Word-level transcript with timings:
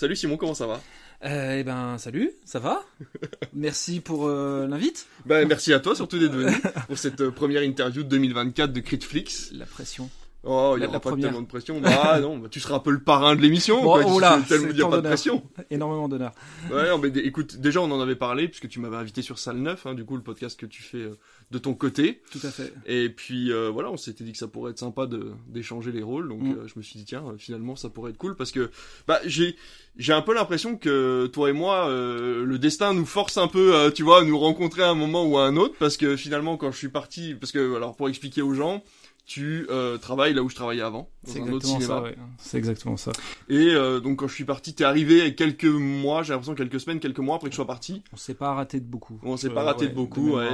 Salut 0.00 0.16
Simon, 0.16 0.38
comment 0.38 0.54
ça 0.54 0.66
va? 0.66 0.80
Euh, 1.26 1.58
Eh 1.60 1.62
ben, 1.62 1.98
salut, 1.98 2.30
ça 2.46 2.58
va? 2.58 2.82
Merci 3.52 4.00
pour 4.00 4.28
euh, 4.28 4.66
l'invite. 4.66 5.06
Ben, 5.26 5.46
merci 5.46 5.74
à 5.74 5.78
toi 5.78 5.94
surtout 5.94 6.18
d'être 6.18 6.32
venu 6.32 6.56
pour 6.88 6.96
cette 6.96 7.20
euh, 7.20 7.30
première 7.30 7.62
interview 7.62 8.02
de 8.02 8.08
2024 8.08 8.72
de 8.72 8.80
Critflix. 8.80 9.52
La 9.52 9.66
pression. 9.66 10.08
Oh, 10.42 10.72
il 10.78 10.80
n'y 10.80 10.86
aura 10.86 11.00
pas 11.00 11.14
tellement 11.14 11.42
de 11.42 11.46
pression. 11.46 11.82
Ah 11.84 12.18
non, 12.18 12.38
bah, 12.38 12.48
tu 12.50 12.60
seras 12.60 12.76
un 12.76 12.78
peu 12.78 12.92
le 12.92 13.00
parrain 13.00 13.36
de 13.36 13.42
l'émission. 13.42 13.82
Bon, 13.82 14.02
oh 14.02 14.18
là, 14.18 14.40
il 14.48 14.72
n'y 14.72 14.80
a 14.80 14.88
pas 14.88 15.02
de 15.02 15.06
pression. 15.06 15.42
Énormément 15.70 16.08
d'honneur. 16.08 16.32
Ouais, 16.72 16.86
mais 17.02 17.08
écoute, 17.20 17.58
déjà 17.58 17.82
on 17.82 17.90
en 17.90 18.00
avait 18.00 18.16
parlé 18.16 18.48
puisque 18.48 18.68
tu 18.68 18.80
m'avais 18.80 18.96
invité 18.96 19.20
sur 19.20 19.38
Salle 19.38 19.58
9, 19.58 19.84
hein, 19.84 19.92
du 19.92 20.06
coup 20.06 20.16
le 20.16 20.22
podcast 20.22 20.58
que 20.58 20.64
tu 20.64 20.80
fais 20.80 21.10
de 21.50 21.58
ton 21.58 21.74
côté. 21.74 22.22
Tout 22.30 22.40
à 22.44 22.50
fait. 22.50 22.72
Et 22.86 23.08
puis 23.08 23.52
euh, 23.52 23.70
voilà, 23.70 23.90
on 23.90 23.96
s'était 23.96 24.24
dit 24.24 24.32
que 24.32 24.38
ça 24.38 24.48
pourrait 24.48 24.70
être 24.70 24.78
sympa 24.78 25.06
de 25.06 25.32
d'échanger 25.48 25.92
les 25.92 26.02
rôles, 26.02 26.28
donc 26.28 26.42
mm. 26.42 26.52
euh, 26.52 26.68
je 26.68 26.74
me 26.76 26.82
suis 26.82 26.98
dit 26.98 27.04
tiens, 27.04 27.24
finalement 27.38 27.76
ça 27.76 27.88
pourrait 27.88 28.10
être 28.10 28.18
cool 28.18 28.36
parce 28.36 28.52
que 28.52 28.70
bah 29.08 29.20
j'ai 29.24 29.56
j'ai 29.96 30.12
un 30.12 30.22
peu 30.22 30.34
l'impression 30.34 30.76
que 30.76 31.26
toi 31.32 31.50
et 31.50 31.52
moi, 31.52 31.88
le 31.90 32.56
destin 32.58 32.94
nous 32.94 33.04
force 33.04 33.36
un 33.36 33.48
peu, 33.48 33.90
tu 33.94 34.02
vois, 34.02 34.20
à 34.20 34.24
nous 34.24 34.38
rencontrer 34.38 34.82
à 34.82 34.88
un 34.88 34.94
moment 34.94 35.26
ou 35.26 35.36
à 35.36 35.46
un 35.46 35.56
autre 35.56 35.74
parce 35.78 35.96
que 35.96 36.16
finalement 36.16 36.56
quand 36.56 36.70
je 36.70 36.78
suis 36.78 36.88
parti, 36.88 37.34
parce 37.34 37.52
que 37.52 37.76
alors 37.76 37.96
pour 37.96 38.08
expliquer 38.08 38.40
aux 38.40 38.54
gens 38.54 38.82
tu 39.30 39.64
euh, 39.70 39.96
travailles 39.96 40.34
là 40.34 40.42
où 40.42 40.48
je 40.48 40.56
travaillais 40.56 40.82
avant, 40.82 41.08
dans 41.24 41.36
un 41.36 41.52
autre 41.52 41.64
cinéma. 41.64 42.02
C'est 42.38 42.58
exactement 42.58 42.96
ça. 42.96 43.12
Et 43.48 43.68
euh, 43.68 44.00
donc 44.00 44.18
quand 44.18 44.26
je 44.26 44.34
suis 44.34 44.44
parti, 44.44 44.74
t'es 44.74 44.82
arrivé 44.82 45.36
quelques 45.36 45.66
mois, 45.66 46.24
j'ai 46.24 46.32
l'impression 46.32 46.56
quelques 46.56 46.80
semaines, 46.80 46.98
quelques 46.98 47.20
mois 47.20 47.36
après 47.36 47.48
que 47.48 47.52
je 47.52 47.56
sois 47.56 47.66
parti. 47.66 48.02
On 48.12 48.16
s'est 48.16 48.34
pas 48.34 48.54
raté 48.54 48.80
de 48.80 48.86
beaucoup. 48.86 49.20
On 49.22 49.36
s'est 49.36 49.50
pas 49.50 49.62
raté 49.62 49.86
de 49.86 49.94
beaucoup. 49.94 50.32
ouais, 50.32 50.48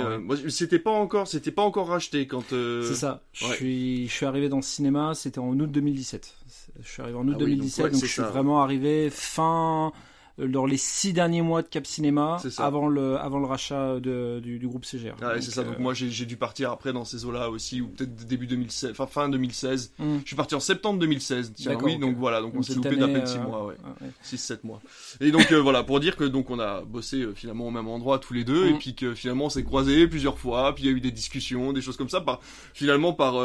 c'était 0.50 0.78
pas 0.78 0.90
encore, 0.90 1.26
c'était 1.26 1.52
pas 1.52 1.62
encore 1.62 1.88
racheté 1.88 2.26
quand. 2.26 2.52
Euh, 2.52 2.82
c'est 2.86 2.96
ça. 2.96 3.22
Je 3.32 3.46
suis, 3.46 4.08
je 4.08 4.12
suis 4.12 4.26
arrivé 4.26 4.50
dans 4.50 4.56
le 4.56 4.62
cinéma, 4.62 5.14
c'était 5.14 5.38
en 5.38 5.58
août 5.58 5.72
2017. 5.72 6.34
Je 6.78 6.86
suis 6.86 7.00
arrivé 7.00 7.16
en 7.16 7.26
août 7.26 7.38
2017, 7.38 7.86
ah 7.86 7.88
donc, 7.88 8.02
je 8.02 8.06
suis 8.06 8.20
vraiment 8.20 8.60
arrivé 8.60 9.08
fin 9.08 9.90
dans 10.38 10.66
les 10.66 10.76
six 10.76 11.12
derniers 11.12 11.42
mois 11.42 11.62
de 11.62 11.68
Cap 11.68 11.86
Cinéma 11.86 12.38
avant 12.58 12.88
le 12.88 13.16
avant 13.16 13.38
le 13.38 13.46
rachat 13.46 14.00
de, 14.00 14.40
du, 14.42 14.58
du, 14.58 14.68
groupe 14.68 14.84
CGR. 14.84 15.14
Ah, 15.22 15.40
c'est 15.40 15.50
ça. 15.50 15.64
Donc 15.64 15.76
euh, 15.76 15.82
moi 15.82 15.94
j'ai 15.94 16.26
dû 16.26 16.36
partir 16.36 16.70
après 16.70 16.92
dans 16.92 17.04
ces 17.04 17.24
eaux-là 17.24 17.48
aussi 17.50 17.80
ou 17.80 17.88
peut-être 17.88 18.14
début 18.26 18.46
2016, 18.46 18.90
enfin 18.90 19.06
fin 19.06 19.28
2016. 19.28 19.92
Hmm. 19.98 20.18
Je 20.22 20.26
suis 20.26 20.36
parti 20.36 20.54
en 20.54 20.60
septembre 20.60 20.98
2016. 21.00 21.52
Tiens, 21.54 21.78
oui, 21.82 21.98
donc 21.98 22.16
voilà, 22.16 22.42
donc 22.42 22.54
on 22.54 22.62
s'est 22.62 22.74
loupé 22.74 22.96
d'à 22.96 23.08
peine 23.08 23.26
6 23.26 23.38
mois, 23.38 23.66
ouais. 23.66 23.76
6 24.22 24.38
7 24.38 24.64
mois. 24.64 24.80
Et 25.20 25.30
donc 25.30 25.50
euh, 25.52 25.60
voilà, 25.60 25.82
pour 25.82 26.00
dire 26.00 26.16
que 26.16 26.24
donc 26.24 26.50
on 26.50 26.58
a 26.58 26.82
bossé 26.82 27.22
euh, 27.22 27.32
finalement 27.34 27.68
au 27.68 27.70
même 27.70 27.88
endroit 27.88 28.18
tous 28.18 28.34
les 28.34 28.44
deux 28.44 28.66
et 28.66 28.72
hmm. 28.74 28.78
puis 28.78 28.94
que 28.94 29.14
finalement 29.14 29.46
on 29.46 29.50
s'est 29.50 29.64
croisés 29.64 30.06
plusieurs 30.06 30.38
fois, 30.38 30.74
puis 30.74 30.84
il 30.84 30.90
y 30.90 30.92
a 30.92 30.96
eu 30.96 31.00
des 31.00 31.12
discussions, 31.12 31.72
des 31.72 31.80
choses 31.80 31.96
comme 31.96 32.10
ça 32.10 32.20
par 32.20 32.40
finalement 32.74 33.14
par 33.14 33.36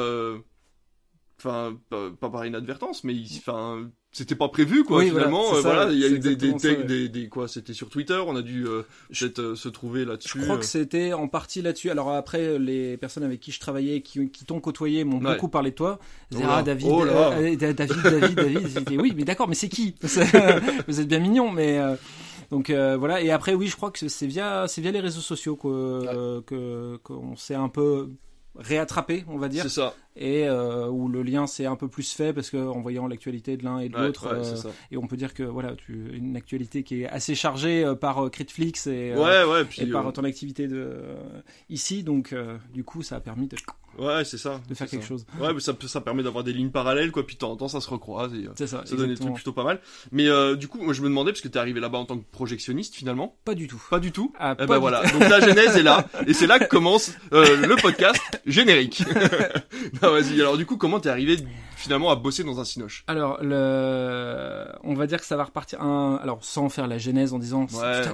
enfin 1.44 1.78
pas, 1.90 2.30
par 2.30 2.46
inadvertance 2.46 3.04
mais 3.04 3.16
enfin 3.38 3.90
c'était 4.12 4.36
pas 4.36 4.50
prévu 4.50 4.84
quoi 4.84 5.04
finalement 5.04 5.56
euh, 5.56 5.62
voilà 5.62 5.92
il 5.92 5.98
y 5.98 6.06
a 6.06 6.10
eu 6.10 6.20
des 6.20 6.36
des, 6.36 7.10
des, 7.10 7.30
quoi 7.30 7.48
c'était 7.48 7.74
sur 7.74 7.90
Twitter 7.90 8.22
on 8.26 8.36
a 8.36 8.42
dû 8.42 8.68
euh, 8.68 8.84
euh, 9.40 9.56
se 9.56 9.70
trouver 9.70 10.06
là-dessus 10.06 10.40
je 10.40 10.44
crois 10.44 10.58
que 10.58 10.66
c'était 10.66 11.14
en 11.14 11.28
partie 11.28 11.62
là-dessus. 11.62 11.90
Alors 11.90 12.12
après 12.12 12.60
les 12.60 12.98
personnes 12.98 13.24
avec 13.24 13.40
qui 13.40 13.52
je 13.52 13.60
travaillais 13.60 14.02
qui, 14.02 14.30
qui 14.30 14.46
t'ont 14.46 14.60
côtoyé 14.60 15.04
m'ont 15.04 15.18
beaucoup 15.18 15.48
parlé 15.48 15.72
de 15.72 15.76
toi. 15.76 16.00
Oh 16.36 16.40
ah, 16.44 16.62
David, 16.62 16.88
oh 16.90 17.06
David 17.06 17.60
David 17.60 18.36
David. 18.36 19.00
Oui 19.00 19.14
mais 19.16 19.24
d'accord 19.24 19.48
mais 19.48 19.56
c'est 19.56 19.70
qui? 19.70 19.96
Vous 20.88 21.00
êtes 21.00 21.08
bien 21.08 21.20
mignon 21.20 21.50
mais 21.52 21.80
donc 22.52 22.70
voilà. 22.70 23.22
Et 23.22 23.32
après 23.32 23.54
oui 23.54 23.68
je 23.68 23.76
crois 23.76 23.92
que 23.92 24.08
c'est 24.08 24.28
via 24.28 24.68
c'est 24.68 24.82
via 24.82 24.92
les 24.92 25.00
réseaux 25.00 25.22
sociaux 25.22 25.56
que 25.56 26.98
qu'on 26.98 27.36
s'est 27.36 27.56
un 27.56 27.70
peu 27.70 28.10
réattrapé, 28.56 29.24
on 29.28 29.38
va 29.38 29.48
dire. 29.48 29.64
C'est 29.64 29.70
ça. 29.70 29.94
Et 30.16 30.48
euh, 30.48 30.88
où 30.88 31.08
le 31.08 31.24
lien 31.24 31.48
s'est 31.48 31.66
un 31.66 31.78
peu 31.78 31.88
plus 31.88 32.12
fait 32.12 32.34
parce 32.34 32.50
qu'en 32.50 32.82
voyant 32.82 33.08
l'actualité 33.08 33.56
de 33.56 33.64
l'un 33.64 33.80
et 33.80 33.88
de 33.88 33.98
l'autre, 33.98 34.28
euh, 34.28 34.72
et 34.92 34.98
on 34.98 35.08
peut 35.08 35.16
dire 35.16 35.34
que 35.34 35.44
voilà, 35.44 35.74
tu 35.76 36.12
une 36.14 36.36
actualité 36.36 36.84
qui 36.84 37.04
est 37.04 37.08
assez 37.08 37.34
chargée 37.34 37.86
euh, 37.86 37.96
par 37.96 38.30
Critflix 38.30 38.88
et, 38.88 39.14
et 39.78 39.86
par 39.88 40.12
ton 40.12 40.26
activité 40.26 40.68
de 40.68 40.98
ici, 41.70 42.04
donc 42.04 42.36
du 42.74 42.84
coup 42.84 43.04
ça 43.04 43.18
a 43.18 43.20
permis 43.22 43.48
de 43.48 43.56
Ouais, 43.98 44.24
c'est 44.24 44.38
ça. 44.38 44.62
De 44.70 44.74
faire 44.74 44.88
quelque 44.88 45.06
chose. 45.06 45.26
Ouais, 45.40 45.54
mais 45.54 45.60
ça, 45.60 45.74
ça 45.88 46.02
permet 46.02 46.24
d'avoir 46.24 46.44
des 46.44 46.54
lignes 46.54 46.70
parallèles, 46.70 47.12
quoi. 47.12 47.26
Puis 47.26 47.36
de 47.36 47.40
temps 47.40 47.52
en 47.52 47.56
temps, 47.56 47.68
ça 47.68 47.82
se 47.82 47.90
recroise. 47.90 48.34
Et, 48.34 48.48
c'est 48.56 48.68
ça. 48.68 48.84
Ça 48.86 48.96
donne 48.96 49.10
des 49.10 49.16
trucs 49.16 49.34
plutôt 49.34 49.52
pas 49.52 49.64
mal. 49.64 49.80
Mais 50.12 50.28
euh, 50.28 50.56
du 50.56 50.68
coup, 50.68 50.82
moi, 50.82 50.94
je 50.94 51.02
me 51.02 51.10
demandais, 51.10 51.32
parce 51.32 51.42
que 51.42 51.48
t'es 51.48 51.60
arrivé 51.60 51.80
là-bas 51.80 51.98
en 51.98 52.06
tant 52.06 52.18
que 52.18 52.24
projectionniste, 52.32 52.96
finalement. 52.96 53.36
Pas 53.44 53.54
du 53.54 53.68
tout. 53.68 53.82
Pas 53.90 54.00
du 54.00 54.12
tout. 54.12 54.32
Ah, 54.40 54.56
eh 54.60 54.66
ben 54.66 54.78
voilà. 54.78 55.04
Donc 55.12 55.28
la 55.28 55.40
genèse 55.42 55.76
est 55.76 55.84
là. 55.84 56.08
Et 56.26 56.34
c'est 56.34 56.48
là 56.48 56.60
que 56.60 56.66
commence 56.66 57.12
euh, 57.34 57.68
le 57.68 57.76
podcast 57.82 58.22
générique. 58.46 59.04
non, 60.02 60.12
vas-y. 60.12 60.40
Alors 60.40 60.58
du 60.58 60.66
coup, 60.66 60.78
comment 60.78 61.00
t'es 61.00 61.10
arrivé 61.10 61.38
finalement 61.76 62.12
à 62.12 62.16
bosser 62.16 62.44
dans 62.44 62.60
un 62.60 62.66
cinoche 62.66 63.04
Alors, 63.08 63.40
le... 63.42 64.66
on 64.84 64.94
va 64.94 65.08
dire 65.08 65.20
que 65.20 65.26
ça 65.26 65.36
va 65.36 65.46
repartir. 65.46 65.82
Un... 65.82 66.20
Alors, 66.22 66.44
sans 66.44 66.70
faire 66.70 66.88
la 66.88 66.98
genèse 66.98 67.34
en 67.34 67.40
disant 67.40 67.66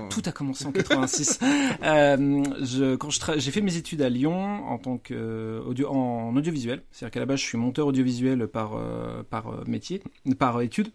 tout, 0.10 0.22
a, 0.26 0.32
commencé 0.32 0.66
en 0.66 0.72
86. 0.72 1.40
euh, 1.84 2.44
je, 2.62 2.96
quand 2.96 3.10
j'ai 3.38 3.52
fait 3.52 3.62
mes 3.62 3.76
études 3.76 4.02
à 4.02 4.10
Lyon 4.10 4.66
en 4.68 4.78
tant 4.78 4.98
que 4.98 5.62
audio... 5.66 5.90
en 5.90 6.36
audiovisuel, 6.36 6.84
c'est-à-dire 6.92 7.14
qu'à 7.14 7.20
la 7.20 7.26
base, 7.26 7.40
je 7.40 7.46
suis 7.46 7.58
monteur 7.58 7.88
audiovisuel 7.88 8.48
par 8.48 8.76
euh, 8.76 9.24
par 9.30 9.48
euh, 9.50 9.64
métier, 9.68 10.02
par 10.40 10.62
études. 10.62 10.90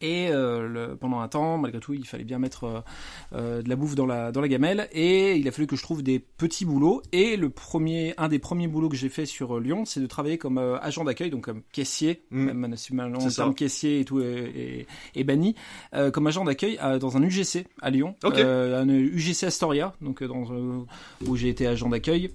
Et 0.00 0.28
euh, 0.30 0.66
le, 0.66 0.96
pendant 0.96 1.20
un 1.20 1.28
temps, 1.28 1.58
malgré 1.58 1.80
tout, 1.80 1.92
il 1.92 2.06
fallait 2.06 2.24
bien 2.24 2.38
mettre 2.38 2.64
euh, 2.64 2.80
euh, 3.34 3.62
de 3.62 3.68
la 3.68 3.76
bouffe 3.76 3.94
dans 3.94 4.06
la 4.06 4.32
dans 4.32 4.40
la 4.40 4.48
gamelle. 4.48 4.88
Et 4.92 5.36
il 5.36 5.46
a 5.46 5.52
fallu 5.52 5.66
que 5.66 5.76
je 5.76 5.82
trouve 5.82 6.02
des 6.02 6.18
petits 6.18 6.64
boulots. 6.64 7.02
Et 7.12 7.36
le 7.36 7.50
premier, 7.50 8.14
un 8.16 8.28
des 8.28 8.38
premiers 8.38 8.68
boulots 8.68 8.88
que 8.88 8.96
j'ai 8.96 9.08
fait 9.08 9.26
sur 9.26 9.60
Lyon, 9.60 9.84
c'est 9.84 10.00
de 10.00 10.06
travailler 10.06 10.38
comme 10.38 10.58
agent 10.58 11.04
d'accueil, 11.04 11.30
donc 11.30 11.44
comme 11.44 11.62
caissier, 11.72 12.22
mmh. 12.30 12.52
même 12.52 12.76
si 12.76 12.94
maintenant 12.94 13.18
terme 13.28 13.54
caissier 13.54 14.00
et 14.00 14.04
tout 14.04 14.20
est, 14.20 14.86
est, 15.14 15.24
banni, 15.24 15.54
comme 16.12 16.26
agent 16.26 16.44
d'accueil 16.44 16.78
dans 17.00 17.16
un 17.16 17.22
UGC 17.22 17.66
à 17.80 17.90
Lyon, 17.90 18.16
un 18.24 18.88
UGC 18.88 19.44
Astoria, 19.44 19.94
donc 20.00 20.22
dans 20.22 20.40
où 21.26 21.36
j'ai 21.36 21.48
été 21.48 21.66
agent 21.66 21.88
d'accueil 21.88 22.30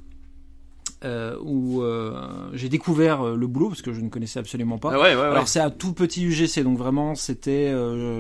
euh, 1.05 1.35
où 1.43 1.83
euh, 1.83 2.13
j'ai 2.53 2.67
découvert 2.67 3.21
euh, 3.21 3.35
le 3.35 3.45
boulot 3.45 3.69
parce 3.69 3.83
que 3.83 3.93
je 3.93 4.01
ne 4.01 4.09
connaissais 4.09 4.39
absolument 4.39 4.79
pas. 4.79 4.91
Ah 4.91 5.05
Alors 5.05 5.47
c'est 5.47 5.59
un 5.59 5.69
tout 5.69 5.93
petit 5.93 6.25
UGC, 6.25 6.63
donc 6.63 6.79
vraiment 6.79 7.13
c'était, 7.13 7.71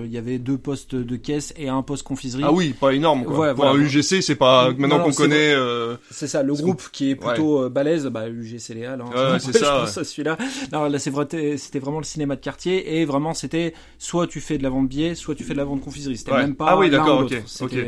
il 0.03 0.11
y 0.11 0.17
avait 0.17 0.37
deux 0.37 0.57
postes 0.57 0.93
de 0.93 1.15
caisse 1.15 1.51
et 1.57 1.67
un 1.67 1.81
poste 1.81 2.03
confiserie. 2.03 2.43
Ah 2.45 2.51
oui, 2.51 2.75
pas 2.79 2.91
énorme. 2.91 3.23
Quoi. 3.23 3.55
Pour 3.55 3.65
un 3.65 3.75
UGC, 3.75 4.21
c'est 4.21 4.35
pas 4.35 4.71
maintenant 4.77 4.99
qu'on 4.99 5.11
connaît. 5.11 5.55
C'est 6.11 6.27
ça, 6.27 6.43
le 6.43 6.53
groupe 6.53 6.83
qui 6.91 7.09
est 7.09 7.15
plutôt 7.15 7.69
balèze, 7.69 8.05
bah 8.05 8.29
UGC 8.29 8.75
Léal. 8.75 9.01
Hein, 9.01 9.37
c'est 9.39 9.53
ça. 9.57 9.87
celui-là. 9.87 10.37
Alors 10.71 10.87
là, 10.89 10.99
c'est 10.99 11.09
vrai, 11.09 11.27
c'était 11.57 11.79
vraiment 11.79 11.99
le 11.99 12.05
cinéma 12.05 12.35
de 12.35 12.41
quartier 12.41 12.99
et 12.99 13.05
vraiment 13.05 13.33
c'était 13.33 13.73
soit 13.97 14.27
tu 14.27 14.41
fais 14.41 14.57
de 14.57 14.63
la 14.63 14.69
vente 14.69 14.87
billets, 14.87 15.15
soit 15.15 15.33
tu 15.33 15.43
fais 15.43 15.53
de 15.53 15.57
la 15.57 15.65
vente 15.65 15.81
confiserie. 15.81 16.17
C'était 16.17 16.33
même 16.33 16.55
pas. 16.55 16.67
Ah 16.69 16.77
oui, 16.77 16.91
d'accord, 16.91 17.27
ok. 17.61 17.79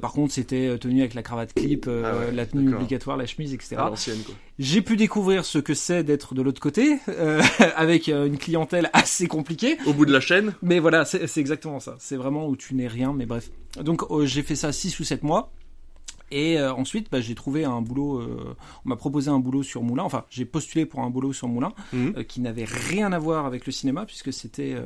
par 0.00 0.12
contre, 0.12 0.32
c'était 0.32 0.78
tenu 0.78 1.00
avec 1.00 1.14
la 1.14 1.22
cravate 1.22 1.52
clip, 1.54 1.88
ah 1.88 2.30
la 2.32 2.46
tenue 2.46 2.72
obligatoire, 2.72 3.16
la 3.16 3.26
chemise, 3.26 3.52
etc. 3.52 3.76
Quoi. 3.96 4.34
J'ai 4.58 4.82
pu 4.82 4.96
découvrir 4.96 5.44
ce 5.44 5.58
que 5.58 5.74
c'est 5.74 6.04
d'être 6.04 6.34
de 6.34 6.42
l'autre 6.42 6.60
côté, 6.60 6.98
euh, 7.08 7.42
avec 7.76 8.08
euh, 8.08 8.26
une 8.26 8.38
clientèle 8.38 8.90
assez 8.92 9.26
compliquée. 9.26 9.76
Au 9.86 9.92
bout 9.92 10.06
de 10.06 10.12
la 10.12 10.20
chaîne. 10.20 10.54
Mais 10.62 10.78
voilà, 10.78 11.04
c'est 11.04 11.36
exactement 11.38 11.80
ça. 11.80 11.96
C'est 11.98 12.16
vraiment 12.16 12.48
où 12.48 12.56
tu 12.56 12.74
n'es 12.74 12.86
rien, 12.86 13.12
mais 13.12 13.26
bref. 13.26 13.50
Donc 13.82 14.02
euh, 14.10 14.26
j'ai 14.26 14.42
fait 14.42 14.56
ça 14.56 14.72
6 14.72 14.98
ou 15.00 15.04
7 15.04 15.22
mois. 15.22 15.52
Et 16.30 16.60
ensuite, 16.60 17.08
bah, 17.10 17.20
j'ai 17.20 17.34
trouvé 17.34 17.64
un 17.64 17.80
boulot. 17.80 18.20
on 18.84 18.88
m'a 18.88 18.96
proposé 18.96 19.30
un 19.30 19.38
boulot 19.38 19.62
sur 19.62 19.82
Moulin. 19.82 20.02
Enfin, 20.02 20.24
j'ai 20.28 20.44
postulé 20.44 20.84
pour 20.84 21.00
un 21.00 21.10
boulot 21.10 21.32
sur 21.32 21.46
Moulin 21.48 21.72
mhm. 21.92 22.24
qui 22.24 22.40
n'avait 22.40 22.64
rien 22.64 23.12
à 23.12 23.18
voir 23.18 23.46
avec 23.46 23.64
le 23.64 23.72
cinéma 23.72 24.06
puisque 24.06 24.32
c'était 24.32 24.76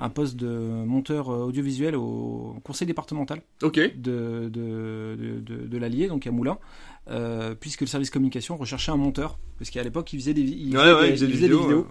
un 0.00 0.08
poste 0.08 0.36
de 0.36 0.48
monteur 0.48 1.28
audiovisuel 1.28 1.96
au 1.96 2.56
conseil 2.64 2.86
départemental 2.86 3.42
de, 3.60 4.48
de, 4.48 4.48
de, 4.48 5.40
de, 5.40 5.66
de 5.66 5.78
l'Allier, 5.78 6.08
donc 6.08 6.26
à 6.26 6.30
Moulin. 6.30 6.58
Euh, 7.10 7.54
puisque 7.54 7.82
le 7.82 7.86
service 7.86 8.08
communication 8.08 8.56
recherchait 8.56 8.90
un 8.90 8.96
monteur, 8.96 9.38
parce 9.58 9.70
qu'à 9.70 9.82
l'époque 9.82 10.12
il 10.12 10.20
faisait 10.20 10.32
des, 10.32 10.42
vidéos. 10.42 11.86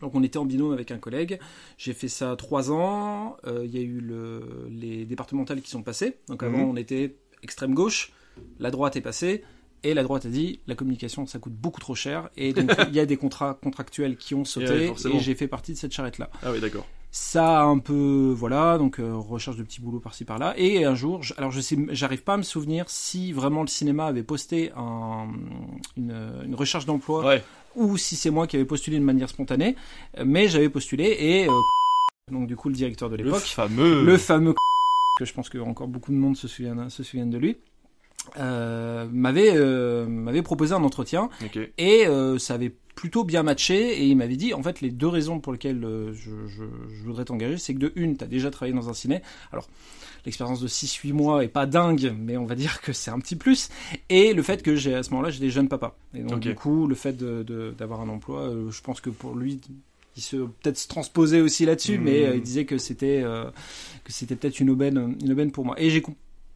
Donc 0.00 0.16
on 0.16 0.22
était 0.24 0.38
en 0.38 0.44
binôme 0.44 0.72
avec 0.72 0.90
un 0.90 0.98
collègue. 0.98 1.38
J'ai 1.78 1.92
fait 1.92 2.08
ça 2.08 2.34
trois 2.36 2.72
ans. 2.72 3.36
Euh, 3.46 3.62
il 3.64 3.72
y 3.72 3.78
a 3.78 3.82
eu 3.82 4.00
le, 4.00 4.68
les 4.68 5.04
départementales 5.04 5.60
qui 5.62 5.70
sont 5.70 5.82
passées. 5.82 6.16
Donc 6.28 6.42
avant 6.42 6.58
mhm. 6.58 6.70
on 6.70 6.76
était 6.76 7.14
extrême 7.42 7.74
gauche, 7.74 8.12
la 8.58 8.70
droite 8.70 8.96
est 8.96 9.00
passée. 9.00 9.42
Et 9.84 9.94
la 9.94 10.04
droite 10.04 10.26
a 10.26 10.28
dit 10.28 10.60
la 10.68 10.76
communication 10.76 11.26
ça 11.26 11.40
coûte 11.40 11.54
beaucoup 11.54 11.80
trop 11.80 11.96
cher 11.96 12.30
et 12.36 12.52
donc 12.52 12.70
il 12.88 12.94
y 12.94 13.00
a 13.00 13.04
des 13.04 13.16
contrats 13.16 13.58
contractuels 13.60 14.16
qui 14.16 14.32
ont 14.32 14.44
sauté 14.44 14.92
et 15.12 15.18
j'ai 15.18 15.34
fait 15.34 15.48
partie 15.48 15.72
de 15.72 15.76
cette 15.76 15.90
charrette 15.92 16.18
là. 16.18 16.30
Ah 16.44 16.52
oui 16.52 16.60
d'accord. 16.60 16.86
Ça 17.10 17.62
un 17.62 17.78
peu 17.78 18.32
voilà 18.32 18.78
donc 18.78 19.00
euh, 19.00 19.12
recherche 19.16 19.56
de 19.56 19.64
petits 19.64 19.80
boulots 19.80 19.98
par-ci 19.98 20.24
par-là 20.24 20.54
et 20.56 20.84
un 20.84 20.94
jour 20.94 21.20
alors 21.36 21.50
je 21.50 21.60
sais 21.60 21.76
j'arrive 21.88 22.22
pas 22.22 22.34
à 22.34 22.36
me 22.36 22.44
souvenir 22.44 22.84
si 22.86 23.32
vraiment 23.32 23.62
le 23.62 23.66
cinéma 23.66 24.06
avait 24.06 24.22
posté 24.22 24.70
un, 24.76 25.26
une, 25.96 26.14
une 26.44 26.54
recherche 26.54 26.86
d'emploi 26.86 27.38
ou 27.74 27.96
si 27.96 28.14
c'est 28.14 28.30
moi 28.30 28.46
qui 28.46 28.54
avais 28.54 28.64
postulé 28.64 29.00
de 29.00 29.04
manière 29.04 29.30
spontanée 29.30 29.74
mais 30.24 30.46
j'avais 30.46 30.68
postulé 30.68 31.16
et 31.18 31.48
euh, 31.48 31.52
donc 32.30 32.46
du 32.46 32.54
coup 32.54 32.68
le 32.68 32.76
directeur 32.76 33.10
de 33.10 33.16
l'époque 33.16 33.32
le 33.32 33.40
fameux 33.40 34.04
le 34.04 34.16
fameux 34.16 34.54
que 35.24 35.28
je 35.28 35.34
pense 35.34 35.48
que 35.48 35.58
encore 35.58 35.88
beaucoup 35.88 36.12
de 36.12 36.16
monde 36.16 36.36
se 36.36 36.48
souviennent 36.48 36.90
se 36.90 37.02
souviennent 37.02 37.30
de 37.30 37.38
lui 37.38 37.56
m'avait 38.36 39.54
m'avait 40.06 40.42
proposé 40.42 40.74
un 40.74 40.84
entretien 40.84 41.28
et 41.78 42.06
ça 42.38 42.54
avait 42.54 42.74
plutôt 42.94 43.24
bien 43.24 43.42
matché 43.42 44.02
et 44.02 44.06
il 44.06 44.16
m'avait 44.16 44.36
dit 44.36 44.54
en 44.54 44.62
fait 44.62 44.80
les 44.80 44.90
deux 44.90 45.08
raisons 45.08 45.40
pour 45.40 45.52
lesquelles 45.52 45.80
je, 46.12 46.30
je, 46.46 46.64
je 46.88 47.02
voudrais 47.04 47.24
t'engager 47.24 47.56
c'est 47.56 47.74
que 47.74 47.78
de 47.78 47.92
une 47.96 48.16
tu 48.16 48.24
as 48.24 48.26
déjà 48.26 48.50
travaillé 48.50 48.74
dans 48.74 48.88
un 48.88 48.94
ciné 48.94 49.22
alors 49.50 49.66
l'expérience 50.24 50.60
de 50.60 50.68
6-8 50.68 51.12
mois 51.12 51.44
est 51.44 51.48
pas 51.48 51.66
dingue, 51.66 52.14
mais 52.18 52.36
on 52.36 52.44
va 52.44 52.54
dire 52.54 52.80
que 52.80 52.92
c'est 52.92 53.10
un 53.10 53.18
petit 53.18 53.36
plus. 53.36 53.68
Et 54.08 54.32
le 54.32 54.42
fait 54.42 54.62
que 54.62 54.76
j'ai 54.76 54.94
à 54.94 55.02
ce 55.02 55.10
moment-là, 55.10 55.30
j'ai 55.30 55.40
des 55.40 55.50
jeunes 55.50 55.68
papas. 55.68 55.96
Et 56.14 56.22
donc 56.22 56.40
du 56.40 56.54
coup, 56.54 56.86
le 56.86 56.94
fait 56.94 57.16
d'avoir 57.16 58.00
un 58.00 58.08
emploi, 58.08 58.42
euh, 58.42 58.70
je 58.70 58.80
pense 58.82 59.00
que 59.00 59.10
pour 59.10 59.34
lui, 59.34 59.60
il 60.16 60.22
se 60.22 60.36
peut-être 60.36 60.78
se 60.78 60.88
transposait 60.88 61.40
aussi 61.40 61.64
là-dessus, 61.64 61.98
mais 61.98 62.24
euh, 62.24 62.36
il 62.36 62.42
disait 62.42 62.64
que 62.64 62.78
c'était 62.78 63.22
euh, 63.22 63.44
que 64.04 64.12
c'était 64.12 64.36
peut-être 64.36 64.60
une 64.60 64.70
aubaine, 64.70 65.16
une 65.22 65.32
aubaine 65.32 65.50
pour 65.50 65.64
moi. 65.64 65.74
Et 65.78 65.90
j'ai 65.90 66.02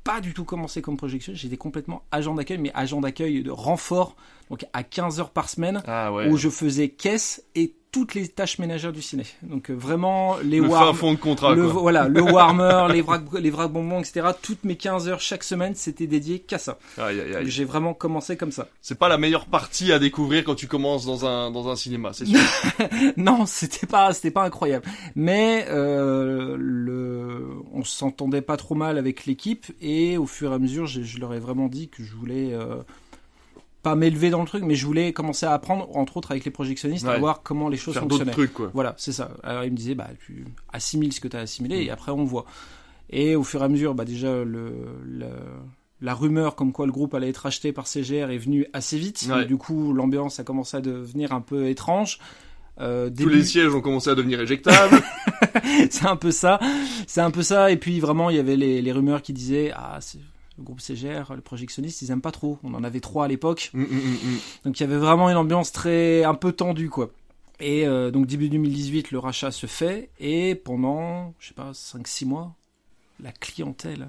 pas 0.04 0.20
du 0.20 0.34
tout 0.34 0.44
commencé 0.44 0.82
comme 0.82 0.96
projection, 0.96 1.32
j'étais 1.34 1.56
complètement 1.56 2.02
agent 2.12 2.34
d'accueil, 2.34 2.58
mais 2.58 2.70
agent 2.74 3.00
d'accueil 3.00 3.42
de 3.42 3.50
renfort, 3.50 4.14
donc 4.50 4.64
à 4.72 4.82
15 4.82 5.20
heures 5.20 5.30
par 5.30 5.48
semaine, 5.48 5.82
ah 5.86 6.12
où 6.12 6.36
je 6.36 6.48
faisais 6.48 6.90
caisse 6.90 7.44
et 7.54 7.74
toutes 7.96 8.14
les 8.14 8.28
tâches 8.28 8.58
ménagères 8.58 8.93
du 8.93 9.00
ciné. 9.00 9.25
Donc 9.43 9.70
euh, 9.70 9.72
vraiment 9.72 10.37
les 10.44 10.60
le 10.60 10.93
fond 10.93 11.14
de 11.14 11.19
contrat. 11.19 11.54
Le, 11.54 11.62
Voilà, 11.62 12.08
le 12.08 12.20
warmer, 12.32 12.88
les 12.93 13.00
vracs, 13.00 13.25
les 13.40 13.48
vracs 13.48 13.72
bonbons, 13.72 14.00
etc. 14.00 14.28
Toutes 14.43 14.64
mes 14.64 14.76
15 14.76 15.08
heures 15.08 15.20
chaque 15.22 15.43
semaine, 15.43 15.75
c'était 15.75 16.06
dédié 16.06 16.40
qu'à 16.40 16.58
ça. 16.58 16.76
J'ai 17.44 17.64
vraiment 17.64 17.94
commencé 17.94 18.37
comme 18.37 18.52
ça. 18.52 18.69
C'est 18.82 18.98
pas 18.98 19.08
la 19.08 19.16
meilleure 19.16 19.46
partie 19.46 19.93
à 19.93 19.98
découvrir 19.98 20.44
quand 20.44 20.54
tu 20.54 20.66
commences 20.66 21.06
dans 21.06 21.25
un 21.25 21.50
dans 21.50 21.70
un 21.70 21.76
cinéma, 21.76 22.10
c'est 22.12 22.26
sûr. 22.26 22.38
non, 23.16 23.46
c'était 23.46 23.87
pas 23.87 24.12
c'était 24.12 24.31
pas 24.31 24.44
incroyable. 24.44 24.84
Mais 25.14 25.64
euh, 25.70 26.54
le, 26.58 27.49
on 27.72 27.82
s'entendait 27.82 28.42
pas 28.42 28.58
trop 28.58 28.75
mal 28.75 28.99
avec 28.99 29.25
l'équipe 29.25 29.72
et 29.81 30.19
au 30.19 30.26
fur 30.26 30.52
et 30.52 30.54
à 30.54 30.58
mesure, 30.58 30.87
je, 30.87 31.19
leur 31.19 31.32
ai 31.32 31.38
vraiment 31.38 31.69
dit 31.69 31.88
que 31.88 32.04
je 32.04 32.14
voulais 32.14 32.52
euh, 32.52 32.76
pas 33.86 33.94
m'élever 33.94 34.30
dans 34.30 34.40
le 34.40 34.48
truc, 34.48 34.64
mais 34.64 34.74
je 34.74 34.84
voulais 34.84 35.12
commencer 35.12 35.46
à 35.46 35.52
apprendre, 35.52 35.96
entre 35.96 36.16
autres 36.16 36.32
avec 36.32 36.44
les 36.44 36.50
projectionnistes, 36.50 37.06
à 37.06 37.18
voir 37.18 37.44
comment 37.44 37.68
les 37.68 37.76
choses 37.76 37.94
Faire 37.94 38.02
fonctionnaient. 38.02 38.32
Trucs, 38.32 38.52
quoi. 38.52 38.68
Voilà, 38.74 38.96
c'est 38.98 39.12
ça. 39.12 39.30
Alors 39.44 39.62
il 39.62 39.70
me 39.70 39.76
disait, 39.76 39.94
bah, 39.94 40.08
tu 40.26 40.44
assimiles 40.72 41.12
ce 41.12 41.20
que 41.20 41.28
tu 41.28 41.36
as 41.36 41.40
assimilé 41.40 41.84
et 41.84 41.90
après 41.92 42.10
on 42.10 42.24
voit. 42.24 42.46
Et 43.10 43.36
au 43.36 43.44
fur 43.44 43.62
et 43.62 43.64
à 43.64 43.68
mesure, 43.68 43.94
bah, 43.94 44.04
déjà, 44.04 44.42
le, 44.42 44.72
la 46.00 46.14
rumeur 46.14 46.56
comme 46.56 46.72
quoi 46.72 46.86
le 46.86 46.90
groupe 46.90 47.14
allait 47.14 47.28
être 47.28 47.46
acheté 47.46 47.70
par 47.70 47.86
CGR 47.86 48.28
est 48.32 48.38
venue 48.38 48.66
assez 48.72 48.98
vite. 48.98 49.28
du 49.46 49.56
coup, 49.56 49.92
l'ambiance 49.92 50.40
a 50.40 50.42
commencé 50.42 50.76
à 50.76 50.80
devenir 50.80 51.30
un 51.30 51.40
peu 51.40 51.68
étrange. 51.68 52.18
Euh, 52.80 53.08
Tous 53.16 53.28
les 53.28 53.44
sièges 53.44 53.72
ont 53.72 53.80
commencé 53.80 54.10
à 54.10 54.16
devenir 54.16 54.40
éjectables. 54.40 55.00
c'est 55.90 56.06
un 56.06 56.16
peu 56.16 56.32
ça. 56.32 56.58
C'est 57.06 57.20
un 57.20 57.30
peu 57.30 57.44
ça. 57.44 57.70
Et 57.70 57.76
puis 57.76 58.00
vraiment, 58.00 58.30
il 58.30 58.36
y 58.36 58.40
avait 58.40 58.56
les, 58.56 58.82
les 58.82 58.92
rumeurs 58.92 59.22
qui 59.22 59.32
disaient, 59.32 59.70
ah, 59.76 60.00
le 60.58 60.64
groupe 60.64 60.80
CGR, 60.80 61.34
le 61.34 61.40
projectionniste, 61.40 62.02
ils 62.02 62.10
aiment 62.10 62.22
pas 62.22 62.32
trop. 62.32 62.58
On 62.62 62.74
en 62.74 62.84
avait 62.84 63.00
trois 63.00 63.26
à 63.26 63.28
l'époque. 63.28 63.70
Mm, 63.72 63.82
mm, 63.82 63.84
mm, 63.84 64.38
donc 64.64 64.80
il 64.80 64.82
y 64.82 64.84
avait 64.84 64.96
vraiment 64.96 65.28
une 65.28 65.36
ambiance 65.36 65.72
très 65.72 66.24
un 66.24 66.34
peu 66.34 66.52
tendue 66.52 66.90
quoi. 66.90 67.10
Et 67.60 67.86
euh, 67.86 68.10
donc 68.10 68.26
début 68.26 68.48
2018, 68.48 69.10
le 69.10 69.18
rachat 69.18 69.50
se 69.50 69.66
fait 69.66 70.10
et 70.18 70.54
pendant, 70.54 71.34
je 71.38 71.48
sais 71.48 71.54
pas, 71.54 71.72
5-6 71.72 72.26
mois, 72.26 72.54
la 73.20 73.32
clientèle 73.32 74.08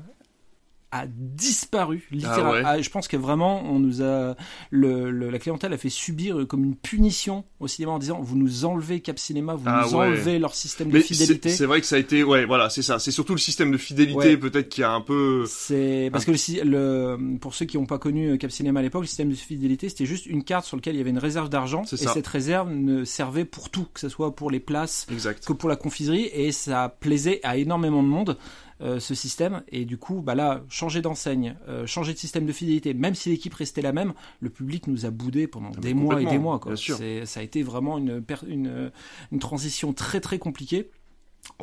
a 0.91 1.05
disparu 1.07 2.07
littéralement. 2.11 2.53
Ah 2.63 2.73
ah, 2.77 2.81
je 2.81 2.89
pense 2.89 3.07
que 3.07 3.17
vraiment 3.17 3.61
on 3.63 3.79
nous 3.79 4.01
a 4.01 4.35
le, 4.71 5.11
la 5.11 5.39
clientèle 5.39 5.73
a 5.73 5.77
fait 5.77 5.89
subir 5.89 6.47
comme 6.47 6.63
une 6.63 6.75
punition 6.75 7.43
au 7.59 7.67
cinéma 7.67 7.91
en 7.91 7.99
disant 7.99 8.21
vous 8.21 8.37
nous 8.37 8.63
enlevez 8.63 9.01
Cap 9.01 9.19
Cinéma, 9.19 9.55
vous 9.55 9.65
ah 9.67 9.83
nous 9.85 9.95
enlevez 9.95 10.39
leur 10.39 10.55
système 10.55 10.89
de 10.89 10.99
fidélité. 10.99 11.49
C'est 11.49 11.65
vrai 11.65 11.81
que 11.81 11.87
ça 11.87 11.97
a 11.97 11.99
été 11.99 12.23
ouais 12.23 12.45
voilà 12.45 12.69
c'est 12.69 12.81
ça 12.81 12.99
c'est 12.99 13.11
surtout 13.11 13.33
le 13.33 13.39
système 13.39 13.71
de 13.71 13.77
fidélité 13.77 14.37
peut-être 14.37 14.69
qui 14.69 14.83
a 14.83 14.91
un 14.91 15.01
peu. 15.01 15.45
C'est 15.47 16.09
parce 16.11 16.25
que 16.25 16.31
le, 16.63 17.37
pour 17.39 17.53
ceux 17.53 17.65
qui 17.65 17.77
n'ont 17.77 17.85
pas 17.85 17.99
connu 17.99 18.29
euh, 18.29 18.37
Cap 18.37 18.51
Cinéma 18.51 18.79
à 18.79 18.83
l'époque 18.83 19.01
le 19.01 19.07
système 19.07 19.29
de 19.29 19.35
fidélité 19.35 19.89
c'était 19.89 20.05
juste 20.05 20.25
une 20.25 20.43
carte 20.43 20.65
sur 20.65 20.77
laquelle 20.77 20.95
il 20.95 20.99
y 20.99 21.01
avait 21.01 21.09
une 21.09 21.17
réserve 21.17 21.49
d'argent 21.49 21.83
et 21.91 21.97
cette 21.97 22.27
réserve 22.27 22.71
ne 22.71 23.03
servait 23.03 23.45
pour 23.45 23.69
tout 23.69 23.87
que 23.93 23.99
ce 23.99 24.09
soit 24.09 24.35
pour 24.35 24.51
les 24.51 24.59
places 24.59 25.05
que 25.45 25.53
pour 25.53 25.69
la 25.69 25.75
confiserie 25.75 26.29
et 26.33 26.51
ça 26.51 26.95
plaisait 26.99 27.41
à 27.43 27.57
énormément 27.57 28.03
de 28.03 28.07
monde. 28.07 28.37
Euh, 28.79 28.99
ce 28.99 29.15
système. 29.15 29.63
Et 29.71 29.85
du 29.85 29.97
coup, 29.97 30.21
bah 30.21 30.35
là, 30.35 30.61
changer 30.69 31.01
d'enseigne, 31.01 31.55
euh, 31.67 31.87
changer 31.87 32.13
de 32.13 32.19
système 32.19 32.45
de 32.45 32.51
fidélité, 32.51 32.93
même 32.93 33.15
si 33.15 33.31
l'équipe 33.31 33.53
restait 33.55 33.81
la 33.81 33.91
même, 33.91 34.13
le 34.39 34.51
public 34.51 34.85
nous 34.85 35.07
a 35.07 35.09
boudé 35.09 35.47
pendant 35.47 35.71
ah, 35.75 35.79
des 35.79 35.95
mois 35.95 36.21
et 36.21 36.25
des 36.25 36.37
mois. 36.37 36.59
Quoi. 36.59 36.75
Ça 36.77 37.39
a 37.39 37.43
été 37.43 37.63
vraiment 37.63 37.97
une, 37.97 38.23
une, 38.47 38.91
une 39.31 39.39
transition 39.39 39.93
très 39.93 40.19
très 40.19 40.37
compliquée. 40.37 40.91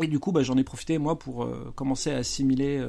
Et 0.02 0.08
du 0.08 0.18
coup, 0.18 0.32
bah, 0.32 0.42
j'en 0.42 0.56
ai 0.56 0.64
profité 0.64 0.98
moi 0.98 1.16
pour 1.16 1.44
euh, 1.44 1.72
commencer 1.76 2.10
à 2.10 2.16
assimiler 2.16 2.84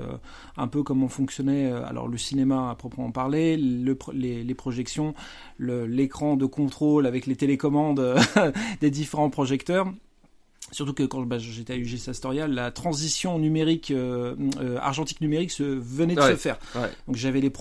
un 0.57 0.67
peu 0.67 0.81
comment 0.81 1.07
fonctionnait 1.07 1.71
alors 1.71 2.07
le 2.07 2.17
cinéma 2.17 2.71
à 2.71 2.75
proprement 2.75 3.11
parler, 3.11 3.57
le, 3.57 3.95
les, 4.11 4.43
les, 4.43 4.55
projections, 4.55 5.13
l'écran 5.59 6.35
de 6.35 6.47
contrôle 6.47 7.05
avec 7.05 7.27
les 7.27 7.35
télécommandes 7.35 8.17
des 8.81 8.89
différents 8.89 9.29
projecteurs. 9.29 9.85
Surtout 10.71 10.93
que 10.93 11.03
quand 11.03 11.21
bah, 11.21 11.37
j'étais 11.37 11.73
à 11.73 11.77
UGC 11.77 12.09
Astoria, 12.09 12.47
la 12.47 12.71
transition 12.71 13.37
numérique, 13.37 13.91
euh, 13.91 14.35
euh, 14.59 14.77
argentique 14.81 15.21
numérique 15.21 15.51
se, 15.51 15.63
venait 15.63 16.15
de 16.15 16.21
se 16.21 16.35
faire. 16.35 16.57
Donc 17.07 17.15
j'avais 17.15 17.39
les, 17.39 17.51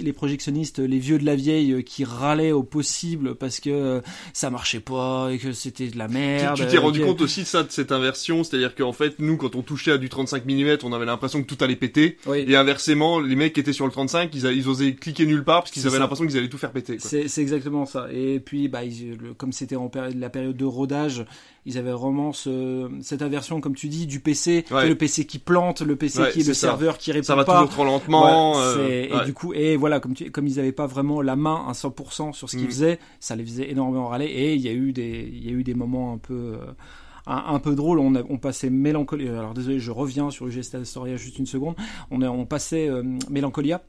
les 0.00 0.12
projectionnistes, 0.12 0.78
les 0.78 0.98
vieux 0.98 1.18
de 1.18 1.26
la 1.26 1.34
vieille, 1.34 1.72
euh, 1.72 1.82
qui 1.82 2.04
râlaient 2.04 2.52
au 2.52 2.62
possible 2.62 3.34
parce 3.34 3.58
que 3.58 4.00
ça 4.32 4.48
marchait 4.50 4.80
pas 4.80 5.30
et 5.32 5.38
que 5.38 5.52
c'était 5.52 5.88
de 5.88 5.98
la 5.98 6.06
merde. 6.06 6.56
Tu 6.56 6.66
t'es 6.66 6.78
rendu 6.78 7.00
compte 7.00 7.20
aussi 7.20 7.40
de 7.40 7.46
ça, 7.46 7.64
de 7.64 7.70
cette 7.70 7.90
inversion, 7.90 8.44
c'est-à-dire 8.44 8.74
qu'en 8.74 8.92
fait, 8.92 9.18
nous, 9.18 9.36
quand 9.36 9.56
on 9.56 9.62
touchait 9.62 9.92
à 9.92 9.98
du 9.98 10.08
35 10.08 10.44
mm, 10.46 10.78
on 10.84 10.92
avait 10.92 11.06
l'impression 11.06 11.42
que 11.42 11.52
tout 11.52 11.62
allait 11.62 11.76
péter. 11.76 12.16
Et 12.34 12.56
inversement, 12.56 13.18
les 13.18 13.36
mecs 13.36 13.54
qui 13.54 13.60
étaient 13.60 13.72
sur 13.72 13.86
le 13.86 13.92
35, 13.92 14.30
ils, 14.34 14.46
ils 14.46 14.68
osaient 14.68 14.94
cliquer 14.94 15.26
nulle 15.26 15.44
part 15.44 15.62
parce 15.62 15.72
qu'ils 15.72 15.86
avaient 15.86 15.98
l'impression 15.98 16.26
qu'ils 16.26 16.38
allaient 16.38 16.48
tout 16.48 16.58
faire 16.58 16.72
péter. 16.72 16.98
C'est 17.00 17.42
exactement 17.42 17.86
ça. 17.86 18.06
Et 18.12 18.40
puis, 18.40 18.68
bah, 18.68 18.80
comme 19.36 19.52
c'était 19.52 19.76
en 19.76 19.90
la 20.14 20.30
période 20.30 20.56
de 20.56 20.64
rodage, 20.64 21.26
ils 21.64 21.78
avaient 21.78 21.92
vraiment 21.92 22.32
ce, 22.32 22.90
cette 23.02 23.22
aversion, 23.22 23.60
comme 23.60 23.74
tu 23.74 23.88
dis, 23.88 24.06
du 24.06 24.18
PC, 24.20 24.64
le 24.70 24.94
PC 24.94 25.26
qui 25.26 25.38
plante, 25.38 25.80
le 25.82 25.94
PC 25.94 26.22
qui 26.32 26.40
est, 26.40 26.48
le 26.48 26.54
serveur 26.54 26.98
qui 26.98 27.12
répond 27.12 27.22
pas. 27.22 27.26
Ça 27.26 27.36
va 27.36 27.44
toujours 27.44 27.68
trop 27.68 27.84
lentement. 27.84 28.54
Euh, 28.56 28.88
et 28.88 29.24
du 29.24 29.32
coup, 29.32 29.52
et 29.54 29.76
voilà, 29.76 30.00
comme, 30.00 30.14
tu, 30.14 30.30
comme 30.30 30.48
ils 30.48 30.56
n'avaient 30.56 30.72
pas 30.72 30.86
vraiment 30.86 31.22
la 31.22 31.36
main 31.36 31.64
à 31.68 31.72
100% 31.72 32.32
sur 32.32 32.50
ce 32.50 32.56
qu'ils 32.56 32.66
mm. 32.66 32.70
faisaient, 32.70 32.98
ça 33.20 33.36
les 33.36 33.44
faisait 33.44 33.70
énormément 33.70 34.08
râler. 34.08 34.26
Et 34.26 34.54
il 34.54 34.60
y 34.60 34.68
a 34.68 34.72
eu 34.72 34.92
des, 34.92 35.30
il 35.32 35.44
y 35.46 35.50
a 35.50 35.52
eu 35.52 35.62
des 35.62 35.74
moments 35.74 36.12
un 36.12 36.18
peu. 36.18 36.56
Euh, 36.60 36.72
un, 37.26 37.60
peu 37.60 37.76
drôle. 37.76 38.00
On, 38.00 38.12
on 38.28 38.38
passait 38.38 38.68
mélancolie. 38.68 39.28
Alors 39.28 39.54
désolé, 39.54 39.78
je 39.78 39.92
reviens 39.92 40.30
sur 40.30 40.48
UGS 40.48 40.74
Astoria 40.74 41.16
juste 41.16 41.38
une 41.38 41.46
seconde. 41.46 41.76
On, 42.10 42.20
on 42.22 42.46
passait 42.46 42.88
euh, 42.88 43.04
mélancolia 43.30 43.80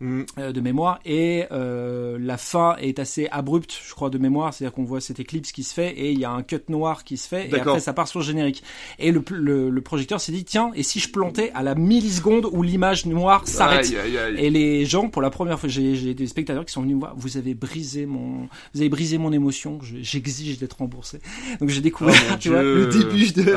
Mm. 0.00 0.22
Euh, 0.38 0.52
de 0.52 0.60
mémoire. 0.60 1.00
Et 1.04 1.46
euh, 1.50 2.18
la 2.20 2.36
fin 2.36 2.76
est 2.76 3.00
assez 3.00 3.26
abrupte 3.32 3.80
je 3.84 3.94
crois 3.94 4.10
de 4.10 4.18
mémoire. 4.18 4.54
C'est 4.54 4.64
à 4.64 4.68
dire 4.68 4.72
qu'on 4.72 4.84
voit 4.84 5.00
cette 5.00 5.18
éclipse 5.18 5.50
qui 5.50 5.64
se 5.64 5.74
fait 5.74 5.90
et 5.90 6.12
il 6.12 6.20
y 6.20 6.24
a 6.24 6.30
un 6.30 6.42
cut 6.44 6.60
noir 6.68 7.02
qui 7.02 7.16
se 7.16 7.26
fait. 7.26 7.48
Et 7.48 7.54
après 7.54 7.80
ça 7.80 7.92
part 7.92 8.06
sur 8.06 8.20
le 8.20 8.24
générique. 8.24 8.62
Et 9.00 9.10
le, 9.10 9.24
le, 9.30 9.80
projecteur 9.80 10.20
s'est 10.20 10.30
dit 10.30 10.44
tiens 10.44 10.70
et 10.76 10.84
si 10.84 11.00
je 11.00 11.10
plantais 11.10 11.50
à 11.52 11.64
la 11.64 11.74
milliseconde 11.74 12.46
où 12.52 12.62
l'image 12.62 13.06
noire 13.06 13.48
s'arrête 13.48 13.92
et 14.36 14.50
les 14.50 14.84
gens 14.84 15.08
pour 15.08 15.22
la 15.22 15.30
première 15.30 15.58
fois 15.58 15.68
j'ai 15.68 16.14
des 16.14 16.26
spectateurs 16.28 16.64
qui 16.64 16.72
sont 16.72 16.82
venus 16.82 16.94
me 16.94 17.00
voir. 17.00 17.14
Vous 17.16 17.36
avez 17.36 17.54
brisé 17.54 18.06
mon 18.06 18.48
vous 18.74 18.80
avez 18.80 18.88
brisé 18.88 19.18
mon 19.18 19.32
émotion. 19.32 19.80
J'exige 19.82 20.58
d'être 20.58 20.74
remboursé. 20.74 21.18
Donc 21.58 21.70
j'ai 21.70 21.80
découvert 21.80 22.14
oh 22.30 22.34
tu 22.38 22.50
vois, 22.50 22.62
le 22.62 22.86
début 22.86 23.32
de 23.32 23.56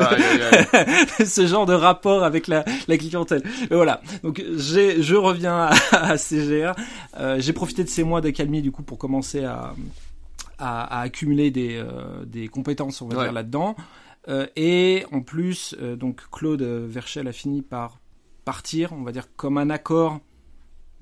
ce 1.24 1.46
genre 1.46 1.66
de 1.66 1.74
rapport 1.74 2.24
avec 2.24 2.48
la, 2.48 2.64
la 2.88 2.98
clientèle. 2.98 3.44
Et 3.70 3.74
voilà. 3.76 4.02
Donc 4.24 4.42
j'ai 4.56 5.00
je 5.02 5.14
reviens 5.14 5.68
à, 5.92 5.96
à 5.96 6.18
euh, 6.32 7.40
j'ai 7.40 7.52
profité 7.52 7.84
de 7.84 7.88
ces 7.88 8.04
mois 8.04 8.20
d'accalmie 8.20 8.62
du 8.62 8.72
coup 8.72 8.82
pour 8.82 8.98
commencer 8.98 9.44
à, 9.44 9.74
à, 10.58 11.00
accumuler 11.00 11.50
des, 11.50 11.76
euh, 11.76 12.24
des 12.24 12.48
compétences, 12.48 13.02
on 13.02 13.08
va 13.08 13.24
dire, 13.24 13.32
là-dedans. 13.32 13.76
Euh, 14.28 14.46
et 14.56 15.04
en 15.12 15.20
plus, 15.20 15.74
donc 15.74 16.22
Claude 16.30 16.62
Verchel 16.62 17.26
a 17.28 17.32
fini 17.32 17.62
par 17.62 17.98
partir, 18.44 18.92
on 18.92 19.02
va 19.02 19.12
dire, 19.12 19.26
comme 19.36 19.58
un 19.58 19.70
accord 19.70 20.20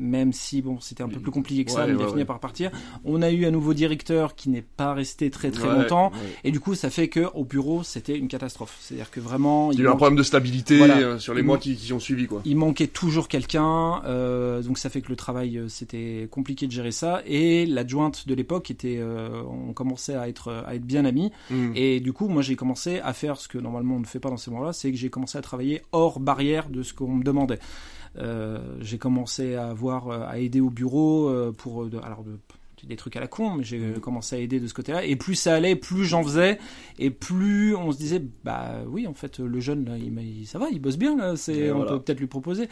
même 0.00 0.32
si 0.32 0.62
bon 0.62 0.80
c'était 0.80 1.02
un 1.02 1.08
peu 1.08 1.20
plus 1.20 1.30
compliqué 1.30 1.64
que 1.64 1.70
ça, 1.70 1.86
mais 1.86 1.94
il 1.94 2.02
a 2.02 2.08
fini 2.08 2.24
par 2.24 2.40
partir. 2.40 2.70
On 3.04 3.22
a 3.22 3.30
eu 3.30 3.46
un 3.46 3.50
nouveau 3.50 3.74
directeur 3.74 4.34
qui 4.34 4.48
n'est 4.48 4.62
pas 4.62 4.94
resté 4.94 5.30
très 5.30 5.50
très 5.50 5.68
longtemps, 5.68 6.10
et 6.44 6.50
du 6.50 6.60
coup 6.60 6.74
ça 6.74 6.90
fait 6.90 7.08
que 7.08 7.26
au 7.34 7.44
bureau 7.44 7.82
c'était 7.82 8.16
une 8.16 8.28
catastrophe. 8.28 8.76
C'est-à-dire 8.80 9.10
que 9.10 9.20
vraiment 9.20 9.72
il 9.72 9.78
y 9.78 9.82
a 9.82 9.84
eu 9.84 9.88
un 9.88 9.96
problème 9.96 10.16
de 10.16 10.22
stabilité 10.22 10.82
euh, 10.82 11.18
sur 11.18 11.34
les 11.34 11.42
mois 11.42 11.58
qui, 11.58 11.76
qui, 11.76 11.92
ont 11.92 12.00
suivi 12.00 12.26
quoi. 12.26 12.42
Il 12.44 12.56
manquait 12.56 12.86
toujours 12.86 13.28
quelqu'un, 13.28 14.02
euh, 14.04 14.62
donc 14.62 14.78
ça 14.78 14.88
fait 14.90 15.02
que 15.02 15.08
le 15.08 15.16
travail 15.16 15.58
euh, 15.58 15.68
c'était 15.68 16.28
compliqué 16.30 16.66
de 16.66 16.72
gérer 16.72 16.92
ça, 16.92 17.22
et 17.26 17.66
l'adjointe 17.66 18.26
de 18.26 18.34
l'époque 18.34 18.70
était, 18.70 18.98
euh, 18.98 19.42
on 19.68 19.72
commençait 19.72 20.14
à 20.14 20.28
être 20.28 20.64
à 20.66 20.74
être 20.74 20.84
bien 20.84 21.04
amis, 21.04 21.30
hmm. 21.50 21.72
et 21.74 22.00
du 22.00 22.12
coup 22.12 22.28
moi 22.28 22.42
j'ai 22.42 22.56
commencé 22.56 23.00
à 23.00 23.12
faire 23.12 23.36
ce 23.36 23.48
que 23.48 23.58
normalement 23.58 23.96
on 23.96 24.00
ne 24.00 24.06
fait 24.06 24.20
pas 24.20 24.30
dans 24.30 24.36
ces 24.36 24.50
moments-là, 24.50 24.72
c'est 24.72 24.90
que 24.90 24.96
j'ai 24.96 25.10
commencé 25.10 25.36
à 25.36 25.42
travailler 25.42 25.82
hors 25.92 26.20
barrière 26.20 26.68
de 26.68 26.82
ce 26.82 26.94
qu'on 26.94 27.14
me 27.14 27.24
demandait. 27.24 27.58
Euh, 28.18 28.76
j'ai 28.80 28.98
commencé 28.98 29.54
à 29.54 29.68
avoir 29.68 30.10
à 30.10 30.38
aider 30.38 30.60
au 30.60 30.70
bureau 30.70 31.28
euh, 31.28 31.52
pour 31.52 31.84
alors 32.02 32.24
de 32.24 32.38
des 32.86 32.96
trucs 32.96 33.16
à 33.16 33.20
la 33.20 33.26
con, 33.26 33.54
mais 33.54 33.64
j'ai 33.64 33.78
mm. 33.78 34.00
commencé 34.00 34.36
à 34.36 34.38
aider 34.38 34.60
de 34.60 34.66
ce 34.66 34.74
côté-là. 34.74 35.04
Et 35.04 35.16
plus 35.16 35.34
ça 35.34 35.54
allait, 35.54 35.76
plus 35.76 36.04
j'en 36.04 36.22
faisais, 36.22 36.58
et 36.98 37.10
plus 37.10 37.74
on 37.74 37.92
se 37.92 37.98
disait, 37.98 38.22
bah 38.44 38.76
oui, 38.86 39.06
en 39.06 39.14
fait, 39.14 39.38
le 39.38 39.60
jeune, 39.60 39.84
là, 39.84 39.96
il, 39.96 40.46
ça 40.46 40.58
va, 40.58 40.66
il 40.70 40.80
bosse 40.80 40.96
bien, 40.96 41.16
là, 41.16 41.36
c'est, 41.36 41.70
on 41.70 41.84
peut 41.84 42.00
peut-être 42.00 42.20
lui 42.20 42.26
proposer. 42.26 42.68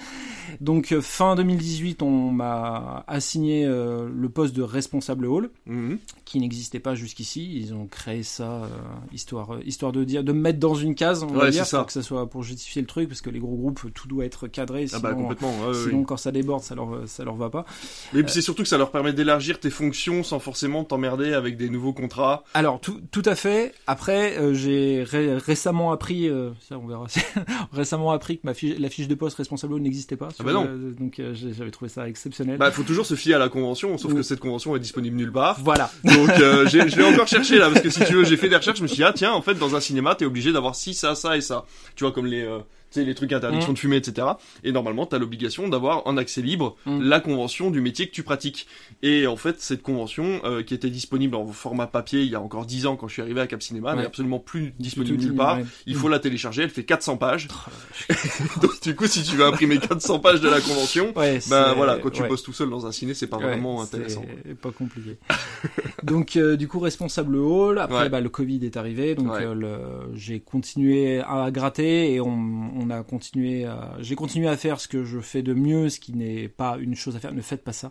Donc 0.61 0.93
euh, 0.93 1.00
fin 1.00 1.35
2018, 1.37 2.03
on 2.03 2.31
m'a 2.31 3.05
assigné 3.07 3.65
euh, 3.67 4.09
le 4.12 4.29
poste 4.29 4.55
de 4.55 4.62
responsable 4.62 5.27
hall, 5.27 5.50
mm-hmm. 5.69 5.99
qui 6.25 6.41
n'existait 6.41 6.81
pas 6.81 6.95
jusqu'ici. 6.95 7.59
Ils 7.59 7.75
ont 7.75 7.87
créé 7.87 8.23
ça 8.23 8.65
euh, 8.65 8.69
histoire, 9.12 9.59
histoire 9.65 9.93
de 9.93 10.05
dire, 10.05 10.25
de 10.25 10.33
me 10.33 10.41
mettre 10.41 10.59
dans 10.59 10.75
une 10.75 10.95
case, 10.95 11.23
on 11.23 11.27
va 11.27 11.50
dire, 11.50 11.69
pour 11.69 11.87
que 11.87 11.93
ça 11.93 12.03
soit 12.03 12.29
pour 12.29 12.43
justifier 12.43 12.83
le 12.83 12.88
truc, 12.88 13.09
parce 13.09 13.21
que 13.21 13.31
les 13.31 13.41
gros 13.41 13.57
groupes, 13.57 13.93
tout 13.95 14.09
doit 14.09 14.25
être 14.25 14.49
cadré. 14.49 14.87
Sinon, 14.87 15.00
ah 15.05 15.09
bah 15.09 15.15
complètement. 15.15 15.53
sinon 15.75 16.05
quand 16.05 16.17
ça 16.17 16.33
déborde, 16.33 16.62
ça 16.62 16.75
leur, 16.75 17.07
ça 17.07 17.25
leur 17.25 17.37
va 17.37 17.50
pas. 17.50 17.65
Mais 18.12 18.23
c'est 18.29 18.43
surtout 18.43 18.62
que 18.62 18.69
ça 18.69 18.79
leur 18.79 18.91
permet 18.91 19.12
d'élargir 19.12 19.61
tes 19.61 19.71
fonctions 19.71 19.98
sans 19.99 20.38
forcément 20.38 20.85
t'emmerder 20.85 21.33
avec 21.33 21.57
des 21.57 21.69
nouveaux 21.69 21.93
contrats. 21.93 22.45
Alors 22.55 22.81
tout, 22.81 23.00
tout 23.11 23.23
à 23.25 23.35
fait. 23.35 23.75
Après, 23.87 24.38
euh, 24.38 24.55
j'ai 24.55 25.05
récemment 25.05 25.93
appris, 25.93 26.28
euh, 26.28 26.50
ça 26.61 26.78
on 26.78 26.87
verra, 26.87 27.07
récemment 27.73 28.12
appris 28.12 28.38
que 28.38 28.43
ma 28.45 28.55
fiche, 28.55 28.78
la 28.78 28.88
fiche 28.88 29.09
de 29.09 29.14
poste 29.14 29.37
responsable 29.37 29.78
n'existait 29.81 30.17
pas. 30.17 30.28
Ah 30.38 30.43
bah 30.45 30.52
non. 30.52 30.69
donc 30.99 31.19
euh, 31.19 31.35
j'avais 31.35 31.71
trouvé 31.71 31.88
ça 31.88 32.09
exceptionnel. 32.09 32.59
Bah 32.59 32.71
faut 32.71 32.85
toujours 32.85 33.07
se 33.07 33.14
fier 33.14 33.35
à 33.35 33.38
la 33.38 33.49
convention, 33.49 33.99
sauf 33.99 34.14
que 34.14 34.23
cette 34.23 34.40
convention 34.40 34.76
est 34.76 34.81
disponible 34.81 35.17
nulle 35.17 35.33
part. 35.33 35.59
Voilà. 35.61 35.90
Donc 36.05 36.28
je 36.37 36.97
l'ai 36.97 37.05
encore 37.05 37.28
cherché 37.28 37.59
là, 37.59 37.69
parce 37.69 37.83
que 37.83 37.90
si 37.90 38.05
tu 38.05 38.14
veux, 38.14 38.25
j'ai 38.25 38.37
fait 38.37 38.49
des 38.49 38.57
recherches, 38.57 38.78
je 38.78 38.83
me 38.83 38.88
suis 38.88 38.99
dit 38.99 39.05
ah 39.05 39.12
tiens, 39.12 39.33
en 39.33 39.43
fait 39.43 39.55
dans 39.55 39.75
un 39.75 39.81
cinéma 39.81 40.14
t'es 40.14 40.25
obligé 40.25 40.52
d'avoir 40.52 40.76
ci, 40.76 40.95
ça, 40.95 41.14
ça 41.14 41.37
et 41.37 41.40
ça. 41.40 41.64
Tu 41.97 42.05
vois 42.05 42.12
comme 42.12 42.26
les 42.26 42.47
tu 42.90 43.00
sais, 43.00 43.04
les 43.04 43.14
trucs 43.14 43.33
interdiction 43.33 43.73
mm. 43.73 43.75
de 43.75 43.78
fumer, 43.78 43.97
etc. 43.97 44.28
Et 44.64 44.73
normalement, 44.73 45.07
tu 45.07 45.14
as 45.14 45.18
l'obligation 45.18 45.68
d'avoir 45.68 46.07
en 46.07 46.16
accès 46.16 46.42
libre 46.42 46.76
mm. 46.87 47.02
la 47.02 47.21
convention 47.21 47.71
du 47.71 47.80
métier 47.80 48.07
que 48.07 48.12
tu 48.12 48.23
pratiques. 48.23 48.66
Et 49.02 49.26
en 49.26 49.37
fait, 49.37 49.61
cette 49.61 49.83
convention, 49.83 50.40
euh, 50.45 50.62
qui 50.62 50.75
était 50.75 50.90
disponible 50.90 51.35
en 51.35 51.47
format 51.49 51.87
papier 51.87 52.23
il 52.23 52.30
y 52.30 52.35
a 52.35 52.40
encore 52.40 52.66
10 52.66 52.87
ans 52.87 52.97
quand 52.97 53.09
je 53.09 53.14
suis 53.14 53.23
arrivé 53.23 53.40
à 53.40 53.47
Cap 53.47 53.62
Cinéma, 53.62 53.95
n'est 53.95 54.07
absolument 54.07 54.38
plus 54.38 54.75
disponible 54.78 55.18
nulle 55.18 55.35
part. 55.35 55.59
Il 55.87 55.95
faut 55.95 56.09
la 56.09 56.18
télécharger, 56.18 56.62
elle 56.62 56.71
fait 56.71 56.85
400 56.85 57.16
pages. 57.16 57.49
Oh 57.50 58.61
Donc 58.62 58.80
du 58.83 58.95
coup, 58.95 59.07
si 59.07 59.23
tu 59.23 59.37
veux 59.37 59.45
imprimer 59.45 59.78
400 59.78 60.18
pages 60.21 60.40
de 60.40 60.49
la 60.49 60.61
convention, 60.61 61.12
ben 61.14 61.75
voilà, 61.75 61.99
quand 61.99 62.11
tu 62.11 62.23
bosses 62.25 62.42
tout 62.42 62.52
seul 62.52 62.71
dans 62.71 62.87
un 62.87 62.92
ciné, 62.92 63.14
c'est 63.14 63.26
pas 63.26 63.38
vraiment 63.38 63.83
intéressant. 63.83 64.25
Pas 64.61 64.71
compliqué. 64.71 65.18
donc 66.02 66.37
euh, 66.37 66.57
du 66.57 66.68
coup, 66.68 66.80
responsable 66.80 67.37
hall. 67.37 67.78
Après, 67.78 68.09
bah, 68.09 68.21
le 68.21 68.28
Covid 68.28 68.64
est 68.64 68.76
arrivé, 68.76 69.14
donc 69.14 69.33
euh, 69.33 70.07
j'ai 70.14 70.40
continué 70.40 71.21
à 71.21 71.50
gratter 71.50 72.14
et 72.14 72.21
on 72.21 72.77
on 72.78 72.90
a 72.90 73.02
continué, 73.02 73.66
j'ai 74.00 74.14
continué 74.14 74.49
à 74.49 74.56
faire 74.56 74.80
ce 74.80 74.88
que 74.88 75.04
je 75.04 75.20
fais 75.20 75.42
de 75.42 75.54
mieux, 75.54 75.88
ce 75.88 76.00
qui 76.00 76.12
n'est 76.12 76.49
pas 76.49 76.76
une 76.78 76.94
chose 76.94 77.16
à 77.16 77.20
faire. 77.20 77.32
Ne 77.32 77.42
faites 77.42 77.64
pas 77.64 77.73
ça. 77.73 77.90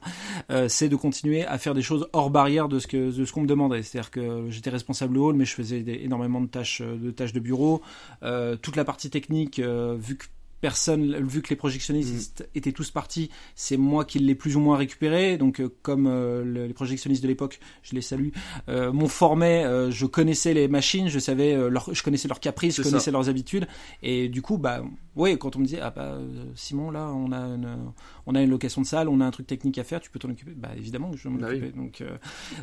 Euh, 0.50 0.68
c'est 0.70 0.90
de 0.90 0.96
continuer 0.96 1.46
à 1.46 1.58
faire 1.58 1.74
des 1.74 1.82
choses 1.82 2.08
hors 2.14 2.30
barrière 2.30 2.68
de 2.68 2.80
ce 2.80 2.88
que 2.88 3.12
ce 3.12 3.32
qu'on 3.32 3.42
me 3.42 3.48
demandait. 3.48 3.84
C'est-à-dire 3.84 4.12
que 4.12 4.48
j'étais 4.50 4.70
responsable 4.70 5.18
hall, 5.18 5.36
mais 5.36 5.46
je 5.46 5.54
faisais 5.54 5.84
énormément 6.04 6.42
de 6.42 6.48
tâches 6.48 6.82
de 6.82 7.12
tâches 7.12 7.34
de 7.34 7.40
bureau. 7.40 7.82
Euh, 8.24 8.56
toute 8.56 8.76
la 8.76 8.86
partie 8.86 9.10
technique, 9.10 9.60
euh, 9.60 9.98
vu 10.00 10.18
que 10.18 10.26
personne, 10.62 11.26
vu 11.26 11.42
que 11.42 11.50
les 11.50 11.56
projectionnistes 11.56 12.42
mm. 12.42 12.58
étaient 12.58 12.72
tous 12.72 12.92
partis, 12.92 13.30
c'est 13.56 13.78
moi 13.78 14.06
qui 14.06 14.20
l'ai 14.20 14.36
plus 14.36 14.56
ou 14.56 14.60
moins 14.60 14.78
récupéré. 14.78 15.38
Donc, 15.38 15.60
euh, 15.60 15.70
comme 15.82 16.08
euh, 16.08 16.68
les 16.68 16.74
projectionnistes 16.74 17.24
de 17.24 17.28
l'époque, 17.28 17.60
je 17.84 17.96
les 17.96 18.02
salue, 18.02 18.30
euh, 18.70 18.92
m'ont 18.92 19.08
formé, 19.08 19.64
je 19.90 20.06
connaissais 20.06 20.54
les 20.54 20.68
machines, 20.68 21.10
je 21.10 21.20
savais, 21.20 21.56
leur, 21.70 21.94
je 21.94 22.04
connaissais 22.04 22.28
leurs 22.28 22.40
caprices, 22.40 22.78
je 22.78 22.82
connaissais 22.82 23.12
leurs 23.12 23.30
habitudes, 23.30 23.68
et 24.04 24.30
du 24.30 24.42
coup, 24.42 24.58
bah, 24.58 24.84
ouais, 25.16 25.38
quand 25.38 25.56
on 25.56 25.60
me 25.60 25.66
disait, 25.66 25.80
ah 25.82 25.92
bah, 25.92 26.18
Simon, 26.56 26.92
là, 26.92 27.08
on 27.08 27.32
a 27.32 27.38
une, 27.38 27.78
on 28.26 28.36
a 28.36 28.42
une 28.42 28.50
location 28.50 28.82
de 28.82 28.88
salle, 28.88 29.10
on 29.10 29.22
a 29.22 29.26
un 29.26 29.32
truc 29.32 29.48
technique 29.48 29.78
à 29.78 29.84
faire, 29.84 30.00
tu 30.00 30.10
peux 30.10 30.20
t'en 30.20 30.30
occuper. 30.30 30.52
Bah, 30.56 30.70
évidemment 30.78 31.12
que 31.12 31.18
je 31.18 31.28
m'en 31.30 31.38
bah 31.38 31.48
occuper. 31.48 31.72
Donc, 31.72 32.04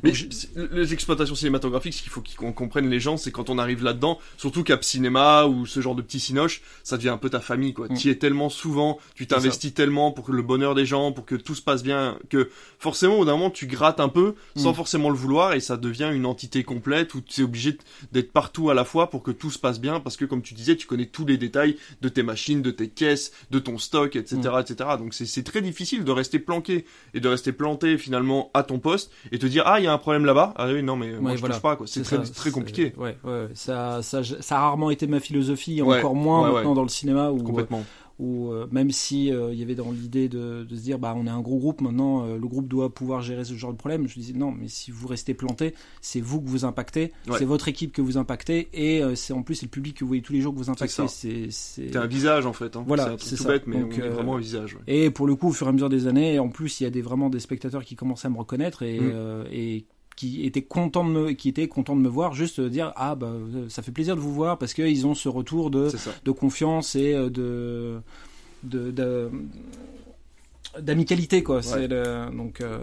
mais 0.02 0.12
les 0.72 0.92
exploitations 0.92 1.34
cinématographiques, 1.34 1.94
ce 1.94 2.02
qu'il 2.02 2.12
faut 2.12 2.22
qu'on 2.36 2.52
comprenne 2.52 2.88
les 2.88 3.00
gens, 3.00 3.16
c'est 3.16 3.30
quand 3.30 3.50
on 3.50 3.58
arrive 3.58 3.82
là-dedans, 3.82 4.18
surtout 4.36 4.64
Cap 4.64 4.84
Cinéma 4.84 5.46
ou 5.46 5.66
ce 5.66 5.80
genre 5.80 5.94
de 5.94 6.02
petit 6.02 6.20
cinoche, 6.20 6.62
ça 6.82 6.96
devient 6.96 7.10
un 7.10 7.18
peu 7.18 7.30
ta 7.30 7.40
famille, 7.40 7.74
quoi. 7.74 7.83
Mm. 7.88 7.96
Tu 7.96 8.10
es 8.10 8.16
tellement 8.16 8.48
souvent, 8.48 8.98
tu 9.14 9.26
t'investis 9.26 9.72
tellement 9.74 10.12
pour 10.12 10.30
le 10.32 10.42
bonheur 10.42 10.74
des 10.74 10.86
gens, 10.86 11.12
pour 11.12 11.24
que 11.24 11.34
tout 11.34 11.54
se 11.54 11.62
passe 11.62 11.82
bien, 11.82 12.18
que 12.28 12.50
forcément 12.78 13.18
au 13.18 13.24
d'un 13.24 13.32
moment 13.32 13.50
tu 13.50 13.66
grattes 13.66 14.00
un 14.00 14.08
peu 14.08 14.34
sans 14.56 14.72
mm. 14.72 14.74
forcément 14.74 15.10
le 15.10 15.16
vouloir 15.16 15.54
et 15.54 15.60
ça 15.60 15.76
devient 15.76 16.10
une 16.12 16.26
entité 16.26 16.64
complète 16.64 17.14
où 17.14 17.20
tu 17.20 17.40
es 17.40 17.44
obligé 17.44 17.76
d'être 18.12 18.32
partout 18.32 18.70
à 18.70 18.74
la 18.74 18.84
fois 18.84 19.10
pour 19.10 19.22
que 19.22 19.30
tout 19.30 19.50
se 19.50 19.58
passe 19.58 19.80
bien 19.80 20.00
parce 20.00 20.16
que 20.16 20.24
comme 20.24 20.42
tu 20.42 20.54
disais, 20.54 20.76
tu 20.76 20.86
connais 20.86 21.06
tous 21.06 21.26
les 21.26 21.36
détails 21.36 21.76
de 22.00 22.08
tes 22.08 22.22
machines, 22.22 22.62
de 22.62 22.70
tes 22.70 22.88
caisses, 22.88 23.32
de 23.50 23.58
ton 23.58 23.78
stock, 23.78 24.16
etc., 24.16 24.36
mm. 24.36 24.60
etc. 24.60 24.90
Donc 24.98 25.14
c'est 25.14 25.42
très 25.44 25.62
difficile 25.62 26.04
de 26.04 26.12
rester 26.12 26.38
planqué 26.38 26.84
et 27.14 27.20
de 27.20 27.28
rester 27.28 27.52
planté 27.52 27.98
finalement 27.98 28.50
à 28.54 28.62
ton 28.62 28.78
poste 28.78 29.10
et 29.32 29.38
te 29.38 29.46
dire 29.46 29.64
ah 29.66 29.80
il 29.80 29.84
y 29.84 29.86
a 29.86 29.92
un 29.92 29.98
problème 29.98 30.24
là-bas. 30.24 30.54
Ah 30.56 30.68
oui 30.68 30.82
non 30.82 30.96
mais 30.96 31.12
moi 31.12 31.34
je 31.34 31.40
voilà. 31.40 31.54
touche 31.54 31.62
pas 31.62 31.76
quoi. 31.76 31.86
C'est 31.86 32.02
très, 32.02 32.22
très 32.22 32.50
compliqué. 32.50 32.92
Ouais, 32.96 33.16
ouais, 33.24 33.48
ça, 33.54 34.02
ça, 34.02 34.22
ça 34.22 34.56
a 34.56 34.60
rarement 34.60 34.90
été 34.90 35.06
ma 35.06 35.20
philosophie, 35.20 35.82
encore 35.82 36.14
moins 36.14 36.50
maintenant 36.50 36.74
dans 36.74 36.82
le 36.82 36.88
cinéma 36.88 37.30
où 37.30 37.38
complètement. 37.76 38.04
Ou 38.20 38.52
euh, 38.52 38.68
même 38.70 38.92
si 38.92 39.32
euh, 39.32 39.52
il 39.52 39.58
y 39.58 39.62
avait 39.64 39.74
dans 39.74 39.90
l'idée 39.90 40.28
de, 40.28 40.62
de, 40.62 40.76
se 40.76 40.82
dire 40.82 41.00
bah 41.00 41.14
on 41.16 41.26
est 41.26 41.30
un 41.30 41.40
gros 41.40 41.58
groupe 41.58 41.80
maintenant 41.80 42.24
euh, 42.24 42.38
le 42.38 42.46
groupe 42.46 42.68
doit 42.68 42.94
pouvoir 42.94 43.22
gérer 43.22 43.44
ce 43.44 43.54
genre 43.54 43.72
de 43.72 43.76
problème 43.76 44.06
je 44.06 44.14
disais 44.14 44.34
non 44.34 44.52
mais 44.52 44.68
si 44.68 44.92
vous 44.92 45.08
restez 45.08 45.34
planté 45.34 45.74
c'est 46.00 46.20
vous 46.20 46.40
que 46.40 46.48
vous 46.48 46.64
impactez 46.64 47.12
c'est 47.36 47.44
votre 47.44 47.66
équipe 47.66 47.92
que 47.92 48.00
vous 48.00 48.16
impactez 48.16 48.68
et 48.72 49.02
c'est 49.16 49.32
en 49.32 49.42
plus 49.42 49.56
c'est 49.56 49.66
le 49.66 49.70
public 49.70 49.96
que 49.96 50.04
vous 50.04 50.08
voyez 50.08 50.22
tous 50.22 50.32
les 50.32 50.40
jours 50.40 50.54
que 50.54 50.58
vous 50.58 50.70
impactez 50.70 51.08
c'est 51.50 51.96
un 51.96 52.06
visage 52.06 52.46
en 52.46 52.52
fait 52.52 52.76
hein. 52.76 52.84
voilà 52.86 53.16
c'est 53.18 53.34
tout 53.34 53.44
bête 53.44 53.66
mais 53.66 53.80
Donc, 53.80 53.98
on 54.00 54.04
est 54.04 54.08
vraiment 54.08 54.36
un 54.36 54.40
visage 54.40 54.78
et 54.86 55.10
pour 55.10 55.26
le 55.26 55.34
coup 55.34 55.48
au 55.48 55.52
fur 55.52 55.66
et 55.66 55.70
à 55.70 55.72
mesure 55.72 55.88
des 55.88 56.06
années 56.06 56.38
en 56.38 56.50
plus 56.50 56.80
il 56.80 56.84
y 56.84 56.86
a 56.86 56.90
des 56.90 57.02
vraiment 57.02 57.30
des 57.30 57.40
spectateurs 57.40 57.84
qui 57.84 57.96
commencent 57.96 58.24
à 58.24 58.30
me 58.30 58.38
reconnaître 58.38 58.84
et, 58.84 59.00
mm. 59.00 59.46
et 59.50 59.86
qui 60.16 60.46
étaient 60.46 60.62
contents 60.62 61.04
de 61.04 61.10
me, 61.10 61.32
qui 61.32 61.48
étaient 61.48 61.68
contents 61.68 61.96
de 61.96 62.00
me 62.00 62.08
voir, 62.08 62.34
juste 62.34 62.60
dire 62.60 62.92
ah 62.96 63.14
bah 63.14 63.32
ça 63.68 63.82
fait 63.82 63.92
plaisir 63.92 64.16
de 64.16 64.20
vous 64.20 64.32
voir 64.32 64.58
parce 64.58 64.74
qu'ils 64.74 65.06
ont 65.06 65.14
ce 65.14 65.28
retour 65.28 65.70
de, 65.70 65.90
de 66.24 66.30
confiance 66.30 66.94
et 66.94 67.14
de 67.14 68.00
de, 68.62 69.30
d'amicalité 70.80 71.42
quoi. 71.42 71.62
C'est 71.62 71.88
donc 71.88 72.60
euh, 72.60 72.80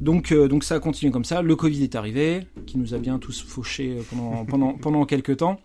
donc 0.00 0.32
euh, 0.32 0.48
donc 0.48 0.64
ça 0.64 0.76
a 0.76 0.80
continué 0.80 1.12
comme 1.12 1.24
ça. 1.24 1.42
Le 1.42 1.56
covid 1.56 1.82
est 1.82 1.94
arrivé 1.94 2.46
qui 2.66 2.78
nous 2.78 2.94
a 2.94 2.98
bien 2.98 3.18
tous 3.18 3.42
fauchés 3.42 3.98
pendant 4.10 4.44
pendant 4.46 4.74
pendant 4.74 5.04
quelques 5.06 5.38
temps. 5.38 5.60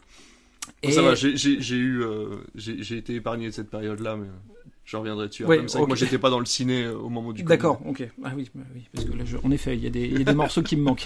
Et... 0.84 0.92
ça 0.92 1.02
va 1.02 1.16
j'ai 1.16 1.76
eu 1.76 2.04
euh, 2.04 2.38
j'ai 2.56 2.98
été 2.98 3.16
épargné 3.16 3.48
de 3.48 3.52
cette 3.52 3.70
période 3.70 4.00
là 4.00 4.16
mais 4.16 4.28
je 4.90 4.98
reviendrai 4.98 5.28
dessus. 5.28 5.46
Ouais, 5.46 5.60
okay. 5.60 5.86
Moi, 5.86 5.96
j'étais 5.96 6.18
pas 6.18 6.32
dans 6.32 6.40
le 6.40 6.48
ciné 6.48 6.86
euh, 6.86 6.98
au 6.98 7.10
moment 7.10 7.32
du. 7.32 7.44
D'accord, 7.44 7.80
ok. 7.86 8.10
Ah 8.24 8.32
oui, 8.36 8.50
bah 8.56 8.64
oui, 8.74 8.88
parce 8.92 9.06
que 9.06 9.16
là, 9.16 9.24
en 9.44 9.52
effet, 9.52 9.76
il 9.76 9.84
y 9.84 9.88
a 9.88 9.92
des, 9.92 10.08
y 10.08 10.22
a 10.22 10.24
des 10.24 10.34
morceaux 10.34 10.64
qui 10.64 10.76
me 10.78 10.82
manquent. 10.82 11.06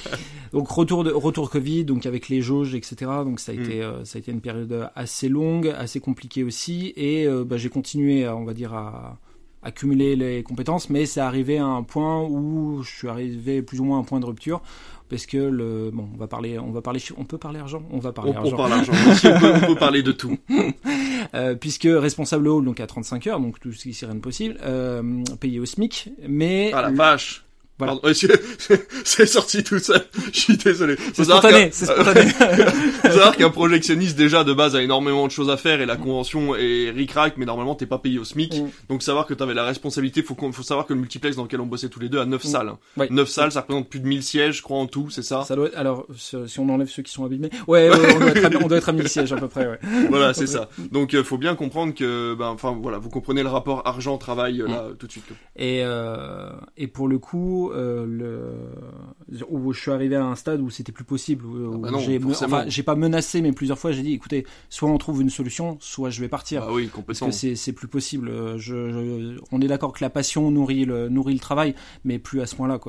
donc 0.52 0.66
retour 0.70 1.04
de 1.04 1.10
retour 1.10 1.50
Covid, 1.50 1.84
donc 1.84 2.06
avec 2.06 2.30
les 2.30 2.40
jauges, 2.40 2.74
etc. 2.74 2.96
Donc 3.24 3.38
ça 3.38 3.52
a 3.52 3.54
mm. 3.54 3.62
été 3.62 3.82
euh, 3.82 4.02
ça 4.06 4.16
a 4.16 4.20
été 4.20 4.32
une 4.32 4.40
période 4.40 4.90
assez 4.94 5.28
longue, 5.28 5.68
assez 5.76 6.00
compliquée 6.00 6.42
aussi, 6.42 6.94
et 6.96 7.26
euh, 7.26 7.44
bah, 7.44 7.58
j'ai 7.58 7.68
continué, 7.68 8.26
on 8.26 8.44
va 8.44 8.54
dire 8.54 8.72
à 8.72 9.18
accumuler 9.62 10.16
les 10.16 10.42
compétences, 10.42 10.88
mais 10.88 11.04
c'est 11.04 11.20
arrivé 11.20 11.58
à 11.58 11.66
un 11.66 11.82
point 11.82 12.22
où 12.22 12.82
je 12.82 12.90
suis 12.90 13.08
arrivé 13.08 13.60
plus 13.60 13.80
ou 13.80 13.84
moins 13.84 13.98
à 13.98 14.00
un 14.00 14.04
point 14.04 14.20
de 14.20 14.26
rupture 14.26 14.62
parce 15.08 15.26
que 15.26 15.36
le 15.36 15.90
bon, 15.92 16.08
on 16.14 16.16
va 16.16 16.26
parler, 16.26 16.58
on 16.58 16.70
va 16.70 16.82
parler, 16.82 17.00
on 17.16 17.24
peut 17.24 17.38
parler 17.38 17.60
argent, 17.60 17.82
on 17.90 17.98
va 17.98 18.12
parler 18.12 18.32
on, 18.32 18.36
argent. 18.38 18.52
On 18.52 18.56
parle 18.56 18.72
argent. 18.72 18.92
on, 18.92 19.66
peut, 19.66 19.74
parler 19.76 20.02
de 20.02 20.12
tout. 20.12 20.36
euh, 21.34 21.54
puisque 21.54 21.88
responsable 21.90 22.48
hall 22.48 22.64
donc 22.64 22.80
à 22.80 22.86
35 22.86 23.26
heures, 23.26 23.40
donc 23.40 23.58
tout 23.60 23.72
ce 23.72 23.82
qui 23.82 23.94
serait 23.94 24.14
possible, 24.16 24.58
euh, 24.62 25.22
payé 25.40 25.60
au 25.60 25.66
SMIC, 25.66 26.10
mais 26.28 26.70
ah 26.74 26.82
la 26.82 26.90
vache. 26.90 27.44
Voilà. 27.78 27.96
c'est 29.04 29.26
sorti 29.26 29.62
tout 29.62 29.78
seul. 29.78 30.04
Je 30.32 30.38
suis 30.38 30.56
désolé. 30.56 30.96
C'est 31.14 31.24
spontané, 31.24 31.70
c'est 31.72 31.86
spontané. 31.86 32.30
Savoir 33.02 33.36
qu'un 33.36 33.50
projectionniste 33.50 34.16
déjà 34.16 34.44
de 34.44 34.52
base 34.52 34.74
a 34.74 34.82
énormément 34.82 35.26
de 35.26 35.32
choses 35.32 35.50
à 35.50 35.56
faire 35.56 35.80
et 35.80 35.86
la 35.86 35.96
convention 35.96 36.56
est 36.56 36.90
ric-rac, 36.90 37.34
mais 37.36 37.46
normalement 37.46 37.74
t'es 37.74 37.86
pas 37.86 37.98
payé 37.98 38.18
au 38.18 38.24
SMIC. 38.24 38.60
Mm. 38.60 38.68
Donc 38.88 39.02
savoir 39.02 39.26
que 39.26 39.34
t'avais 39.34 39.54
la 39.54 39.64
responsabilité, 39.64 40.22
faut, 40.22 40.36
faut 40.52 40.62
savoir 40.62 40.86
que 40.86 40.92
le 40.92 41.00
multiplex 41.00 41.36
dans 41.36 41.44
lequel 41.44 41.60
on 41.60 41.66
bossait 41.66 41.88
tous 41.88 42.00
les 42.00 42.08
deux 42.08 42.18
a 42.18 42.26
9 42.26 42.42
mm. 42.42 42.48
salles. 42.48 42.68
Hein. 42.68 43.06
9 43.10 43.28
salles, 43.28 43.52
ça 43.52 43.60
représente 43.60 43.88
plus 43.88 44.00
de 44.00 44.06
1000 44.06 44.22
sièges, 44.22 44.58
je 44.58 44.62
crois 44.62 44.78
en 44.78 44.86
tout, 44.86 45.10
c'est 45.10 45.22
ça 45.22 45.44
Ça 45.44 45.54
doit 45.54 45.66
être, 45.66 45.76
alors 45.78 46.06
si 46.16 46.58
on 46.58 46.68
enlève 46.68 46.88
ceux 46.88 47.02
qui 47.02 47.12
sont 47.12 47.24
abîmés, 47.24 47.50
ouais, 47.66 47.90
on, 47.92 48.18
doit 48.18 48.30
être 48.30 48.44
à, 48.44 48.64
on, 48.64 48.68
doit 48.68 48.78
être 48.78 48.88
à, 48.88 48.92
1000 48.92 49.08
sièges 49.08 49.32
à 49.32 49.36
peu 49.36 49.48
près. 49.48 49.68
Ouais. 49.68 49.78
Voilà, 50.08 50.34
c'est 50.34 50.46
ça. 50.46 50.68
Donc 50.92 51.14
euh, 51.14 51.22
faut 51.22 51.38
bien 51.38 51.54
comprendre 51.54 51.94
que, 51.94 52.34
ben, 52.34 52.48
enfin 52.48 52.76
voilà, 52.80 52.98
vous 52.98 53.10
comprenez 53.10 53.42
le 53.42 53.48
rapport 53.48 53.86
argent-travail 53.86 54.62
euh, 54.62 54.68
là 54.68 54.82
mm. 54.88 54.96
tout 54.96 55.06
de 55.06 55.12
suite. 55.12 55.24
Et 55.56 55.82
euh, 55.84 56.50
et 56.76 56.86
pour 56.86 57.08
le 57.08 57.18
coup 57.18 57.67
euh, 57.74 58.06
le, 58.06 59.44
où 59.48 59.72
je 59.72 59.80
suis 59.80 59.90
arrivé 59.90 60.16
à 60.16 60.24
un 60.24 60.34
stade 60.34 60.60
où 60.60 60.70
c'était 60.70 60.92
plus 60.92 61.04
possible. 61.04 61.46
Où, 61.46 61.82
ah 61.84 61.90
bah 61.90 62.64
j'ai, 62.68 62.82
pas 62.82 62.94
menacé, 62.94 63.42
mais 63.42 63.52
plusieurs 63.52 63.78
fois 63.78 63.92
j'ai 63.92 64.02
dit, 64.02 64.12
écoutez, 64.12 64.46
soit 64.68 64.90
on 64.90 64.98
trouve 64.98 65.22
une 65.22 65.30
solution, 65.30 65.76
soit 65.80 66.10
je 66.10 66.20
vais 66.20 66.28
partir. 66.28 66.64
Ah 66.64 66.72
oui, 66.72 66.88
complètement. 66.88 67.26
Parce 67.28 67.40
que 67.40 67.54
c'est, 67.54 67.72
plus 67.72 67.88
possible. 67.88 68.58
Je, 68.58 69.38
on 69.52 69.60
est 69.60 69.66
d'accord 69.66 69.92
que 69.92 70.02
la 70.02 70.10
passion 70.10 70.50
nourrit 70.50 70.84
le, 70.84 71.08
nourrit 71.08 71.34
le 71.34 71.40
travail, 71.40 71.74
mais 72.04 72.18
plus 72.18 72.40
à 72.40 72.46
ce 72.46 72.56
point-là, 72.56 72.80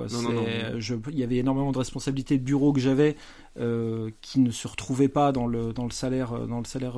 il 1.12 1.20
y 1.20 1.24
avait 1.24 1.38
énormément 1.38 1.72
de 1.72 1.78
responsabilités 1.78 2.38
de 2.38 2.44
bureau 2.44 2.74
que 2.74 2.80
j'avais, 2.80 3.16
euh, 3.60 4.10
qui 4.22 4.40
ne 4.40 4.52
se 4.52 4.68
retrouvaient 4.68 5.10
pas 5.10 5.32
dans 5.32 5.48
le, 5.48 5.74
dans 5.74 5.86
le 5.86 5.92
salaire, 5.92 6.48
dans 6.48 6.60
le 6.60 6.66
salaire 6.66 6.98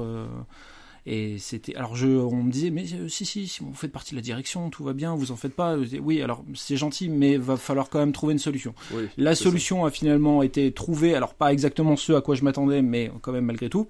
Et 1.05 1.37
c'était, 1.39 1.75
alors 1.75 1.95
je, 1.95 2.07
on 2.07 2.43
me 2.43 2.51
disait, 2.51 2.69
mais 2.69 2.85
euh, 2.93 3.07
si, 3.07 3.25
si, 3.25 3.47
si, 3.47 3.63
vous 3.63 3.73
faites 3.73 3.91
partie 3.91 4.11
de 4.11 4.17
la 4.17 4.21
direction, 4.21 4.69
tout 4.69 4.83
va 4.83 4.93
bien, 4.93 5.15
vous 5.15 5.31
en 5.31 5.35
faites 5.35 5.55
pas. 5.55 5.75
Oui, 5.99 6.21
alors 6.21 6.43
c'est 6.53 6.77
gentil, 6.77 7.09
mais 7.09 7.37
va 7.37 7.57
falloir 7.57 7.89
quand 7.89 7.99
même 7.99 8.11
trouver 8.11 8.33
une 8.33 8.39
solution. 8.39 8.75
la 9.17 9.35
solution 9.35 9.85
a 9.85 9.91
finalement 9.91 10.43
été 10.43 10.71
trouvée, 10.71 11.15
alors 11.15 11.33
pas 11.33 11.51
exactement 11.51 11.95
ce 11.95 12.13
à 12.13 12.21
quoi 12.21 12.35
je 12.35 12.43
m'attendais, 12.43 12.81
mais 12.81 13.11
quand 13.21 13.31
même 13.31 13.45
malgré 13.45 13.69
tout 13.69 13.87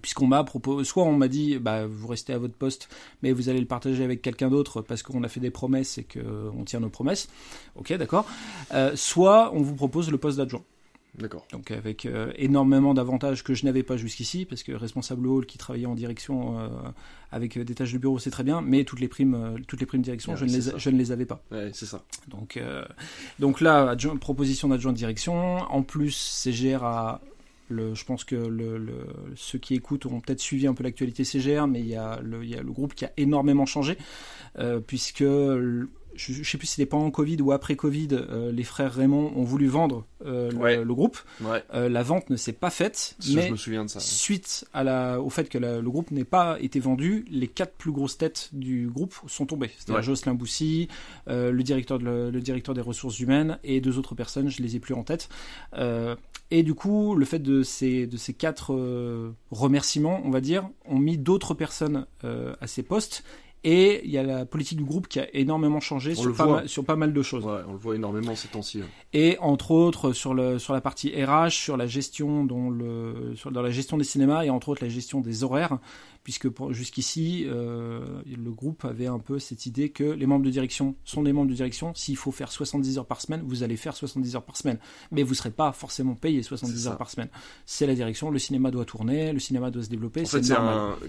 puisqu'on 0.00 0.26
m'a 0.26 0.44
proposé, 0.44 0.84
soit 0.84 1.04
on 1.04 1.12
m'a 1.12 1.28
dit, 1.28 1.58
bah, 1.58 1.86
vous 1.86 2.06
restez 2.06 2.32
à 2.32 2.38
votre 2.38 2.54
poste, 2.54 2.88
mais 3.22 3.32
vous 3.32 3.48
allez 3.48 3.60
le 3.60 3.66
partager 3.66 4.04
avec 4.04 4.22
quelqu'un 4.22 4.48
d'autre 4.48 4.82
parce 4.82 5.02
qu'on 5.02 5.22
a 5.22 5.28
fait 5.28 5.40
des 5.40 5.50
promesses 5.50 5.98
et 5.98 6.04
qu'on 6.04 6.64
tient 6.64 6.80
nos 6.80 6.88
promesses. 6.88 7.28
Ok, 7.76 7.92
d'accord. 7.94 8.26
Euh, 8.74 8.92
soit 8.96 9.52
on 9.54 9.62
vous 9.62 9.74
propose 9.74 10.10
le 10.10 10.18
poste 10.18 10.38
d'adjoint. 10.38 10.62
D'accord. 11.18 11.46
Donc 11.52 11.70
avec 11.70 12.06
euh, 12.06 12.32
énormément 12.36 12.94
d'avantages 12.94 13.44
que 13.44 13.52
je 13.52 13.66
n'avais 13.66 13.82
pas 13.82 13.98
jusqu'ici, 13.98 14.46
parce 14.46 14.62
que 14.62 14.72
responsable 14.72 15.26
hall 15.26 15.44
qui 15.44 15.58
travaillait 15.58 15.86
en 15.86 15.94
direction 15.94 16.58
euh, 16.58 16.68
avec 17.30 17.58
des 17.58 17.74
tâches 17.74 17.92
de 17.92 17.98
bureau, 17.98 18.18
c'est 18.18 18.30
très 18.30 18.44
bien, 18.44 18.62
mais 18.62 18.84
toutes 18.84 19.00
les 19.00 19.08
primes, 19.08 19.56
toutes 19.68 19.80
les 19.80 19.86
primes 19.86 20.00
direction, 20.00 20.36
je, 20.36 20.46
ne 20.46 20.50
les, 20.50 20.78
je 20.78 20.90
ne 20.90 20.96
les 20.96 21.12
avais 21.12 21.26
pas. 21.26 21.42
Ouais, 21.50 21.70
c'est 21.74 21.86
ça. 21.86 22.02
Donc, 22.28 22.58
donc 23.38 23.60
là, 23.60 23.94
proposition 24.20 24.68
d'adjoint 24.68 24.92
de 24.92 24.96
direction. 24.96 25.34
En 25.34 25.82
plus, 25.82 26.12
CGR 26.12 26.82
a 26.82 27.20
je 27.94 28.04
pense 28.04 28.24
que 28.24 28.86
ceux 29.34 29.58
qui 29.58 29.74
écoutent 29.74 30.06
auront 30.06 30.20
peut-être 30.20 30.40
suivi 30.40 30.66
un 30.66 30.74
peu 30.74 30.84
l'actualité 30.84 31.24
CGR, 31.24 31.66
mais 31.66 31.80
il 31.80 31.86
y, 31.86 31.96
a 31.96 32.20
le, 32.22 32.72
groupe 32.72 32.94
qui 32.94 33.04
a 33.04 33.12
énormément 33.16 33.66
changé, 33.66 33.96
euh, 34.58 34.80
puisque 34.80 35.24
je 36.14 36.38
ne 36.38 36.44
sais 36.44 36.58
plus 36.58 36.66
si 36.66 36.74
c'était 36.74 36.86
pendant 36.86 37.10
Covid 37.10 37.40
ou 37.42 37.52
après 37.52 37.76
Covid, 37.76 38.08
euh, 38.12 38.52
les 38.52 38.64
frères 38.64 38.92
Raymond 38.92 39.32
ont 39.36 39.44
voulu 39.44 39.66
vendre 39.66 40.06
euh, 40.24 40.50
le, 40.84 40.94
groupe. 40.94 41.18
la 41.72 42.02
vente 42.02 42.30
ne 42.30 42.36
s'est 42.36 42.52
pas 42.52 42.70
faite, 42.70 43.16
mais 43.34 43.46
je 43.46 43.52
me 43.52 43.56
souviens 43.56 43.84
de 43.84 43.90
ça, 43.90 44.00
suite 44.00 44.66
à 44.72 44.84
la, 44.84 45.20
au 45.20 45.30
fait 45.30 45.48
que 45.48 45.58
le 45.58 45.90
groupe 45.90 46.10
n'ait 46.10 46.24
pas 46.24 46.58
été 46.60 46.80
vendu, 46.80 47.24
les 47.30 47.48
quatre 47.48 47.74
plus 47.74 47.92
grosses 47.92 48.18
têtes 48.18 48.50
du 48.52 48.88
groupe 48.88 49.14
sont 49.26 49.46
tombées. 49.46 49.70
C'était 49.78 50.02
Jocelyn 50.02 50.34
Boussy, 50.34 50.88
le, 51.26 51.60
directeur 51.62 51.98
le 51.98 52.40
directeur 52.40 52.74
des 52.74 52.80
ressources 52.80 53.18
humaines 53.20 53.58
et 53.64 53.80
deux 53.80 53.98
autres 53.98 54.14
personnes, 54.14 54.48
je 54.48 54.62
les 54.62 54.76
ai 54.76 54.80
plus 54.80 54.94
en 54.94 55.02
tête. 55.02 55.28
Et 56.52 56.62
du 56.62 56.74
coup, 56.74 57.14
le 57.14 57.24
fait 57.24 57.38
de 57.38 57.62
ces, 57.62 58.06
de 58.06 58.18
ces 58.18 58.34
quatre 58.34 58.74
euh, 58.74 59.32
remerciements, 59.50 60.20
on 60.22 60.30
va 60.30 60.42
dire, 60.42 60.68
ont 60.84 60.98
mis 60.98 61.16
d'autres 61.16 61.54
personnes 61.54 62.04
euh, 62.24 62.54
à 62.60 62.66
ces 62.66 62.82
postes. 62.82 63.24
Et 63.64 64.00
il 64.04 64.10
y 64.10 64.18
a 64.18 64.24
la 64.24 64.44
politique 64.44 64.78
du 64.78 64.84
groupe 64.84 65.06
qui 65.06 65.20
a 65.20 65.26
énormément 65.34 65.78
changé 65.78 66.16
sur 66.16 66.34
pas, 66.34 66.46
mal, 66.46 66.68
sur 66.68 66.84
pas, 66.84 66.96
mal, 66.96 67.12
de 67.12 67.22
choses. 67.22 67.44
Ouais, 67.44 67.60
on 67.68 67.72
le 67.72 67.78
voit 67.78 67.94
énormément 67.94 68.34
ces 68.34 68.48
temps-ci. 68.48 68.80
Et 69.12 69.36
entre 69.40 69.70
autres 69.70 70.12
sur, 70.12 70.34
le, 70.34 70.58
sur 70.58 70.74
la 70.74 70.80
partie 70.80 71.10
RH, 71.10 71.50
sur 71.50 71.76
la 71.76 71.86
gestion, 71.86 72.44
dont 72.44 72.70
le, 72.70 73.34
sur, 73.36 73.52
dans 73.52 73.62
la 73.62 73.70
gestion 73.70 73.96
des 73.96 74.04
cinémas 74.04 74.44
et 74.44 74.50
entre 74.50 74.70
autres 74.70 74.82
la 74.82 74.90
gestion 74.90 75.20
des 75.20 75.44
horaires 75.44 75.78
puisque 76.24 76.48
jusqu'ici, 76.70 77.44
euh, 77.46 78.22
le 78.26 78.50
groupe 78.50 78.84
avait 78.84 79.06
un 79.06 79.18
peu 79.18 79.38
cette 79.38 79.66
idée 79.66 79.88
que 79.88 80.04
les 80.04 80.26
membres 80.26 80.44
de 80.44 80.50
direction 80.50 80.94
sont 81.04 81.22
des 81.22 81.32
membres 81.32 81.50
de 81.50 81.54
direction. 81.54 81.92
S'il 81.94 82.16
faut 82.16 82.30
faire 82.30 82.52
70 82.52 82.98
heures 82.98 83.06
par 83.06 83.20
semaine, 83.20 83.42
vous 83.44 83.62
allez 83.62 83.76
faire 83.76 83.96
70 83.96 84.36
heures 84.36 84.44
par 84.44 84.56
semaine. 84.56 84.78
Mais 85.10 85.22
vous 85.22 85.30
ne 85.30 85.36
serez 85.36 85.50
pas 85.50 85.72
forcément 85.72 86.14
payé 86.14 86.42
70 86.42 86.86
heures 86.86 86.96
par 86.96 87.10
semaine. 87.10 87.28
C'est 87.66 87.86
la 87.86 87.94
direction, 87.94 88.30
le 88.30 88.38
cinéma 88.38 88.70
doit 88.70 88.84
tourner, 88.84 89.32
le 89.32 89.40
cinéma 89.40 89.70
doit 89.70 89.82
se 89.82 89.88
développer. 89.88 90.22
En 90.22 90.26
fait, 90.26 90.42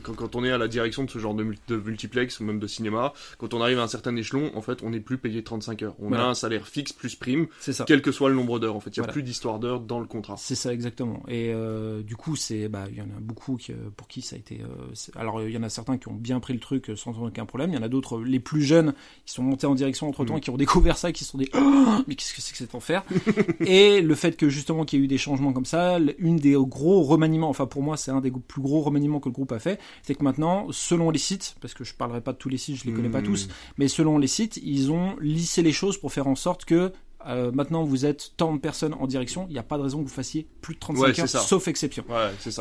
quand, 0.01 0.36
on 0.36 0.43
est 0.43 0.51
à 0.51 0.58
la 0.58 0.67
direction 0.67 1.03
de 1.03 1.10
ce 1.10 1.20
genre 1.20 1.36
de, 1.36 1.43
multiplex 1.43 2.39
ou 2.39 2.46
même 2.46 2.60
de 2.60 2.67
cinéma, 2.67 3.13
quand 3.38 3.53
on 3.53 3.62
arrive 3.62 3.79
à 3.79 3.84
un 3.84 3.88
certain 3.88 4.15
échelon, 4.15 4.51
en 4.55 4.62
fait, 4.62 4.82
on 4.84 4.89
n'est 4.89 5.00
plus 5.00 5.17
payé 5.17 5.43
35 5.43 5.84
heures. 5.84 5.96
On 6.00 6.12
a 6.13 6.24
un 6.24 6.34
salaire 6.34 6.67
fixe 6.67 6.93
plus 6.93 7.15
prime, 7.15 7.48
ça. 7.60 7.86
quel 7.86 8.01
que 8.01 8.12
soit 8.12 8.29
le 8.29 8.36
nombre 8.36 8.60
d'heures. 8.60 8.75
En 8.75 8.79
fait, 8.79 8.96
il 8.98 9.01
n'y 9.01 9.08
a 9.08 9.12
plus 9.12 9.24
d'histoire 9.24 9.60
d'heures 9.60 9.79
dans 9.79 10.00
le 10.00 10.08
contrat. 10.08 10.36
C'est 10.38 10.55
ça, 10.55 10.74
exactement. 10.74 11.24
Et 11.27 11.51
euh, 11.53 12.01
du 12.01 12.15
coup, 12.15 12.36
bah, 12.70 12.86
il 12.89 12.98
y 12.98 13.01
en 13.01 13.05
a 13.05 13.20
beaucoup 13.20 13.58
qui, 13.58 13.74
pour 13.96 14.08
qui 14.08 14.22
ça 14.22 14.36
a 14.36 14.39
été. 14.39 14.62
Euh, 14.62 15.02
alors 15.15 15.41
il 15.41 15.51
y 15.51 15.57
en 15.57 15.63
a 15.63 15.69
certains 15.69 15.98
qui 15.98 16.07
ont 16.07 16.13
bien 16.13 16.39
pris 16.39 16.53
le 16.53 16.60
truc 16.60 16.91
sans 16.95 17.17
aucun 17.22 17.45
problème. 17.45 17.72
Il 17.72 17.75
y 17.75 17.77
en 17.77 17.83
a 17.83 17.88
d'autres, 17.88 18.19
les 18.22 18.39
plus 18.39 18.62
jeunes, 18.62 18.93
qui 19.25 19.33
sont 19.33 19.43
montés 19.43 19.67
en 19.67 19.75
direction 19.75 20.07
entre 20.07 20.25
temps, 20.25 20.38
mm. 20.38 20.41
qui 20.41 20.50
ont 20.50 20.57
découvert 20.57 20.98
ça, 20.98 21.12
qui 21.12 21.24
se 21.24 21.31
sont 21.31 21.38
dit 21.38 21.50
oh, 21.53 22.03
mais 22.07 22.15
qu'est-ce 22.15 22.33
que 22.33 22.41
c'est 22.41 22.51
que 22.51 22.57
cet 22.57 22.75
enfer 22.75 23.03
Et 23.62 24.01
le 24.01 24.15
fait 24.15 24.38
que 24.38 24.50
justement 24.50 24.86
qu'il 24.86 25.00
y 25.00 25.01
ait 25.01 25.05
eu 25.05 25.07
des 25.07 25.17
changements 25.17 25.53
comme 25.53 25.65
ça, 25.65 25.98
une 26.17 26.38
des 26.38 26.53
gros 26.53 27.03
remaniements, 27.03 27.50
enfin 27.50 27.65
pour 27.65 27.81
moi 27.81 27.98
c'est 27.98 28.12
un 28.12 28.22
des 28.22 28.31
plus 28.31 28.62
gros 28.62 28.81
remaniements 28.81 29.19
que 29.19 29.29
le 29.29 29.33
groupe 29.33 29.51
a 29.51 29.60
fait, 29.60 29.79
c'est 30.01 30.15
que 30.15 30.24
maintenant, 30.24 30.67
selon 30.72 31.10
les 31.10 31.19
sites, 31.19 31.55
parce 31.62 31.74
que 31.74 31.83
je 31.83 31.93
parlerai 31.93 32.22
pas 32.22 32.33
de 32.33 32.38
tous 32.38 32.50
les 32.50 32.57
sites, 32.57 32.77
je 32.77 32.86
les 32.86 32.93
connais 32.93 33.10
pas 33.10 33.22
mm. 33.22 33.25
tous, 33.25 33.50
mais 33.77 33.87
selon 33.87 34.18
les 34.18 34.27
sites, 34.27 34.57
ils 34.63 34.92
ont 34.92 35.16
lissé 35.20 35.61
les 35.61 35.72
choses 35.72 35.98
pour 35.98 36.11
faire 36.11 36.27
en 36.27 36.35
sorte 36.35 36.66
que 36.66 36.92
euh, 37.27 37.51
maintenant 37.51 37.83
vous 37.83 38.05
êtes 38.05 38.33
tant 38.38 38.53
de 38.53 38.59
personnes 38.59 38.94
en 38.94 39.07
direction, 39.07 39.46
il 39.50 39.53
n'y 39.53 39.59
a 39.59 39.64
pas 39.64 39.77
de 39.77 39.83
raison 39.83 40.00
que 40.00 40.03
vous 40.03 40.14
fassissiez 40.14 40.48
plus 40.62 40.75
de 40.75 40.79
35 40.79 41.20
heures, 41.20 41.27
sauf 41.27 41.68
exception. 41.68 42.03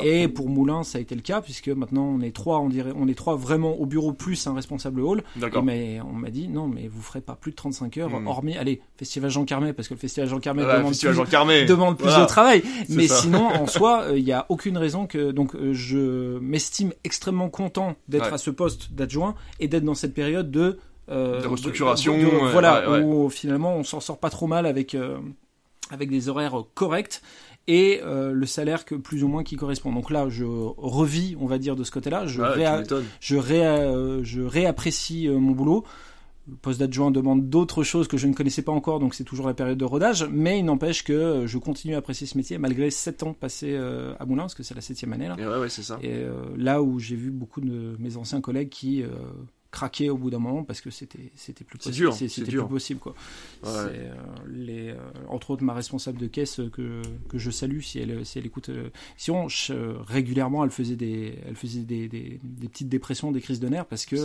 Et 0.03 0.29
pour 0.29 0.49
Moulin, 0.49 0.83
ça 0.83 0.99
a 0.99 1.01
été 1.01 1.15
le 1.15 1.21
cas, 1.21 1.41
puisque 1.41 1.69
maintenant 1.69 2.05
on 2.05 2.21
est 2.21 2.35
trois, 2.35 2.61
on, 2.61 2.69
dirait, 2.69 2.93
on 2.97 3.09
est 3.09 3.15
trois 3.15 3.37
vraiment 3.37 3.75
au 3.75 3.87
bureau 3.87 4.13
plus 4.13 4.47
un 4.47 4.55
responsable 4.55 5.01
hall. 5.01 5.23
Mais 5.63 6.01
on 6.01 6.13
m'a 6.13 6.31
dit 6.31 6.49
non, 6.49 6.69
mais 6.69 6.89
vous 6.89 7.03
ferez 7.03 7.21
pas 7.21 7.35
plus 7.35 7.53
de 7.53 7.57
35 7.57 7.97
heures, 7.99 8.11
hmm. 8.11 8.27
hormis, 8.27 8.57
allez, 8.57 8.81
Festival 8.97 9.31
Jean 9.31 9.45
Carmet, 9.45 9.73
parce 9.73 9.89
que 9.89 9.95
le 9.95 10.01
Festival 10.01 10.29
Jean 10.29 10.41
Carmet 10.41 10.63
demande, 10.63 10.97
plus, 10.97 11.67
demande 11.67 11.99
plus 11.99 12.17
de 12.17 12.27
travail. 12.27 12.63
mais 12.89 13.09
sinon, 13.09 13.47
en 13.47 13.67
soi, 13.67 14.03
euh, 14.05 14.19
il 14.19 14.25
n'y 14.25 14.33
a 14.33 14.47
aucune 14.49 14.77
raison 14.77 15.07
que. 15.07 15.31
Donc 15.33 15.55
euh, 15.55 15.73
je 15.73 16.39
m'estime 16.39 16.93
extrêmement 17.05 17.49
content 17.49 17.95
d'être 18.09 18.33
à 18.33 18.39
ce 18.39 18.51
poste 18.51 18.93
d'adjoint 18.93 19.35
et 19.61 19.69
d'être 19.69 19.85
dans 19.85 19.95
cette 19.95 20.15
période 20.15 20.51
de 20.51 20.79
euh, 21.13 21.43
de 21.43 21.47
restructuration. 21.47 22.17
voilà, 22.51 23.01
où 23.01 23.29
finalement 23.29 23.77
on 23.77 23.85
s'en 23.85 24.01
sort 24.01 24.19
pas 24.19 24.31
trop 24.31 24.47
mal 24.47 24.67
avec, 24.67 24.95
euh, 24.95 25.19
avec 25.91 26.11
des 26.11 26.29
horaires 26.29 26.65
corrects 26.75 27.23
et 27.69 28.01
euh, 28.03 28.33
le 28.33 28.47
salaire 28.47 28.85
que 28.85 28.95
plus 28.95 29.23
ou 29.23 29.29
moins 29.29 29.45
qui 29.45 29.57
correspond. 29.57 29.93
Donc 29.93 30.11
là, 30.11 30.29
je 30.29 30.45
revis, 30.45 31.37
on 31.39 31.47
va 31.47 31.59
dire, 31.59 31.77
de 31.77 31.85
ce 31.85 31.91
côté-là. 31.91 32.27
Je, 32.27 32.43
je, 33.21 34.23
je 34.23 34.41
réapprécie 34.43 35.29
mon 35.29 35.53
boulot. 35.53 35.85
Le 36.49 36.57
poste 36.57 36.81
d'adjoint 36.81 37.13
demande 37.13 37.49
d'autres 37.49 37.85
choses 37.85 38.09
que 38.09 38.17
je 38.17 38.27
ne 38.27 38.35
connaissais 38.35 38.63
pas 38.63 38.73
encore, 38.73 38.99
donc 38.99 39.15
c'est 39.15 39.23
toujours 39.23 39.47
la 39.47 39.55
période 39.55 39.79
de 39.79 39.85
rodage. 39.85 40.27
Mais 40.29 40.59
il 40.59 40.65
n'empêche 40.65 41.05
que 41.05 41.45
je 41.47 41.57
continue 41.59 41.95
à 41.95 41.99
apprécier 41.99 42.27
ce 42.27 42.37
métier 42.37 42.59
malgré 42.59 42.91
7 42.91 43.23
ans 43.23 43.33
passés 43.33 43.77
à 43.77 44.27
Moulins, 44.27 44.43
parce 44.43 44.57
que 44.57 44.65
c'est 44.65 44.75
la 44.75 44.81
septième 44.81 45.13
année 45.13 45.29
là. 45.29 45.37
Et, 45.39 45.47
ouais, 45.47 45.69
c'est 45.69 45.85
ça. 45.85 46.01
et 46.03 46.25
là 46.57 46.83
où 46.83 46.99
j'ai 46.99 47.15
vu 47.15 47.31
beaucoup 47.31 47.61
de 47.61 47.95
mes 48.01 48.17
anciens 48.17 48.41
collègues 48.41 48.71
qui 48.71 49.05
craquer 49.73 50.11
au 50.11 50.19
bout 50.19 50.31
d'un 50.31 50.39
moment 50.39 50.65
parce 50.65 50.83
que 50.83 50.91
c'était 50.91 51.33
c'était 51.35 51.65
plus 51.65 51.79
possible. 51.79 52.13
c'était 52.13 52.53
plus 52.53 52.69
possible 52.69 53.01
quoi. 53.01 53.15
Euh, 53.65 54.13
les 54.47 54.91
euh, 54.91 54.97
entre 55.29 55.51
autres 55.51 55.65
ma 55.65 55.73
responsable 55.73 56.19
de 56.19 56.27
caisse 56.27 56.61
que, 56.75 57.01
que 57.31 57.39
je 57.39 57.51
salue 57.51 57.81
si 57.81 57.99
elle 57.99 58.25
si 58.25 58.39
elle 58.39 58.45
écoute 58.45 58.69
euh, 58.69 58.91
si 59.17 59.31
on 59.31 59.47
régulièrement 60.07 60.63
elle 60.63 60.71
faisait 60.71 60.95
des 60.95 61.39
elle 61.49 61.57
faisait 61.57 61.81
des, 61.81 62.07
des, 62.07 62.39
petites 62.69 62.91
dépressions 62.91 63.33
des 63.33 63.41
crises 63.41 63.61
de 63.61 63.69
nerfs 63.69 63.87
parce 63.87 64.05
que 64.05 64.17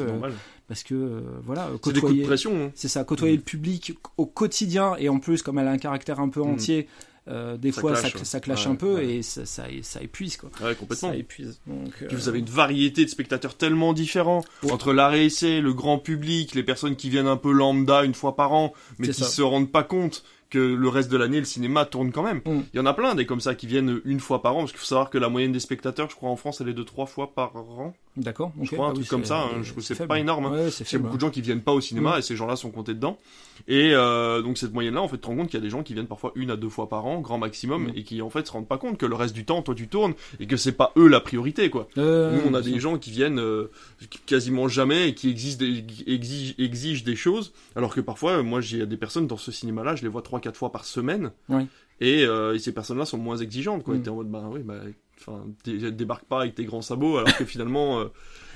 parce 0.67 0.83
que 0.83 1.23
voilà 1.43 1.69
côtoyer 1.81 2.27
hein. 2.27 2.71
c'est 2.75 2.89
ça 2.89 3.05
côtoyer 3.05 3.37
le 3.37 3.41
public 3.41 3.97
au 4.17 4.25
quotidien 4.25 4.97
et 4.99 5.07
en 5.07 5.19
plus 5.19 5.41
comme 5.41 5.59
elle 5.59 5.67
a 5.67 5.71
un 5.71 5.77
caractère 5.77 6.19
un 6.19 6.29
peu 6.29 6.41
mm. 6.41 6.49
entier 6.49 6.87
euh, 7.29 7.57
des 7.57 7.71
fois 7.71 7.95
ça, 7.95 8.09
ça 8.23 8.39
clash 8.39 8.67
un 8.67 8.75
peu 8.75 9.03
et 9.03 9.21
ça, 9.21 9.45
ça, 9.45 9.65
ça, 9.81 10.01
épuise 10.01 10.37
quoi. 10.37 10.49
Ouais, 10.61 10.75
complètement. 10.75 11.09
Ça 11.09 11.15
épuise. 11.15 11.59
Donc, 11.67 11.93
Puis 12.07 12.15
vous 12.15 12.29
avez 12.29 12.39
une 12.39 12.45
variété 12.45 13.03
de 13.03 13.09
spectateurs 13.09 13.55
tellement 13.55 13.93
différents 13.93 14.43
entre 14.69 14.93
l'arrêt 14.93 15.25
essai, 15.25 15.61
le 15.61 15.73
grand 15.73 15.99
public, 15.99 16.55
les 16.55 16.63
personnes 16.63 16.95
qui 16.95 17.09
viennent 17.09 17.27
un 17.27 17.37
peu 17.37 17.51
lambda 17.51 18.03
une 18.03 18.13
fois 18.13 18.35
par 18.35 18.53
an, 18.53 18.73
mais 18.97 19.09
qui 19.09 19.23
se 19.23 19.41
rendent 19.41 19.71
pas 19.71 19.83
compte 19.83 20.23
que 20.49 20.59
le 20.59 20.89
reste 20.89 21.11
de 21.11 21.17
l'année 21.17 21.39
le 21.39 21.45
cinéma 21.45 21.85
tourne 21.85 22.11
quand 22.11 22.23
même. 22.23 22.41
Mm. 22.45 22.61
Il 22.73 22.77
y 22.77 22.79
en 22.79 22.85
a 22.85 22.93
plein 22.93 23.15
des 23.15 23.25
comme 23.25 23.41
ça 23.41 23.55
qui 23.55 23.67
viennent 23.67 24.01
une 24.05 24.19
fois 24.19 24.41
par 24.41 24.55
an 24.55 24.59
parce 24.59 24.71
qu'il 24.71 24.79
faut 24.79 24.85
savoir 24.85 25.09
que 25.09 25.17
la 25.17 25.29
moyenne 25.29 25.51
des 25.51 25.59
spectateurs, 25.59 26.09
je 26.09 26.15
crois 26.15 26.29
en 26.29 26.35
France, 26.35 26.61
elle 26.61 26.69
est 26.69 26.73
de 26.73 26.83
trois 26.83 27.05
fois 27.05 27.33
par 27.33 27.55
an. 27.55 27.93
D'accord. 28.17 28.51
Je 28.61 28.71
crois 28.71 28.87
un 28.87 28.91
ah 28.91 28.93
truc 28.93 29.07
comme 29.07 29.25
ça. 29.25 29.43
Hein. 29.43 29.61
C'est 29.79 30.07
pas 30.07 30.19
énorme. 30.19 30.47
Hein. 30.47 30.69
il 30.79 30.91
y 30.91 30.95
a 30.95 30.99
beaucoup 30.99 31.17
de 31.17 31.21
gens 31.21 31.29
qui 31.29 31.41
viennent 31.41 31.61
pas 31.61 31.73
au 31.73 31.81
cinéma 31.81 32.15
mm. 32.15 32.19
et 32.19 32.21
ces 32.23 32.35
gens-là 32.35 32.55
sont 32.55 32.71
comptés 32.71 32.93
dedans. 32.93 33.17
Et 33.67 33.91
euh, 33.93 34.41
donc 34.41 34.57
cette 34.57 34.73
moyenne-là, 34.73 35.01
en 35.01 35.07
fait, 35.07 35.17
tu 35.17 35.21
te 35.21 35.27
rends 35.27 35.35
compte 35.35 35.49
qu'il 35.49 35.59
y 35.59 35.61
a 35.61 35.63
des 35.63 35.69
gens 35.69 35.83
qui 35.83 35.93
viennent 35.93 36.07
parfois 36.07 36.31
une 36.35 36.49
à 36.49 36.55
deux 36.55 36.69
fois 36.69 36.89
par 36.89 37.05
an, 37.05 37.19
grand 37.21 37.37
maximum, 37.37 37.85
mm. 37.85 37.93
et 37.95 38.03
qui 38.03 38.21
en 38.21 38.29
fait 38.29 38.47
se 38.47 38.51
rendent 38.51 38.67
pas 38.67 38.77
compte 38.77 38.97
que 38.97 39.05
le 39.05 39.15
reste 39.15 39.35
du 39.35 39.45
temps, 39.45 39.61
toi 39.61 39.75
tu 39.75 39.87
tournes 39.87 40.13
et 40.39 40.47
que 40.47 40.57
c'est 40.57 40.71
pas 40.71 40.93
eux 40.97 41.07
la 41.07 41.19
priorité, 41.19 41.69
quoi. 41.69 41.87
Euh, 41.97 42.35
Nous, 42.35 42.49
on 42.49 42.53
a 42.53 42.61
des 42.61 42.79
gens 42.79 42.97
qui 42.97 43.11
viennent 43.11 43.39
euh, 43.39 43.71
quasiment 44.25 44.67
jamais 44.67 45.09
et 45.09 45.13
qui 45.13 45.29
exigent 45.29 45.57
des, 45.57 45.83
exigent, 46.07 46.55
exigent 46.57 47.03
des 47.03 47.15
choses, 47.15 47.53
alors 47.75 47.93
que 47.93 48.01
parfois, 48.01 48.41
moi, 48.41 48.61
j'ai 48.61 48.85
des 48.85 48.97
personnes 48.97 49.27
dans 49.27 49.37
ce 49.37 49.51
cinéma-là, 49.51 49.95
je 49.95 50.03
les 50.03 50.09
vois 50.09 50.21
trois 50.21 50.36
quatre 50.39 50.57
fois 50.57 50.71
par 50.71 50.85
semaine. 50.85 51.31
Et, 51.99 52.23
et, 52.23 52.59
ces 52.59 52.73
personnes-là 52.73 53.05
sont 53.05 53.17
moins 53.17 53.37
exigeantes, 53.37 53.83
quoi. 53.83 53.95
Mm. 53.95 54.01
T'es 54.03 54.09
en 54.09 54.15
mode, 54.15 54.29
bah 54.29 54.49
oui, 54.51 54.61
bah, 54.63 54.81
débarque 55.91 56.25
pas 56.25 56.41
avec 56.41 56.55
tes 56.55 56.65
grands 56.65 56.81
sabots, 56.81 57.17
alors 57.17 57.35
que 57.35 57.45
finalement, 57.45 58.03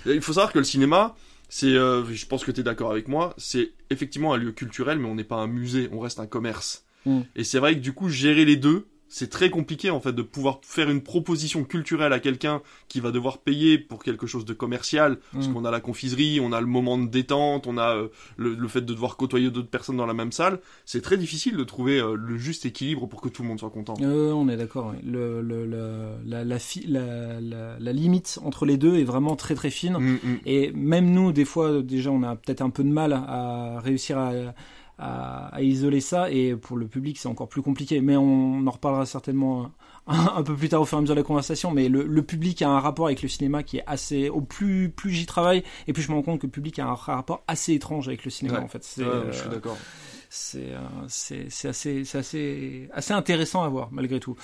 il 0.05 0.21
faut 0.21 0.33
savoir 0.33 0.53
que 0.53 0.59
le 0.59 0.65
cinéma, 0.65 1.15
c'est, 1.51 1.75
euh, 1.75 2.05
je 2.05 2.25
pense 2.27 2.45
que 2.45 2.51
tu 2.51 2.61
es 2.61 2.63
d'accord 2.63 2.91
avec 2.91 3.09
moi, 3.09 3.33
c'est 3.37 3.73
effectivement 3.89 4.33
un 4.33 4.37
lieu 4.37 4.53
culturel, 4.53 4.99
mais 4.99 5.09
on 5.09 5.15
n'est 5.15 5.25
pas 5.25 5.35
un 5.35 5.47
musée, 5.47 5.89
on 5.91 5.99
reste 5.99 6.21
un 6.21 6.25
commerce. 6.25 6.85
Mm. 7.05 7.19
Et 7.35 7.43
c'est 7.43 7.59
vrai 7.59 7.75
que 7.75 7.81
du 7.81 7.91
coup, 7.91 8.07
gérer 8.07 8.45
les 8.45 8.55
deux, 8.55 8.87
c'est 9.11 9.29
très 9.29 9.49
compliqué 9.49 9.89
en 9.89 9.99
fait 9.99 10.13
de 10.13 10.21
pouvoir 10.21 10.61
faire 10.63 10.89
une 10.89 11.01
proposition 11.01 11.65
culturelle 11.65 12.13
à 12.13 12.21
quelqu'un 12.21 12.61
qui 12.87 13.01
va 13.01 13.11
devoir 13.11 13.39
payer 13.39 13.77
pour 13.77 14.01
quelque 14.03 14.25
chose 14.25 14.45
de 14.45 14.53
commercial 14.53 15.17
parce 15.33 15.49
mm. 15.49 15.53
qu'on 15.53 15.65
a 15.65 15.71
la 15.71 15.81
confiserie, 15.81 16.39
on 16.39 16.53
a 16.53 16.61
le 16.61 16.67
moment 16.67 16.97
de 16.97 17.07
détente, 17.07 17.67
on 17.67 17.77
a 17.77 17.93
euh, 17.97 18.07
le, 18.37 18.67
fait 18.69 18.79
de 18.79 18.93
devoir 18.93 19.17
côtoyer 19.17 19.51
d'autres 19.51 19.69
personnes 19.69 19.97
dans 19.97 20.05
la 20.05 20.13
même 20.13 20.31
salle. 20.31 20.59
C'est 20.85 21.01
très 21.01 21.17
difficile 21.17 21.57
de 21.57 21.63
trouver 21.65 21.99
euh, 21.99 22.15
le 22.15 22.37
juste 22.37 22.65
équilibre 22.65 23.05
pour 23.05 23.19
que 23.19 23.27
tout 23.27 23.41
le 23.41 23.49
monde 23.49 23.59
soit 23.59 23.69
content. 23.69 23.95
Euh, 24.01 24.31
on 24.31 24.47
est 24.47 24.55
d'accord. 24.55 24.93
Le, 25.05 25.41
le, 25.41 25.65
la, 25.65 26.45
la, 26.45 26.57
la, 26.87 27.79
la, 27.79 27.93
limite 27.93 28.39
entre 28.45 28.65
les 28.65 28.77
deux 28.77 28.95
est 28.95 29.03
vraiment 29.03 29.35
très 29.35 29.55
très 29.55 29.71
fine 29.71 29.97
mm, 29.99 30.19
mm. 30.23 30.39
et 30.45 30.71
même 30.71 31.11
nous 31.11 31.33
des 31.33 31.45
fois 31.45 31.81
déjà 31.81 32.11
on 32.11 32.23
a 32.23 32.37
peut-être 32.37 32.61
un 32.61 32.69
peu 32.69 32.85
de 32.85 32.89
mal 32.89 33.11
à 33.11 33.81
réussir 33.81 34.17
à 34.17 34.31
à, 34.31 34.53
isoler 35.59 36.01
ça. 36.01 36.31
Et 36.31 36.55
pour 36.55 36.77
le 36.77 36.87
public, 36.87 37.17
c'est 37.17 37.27
encore 37.27 37.49
plus 37.49 37.61
compliqué. 37.61 38.01
Mais 38.01 38.15
on, 38.17 38.65
en 38.65 38.71
reparlera 38.71 39.05
certainement 39.05 39.71
un, 40.07 40.43
peu 40.43 40.55
plus 40.55 40.69
tard 40.69 40.81
au 40.81 40.85
fur 40.85 40.97
et 40.97 40.99
à 40.99 41.01
mesure 41.01 41.15
de 41.15 41.19
la 41.19 41.25
conversation. 41.25 41.71
Mais 41.71 41.89
le, 41.89 42.21
public 42.21 42.61
a 42.61 42.69
un 42.69 42.79
rapport 42.79 43.07
avec 43.07 43.21
le 43.21 43.29
cinéma 43.29 43.63
qui 43.63 43.77
est 43.77 43.83
assez. 43.87 44.29
Au 44.29 44.41
plus, 44.41 44.89
plus 44.89 45.11
j'y 45.11 45.25
travaille, 45.25 45.63
et 45.87 45.93
plus 45.93 46.03
je 46.03 46.09
me 46.09 46.15
rends 46.15 46.23
compte 46.23 46.41
que 46.41 46.47
le 46.47 46.51
public 46.51 46.79
a 46.79 46.85
un 46.85 46.93
rapport 46.93 47.43
assez 47.47 47.73
étrange 47.73 48.07
avec 48.07 48.25
le 48.25 48.31
cinéma. 48.31 48.61
En 48.61 48.67
fait, 48.67 48.83
c'est, 48.83 49.03
je 49.03 49.37
suis 49.37 49.49
d'accord. 49.49 49.77
C'est, 50.29 50.69
c'est, 51.09 51.47
c'est 51.49 51.67
assez, 51.67 52.05
c'est 52.05 52.17
assez, 52.17 52.89
assez 52.93 53.13
intéressant 53.13 53.63
à 53.63 53.69
voir 53.69 53.89
malgré 53.91 54.19
tout. 54.19 54.37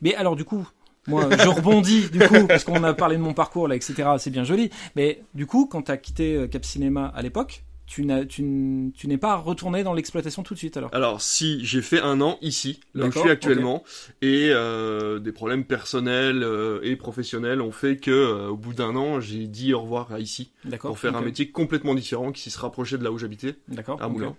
Mais 0.00 0.14
alors 0.14 0.36
du 0.36 0.44
coup, 0.44 0.64
moi, 1.06 1.28
je 1.30 1.48
rebondis 1.48 2.08
du 2.10 2.18
coup 2.20 2.46
parce 2.48 2.64
qu'on 2.64 2.82
a 2.82 2.94
parlé 2.94 3.16
de 3.16 3.22
mon 3.22 3.34
parcours 3.34 3.68
là, 3.68 3.76
etc. 3.76 4.10
C'est 4.18 4.30
bien 4.30 4.44
joli. 4.44 4.70
Mais 4.96 5.22
du 5.34 5.46
coup, 5.46 5.66
quand 5.66 5.82
tu 5.82 5.92
as 5.92 5.96
quitté 5.96 6.34
euh, 6.34 6.46
Cap 6.46 6.64
Cinéma 6.64 7.12
à 7.14 7.22
l'époque, 7.22 7.64
tu 7.86 8.04
n'es 8.04 8.26
tu, 8.26 9.18
pas 9.20 9.36
retourné 9.36 9.82
dans 9.82 9.92
l'exploitation 9.92 10.42
tout 10.42 10.54
de 10.54 10.58
suite 10.58 10.76
alors 10.76 10.94
Alors 10.94 11.20
si, 11.20 11.64
j'ai 11.64 11.82
fait 11.82 12.00
un 12.00 12.20
an 12.20 12.38
ici, 12.40 12.80
là 12.94 13.06
où 13.06 13.10
je 13.10 13.18
suis 13.18 13.30
actuellement, 13.30 13.84
et 14.22 14.50
euh, 14.50 15.18
des 15.18 15.32
problèmes 15.32 15.64
personnels 15.64 16.42
euh, 16.42 16.80
et 16.82 16.96
professionnels 16.96 17.60
ont 17.60 17.72
fait 17.72 17.96
que 17.96 18.10
euh, 18.10 18.48
au 18.48 18.56
bout 18.56 18.72
d'un 18.72 18.96
an, 18.96 19.20
j'ai 19.20 19.46
dit 19.46 19.74
au 19.74 19.80
revoir 19.80 20.12
à 20.12 20.20
ici. 20.20 20.52
Pour 20.80 20.98
faire 20.98 21.16
un 21.16 21.20
métier 21.20 21.50
complètement 21.50 21.94
différent 21.94 22.32
qui 22.32 22.50
se 22.50 22.58
rapprochait 22.58 22.98
de 22.98 23.04
là 23.04 23.12
où 23.12 23.18
j'habitais, 23.18 23.56
à 24.00 24.08
Moulins. 24.08 24.36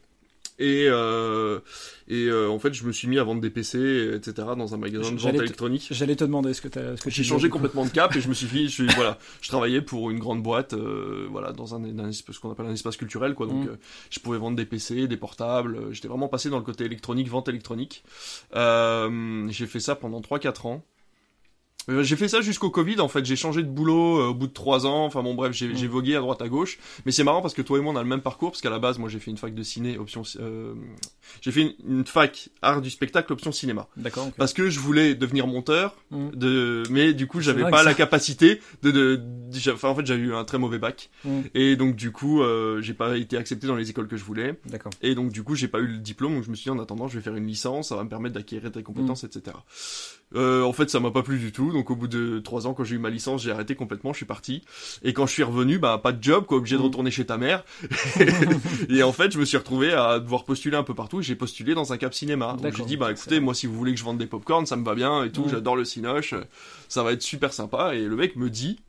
Et, 0.57 0.85
euh, 0.87 1.59
et 2.07 2.27
euh, 2.27 2.49
en 2.49 2.59
fait, 2.59 2.73
je 2.73 2.85
me 2.85 2.93
suis 2.93 3.07
mis 3.07 3.19
à 3.19 3.23
vendre 3.23 3.41
des 3.41 3.49
PC, 3.49 4.11
etc., 4.15 4.47
dans 4.57 4.73
un 4.73 4.77
magasin 4.77 5.11
de 5.11 5.17
vente 5.17 5.33
électronique. 5.33 5.87
J'allais 5.91 6.15
te 6.15 6.23
demander 6.23 6.53
ce 6.53 6.61
que 6.61 6.67
tu 6.69 6.79
as. 6.79 6.95
J'ai 7.07 7.23
changé 7.23 7.49
complètement 7.49 7.83
de 7.83 7.89
cap 7.89 8.15
et 8.15 8.21
je 8.21 8.29
me 8.29 8.33
suis 8.33 8.47
dit, 8.53 8.69
je, 8.69 8.83
voilà, 8.95 9.17
je 9.41 9.49
travaillais 9.49 9.81
pour 9.81 10.11
une 10.11 10.19
grande 10.19 10.41
boîte, 10.41 10.73
euh, 10.73 11.27
voilà, 11.29 11.51
dans 11.51 11.75
un, 11.75 11.99
un 11.99 12.11
ce 12.11 12.39
qu'on 12.39 12.51
appelle 12.51 12.67
un 12.67 12.73
espace 12.73 12.95
culturel, 12.95 13.33
quoi. 13.33 13.47
Donc, 13.47 13.65
mm. 13.65 13.69
euh, 13.69 13.75
je 14.09 14.19
pouvais 14.19 14.37
vendre 14.37 14.55
des 14.55 14.65
PC, 14.65 15.07
des 15.07 15.17
portables. 15.17 15.93
J'étais 15.93 16.07
vraiment 16.07 16.29
passé 16.29 16.49
dans 16.49 16.57
le 16.57 16.63
côté 16.63 16.85
électronique, 16.85 17.27
vente 17.27 17.49
électronique. 17.49 18.03
j'ai 18.53 19.65
fait 19.67 19.79
ça 19.79 19.95
pendant 19.95 20.21
3-4 20.21 20.67
ans. 20.67 20.85
Euh, 21.89 22.03
j'ai 22.03 22.15
fait 22.15 22.27
ça 22.27 22.41
jusqu'au 22.41 22.69
Covid 22.69 22.99
en 22.99 23.07
fait. 23.07 23.25
J'ai 23.25 23.35
changé 23.35 23.63
de 23.63 23.69
boulot 23.69 24.19
euh, 24.19 24.27
au 24.27 24.33
bout 24.33 24.47
de 24.47 24.53
trois 24.53 24.85
ans. 24.85 25.05
Enfin 25.05 25.23
bon 25.23 25.33
bref, 25.33 25.53
j'ai 25.53 25.67
mm. 25.67 25.87
vogué 25.87 26.15
à 26.15 26.19
droite 26.19 26.41
à 26.41 26.47
gauche. 26.47 26.79
Mais 27.05 27.11
c'est 27.11 27.23
marrant 27.23 27.41
parce 27.41 27.53
que 27.53 27.61
toi 27.61 27.77
et 27.77 27.81
moi 27.81 27.93
on 27.93 27.95
a 27.95 28.03
le 28.03 28.09
même 28.09 28.21
parcours 28.21 28.51
parce 28.51 28.61
qu'à 28.61 28.69
la 28.69 28.79
base 28.79 28.97
moi 28.97 29.09
j'ai 29.09 29.19
fait 29.19 29.31
une 29.31 29.37
fac 29.37 29.53
de 29.53 29.63
ciné 29.63 29.97
option. 29.97 30.23
Euh, 30.39 30.73
j'ai 31.41 31.51
fait 31.51 31.75
une, 31.87 32.05
fac 32.05 32.49
art 32.61 32.81
du 32.81 32.89
spectacle 32.89 33.31
option 33.33 33.51
cinéma. 33.51 33.87
D'accord. 33.97 34.31
Parce 34.37 34.53
que 34.53 34.69
je 34.69 34.79
voulais 34.79 35.15
devenir 35.15 35.47
monteur. 35.47 35.95
Mm. 36.11 36.29
De 36.33 36.83
mais 36.89 37.13
du 37.13 37.27
coup 37.27 37.41
j'avais 37.41 37.69
pas 37.69 37.83
la 37.83 37.93
capacité 37.93 38.59
de. 38.83 38.91
de, 38.91 39.21
enfin 39.71 39.89
en 39.89 39.95
fait 39.95 40.05
j'ai 40.05 40.15
eu 40.15 40.33
un 40.33 40.43
très 40.43 40.57
mauvais 40.57 40.79
bac. 40.79 41.09
Mm. 41.23 41.41
Et 41.53 41.75
donc 41.75 41.95
du 41.95 42.11
coup 42.11 42.41
euh, 42.41 42.81
j'ai 42.81 42.93
pas 42.93 43.17
été 43.17 43.37
accepté 43.37 43.67
dans 43.67 43.75
les 43.75 43.89
écoles 43.89 44.07
que 44.07 44.17
je 44.17 44.23
voulais. 44.23 44.59
D'accord. 44.65 44.91
Et 45.01 45.15
donc 45.15 45.31
du 45.31 45.43
coup 45.43 45.55
j'ai 45.55 45.67
pas 45.67 45.79
eu 45.79 45.87
le 45.87 45.97
diplôme. 45.97 46.35
Donc 46.35 46.43
je 46.43 46.49
me 46.49 46.55
suis 46.55 46.63
dit 46.63 46.69
en 46.75 46.79
attendant 46.79 47.07
je 47.07 47.17
vais 47.17 47.23
faire 47.23 47.35
une 47.35 47.47
licence. 47.47 47.89
Ça 47.89 47.95
va 47.95 48.03
me 48.03 48.09
permettre 48.09 48.35
d'acquérir 48.35 48.71
des 48.71 48.83
compétences 48.83 49.23
etc. 49.23 49.55
Euh, 50.33 50.63
en 50.63 50.73
fait, 50.73 50.89
ça 50.89 50.99
m'a 50.99 51.11
pas 51.11 51.21
plu 51.21 51.37
du 51.37 51.51
tout. 51.51 51.71
Donc, 51.71 51.91
au 51.91 51.95
bout 51.95 52.07
de 52.07 52.39
trois 52.39 52.67
ans, 52.67 52.73
quand 52.73 52.83
j'ai 52.83 52.95
eu 52.95 52.99
ma 52.99 53.09
licence, 53.09 53.43
j'ai 53.43 53.51
arrêté 53.51 53.75
complètement. 53.75 54.11
Je 54.11 54.17
suis 54.17 54.25
parti. 54.25 54.63
Et 55.03 55.13
quand 55.13 55.27
je 55.27 55.31
suis 55.31 55.43
revenu, 55.43 55.77
bah, 55.77 55.99
pas 56.01 56.11
de 56.11 56.21
job, 56.21 56.45
quoi, 56.45 56.57
obligé 56.57 56.75
de 56.75 56.81
mm. 56.81 56.85
retourner 56.85 57.11
chez 57.11 57.25
ta 57.25 57.37
mère. 57.37 57.63
et 58.89 59.03
en 59.03 59.13
fait, 59.13 59.31
je 59.31 59.39
me 59.39 59.45
suis 59.45 59.57
retrouvé 59.57 59.93
à 59.93 60.19
devoir 60.19 60.43
postuler 60.43 60.77
un 60.77 60.83
peu 60.83 60.93
partout. 60.93 61.21
J'ai 61.21 61.35
postulé 61.35 61.73
dans 61.75 61.93
un 61.93 61.97
cap 61.97 62.13
cinéma. 62.13 62.57
Donc, 62.61 62.75
j'ai 62.75 62.85
dit, 62.85 62.97
bah, 62.97 63.11
écoutez, 63.11 63.39
moi, 63.39 63.53
si 63.53 63.67
vous 63.67 63.75
voulez 63.75 63.93
que 63.93 63.99
je 63.99 64.03
vende 64.03 64.17
des 64.17 64.27
popcorns, 64.27 64.65
ça 64.65 64.75
me 64.75 64.83
va 64.83 64.95
bien 64.95 65.23
et 65.23 65.31
tout. 65.31 65.45
Mm. 65.45 65.49
J'adore 65.49 65.75
le 65.75 65.85
cinoche. 65.85 66.33
Ça 66.89 67.03
va 67.03 67.13
être 67.13 67.21
super 67.21 67.53
sympa. 67.53 67.95
Et 67.95 68.03
le 68.03 68.15
mec 68.15 68.35
me 68.35 68.49
dit, 68.49 68.79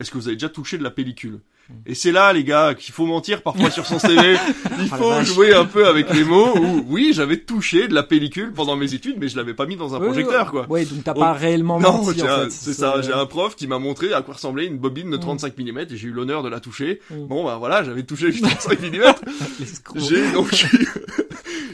est-ce 0.00 0.10
que 0.10 0.18
vous 0.18 0.28
avez 0.28 0.36
déjà 0.36 0.48
touché 0.48 0.78
de 0.78 0.82
la 0.82 0.90
pellicule? 0.90 1.40
Et 1.84 1.94
c'est 1.94 2.12
là, 2.12 2.32
les 2.32 2.44
gars, 2.44 2.74
qu'il 2.74 2.94
faut 2.94 3.06
mentir 3.06 3.42
parfois 3.42 3.70
sur 3.70 3.86
son 3.86 3.98
CV. 3.98 4.36
Il 4.78 4.90
oh 4.92 4.96
faut 4.96 5.22
jouer 5.24 5.54
un 5.54 5.64
peu 5.64 5.86
avec 5.86 6.12
les 6.12 6.24
mots. 6.24 6.56
Où, 6.56 6.84
oui, 6.88 7.12
j'avais 7.12 7.38
touché 7.38 7.88
de 7.88 7.94
la 7.94 8.02
pellicule 8.02 8.52
pendant 8.52 8.76
mes 8.76 8.94
études, 8.94 9.16
mais 9.18 9.28
je 9.28 9.36
l'avais 9.36 9.54
pas 9.54 9.66
mis 9.66 9.76
dans 9.76 9.94
un 9.94 10.00
projecteur, 10.00 10.50
quoi. 10.50 10.66
Oui, 10.68 10.84
donc 10.86 11.04
t'as 11.04 11.14
pas 11.14 11.32
réellement 11.32 11.78
menti. 11.78 12.22
Non, 12.22 12.46
c'est 12.50 12.72
ça. 12.72 13.00
J'ai 13.02 13.12
un 13.12 13.26
prof 13.26 13.56
qui 13.56 13.66
m'a 13.66 13.78
montré 13.78 14.12
à 14.12 14.22
quoi 14.22 14.34
ressemblait 14.34 14.66
une 14.66 14.78
bobine 14.78 15.10
de 15.10 15.16
35 15.16 15.58
mm 15.58 15.78
et 15.78 15.96
j'ai 15.96 16.08
eu 16.08 16.12
l'honneur 16.12 16.42
de 16.42 16.48
la 16.48 16.60
toucher. 16.60 17.00
Mm. 17.10 17.26
Bon, 17.26 17.44
bah 17.44 17.56
voilà, 17.58 17.82
j'avais 17.82 18.02
touché 18.02 18.28
une 18.28 18.42
35 18.42 18.80
mm. 18.80 19.14
j'ai 19.96 20.32
donc 20.32 20.50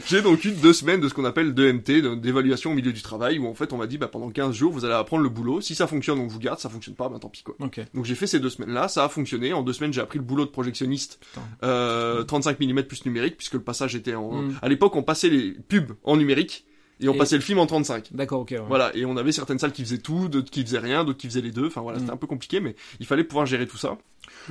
j'ai 0.07 0.21
donc 0.21 0.43
eu 0.45 0.51
deux 0.51 0.73
semaines 0.73 0.99
de 0.99 1.07
ce 1.07 1.13
qu'on 1.13 1.25
appelle 1.25 1.53
DMT, 1.53 2.17
d'évaluation 2.19 2.71
au 2.71 2.73
milieu 2.73 2.93
du 2.93 3.01
travail, 3.01 3.39
où 3.39 3.47
en 3.47 3.53
fait 3.53 3.73
on 3.73 3.77
m'a 3.77 3.87
dit, 3.87 3.97
bah 3.97 4.07
pendant 4.07 4.29
15 4.29 4.53
jours, 4.55 4.71
vous 4.71 4.85
allez 4.85 4.93
apprendre 4.93 5.23
le 5.23 5.29
boulot. 5.29 5.61
Si 5.61 5.75
ça 5.75 5.87
fonctionne, 5.87 6.19
on 6.19 6.27
vous 6.27 6.39
garde. 6.39 6.59
Ça 6.59 6.69
fonctionne 6.69 6.95
pas, 6.95 7.09
bah 7.09 7.17
tant 7.19 7.29
pis, 7.29 7.43
quoi. 7.43 7.55
Donc 7.93 8.05
j'ai 8.05 8.15
fait 8.15 8.27
ces 8.27 8.39
deux 8.39 8.49
semaines-là. 8.49 8.87
Ça 8.87 9.03
a 9.03 9.09
fonctionné. 9.09 9.53
En 9.53 9.63
deux 9.63 9.73
semaines, 9.73 9.82
j'ai 9.91 10.01
appris 10.01 10.19
le 10.19 10.23
boulot 10.23 10.45
de 10.45 10.51
projectionniste, 10.51 11.19
euh, 11.63 12.23
35 12.23 12.59
mm 12.59 12.83
plus 12.83 13.05
numérique, 13.05 13.37
puisque 13.37 13.55
le 13.55 13.61
passage 13.61 13.95
était 13.95 14.15
en. 14.15 14.43
Hmm. 14.43 14.53
À 14.61 14.69
l'époque, 14.69 14.95
on 14.95 15.03
passait 15.03 15.29
les 15.29 15.51
pubs 15.51 15.93
en 16.03 16.17
numérique. 16.17 16.65
Et 16.99 17.09
on 17.09 17.17
passait 17.17 17.35
le 17.35 17.41
film 17.41 17.59
en 17.59 17.65
35. 17.65 18.11
D'accord, 18.13 18.41
ok. 18.41 18.55
Voilà, 18.67 18.95
et 18.95 19.03
on 19.03 19.17
avait 19.17 19.33
certaines 19.33 19.59
salles 19.59 19.73
qui 19.73 19.83
faisaient 19.83 19.97
tout, 19.97 20.29
d'autres 20.29 20.49
qui 20.49 20.63
faisaient 20.63 20.79
rien, 20.79 21.03
d'autres 21.03 21.17
qui 21.17 21.27
faisaient 21.27 21.41
les 21.41 21.51
deux. 21.51 21.67
Enfin 21.67 21.81
voilà, 21.81 21.99
c'était 21.99 22.11
hmm. 22.11 22.13
un 22.13 22.17
peu 22.17 22.27
compliqué, 22.27 22.61
mais 22.61 22.75
il 23.01 23.05
fallait 23.05 23.25
pouvoir 23.25 23.45
gérer 23.45 23.67
tout 23.67 23.77
ça. 23.77 23.97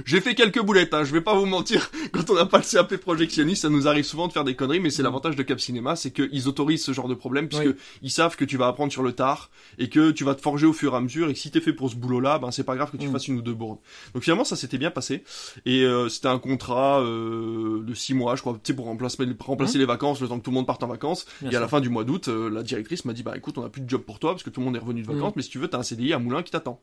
J'ai 0.05 0.20
fait 0.20 0.35
quelques 0.35 0.61
boulettes, 0.62 0.94
hein, 0.94 1.05
je 1.05 1.12
vais 1.12 1.20
pas 1.20 1.35
vous 1.35 1.46
mentir. 1.46 1.90
Quand 2.12 2.28
on 2.31 2.35
n'a 2.35 2.46
pas 2.46 2.59
le 2.59 2.64
CAP 2.64 2.96
projectionniste, 2.96 3.62
ça 3.62 3.68
nous 3.68 3.88
arrive 3.88 4.05
souvent 4.05 4.28
de 4.28 4.33
faire 4.33 4.44
des 4.44 4.55
conneries, 4.55 4.81
mais 4.81 4.90
c'est 4.90 5.02
mm. 5.02 5.05
l'avantage 5.05 5.37
de 5.37 5.42
Cap 5.42 5.61
Cinéma, 5.61 5.96
c'est 5.96 6.11
qu'ils 6.11 6.48
autorisent 6.48 6.85
ce 6.85 6.92
genre 6.92 7.09
de 7.09 7.14
problème, 7.14 7.48
puisque 7.48 7.76
ils 8.02 8.11
savent 8.11 8.37
que 8.37 8.44
tu 8.44 8.57
vas 8.57 8.68
apprendre 8.68 8.92
sur 8.92 9.02
le 9.02 9.12
tard, 9.12 9.50
et 9.78 9.88
que 9.88 10.11
tu 10.11 10.24
vas 10.24 10.35
te 10.35 10.40
forger 10.40 10.66
au 10.66 10.72
fur 10.72 10.94
et 10.94 10.96
à 10.96 11.00
mesure, 11.00 11.28
et 11.28 11.35
que 11.35 11.38
si 11.38 11.50
t'es 11.50 11.61
fait 11.61 11.72
pour 11.72 11.90
ce 11.90 11.96
boulot-là, 11.96 12.38
ben 12.38 12.50
c'est 12.50 12.64
pas 12.64 12.76
grave 12.76 12.90
que 12.90 12.96
tu 12.96 13.09
mm. 13.09 13.12
fasses 13.12 13.28
une 13.28 13.38
ou 13.38 13.42
deux 13.42 13.55
bourdes. 13.55 13.78
Donc 14.14 14.22
finalement, 14.22 14.44
ça 14.44 14.57
s'était 14.57 14.78
bien 14.78 14.90
passé, 14.90 15.24
et 15.66 15.85
euh, 15.85 16.09
c'était 16.09 16.28
un 16.28 16.38
contrat 16.38 17.00
euh, 17.00 17.83
de 17.83 17.94
six 17.94 18.14
mois, 18.14 18.37
je 18.37 18.40
crois, 18.40 18.55
tu 18.55 18.61
sais, 18.64 18.74
pour 18.74 18.87
remplacer, 18.87 19.18
remplacer 19.40 19.78
mm. 19.78 19.81
les 19.81 19.87
vacances, 19.87 20.20
le 20.20 20.28
temps 20.28 20.38
que 20.38 20.44
tout 20.44 20.50
le 20.50 20.57
monde 20.57 20.66
parte 20.66 20.83
en 20.83 20.88
vacances. 20.88 21.26
et 21.50 21.55
à 21.55 21.61
la 21.61 21.68
fin 21.68 21.81
du 21.81 21.88
mois 21.88 22.05
d'août, 22.05 22.28
euh, 22.28 22.48
la 22.50 22.62
directrice 22.62 23.05
m'a 23.05 23.12
dit, 23.12 23.22
bah 23.22 23.37
écoute, 23.37 23.59
on 23.59 23.64
a 23.64 23.68
plus 23.68 23.83
de 23.83 23.88
job 23.88 24.02
pour 24.02 24.18
toi, 24.18 24.33
parce 24.33 24.42
que 24.42 24.50
tout 24.50 24.61
le 24.61 24.66
monde 24.66 24.76
est 24.76 24.81
revenu 24.81 25.02
de 25.02 25.07
vacances, 25.07 25.35
mais 25.37 25.42
si 25.42 25.50
tu 25.50 25.59
veux, 25.59 25.68
t'as 25.68 25.78
un 25.78 25.83
CDI 25.83 26.12
à 26.12 26.18
Moulin 26.18 26.42
qui 26.42 26.50
t'attend. 26.50 26.81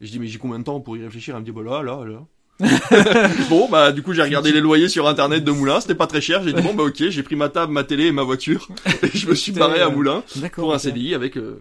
Et 0.00 0.06
je 0.06 0.10
dis, 0.10 0.18
mais 0.18 0.26
j'ai 0.26 0.38
combien 0.38 0.58
de 0.58 0.64
temps 0.64 0.80
pour 0.80 0.96
y 0.96 1.02
réfléchir? 1.02 1.34
Elle 1.36 1.42
me 1.42 1.44
dit, 1.44 1.52
bah 1.52 1.62
là, 1.62 1.82
là, 1.82 2.04
là. 2.04 2.26
bon 3.48 3.68
bah 3.68 3.92
du 3.92 4.02
coup 4.02 4.12
j'ai 4.12 4.22
regardé 4.22 4.52
les 4.52 4.60
loyers 4.60 4.88
sur 4.88 5.08
internet 5.08 5.42
de 5.44 5.50
Moulin, 5.50 5.80
c'était 5.80 5.94
pas 5.94 6.06
très 6.06 6.20
cher. 6.20 6.42
J'ai 6.44 6.52
dit 6.52 6.62
bon 6.62 6.74
bah 6.74 6.84
ok, 6.84 7.08
j'ai 7.08 7.22
pris 7.22 7.36
ma 7.36 7.48
table, 7.48 7.72
ma 7.72 7.84
télé 7.84 8.06
et 8.06 8.12
ma 8.12 8.22
voiture 8.22 8.68
et 9.02 9.08
je 9.16 9.28
me 9.28 9.34
suis 9.34 9.52
barré 9.52 9.80
à 9.80 9.88
Moulin 9.88 10.22
pour 10.52 10.74
un 10.74 10.78
CDI 10.78 11.14
avec 11.14 11.36
euh, 11.36 11.60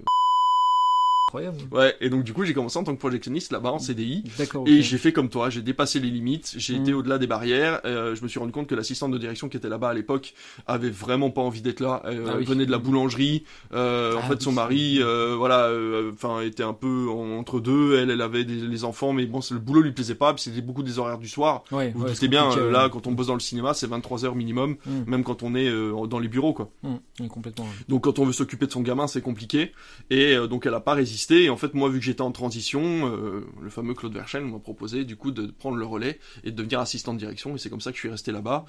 Ouais, 1.71 1.95
et 2.01 2.09
donc 2.09 2.23
du 2.23 2.33
coup 2.33 2.43
j'ai 2.43 2.53
commencé 2.53 2.77
en 2.77 2.83
tant 2.83 2.93
que 2.93 2.99
projectionniste 2.99 3.51
là-bas 3.51 3.71
en 3.71 3.79
CDI. 3.79 4.23
Et 4.65 4.81
j'ai 4.81 4.97
fait 4.97 5.13
comme 5.13 5.29
toi, 5.29 5.49
j'ai 5.49 5.61
dépassé 5.61 5.99
les 5.99 6.09
limites, 6.09 6.53
j'ai 6.57 6.75
été 6.75 6.91
mm. 6.91 6.95
au-delà 6.95 7.17
des 7.17 7.27
barrières. 7.27 7.81
Euh, 7.85 8.15
je 8.15 8.23
me 8.23 8.27
suis 8.27 8.39
rendu 8.39 8.51
compte 8.51 8.67
que 8.67 8.75
l'assistante 8.75 9.11
de 9.11 9.17
direction 9.17 9.49
qui 9.49 9.57
était 9.57 9.69
là-bas 9.69 9.89
à 9.89 9.93
l'époque 9.93 10.33
avait 10.67 10.89
vraiment 10.89 11.29
pas 11.29 11.41
envie 11.41 11.61
d'être 11.61 11.79
là. 11.79 12.01
Elle 12.05 12.23
ah 12.27 12.37
venait 12.37 12.65
de 12.65 12.71
la 12.71 12.77
boulangerie. 12.77 13.43
Euh, 13.73 14.15
en 14.15 14.21
ah 14.23 14.27
fait, 14.27 14.41
son 14.41 14.51
mari, 14.51 14.97
euh, 14.99 15.35
voilà, 15.37 15.65
euh, 15.67 16.11
enfin 16.13 16.41
était 16.41 16.63
un 16.63 16.73
peu 16.73 17.07
entre 17.09 17.59
deux. 17.59 17.97
Elle, 17.97 18.09
elle 18.09 18.21
avait 18.21 18.43
des, 18.43 18.55
les 18.55 18.83
enfants, 18.83 19.13
mais 19.13 19.25
bon, 19.25 19.39
le 19.51 19.59
boulot 19.59 19.81
lui 19.81 19.91
plaisait 19.91 20.15
pas. 20.15 20.33
C'était 20.37 20.61
beaucoup 20.61 20.83
des 20.83 20.99
horaires 20.99 21.17
du 21.17 21.27
soir. 21.27 21.63
Ouais, 21.71 21.91
Vous 21.95 22.05
ouais, 22.05 22.27
bien, 22.27 22.55
là, 22.71 22.89
quand 22.89 23.07
on 23.07 23.11
bosse 23.11 23.27
dans 23.27 23.33
le 23.33 23.39
cinéma, 23.39 23.73
c'est 23.73 23.87
23 23.87 24.25
heures 24.25 24.35
minimum, 24.35 24.77
mm. 24.85 25.03
même 25.07 25.23
quand 25.23 25.43
on 25.43 25.55
est 25.55 25.69
dans 26.07 26.19
les 26.19 26.27
bureaux, 26.27 26.53
quoi. 26.53 26.69
Mm. 26.83 27.27
complètement. 27.27 27.67
Donc 27.87 28.03
quand 28.03 28.19
on 28.19 28.25
veut 28.25 28.33
s'occuper 28.33 28.67
de 28.67 28.71
son 28.71 28.81
gamin, 28.81 29.07
c'est 29.07 29.21
compliqué. 29.21 29.71
Et 30.09 30.35
donc 30.49 30.65
elle 30.65 30.73
a 30.73 30.79
pas 30.79 30.93
résisté. 30.93 31.20
Et 31.29 31.49
en 31.49 31.57
fait, 31.57 31.73
moi, 31.73 31.89
vu 31.89 31.99
que 31.99 32.05
j'étais 32.05 32.21
en 32.21 32.31
transition, 32.31 32.81
euh, 32.83 33.45
le 33.61 33.69
fameux 33.69 33.93
Claude 33.93 34.13
Verchel 34.13 34.43
m'a 34.43 34.59
proposé 34.59 35.05
du 35.05 35.15
coup 35.15 35.31
de 35.31 35.47
prendre 35.47 35.77
le 35.77 35.85
relais 35.85 36.19
et 36.43 36.51
de 36.51 36.55
devenir 36.55 36.79
assistant 36.79 37.13
de 37.13 37.19
direction. 37.19 37.55
Et 37.55 37.59
c'est 37.59 37.69
comme 37.69 37.81
ça 37.81 37.91
que 37.91 37.97
je 37.97 38.01
suis 38.01 38.09
resté 38.09 38.31
là-bas. 38.31 38.65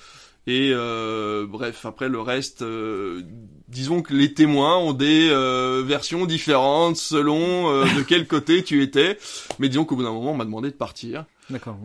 Et 0.47 0.73
euh, 0.75 1.47
bref, 1.49 1.87
après 1.87 2.09
le 2.09 2.21
reste, 2.21 2.63
euh, 2.63 3.23
disons 3.69 4.03
que 4.03 4.13
les 4.13 4.35
témoins 4.35 4.77
ont 4.77 4.93
des 4.93 5.29
versions 5.85 6.27
différentes 6.27 6.97
selon 6.97 7.85
de 7.85 8.03
quel 8.07 8.27
côté 8.27 8.63
tu 8.63 8.83
étais. 8.83 9.19
Mais 9.59 9.69
disons 9.69 9.85
qu'au 9.85 9.97
bout 9.97 10.03
d'un 10.03 10.13
moment, 10.13 10.33
on 10.33 10.37
m'a 10.37 10.45
demandé 10.45 10.71
de 10.71 10.77
partir. 10.77 11.25
D'accord. 11.51 11.77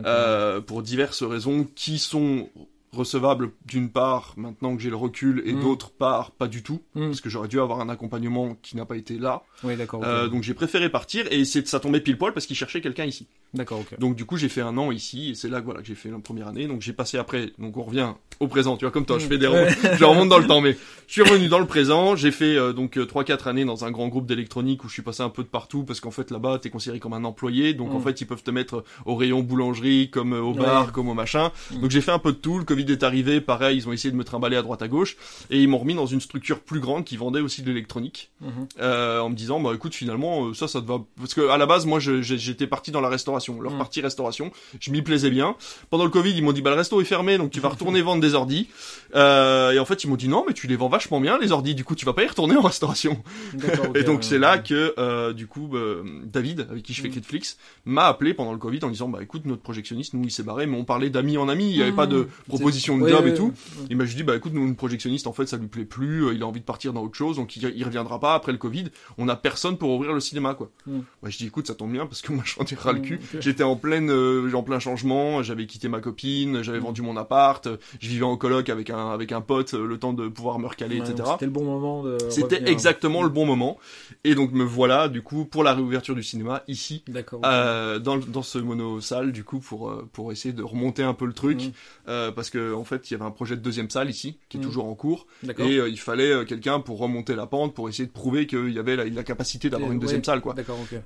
pour 0.66 0.82
diverses 0.82 1.22
raisons 1.22 1.66
qui 1.74 1.98
sont 1.98 2.48
recevable 2.92 3.52
d'une 3.64 3.90
part 3.90 4.34
maintenant 4.36 4.76
que 4.76 4.82
j'ai 4.82 4.90
le 4.90 4.96
recul 4.96 5.42
et 5.44 5.52
mm. 5.52 5.60
d'autre 5.60 5.90
part 5.90 6.30
pas 6.30 6.48
du 6.48 6.62
tout 6.62 6.82
mm. 6.94 7.06
parce 7.06 7.20
que 7.20 7.28
j'aurais 7.28 7.48
dû 7.48 7.60
avoir 7.60 7.80
un 7.80 7.88
accompagnement 7.88 8.56
qui 8.62 8.76
n'a 8.76 8.84
pas 8.84 8.96
été 8.96 9.18
là. 9.18 9.42
Oui, 9.64 9.76
d'accord. 9.76 10.02
Euh, 10.04 10.28
donc 10.28 10.42
j'ai 10.42 10.54
préféré 10.54 10.88
partir 10.88 11.26
et 11.30 11.44
c'est 11.44 11.66
ça 11.66 11.80
tombait 11.80 12.00
pile 12.00 12.18
poil 12.18 12.32
parce 12.32 12.46
qu'il 12.46 12.56
cherchait 12.56 12.80
quelqu'un 12.80 13.04
ici. 13.04 13.26
D'accord, 13.54 13.82
Donc 13.98 14.14
du 14.14 14.26
coup, 14.26 14.36
j'ai 14.36 14.50
fait 14.50 14.60
un 14.60 14.76
an 14.76 14.92
ici, 14.92 15.30
et 15.30 15.34
c'est 15.34 15.48
là 15.48 15.60
voilà, 15.60 15.80
que 15.80 15.86
j'ai 15.86 15.94
fait 15.94 16.10
la 16.10 16.18
première 16.18 16.48
année. 16.48 16.66
Donc 16.66 16.82
j'ai 16.82 16.92
passé 16.92 17.16
après, 17.16 17.50
donc 17.58 17.78
on 17.78 17.82
revient 17.82 18.12
au 18.40 18.46
présent, 18.46 18.76
tu 18.76 18.84
vois, 18.84 18.92
comme 18.92 19.06
toi, 19.06 19.18
je 19.18 19.26
fais 19.26 19.38
des 19.38 19.46
je 19.46 20.04
remonte 20.04 20.28
dans 20.28 20.38
le 20.38 20.46
temps, 20.48 20.60
mais 20.60 20.76
je 21.06 21.12
suis 21.12 21.22
revenu 21.22 21.48
dans 21.48 21.58
le 21.58 21.66
présent, 21.66 22.14
j'ai 22.14 22.30
fait 22.30 22.56
euh, 22.56 22.74
donc 22.74 22.98
3-4 22.98 23.30
euh, 23.30 23.50
années 23.50 23.64
dans 23.64 23.86
un 23.86 23.90
grand 23.90 24.08
groupe 24.08 24.26
d'électronique 24.26 24.84
où 24.84 24.88
je 24.88 24.92
suis 24.92 25.02
passé 25.02 25.22
un 25.22 25.30
peu 25.30 25.42
de 25.42 25.48
partout, 25.48 25.82
parce 25.84 25.98
qu'en 26.00 26.10
fait 26.10 26.30
là-bas, 26.30 26.58
t'es 26.58 26.68
considéré 26.68 27.00
comme 27.00 27.14
un 27.14 27.24
employé, 27.24 27.72
donc 27.72 27.94
en 27.94 28.00
mm. 28.00 28.02
fait, 28.02 28.20
ils 28.20 28.26
peuvent 28.26 28.42
te 28.42 28.50
mettre 28.50 28.84
au 29.06 29.16
rayon 29.16 29.40
boulangerie, 29.40 30.10
comme 30.10 30.34
euh, 30.34 30.42
au 30.42 30.52
bar, 30.52 30.92
comme 30.92 31.08
au 31.08 31.14
machin. 31.14 31.50
Mm. 31.70 31.80
Donc 31.80 31.90
j'ai 31.90 32.02
fait 32.02 32.12
un 32.12 32.18
peu 32.18 32.32
de 32.32 32.36
tout, 32.38 32.58
le 32.58 32.64
Covid 32.78 32.92
est 32.92 33.02
arrivé, 33.02 33.40
pareil, 33.40 33.78
ils 33.78 33.88
ont 33.88 33.92
essayé 33.92 34.10
de 34.10 34.16
me 34.16 34.24
trimballer 34.24 34.56
à 34.56 34.62
droite 34.62 34.82
à 34.82 34.88
gauche, 34.88 35.16
et 35.50 35.60
ils 35.60 35.68
m'ont 35.68 35.78
remis 35.78 35.94
dans 35.94 36.06
une 36.06 36.20
structure 36.20 36.60
plus 36.60 36.80
grande 36.80 37.04
qui 37.04 37.16
vendait 37.16 37.40
aussi 37.40 37.62
de 37.62 37.68
l'électronique, 37.68 38.30
mm-hmm. 38.42 39.20
en 39.20 39.28
me 39.30 39.34
disant, 39.34 39.60
bah 39.60 39.72
écoute, 39.74 39.94
finalement, 39.94 40.52
ça, 40.54 40.68
ça 40.68 40.80
te 40.80 40.86
va... 40.86 40.98
Parce 41.16 41.34
que 41.34 41.48
à 41.48 41.58
la 41.58 41.66
base, 41.66 41.86
moi, 41.86 41.98
j'étais 42.00 42.66
parti 42.66 42.90
dans 42.90 43.00
la 43.00 43.08
restauration, 43.08 43.60
leur 43.60 43.72
mm. 43.72 43.78
partie 43.78 44.00
restauration, 44.00 44.50
je 44.80 44.90
m'y 44.90 45.02
plaisais 45.02 45.30
bien. 45.30 45.56
Pendant 45.90 46.04
le 46.04 46.10
Covid, 46.10 46.32
ils 46.32 46.42
m'ont 46.42 46.52
dit, 46.52 46.62
bah 46.62 46.70
le 46.70 46.76
resto 46.76 47.00
est 47.00 47.04
fermé, 47.04 47.38
donc 47.38 47.50
tu 47.50 47.60
vas 47.60 47.68
retourner 47.68 48.02
vendre 48.02 48.20
des 48.20 48.34
ordis. 48.34 48.68
Euh, 49.14 49.72
et 49.72 49.78
en 49.78 49.84
fait, 49.84 50.04
ils 50.04 50.08
m'ont 50.08 50.16
dit, 50.16 50.28
non, 50.28 50.44
mais 50.46 50.54
tu 50.54 50.66
les 50.66 50.76
vends 50.76 50.88
vachement 50.88 51.20
bien, 51.20 51.38
les 51.38 51.52
ordis, 51.52 51.74
du 51.74 51.84
coup, 51.84 51.94
tu 51.94 52.04
vas 52.04 52.12
pas 52.12 52.24
y 52.24 52.26
retourner 52.26 52.56
en 52.56 52.62
restauration. 52.62 53.22
et 53.94 54.02
donc, 54.02 54.24
c'est 54.24 54.38
là 54.38 54.58
que, 54.58 54.94
euh, 54.98 55.32
du 55.32 55.46
coup, 55.46 55.68
bah, 55.70 55.78
David, 56.24 56.66
avec 56.70 56.82
qui 56.82 56.92
je 56.92 57.02
fais 57.02 57.08
mm. 57.08 57.14
Netflix, 57.14 57.58
m'a 57.84 58.06
appelé 58.06 58.34
pendant 58.34 58.52
le 58.52 58.58
Covid 58.58 58.80
en 58.82 58.90
disant, 58.90 59.08
bah 59.08 59.20
écoute, 59.22 59.44
notre 59.46 59.62
projectionniste, 59.62 60.14
nous, 60.14 60.24
il 60.24 60.30
s'est 60.30 60.42
barré, 60.42 60.66
mais 60.66 60.76
on 60.76 60.84
parlait 60.84 61.10
d'amis 61.10 61.38
en 61.38 61.48
amis, 61.48 61.70
il 61.70 61.76
y 61.76 61.82
avait 61.82 61.92
pas 61.92 62.06
de 62.06 62.28
mm. 62.48 62.52
Proposition 62.68 62.98
de 62.98 63.08
job 63.08 63.26
et 63.26 63.34
tout. 63.34 63.52
Il 63.90 63.96
m'a 63.96 64.04
juste 64.04 64.16
dit, 64.16 64.22
bah 64.22 64.36
écoute, 64.36 64.52
nous, 64.52 64.66
une 64.66 64.76
projectionniste, 64.76 65.26
en 65.26 65.32
fait, 65.32 65.46
ça 65.46 65.56
lui 65.56 65.68
plaît 65.68 65.84
plus, 65.84 66.26
euh, 66.26 66.34
il 66.34 66.42
a 66.42 66.46
envie 66.46 66.60
de 66.60 66.64
partir 66.64 66.92
dans 66.92 67.02
autre 67.02 67.16
chose, 67.16 67.36
donc 67.36 67.56
il, 67.56 67.84
reviendra 67.84 68.20
pas 68.20 68.34
après 68.34 68.52
le 68.52 68.58
Covid. 68.58 68.86
On 69.16 69.28
a 69.28 69.36
personne 69.36 69.78
pour 69.78 69.90
ouvrir 69.90 70.12
le 70.12 70.20
cinéma, 70.20 70.54
quoi. 70.54 70.70
Mm. 70.86 70.98
Bah, 71.22 71.30
je 71.30 71.38
dis, 71.38 71.46
écoute, 71.46 71.66
ça 71.66 71.74
tombe 71.74 71.92
bien, 71.92 72.06
parce 72.06 72.22
que 72.22 72.32
moi, 72.38 72.44
j'en 72.44 72.64
ai 72.64 72.74
ras 72.74 72.92
le 72.92 73.00
cul. 73.00 73.20
J'étais 73.40 73.62
en 73.62 73.76
pleine, 73.76 74.10
euh, 74.10 74.52
en 74.54 74.62
plein 74.62 74.78
changement, 74.78 75.42
j'avais 75.42 75.66
quitté 75.66 75.88
ma 75.88 76.00
copine, 76.00 76.62
j'avais 76.62 76.78
vendu 76.78 77.02
mon 77.02 77.16
appart, 77.16 77.68
je 78.00 78.08
vivais 78.08 78.24
en 78.24 78.36
coloc 78.36 78.68
avec 78.68 78.90
un, 78.90 79.10
avec 79.10 79.32
un 79.32 79.40
pote, 79.40 79.74
euh, 79.74 79.86
le 79.86 79.98
temps 79.98 80.12
de 80.12 80.28
pouvoir 80.28 80.58
me 80.58 80.66
recaler, 80.66 80.98
etc. 80.98 81.14
C'était 81.32 81.46
le 81.46 81.52
bon 81.52 81.64
moment 81.64 82.02
de. 82.02 82.18
C'était 82.28 82.68
exactement 82.70 83.22
le 83.22 83.28
bon 83.28 83.46
moment. 83.46 83.78
Et 84.24 84.34
donc 84.34 84.52
me 84.52 84.64
voilà, 84.64 85.08
du 85.08 85.22
coup, 85.22 85.44
pour 85.44 85.64
la 85.64 85.74
réouverture 85.74 86.14
du 86.14 86.22
cinéma, 86.22 86.62
ici, 86.68 87.04
euh, 87.44 87.98
dans, 87.98 88.18
dans 88.18 88.42
ce 88.42 88.58
mono-salle, 88.58 89.32
du 89.32 89.44
coup, 89.44 89.60
pour, 89.60 89.92
pour 90.12 90.32
essayer 90.32 90.52
de 90.52 90.62
remonter 90.62 91.02
un 91.02 91.14
peu 91.14 91.26
le 91.26 91.32
truc. 91.32 91.66
Mm. 91.66 91.70
Euh, 92.08 92.32
parce 92.32 92.50
que 92.50 92.57
en 92.58 92.84
fait, 92.84 93.10
il 93.10 93.14
y 93.14 93.16
avait 93.16 93.24
un 93.24 93.30
projet 93.30 93.56
de 93.56 93.60
deuxième 93.60 93.90
salle 93.90 94.10
ici, 94.10 94.38
qui 94.48 94.56
est 94.56 94.60
mm. 94.60 94.64
toujours 94.64 94.86
en 94.86 94.94
cours. 94.94 95.26
Et 95.58 95.76
il 95.76 95.98
fallait 95.98 96.44
quelqu'un 96.46 96.80
pour 96.80 96.98
remonter 96.98 97.34
la 97.34 97.46
pente, 97.46 97.74
pour 97.74 97.88
essayer 97.88 98.06
de 98.06 98.12
prouver 98.12 98.46
qu'il 98.46 98.72
y 98.72 98.78
avait 98.78 98.96
la, 98.96 99.04
la 99.04 99.22
capacité 99.22 99.70
d'avoir 99.70 99.92
une 99.92 99.98
deuxième 99.98 100.24
salle, 100.24 100.40
quoi. 100.40 100.54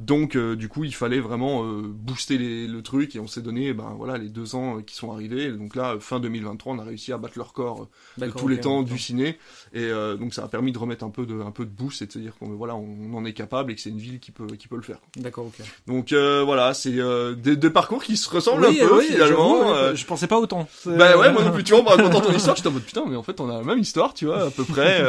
Donc, 0.00 0.36
du 0.36 0.68
coup, 0.68 0.84
il 0.84 0.94
fallait 0.94 1.20
vraiment 1.20 1.64
booster 1.64 2.38
le 2.38 2.82
truc. 2.82 3.16
Et 3.16 3.20
on 3.20 3.26
s'est 3.26 3.42
donné, 3.42 3.72
ben 3.72 3.94
voilà, 3.96 4.18
les 4.18 4.28
deux 4.28 4.54
ans 4.54 4.80
qui 4.82 4.94
sont 4.94 5.12
arrivés. 5.12 5.50
Donc 5.52 5.74
là, 5.76 5.96
fin 6.00 6.20
2023, 6.20 6.74
on 6.74 6.78
a 6.78 6.84
réussi 6.84 7.12
à 7.12 7.18
battre 7.18 7.34
le 7.36 7.42
record 7.42 7.88
de 8.18 8.26
tous 8.28 8.48
les 8.48 8.60
temps 8.60 8.82
du 8.82 8.98
ciné. 8.98 9.38
Et 9.72 9.90
donc, 10.18 10.34
ça 10.34 10.44
a 10.44 10.48
permis 10.48 10.72
de 10.72 10.78
remettre 10.78 11.04
un 11.04 11.10
peu 11.10 11.26
de, 11.26 11.40
un 11.40 11.50
peu 11.50 11.64
de 11.64 11.70
boost 11.70 12.02
et 12.02 12.06
de 12.06 12.12
se 12.12 12.18
dire 12.18 12.34
qu'on 12.38 12.52
voilà, 12.62 12.76
on 12.76 13.14
en 13.14 13.24
est 13.24 13.32
capable 13.32 13.72
et 13.72 13.74
que 13.74 13.80
c'est 13.80 13.90
une 13.90 13.98
ville 13.98 14.20
qui 14.20 14.30
peut, 14.30 14.46
qui 14.46 14.68
peut 14.68 14.76
le 14.76 14.82
faire. 14.82 14.98
D'accord, 15.16 15.46
ok. 15.46 15.64
Donc 15.86 16.12
euh, 16.12 16.42
voilà, 16.44 16.74
c'est 16.74 16.98
euh, 16.98 17.34
des, 17.34 17.56
des, 17.56 17.70
parcours 17.70 18.02
qui 18.02 18.16
se 18.16 18.28
ressemblent 18.30 18.66
un 18.66 18.72
peu 18.72 19.00
finalement. 19.00 19.74
Euh. 19.74 19.94
Je 19.94 20.06
pensais 20.06 20.26
pas 20.26 20.38
autant. 20.38 20.68
Bah 20.86 21.18
ouais, 21.18 21.32
moi 21.32 21.41
plus. 21.54 21.64
Tu 21.64 21.72
vois, 21.72 21.82
en 21.82 21.84
racontant 21.84 22.20
ton 22.20 22.32
histoire, 22.32 22.56
j'étais 22.56 22.68
en 22.68 22.72
mode 22.72 22.84
putain, 22.84 23.04
mais 23.06 23.16
en 23.16 23.22
fait 23.22 23.40
on 23.40 23.50
a 23.50 23.58
la 23.58 23.64
même 23.64 23.78
histoire, 23.78 24.14
tu 24.14 24.26
vois, 24.26 24.46
à 24.46 24.50
peu 24.50 24.64
près. 24.64 25.02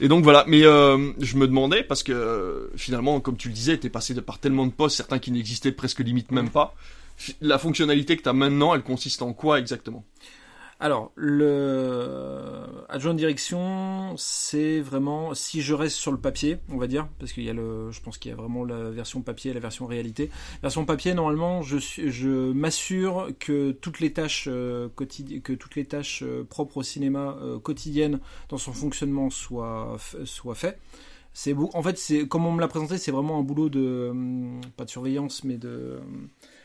et 0.00 0.08
donc 0.08 0.24
voilà. 0.24 0.44
Mais 0.46 0.62
je 0.62 1.36
me 1.36 1.46
demandais 1.46 1.82
parce 1.82 2.02
que 2.02 2.70
finalement, 2.76 3.20
comme 3.20 3.36
tu 3.36 3.48
le 3.48 3.54
disais, 3.54 3.78
t'es 3.78 3.90
passé 3.90 4.14
de 4.14 4.20
par 4.20 4.38
tellement 4.38 4.66
de 4.66 4.72
postes, 4.72 4.96
certains 4.96 5.18
qui 5.18 5.30
n'existaient 5.30 5.72
presque 5.72 6.00
limite 6.00 6.30
même 6.30 6.50
pas. 6.50 6.74
La 7.40 7.58
fonctionnalité 7.58 8.16
que 8.16 8.22
t'as 8.22 8.32
maintenant, 8.32 8.74
elle 8.74 8.82
consiste 8.82 9.22
en 9.22 9.32
quoi 9.32 9.58
exactement? 9.58 10.04
Alors, 10.80 11.12
le 11.14 12.66
adjoint 12.88 13.14
de 13.14 13.18
direction, 13.18 14.14
c'est 14.16 14.80
vraiment 14.80 15.32
si 15.34 15.62
je 15.62 15.72
reste 15.72 15.96
sur 15.96 16.10
le 16.10 16.18
papier, 16.18 16.58
on 16.70 16.78
va 16.78 16.86
dire, 16.86 17.08
parce 17.18 17.32
qu'il 17.32 17.44
y 17.44 17.50
a 17.50 17.52
le, 17.52 17.90
je 17.90 18.00
pense 18.00 18.18
qu'il 18.18 18.30
y 18.30 18.34
a 18.34 18.36
vraiment 18.36 18.64
la 18.64 18.90
version 18.90 19.22
papier 19.22 19.52
et 19.52 19.54
la 19.54 19.60
version 19.60 19.86
réalité. 19.86 20.30
Version 20.62 20.84
papier, 20.84 21.14
normalement, 21.14 21.62
je 21.62 21.78
je 21.78 22.52
m'assure 22.52 23.28
que 23.38 23.70
toutes 23.70 24.00
les 24.00 24.12
tâches 24.12 24.46
euh, 24.48 24.88
que 24.96 25.52
toutes 25.54 25.76
les 25.76 25.84
tâches 25.84 26.22
euh, 26.22 26.44
propres 26.44 26.78
au 26.78 26.82
cinéma 26.82 27.36
euh, 27.40 27.58
quotidiennes 27.58 28.20
dans 28.48 28.58
son 28.58 28.72
fonctionnement 28.72 29.30
soient 29.30 29.96
soient 30.24 30.54
faites. 30.54 30.78
C'est 31.32 31.54
en 31.54 31.82
fait, 31.82 31.98
c'est 31.98 32.28
comme 32.28 32.46
on 32.46 32.52
me 32.52 32.60
l'a 32.60 32.68
présenté, 32.68 32.98
c'est 32.98 33.10
vraiment 33.10 33.38
un 33.38 33.42
boulot 33.42 33.68
de 33.68 34.12
pas 34.76 34.84
de 34.84 34.90
surveillance, 34.90 35.44
mais 35.44 35.56
de 35.56 36.00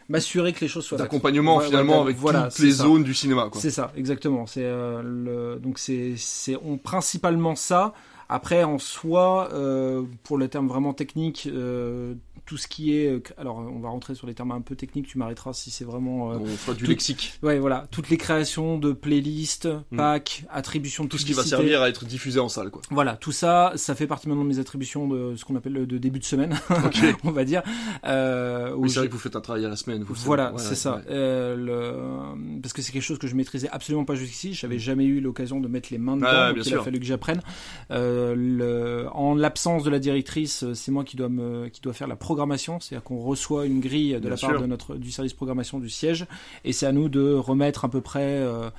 m'assurer 0.09 0.53
que 0.53 0.59
les 0.61 0.67
choses 0.67 0.85
soient 0.85 0.97
d'accompagnement 0.97 1.59
finalement 1.59 2.01
avec 2.01 2.17
toutes 2.19 2.59
les 2.59 2.71
zones 2.71 3.03
du 3.03 3.13
cinéma 3.13 3.49
c'est 3.53 3.71
ça 3.71 3.91
exactement. 3.95 4.45
C'est 4.47 4.65
euh, 4.65 5.01
le 5.03 5.59
donc 5.59 5.79
c'est 5.79 6.13
c'est 6.17 6.57
on 6.63 6.77
principalement 6.77 7.55
ça. 7.55 7.93
Après 8.27 8.63
en 8.63 8.77
soi 8.77 9.49
euh, 9.53 10.03
pour 10.23 10.37
le 10.37 10.47
terme 10.47 10.67
vraiment 10.67 10.93
technique 10.93 11.47
euh, 11.51 12.13
tout 12.49 12.57
ce 12.57 12.67
qui 12.67 12.95
est. 12.95 13.07
Euh, 13.11 13.21
alors, 13.37 13.59
on 13.59 13.79
va 13.79 13.89
rentrer 13.89 14.15
sur 14.15 14.25
les 14.25 14.33
termes 14.33 14.51
un 14.51 14.61
peu 14.61 14.75
techniques, 14.75 15.05
tu 15.05 15.19
m'arrêteras 15.19 15.53
si 15.53 15.69
c'est 15.69 15.85
vraiment. 15.85 16.31
Euh, 16.31 16.37
on 16.39 16.47
fera 16.47 16.75
du 16.75 16.87
lexique. 16.87 17.33
Ouais, 17.43 17.59
voilà. 17.59 17.85
Toutes 17.91 18.09
les 18.09 18.17
créations 18.17 18.79
de 18.79 18.91
playlists, 18.91 19.69
mm. 19.91 19.97
packs, 19.97 20.45
attributions 20.49 21.03
de 21.03 21.09
Tout 21.09 21.19
ce 21.19 21.25
qui 21.25 21.33
va 21.33 21.43
servir 21.43 21.83
à 21.83 21.89
être 21.89 22.05
diffusé 22.05 22.39
en 22.39 22.49
salle, 22.49 22.71
quoi. 22.71 22.81
Voilà, 22.89 23.17
tout 23.17 23.31
ça, 23.31 23.73
ça 23.75 23.93
fait 23.93 24.07
partie 24.07 24.27
maintenant 24.27 24.43
de 24.43 24.49
mes 24.49 24.57
attributions 24.57 25.07
de 25.07 25.35
ce 25.35 25.45
qu'on 25.45 25.55
appelle 25.55 25.85
de 25.85 25.97
début 25.99 26.17
de 26.17 26.25
semaine, 26.25 26.59
on 27.23 27.31
va 27.31 27.45
dire. 27.45 27.61
Euh, 28.05 28.73
oui, 28.75 28.89
c'est 28.89 28.99
vrai 28.99 29.07
que 29.09 29.13
vous 29.13 29.19
faites 29.19 29.35
un 29.35 29.41
travail 29.41 29.65
à 29.65 29.69
la 29.69 29.75
semaine. 29.75 30.03
Vous 30.03 30.15
voilà, 30.15 30.53
c'est 30.57 30.73
ça. 30.73 31.01
Euh, 31.09 31.55
le... 31.55 32.61
Parce 32.61 32.73
que 32.73 32.81
c'est 32.81 32.91
quelque 32.91 33.03
chose 33.03 33.19
que 33.19 33.27
je 33.27 33.35
maîtrisais 33.35 33.69
absolument 33.71 34.05
pas 34.05 34.15
jusqu'ici. 34.15 34.55
J'avais 34.55 34.77
mm. 34.77 34.79
jamais 34.79 35.05
eu 35.05 35.21
l'occasion 35.21 35.59
de 35.59 35.67
mettre 35.67 35.89
les 35.91 35.99
mains 35.99 36.15
dedans, 36.17 36.27
ah, 36.31 36.53
donc 36.53 36.65
il 36.65 36.73
a 36.73 36.81
fallu 36.81 36.99
que 36.99 37.05
j'apprenne. 37.05 37.41
Euh, 37.91 38.33
le... 38.35 39.07
En 39.13 39.35
l'absence 39.35 39.83
de 39.83 39.91
la 39.91 39.99
directrice, 39.99 40.65
c'est 40.73 40.91
moi 40.91 41.03
qui 41.03 41.15
dois, 41.15 41.29
me... 41.29 41.67
qui 41.67 41.81
dois 41.81 41.93
faire 41.93 42.07
la 42.07 42.15
programmation, 42.15 42.38
c'est-à-dire 42.79 43.03
qu'on 43.03 43.21
reçoit 43.21 43.65
une 43.65 43.79
grille 43.79 44.19
de 44.19 44.29
la 44.29 44.37
part 44.37 44.59
de 44.59 44.65
notre, 44.65 44.95
du 44.95 45.11
service 45.11 45.33
programmation 45.33 45.79
du 45.79 45.89
siège, 45.89 46.25
et 46.63 46.73
c'est 46.73 46.85
à 46.85 46.91
nous 46.91 47.09
de 47.09 47.33
remettre 47.33 47.85
à 47.85 47.89
peu 47.89 48.01
près 48.01 48.21
euh, 48.21 48.69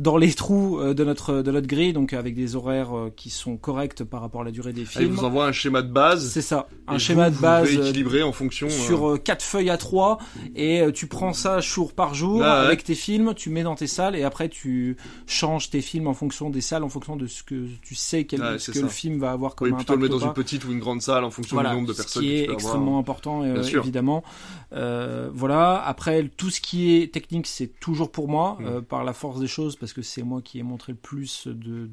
dans 0.00 0.16
les 0.16 0.32
trous 0.32 0.80
euh, 0.80 0.94
de 0.94 1.04
notre 1.04 1.42
de 1.42 1.50
notre 1.50 1.66
grille, 1.66 1.92
donc 1.92 2.14
avec 2.14 2.34
des 2.34 2.56
horaires 2.56 2.96
euh, 2.96 3.12
qui 3.14 3.28
sont 3.28 3.58
corrects 3.58 4.02
par 4.02 4.22
rapport 4.22 4.40
à 4.40 4.44
la 4.44 4.50
durée 4.50 4.72
des 4.72 4.86
films. 4.86 5.04
Et 5.04 5.06
vous 5.08 5.24
envoie 5.24 5.46
un 5.46 5.52
schéma 5.52 5.82
de 5.82 5.92
base. 5.92 6.30
C'est 6.30 6.40
ça, 6.40 6.68
un 6.88 6.96
schéma 6.96 7.28
de 7.28 7.36
base 7.36 7.70
équilibré 7.70 8.22
en 8.22 8.32
fonction 8.32 8.70
sur 8.70 9.22
quatre 9.22 9.44
feuilles 9.44 9.68
à 9.68 9.76
trois, 9.76 10.18
et 10.56 10.82
tu 10.94 11.06
prends 11.06 11.34
ça 11.34 11.60
jour 11.60 11.92
par 11.92 12.14
jour 12.14 12.42
ah 12.42 12.62
avec 12.62 12.82
tes 12.82 12.94
films, 12.94 13.34
tu 13.34 13.50
mets 13.50 13.62
dans 13.62 13.74
tes 13.74 13.86
salles 13.86 14.16
et 14.16 14.22
après 14.22 14.48
tu 14.48 14.96
changes 15.26 15.68
tes 15.68 15.82
films 15.82 16.06
en 16.06 16.14
fonction 16.14 16.48
des 16.48 16.62
salles, 16.62 16.82
en 16.82 16.88
fonction 16.88 17.16
de 17.16 17.26
ce 17.26 17.42
que 17.42 17.66
tu 17.82 17.94
sais 17.94 18.24
quel, 18.24 18.58
ce 18.58 18.70
que 18.70 18.78
le 18.78 18.88
film 18.88 19.18
va 19.18 19.32
avoir 19.32 19.54
comme 19.54 19.68
oui, 19.68 19.74
plutôt 19.74 19.94
le 19.96 20.00
mettre 20.00 20.18
dans 20.18 20.26
une 20.26 20.32
petite 20.32 20.64
ou 20.64 20.72
une 20.72 20.80
grande 20.80 21.02
salle 21.02 21.24
en 21.24 21.30
fonction 21.30 21.58
du 21.58 21.64
nombre 21.64 21.88
de 21.88 21.92
personnes. 21.92 22.22
Ce 22.22 22.26
qui 22.26 22.36
est 22.36 22.50
extrêmement 22.50 22.98
important 22.98 23.44
évidemment. 23.44 24.24
voilà. 24.72 25.82
Après 25.84 26.26
tout 26.36 26.48
ce 26.48 26.62
qui 26.62 26.94
est 26.96 27.12
technique, 27.12 27.46
c'est 27.46 27.78
toujours 27.80 28.10
pour 28.10 28.28
moi 28.28 28.56
mm. 28.60 28.82
par 28.82 29.04
la 29.04 29.12
force 29.12 29.40
des 29.40 29.46
choses 29.46 29.76
parce 29.76 29.89
que 29.92 30.02
c'est 30.02 30.22
moi 30.22 30.42
qui 30.42 30.58
ai 30.58 30.62
montré 30.62 30.92
le 30.92 30.98
plus 30.98 31.46
de, 31.46 31.88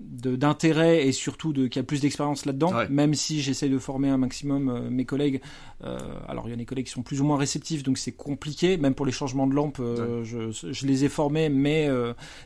d'intérêt 0.00 1.06
et 1.06 1.12
surtout 1.12 1.52
de 1.52 1.68
qui 1.68 1.78
a 1.78 1.82
plus 1.84 2.00
d'expérience 2.00 2.46
là-dedans. 2.46 2.72
Même 2.90 3.14
si 3.14 3.40
j'essaye 3.40 3.70
de 3.70 3.78
former 3.78 4.08
un 4.08 4.16
maximum 4.16 4.68
euh, 4.68 4.90
mes 4.90 5.04
collègues 5.04 5.40
euh, 5.84 5.98
alors 6.28 6.48
il 6.48 6.50
y 6.50 6.52
a 6.52 6.56
des 6.56 6.64
collègues 6.64 6.86
qui 6.86 6.92
sont 6.92 7.02
plus 7.02 7.20
ou 7.20 7.24
moins 7.24 7.36
réceptifs 7.36 7.82
donc 7.82 7.98
c'est 7.98 8.12
compliqué. 8.12 8.76
Même 8.76 8.94
pour 8.94 9.06
les 9.06 9.12
changements 9.12 9.46
de 9.46 9.54
lampe 9.54 9.78
euh, 9.80 10.24
je, 10.24 10.86
les 10.86 11.04
ai 11.04 11.08
formés 11.08 11.48
mais 11.48 11.88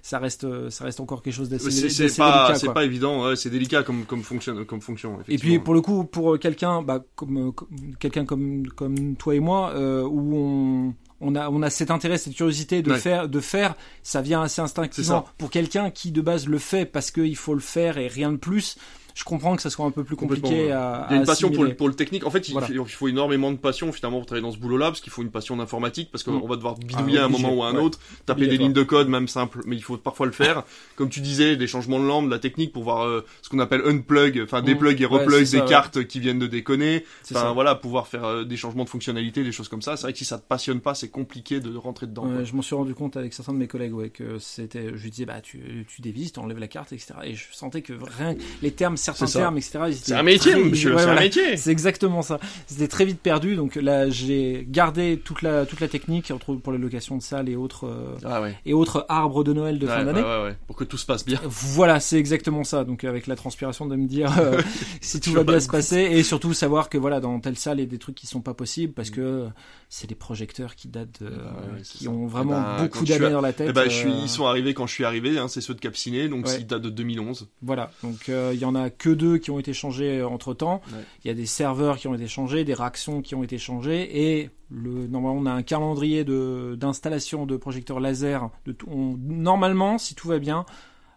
ça 0.03 0.19
reste 0.19 0.47
ça 0.71 0.85
reste 0.85 1.01
encore 1.01 1.23
quelque 1.23 1.35
chose 1.35 1.49
d'assez 1.49 1.89
c'est 1.89 2.17
pas 2.17 2.55
c'est 2.55 2.73
pas 2.73 2.85
évident 2.85 3.35
c'est 3.35 3.51
délicat 3.51 3.83
comme 3.83 4.05
comme 4.05 4.23
fonction 4.23 4.65
comme 4.65 4.81
fonction 4.81 5.19
et 5.27 5.39
puis 5.39 5.59
pour 5.59 5.75
le 5.75 5.81
coup 5.81 6.05
pour 6.05 6.39
quelqu'un 6.39 6.83
bah, 6.83 7.05
comme, 7.15 7.53
quelqu'un 7.99 8.25
comme 8.25 8.67
comme 8.69 9.17
toi 9.17 9.35
et 9.35 9.41
moi 9.41 9.73
où 10.07 10.37
on 10.37 10.95
on 11.21 11.35
a 11.35 11.49
on 11.51 11.63
a 11.63 11.71
cet 11.71 11.91
intérêt 11.91 12.19
cette 12.19 12.35
curiosité 12.35 12.83
de 12.83 12.93
faire 12.95 13.29
de 13.29 13.41
faire. 13.41 13.75
Ça 14.03 14.23
vient 14.23 14.43
assez 14.43 14.61
instinctivement 14.61 15.27
pour 15.39 15.51
quelqu'un 15.51 15.91
qui 15.91 16.13
de 16.13 16.21
base 16.21 16.47
le 16.47 16.59
fait 16.59 16.85
parce 16.85 17.11
qu'il 17.11 17.37
faut 17.37 17.55
le 17.55 17.61
faire 17.61 17.99
et 17.99 18.09
rien 18.09 18.33
de 18.33 18.37
plus 18.37 18.77
je 19.19 19.25
comprends 19.25 19.57
que 19.57 19.63
ça 19.63 19.69
soit 19.69 19.85
un 19.85 19.91
peu 19.91 20.05
plus 20.05 20.15
compliqué 20.15 20.71
à. 20.71 21.07
Il 21.11 21.15
y 21.15 21.17
a 21.17 21.21
une 21.21 21.27
passion 21.27 21.51
pour 21.51 21.65
le, 21.65 21.75
pour 21.75 21.89
le, 21.89 21.95
technique. 21.95 22.25
En 22.25 22.31
fait, 22.31 22.49
il, 22.49 22.55
faut 22.87 23.09
énormément 23.09 23.51
de 23.51 23.57
passion 23.57 23.91
finalement 23.91 24.19
pour 24.19 24.27
travailler 24.27 24.47
dans 24.47 24.53
ce 24.53 24.59
boulot-là, 24.59 24.87
parce 24.87 25.01
qu'il 25.01 25.11
faut 25.11 25.23
une 25.23 25.33
passion 25.33 25.57
d'informatique, 25.57 26.11
parce 26.13 26.23
qu'on 26.23 26.39
mm. 26.39 26.49
va 26.49 26.55
devoir 26.55 26.77
bidouiller 26.77 27.19
ah, 27.19 27.23
à 27.23 27.25
un 27.25 27.29
moment 27.29 27.53
ou 27.53 27.65
à 27.65 27.69
un 27.69 27.75
autre, 27.75 27.99
taper 28.27 28.47
des 28.47 28.57
lignes 28.57 28.73
de 28.73 28.85
code, 28.85 29.09
même 29.09 29.27
simple, 29.27 29.63
mais 29.67 29.75
il 29.75 29.83
faut 29.83 29.97
parfois 29.97 30.27
le 30.27 30.33
faire. 30.33 30.63
Comme 30.97 31.09
tu 31.09 31.21
disais, 31.21 31.57
des 31.57 31.67
changements 31.67 31.99
de 31.99 32.05
lampe, 32.05 32.27
de 32.27 32.31
la 32.31 32.39
technique 32.39 32.73
pour 32.73 32.85
voir 32.85 33.07
euh, 33.07 33.25
ce 33.43 33.49
qu'on 33.49 33.59
appelle 33.59 33.83
unplug, 33.85 34.41
enfin 34.45 34.63
mm. 34.63 34.67
déplug 34.67 35.03
et 35.03 35.05
replug 35.05 35.51
des 35.51 35.65
cartes 35.65 36.05
qui 36.05 36.21
viennent 36.21 36.39
de 36.39 36.47
déconner. 36.47 37.05
Enfin 37.33 37.53
voilà, 37.53 37.75
pouvoir 37.75 38.07
faire 38.07 38.25
euh, 38.25 38.45
des 38.45 38.57
changements 38.57 38.85
de 38.85 38.89
fonctionnalité, 38.89 39.43
des 39.43 39.51
choses 39.53 39.69
comme 39.69 39.83
ça. 39.83 39.97
C'est 39.97 40.03
vrai 40.03 40.13
que 40.13 40.19
si 40.19 40.27
ça 40.27 40.39
te 40.39 40.47
passionne 40.47 40.81
pas, 40.81 40.95
c'est 40.95 41.09
compliqué 41.09 41.59
de 41.59 41.77
rentrer 41.77 42.07
dedans. 42.07 42.45
je 42.45 42.55
m'en 42.55 42.63
suis 42.63 42.77
rendu 42.77 42.95
compte 42.95 43.17
avec 43.17 43.35
certains 43.35 43.53
de 43.53 43.59
mes 43.59 43.67
collègues, 43.67 43.95
ouais, 43.95 44.11
que 44.11 44.39
c'était, 44.39 44.97
je 44.97 45.03
lui 45.03 45.11
disais, 45.11 45.27
bah 45.27 45.41
tu, 45.41 45.85
tu 45.89 46.03
dévises, 46.03 46.33
tu 46.33 46.39
enlèves 46.39 46.59
la 46.59 46.69
carte, 46.69 46.93
etc. 46.93 47.15
Et 47.25 47.35
je 47.35 47.47
sentais 47.51 47.83
que 47.83 47.95
rien, 48.19 48.37
les 48.63 48.71
termes 48.71 48.97
certains 49.15 49.39
termes, 49.41 49.59
etc. 49.59 49.79
C'est 49.93 50.15
un 50.15 50.23
métier, 50.23 50.55
monsieur, 50.57 50.97
c'est 50.99 51.05
un 51.05 51.15
métier. 51.15 51.57
C'est 51.57 51.71
exactement 51.71 52.23
ça. 52.23 52.39
C'était 52.67 52.89
très 52.89 53.05
vite 53.05 53.21
perdu, 53.21 53.57
donc 53.57 53.77
là, 53.77 54.09
j'ai 54.09 54.67
gardé 54.69 55.21
toute 55.23 55.43
la 55.43 55.67
toute 55.67 55.81
la 55.81 55.89
technique 55.89 56.31
entre 56.31 56.55
pour 56.55 56.73
les 56.73 56.79
locations 56.79 57.17
de 57.17 57.23
salles 57.23 57.49
et 57.49 57.57
autres 57.57 57.87
euh, 57.87 58.17
ah 58.25 58.43
et 58.65 58.73
autres 58.73 59.07
arbres 59.09 59.45
de 59.45 59.53
Noël 59.53 59.79
de 59.79 59.87
fin 59.87 60.05
d'année. 60.05 60.23
pour 60.67 60.77
que 60.77 60.85
tout 60.85 60.99
se 60.99 61.07
passe 61.07 61.25
bien. 61.25 61.41
Voilà, 61.45 62.01
c'est 62.01 62.19
exactement 62.19 62.65
ça. 62.65 62.85
Donc 62.85 63.05
avec 63.05 63.27
la 63.27 63.37
transpiration 63.37 63.87
de 63.87 63.97
me 63.97 64.07
dire 64.07 64.39
euh, 64.39 64.61
si 65.01 65.21
tout 65.21 65.33
va 65.33 65.45
bien 65.45 65.61
se 65.61 65.69
passer 65.69 65.99
et 65.99 66.23
surtout 66.23 66.53
savoir 66.53 66.89
que 66.89 66.99
voilà 66.99 67.21
dans 67.21 67.39
telle 67.41 67.57
salle 67.57 67.79
il 67.79 67.83
y 67.83 67.87
a 67.87 67.91
des 67.91 67.99
trucs 67.99 68.17
qui 68.17 68.27
sont 68.27 68.41
pas 68.41 68.55
possibles 68.55 68.93
parce 68.93 69.11
que 69.11 69.47
c'est 69.89 70.07
des 70.07 70.15
projecteurs 70.15 70.75
qui 70.75 70.89
datent, 70.89 71.23
qui 71.85 72.09
ont 72.09 72.27
vraiment 72.27 72.61
eh 72.61 72.79
ben, 72.79 72.85
beaucoup 72.85 73.05
d'années 73.05 73.31
dans 73.31 73.41
la 73.41 73.53
tête. 73.53 73.73
Je 73.75 73.89
suis, 73.89 74.13
ils 74.13 74.29
sont 74.29 74.47
arrivés 74.47 74.75
quand 74.75 74.87
je 74.87 74.93
suis 74.93 75.05
arrivé, 75.05 75.39
hein, 75.39 75.49
c'est 75.49 75.61
ceux 75.61 75.75
de 75.75 75.81
Capciné, 75.81 76.29
donc 76.29 76.47
ils 76.59 76.67
datent 76.67 76.83
de 76.83 76.91
2011. 76.91 77.49
Voilà, 77.63 77.91
donc 78.03 78.29
il 78.29 78.59
y 78.59 78.65
en 78.65 78.75
a 78.75 78.88
que 78.91 79.11
deux 79.11 79.39
qui 79.39 79.51
ont 79.51 79.59
été 79.59 79.73
changés 79.73 80.23
entre 80.23 80.55
temps. 80.55 80.81
Il 81.25 81.29
y 81.29 81.31
a 81.31 81.35
des 81.35 81.47
serveurs 81.47 81.99
qui 81.99 82.09
ont 82.09 82.15
été 82.15 82.29
changés, 82.29 82.65
des 82.65 82.75
réactions 82.75 83.23
qui 83.23 83.35
ont 83.35 83.43
été 83.43 83.59
changées 83.59 84.39
et 84.39 84.51
le, 84.71 85.07
normalement, 85.07 85.41
on 85.41 85.47
a 85.47 85.53
un 85.53 85.63
calendrier 85.63 86.25
d'installation 86.25 87.47
de, 87.47 87.57
projecteurs 87.57 88.01
laser. 88.01 88.51
De 88.67 88.77
normalement, 88.87 89.99
si 89.99 90.15
tout 90.15 90.29
va 90.29 90.39
bien, 90.39 90.67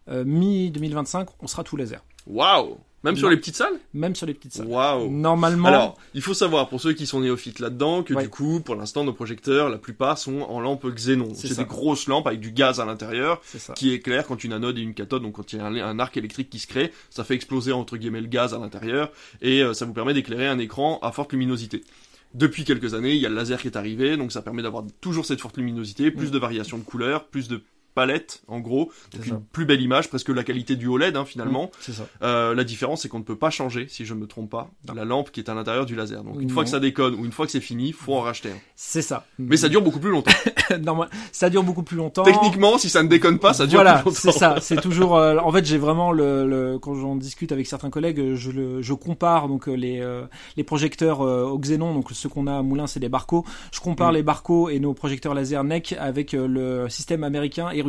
euh, 0.08 0.24
mi 0.26 0.72
2025, 0.72 1.28
on 1.40 1.48
sera 1.48 1.64
tout 1.64 1.76
laser. 1.78 2.04
Waouh 2.28 2.78
même 3.04 3.18
sur 3.18 3.30
les 3.30 3.38
petites 3.38 3.56
salles 3.56 3.80
Même 3.94 4.16
sur 4.16 4.26
les 4.26 4.34
petites 4.34 4.54
salles. 4.54 4.68
Waouh 4.68 5.10
Normalement. 5.10 5.68
Alors, 5.68 5.98
il 6.14 6.22
faut 6.22 6.34
savoir, 6.34 6.70
pour 6.70 6.80
ceux 6.82 6.94
qui 6.94 7.08
sont 7.08 7.22
néophytes 7.22 7.60
là-dedans, 7.60 8.04
que 8.04 8.14
du 8.14 8.30
coup, 8.30 8.62
pour 8.62 8.76
l'instant, 8.76 9.04
nos 9.04 9.14
projecteurs, 9.14 9.70
la 9.70 9.78
plupart 9.78 10.18
sont 10.18 10.42
en 10.42 10.60
lampe 10.60 10.86
xénon. 10.88 11.30
C'est 11.34 11.58
des 11.58 11.66
grosses 11.66 12.08
lampes 12.08 12.28
avec 12.28 12.40
du 12.40 12.52
gaz 12.52 12.80
à 12.80 12.86
l'intérieur, 12.86 13.42
qui 13.76 13.92
éclairent 13.92 14.28
quand 14.28 14.44
une 14.44 14.54
anode 14.54 14.78
et 14.78 14.82
une 14.82 14.94
cathode, 14.94 15.24
donc 15.24 15.34
quand 15.34 15.54
il 15.54 15.58
y 15.58 15.60
a 15.60 15.66
un, 15.66 16.00
arc 16.00 16.18
électrique 16.18 16.50
qui 16.50 16.60
se 16.60 16.68
crée, 16.68 16.92
ça 17.10 17.24
fait 17.24 17.36
exploser 17.36 17.72
entre 17.72 17.98
guillemets 17.98 18.22
le 18.22 18.28
gaz 18.28 18.54
à 18.54 18.60
l'intérieur, 18.60 19.12
et 19.42 19.62
euh, 19.62 19.74
ça 19.74 19.86
vous 19.86 19.94
permet 19.94 20.14
d'éclairer 20.14 20.48
un 20.48 20.58
écran 20.58 21.00
à 21.02 21.12
forte 21.12 21.32
luminosité. 21.34 21.84
Depuis 22.34 22.64
quelques 22.64 22.94
années, 22.94 23.14
il 23.14 23.22
y 23.22 23.26
a 23.26 23.30
le 23.30 23.36
laser 23.36 23.62
qui 23.62 23.68
est 23.68 23.78
arrivé, 23.78 24.16
donc 24.16 24.32
ça 24.32 24.42
permet 24.42 24.62
d'avoir 24.62 24.84
toujours 25.02 25.26
cette 25.26 25.42
forte 25.42 25.58
luminosité, 25.58 26.12
plus 26.12 26.32
de 26.32 26.40
variations 26.40 26.78
de 26.78 26.84
couleurs, 26.84 27.26
plus 27.26 27.50
de 27.50 27.62
palette, 27.94 28.42
en 28.48 28.60
gros, 28.60 28.92
une 29.14 29.42
plus 29.52 29.66
belle 29.66 29.82
image, 29.82 30.10
presque 30.10 30.30
la 30.30 30.44
qualité 30.44 30.76
du 30.76 30.88
OLED 30.88 31.16
hein, 31.16 31.26
finalement. 31.26 31.72
Mmh, 31.88 31.92
ça. 31.92 32.08
Euh, 32.24 32.56
la 32.56 32.64
différence, 32.64 33.02
c'est 33.02 33.10
qu'on 33.10 33.20
ne 33.20 33.24
peut 33.24 33.38
pas 33.38 33.50
changer, 33.50 33.88
si 33.90 34.06
je 34.06 34.14
ne 34.14 34.20
me 34.20 34.28
trompe 34.28 34.50
pas, 34.50 34.70
la 34.94 35.06
lampe 35.06 35.32
qui 35.32 35.40
est 35.40 35.50
à 35.50 35.54
l'intérieur 35.54 35.86
du 35.86 35.96
laser. 35.96 36.24
Donc 36.24 36.42
une 36.42 36.50
fois 36.50 36.64
que 36.64 36.70
ça 36.70 36.80
déconne 36.80 37.16
ou 37.16 37.26
une 37.26 37.32
fois 37.32 37.46
que 37.46 37.52
c'est 37.52 37.62
fini, 37.62 37.92
faut 37.92 38.14
en 38.14 38.22
racheter 38.22 38.50
un. 38.50 38.58
C'est 38.76 39.02
ça. 39.02 39.26
Mais 39.38 39.58
ça 39.58 39.70
dure 39.70 39.82
beaucoup 39.82 40.00
plus 40.00 40.12
longtemps. 40.12 40.32
non, 40.82 41.06
ça 41.32 41.50
dure 41.50 41.64
beaucoup 41.64 41.84
plus 41.84 41.98
longtemps. 41.98 42.24
Techniquement, 42.24 42.78
si 42.78 42.90
ça 42.90 43.04
ne 43.04 43.08
déconne 43.08 43.40
pas, 43.40 43.54
ça 43.54 43.68
dure 43.68 43.78
voilà, 43.82 44.00
plus 44.00 44.06
longtemps. 44.06 44.20
c'est 44.20 44.32
ça. 44.32 44.56
C'est 44.62 44.82
toujours. 44.82 45.18
Euh, 45.18 45.38
en 45.38 45.52
fait, 45.52 45.66
j'ai 45.66 45.78
vraiment 45.78 46.12
le, 46.12 46.48
le 46.48 46.80
quand 46.80 46.94
j'en 46.96 47.16
discute 47.16 47.52
avec 47.52 47.68
certains 47.68 47.90
collègues, 47.90 48.36
je 48.36 48.52
le, 48.52 48.82
je 48.82 48.94
compare 48.94 49.48
donc 49.48 49.68
euh, 49.68 49.74
les 49.74 50.00
euh, 50.02 50.24
les 50.56 50.64
projecteurs 50.64 51.22
au 51.22 51.58
xénon, 51.58 51.94
donc 51.94 52.12
ceux 52.12 52.30
qu'on 52.30 52.48
a 52.48 52.58
à 52.58 52.62
Moulin, 52.62 52.88
c'est 52.88 53.00
des 53.00 53.10
Barco. 53.10 53.46
Je 53.72 53.80
compare 53.80 54.12
mmh. 54.12 54.16
les 54.16 54.24
Barco 54.24 54.70
et 54.70 54.80
nos 54.80 54.94
projecteurs 54.94 55.34
laser 55.34 55.64
NEC 55.64 55.96
avec 56.00 56.34
le 56.34 56.88
système 56.90 57.24
américain 57.24 57.70
et 57.72 57.81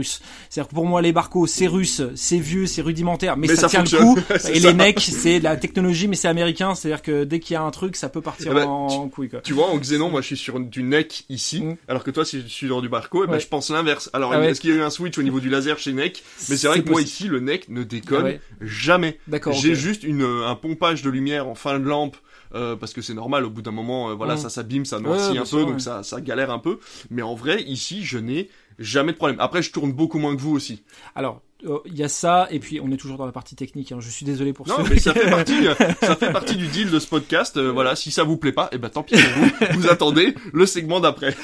C'est-à-dire 0.49 0.69
pour 0.69 0.87
moi, 0.87 1.03
les 1.03 1.13
barcos, 1.13 1.47
c'est 1.47 1.67
russe, 1.67 2.03
c'est 2.15 2.39
vieux, 2.39 2.67
c'est 2.67 2.83
rudimentaire, 2.83 3.37
mais, 3.37 3.49
ça, 3.55 3.69
tient 3.69 3.83
le 3.83 3.99
coup. 3.99 4.19
et 4.53 4.61
les 4.61 4.73
NEC, 4.73 5.01
c'est 5.01 5.41
la 5.41 5.57
technologie, 5.57 6.09
mais 6.09 6.17
c'est 6.17 6.29
américain. 6.29 6.75
C'est-à-dire 6.75 7.03
que 7.03 7.25
dès 7.25 7.41
qu'il 7.41 7.55
y 7.55 7.57
a 7.57 7.63
un 7.63 7.71
truc, 7.71 7.97
ça 7.97 8.09
peut 8.09 8.21
partir 8.21 8.53
eh 8.53 8.55
ben, 8.55 8.67
en, 8.67 9.09
couille. 9.09 9.29
Quoi. 9.29 9.41
Tu 9.41 9.53
vois, 9.53 9.69
en 9.69 9.79
Xenon, 9.79 10.11
moi, 10.11 10.21
je 10.21 10.27
suis 10.29 10.37
sur 10.37 10.59
du 10.61 10.83
NEC 10.83 11.25
ici, 11.29 11.63
mm. 11.63 11.77
alors 11.89 12.05
que 12.05 12.11
toi, 12.11 12.25
si 12.25 12.41
je 12.41 12.47
suis 12.47 12.67
sur 12.67 12.83
du 12.83 12.89
barco, 12.89 13.23
et 13.23 13.27
eh 13.29 13.31
ben, 13.31 13.39
je 13.39 13.47
pense 13.47 13.71
l'inverse. 13.71 14.11
Alors, 14.13 14.33
ah 14.33 14.43
est-ce 14.45 14.61
qu'il 14.61 14.71
y 14.71 14.73
a 14.73 14.77
eu 14.77 14.83
un 14.83 14.91
switch 14.91 15.19
au 15.19 15.23
niveau 15.23 15.41
du 15.41 15.49
laser 15.49 15.79
chez 15.79 15.93
NEC 15.93 16.23
Mais 16.49 16.57
c'est 16.57 16.67
vrai 16.67 16.83
que 16.83 16.91
moi, 16.91 17.03
ici, 17.03 17.29
le 17.29 17.41
NEC 17.41 17.69
ne 17.69 17.83
déconne 17.83 18.39
ah 18.39 18.55
jamais. 18.61 19.19
D'accord. 19.27 19.53
J'ai 19.53 19.75
juste 19.75 20.05
une, 20.05 20.23
un 20.23 20.55
pompage 20.55 21.03
de 21.03 21.11
lumière 21.11 21.49
en 21.49 21.55
fin 21.55 21.79
de 21.79 21.85
lampe. 21.85 22.17
Euh, 22.55 22.77
parce 22.77 22.93
que 22.93 23.01
c'est 23.01 23.15
normal 23.15 23.47
au 23.47 23.51
bout 23.51 23.63
d'un 23.63 23.71
moment 23.71 24.11
euh, 24.11 24.15
voilà 24.15 24.35
mm. 24.35 24.39
ça 24.39 24.51
s'abîme 24.51 24.85
ça 24.85 25.01
noircit 25.01 25.39
un 25.39 25.45
peu 25.45 25.65
donc 25.65 25.81
ça 25.81 26.03
ça 26.03 26.21
galère 26.21 26.51
un 26.51 26.59
peu 26.59 26.81
mais 27.09 27.23
en 27.23 27.35
vrai 27.35 27.63
ici 27.63 28.05
je 28.05 28.19
n'ai 28.19 28.51
jamais 28.79 29.13
de 29.13 29.17
problème. 29.17 29.39
Après, 29.41 29.63
je 29.63 29.73
tourne 29.73 29.93
beaucoup 29.93 30.19
moins 30.19 30.35
que 30.37 30.41
vous 30.41 30.55
aussi. 30.55 30.83
Alors, 31.15 31.43
euh, 31.65 31.79
il 31.87 31.97
y 31.97 32.03
a 32.03 32.09
ça, 32.09 32.49
et 32.51 32.59
puis 32.59 32.81
on 32.81 32.91
est 32.91 32.97
toujours 32.97 33.19
dans 33.19 33.27
la 33.27 33.33
partie 33.33 33.55
technique. 33.55 33.93
Hein. 33.93 33.99
Je 34.01 34.11
suis 34.11 34.27
désolé 34.27 34.53
pour 34.53 34.67
non, 34.67 34.77
ça. 34.77 34.85
mais 34.89 34.99
ça 34.99 35.15
fait 35.15 35.31
partie, 35.31 35.67
euh, 35.67 35.75
ça 36.01 36.17
fait 36.17 36.33
partie 36.33 36.57
du 36.57 36.67
deal 36.67 36.91
de 36.91 36.99
ce 36.99 37.07
podcast. 37.07 37.57
Euh, 37.57 37.71
voilà, 37.71 37.95
si 37.95 38.11
ça 38.11 38.25
vous 38.25 38.37
plaît 38.37 38.53
pas, 38.53 38.65
et 38.73 38.77
eh 38.77 38.79
ben 38.79 38.89
tant 38.89 39.03
pis 39.03 39.15
pour 39.15 39.45
vous. 39.45 39.51
vous 39.81 39.89
attendez 39.89 40.35
le 40.53 40.67
segment 40.67 41.01
d'après. 41.01 41.35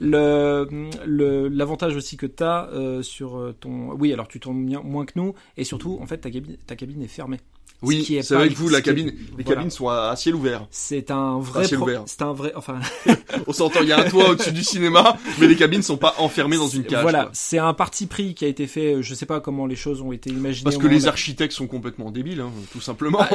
le 0.00 1.48
l'avantage 1.48 1.96
aussi 1.96 2.16
que 2.16 2.26
tu 2.26 2.42
as 2.42 2.68
sur 3.02 3.54
ton, 3.60 3.92
oui, 3.92 4.12
alors 4.12 4.28
tu 4.28 4.40
tournes 4.40 4.58
moins 4.82 5.06
que 5.06 5.12
nous, 5.16 5.34
et 5.56 5.64
surtout, 5.64 5.98
en 6.00 6.06
fait, 6.06 6.18
ta 6.18 6.30
cabine, 6.30 6.56
ta 6.66 6.76
cabine 6.76 7.02
est 7.02 7.08
fermée. 7.08 7.38
Oui, 7.80 8.04
c'est 8.22 8.34
vrai 8.34 8.48
que 8.48 8.54
vous, 8.54 8.68
la 8.68 8.80
cabine, 8.80 9.12
les 9.36 9.44
cabines 9.44 9.70
sont 9.70 9.88
à, 9.88 10.14
ciel 10.16 10.34
ouvert. 10.34 10.66
C'est 10.70 11.12
un 11.12 11.38
vrai, 11.38 11.64
c'est 12.06 12.22
un 12.22 12.32
vrai, 12.32 12.52
enfin. 12.56 12.80
On 13.46 13.52
s'entend, 13.52 13.80
il 13.82 13.88
y 13.88 13.92
a 13.92 14.00
un 14.00 14.08
toit 14.08 14.30
au-dessus 14.30 14.52
du 14.52 14.64
cinéma, 14.64 15.16
mais 15.38 15.46
les 15.46 15.54
cabines 15.54 15.82
sont 15.82 15.96
pas 15.96 16.16
enfermées 16.18 16.56
dans 16.56 16.66
une 16.66 16.84
cage. 16.84 17.02
Voilà, 17.02 17.30
c'est 17.32 17.58
un 17.58 17.74
parti 17.74 18.06
pris 18.06 18.34
qui 18.34 18.44
a 18.44 18.48
été 18.48 18.66
fait. 18.66 19.00
Je 19.00 19.14
sais 19.14 19.26
pas 19.26 19.40
comment 19.40 19.66
les 19.66 19.76
choses 19.76 20.02
ont 20.02 20.10
été 20.10 20.30
imaginées. 20.30 20.64
Parce 20.64 20.76
que 20.76 20.88
les 20.88 21.06
architectes 21.06 21.52
sont 21.52 21.68
complètement 21.68 22.10
débiles, 22.10 22.40
hein, 22.40 22.50
tout 22.72 22.80
simplement. 22.80 23.18
Bah, 23.18 23.28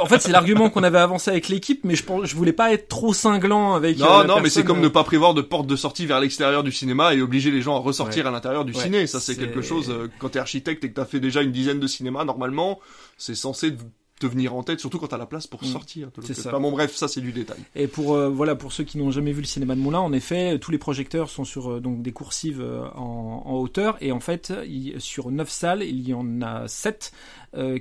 en 0.00 0.06
fait, 0.06 0.20
c'est 0.20 0.32
l'argument 0.32 0.70
qu'on 0.70 0.82
avait 0.82 0.98
avancé 0.98 1.30
avec 1.30 1.48
l'équipe, 1.48 1.80
mais 1.84 1.94
je 1.94 2.04
pense, 2.04 2.26
je 2.26 2.34
voulais 2.34 2.52
pas 2.52 2.72
être 2.72 2.88
trop 2.88 3.12
cinglant 3.12 3.74
avec. 3.74 3.98
Non, 3.98 4.20
euh, 4.20 4.24
non, 4.24 4.40
mais 4.40 4.48
c'est 4.48 4.64
comme 4.64 4.80
ne 4.80 4.88
pas 4.88 5.04
prévoir 5.04 5.34
de 5.34 5.42
porte 5.42 5.66
de 5.66 5.76
sortie 5.76 6.06
vers 6.06 6.20
l'extérieur 6.20 6.62
du 6.62 6.72
cinéma 6.72 7.14
et 7.14 7.20
obliger 7.20 7.50
les 7.50 7.60
gens 7.60 7.76
à 7.76 7.80
ressortir 7.80 8.26
à 8.26 8.30
l'intérieur 8.30 8.64
du 8.64 8.72
ciné. 8.72 9.06
Ça, 9.06 9.20
c'est 9.20 9.36
quelque 9.36 9.60
chose. 9.60 9.90
Euh, 9.90 10.08
quand 10.18 10.30
t'es 10.30 10.38
architecte 10.38 10.84
et 10.84 10.88
que 10.88 10.94
t'as 10.94 11.04
fait 11.04 11.20
déjà 11.20 11.42
une 11.42 11.52
dizaine 11.52 11.80
de 11.80 11.86
cinémas, 11.86 12.24
normalement, 12.24 12.80
c'est 13.20 13.34
censé 13.34 13.76
te 14.18 14.26
venir 14.26 14.54
en 14.54 14.62
tête, 14.62 14.80
surtout 14.80 14.98
quand 14.98 15.08
t'as 15.08 15.18
la 15.18 15.26
place 15.26 15.46
pour 15.46 15.62
mm. 15.62 15.66
sortir. 15.66 16.10
C'est 16.22 16.34
ça. 16.34 16.58
bon, 16.58 16.70
bref, 16.70 16.94
ça 16.94 17.08
c'est 17.08 17.20
du 17.20 17.32
détail. 17.32 17.58
Et 17.74 17.86
pour 17.86 18.14
euh, 18.14 18.28
voilà, 18.28 18.54
pour 18.54 18.72
ceux 18.72 18.84
qui 18.84 18.98
n'ont 18.98 19.10
jamais 19.10 19.32
vu 19.32 19.40
le 19.40 19.46
cinéma 19.46 19.74
de 19.74 19.80
Moulin, 19.80 19.98
en 19.98 20.12
effet, 20.12 20.58
tous 20.58 20.70
les 20.70 20.78
projecteurs 20.78 21.30
sont 21.30 21.44
sur 21.44 21.72
euh, 21.72 21.80
donc 21.80 22.02
des 22.02 22.12
coursives 22.12 22.60
euh, 22.60 22.86
en, 22.94 23.42
en, 23.46 23.54
hauteur, 23.54 23.96
et 24.00 24.12
en 24.12 24.20
fait, 24.20 24.52
sur 24.98 25.30
9 25.30 25.48
salles, 25.48 25.82
il 25.82 26.06
y 26.08 26.14
en 26.14 26.42
a 26.42 26.68
7 26.68 27.12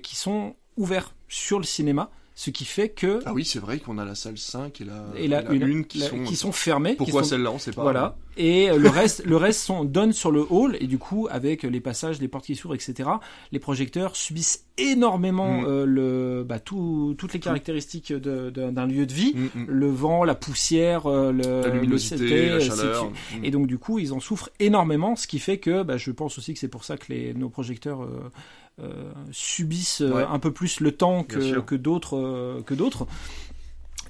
qui 0.02 0.16
sont 0.16 0.56
ouverts 0.78 1.14
sur 1.28 1.60
le 1.60 1.66
cinéma 1.66 2.10
ce 2.40 2.52
qui 2.52 2.64
fait 2.64 2.88
que 2.88 3.20
ah 3.26 3.34
oui 3.34 3.44
c'est 3.44 3.60
vrai 3.60 3.80
qu'on 3.80 3.98
a 3.98 4.06
la 4.06 4.16
salle 4.16 4.38
5 4.38 4.80
et 4.80 4.86
la, 4.86 5.04
et 5.18 5.28
la, 5.28 5.52
une, 5.52 5.84
qui, 5.84 6.00
sont, 6.00 6.24
qui 6.24 6.38
sont 6.38 6.54
fermées 6.54 6.96
pourquoi 6.96 7.26
celle-là 7.26 7.52
on 7.52 7.60
sait 7.60 7.74
pas. 7.74 7.82
voilà. 7.82 8.16
Et 8.38 8.70
le 8.78 8.88
reste 8.88 9.26
le 9.26 9.36
reste 9.36 9.60
sont, 9.60 9.84
donne 9.84 10.14
sur 10.14 10.32
le 10.32 10.46
hall 10.50 10.78
et 10.80 10.88
du 10.88 10.98
coup 10.98 11.28
avec 11.30 11.64
les 11.64 11.82
passages 11.82 12.22
les 12.22 12.30
portes 12.30 12.46
qui 12.46 12.56
s'ouvrent 12.56 12.76
etc 12.76 13.10
les 13.52 13.60
projecteurs 13.60 14.16
subissent 14.16 14.66
énormément 14.78 15.64
mm. 15.64 15.66
euh, 15.68 15.86
le 15.86 16.46
bah, 16.48 16.60
tout, 16.60 17.14
toutes 17.18 17.34
les 17.34 17.42
caractéristiques 17.42 18.14
d'un 18.14 18.88
lieu 18.88 19.06
de 19.06 19.14
vie. 19.14 19.34
Mm, 19.36 19.60
mm. 19.60 19.66
le 19.68 19.90
vent 19.90 20.24
la 20.24 20.36
poussière 20.36 21.08
euh, 21.08 21.34
le, 21.34 21.62
la 21.62 21.68
luminosité 21.68 22.48
la 22.48 22.62
chaleur. 22.62 23.12
et 23.44 23.52
donc 23.52 23.68
du 23.68 23.78
coup 23.78 24.00
ils 24.00 24.14
en 24.14 24.22
souffrent 24.22 24.50
énormément 24.62 25.18
ce 25.18 25.28
qui 25.28 25.40
fait 25.40 25.58
que 25.58 25.84
bah, 25.84 25.98
je 25.98 26.12
pense 26.12 26.38
aussi 26.38 26.54
que 26.54 26.60
c'est 26.60 26.70
pour 26.70 26.86
ça 26.86 26.96
que 26.96 27.12
les, 27.12 27.34
nos 27.34 27.50
projecteurs 27.50 28.04
euh, 28.04 28.32
euh, 28.82 29.12
subissent 29.32 30.02
euh, 30.02 30.26
un 30.28 30.40
peu 30.40 30.52
plus 30.52 30.80
le 30.80 30.92
temps 30.92 31.24
que, 31.24 31.60
que 31.60 31.76
d'autres 31.76 32.18
euh, 32.18 32.62
que 32.64 32.74
d'autres. 32.74 33.08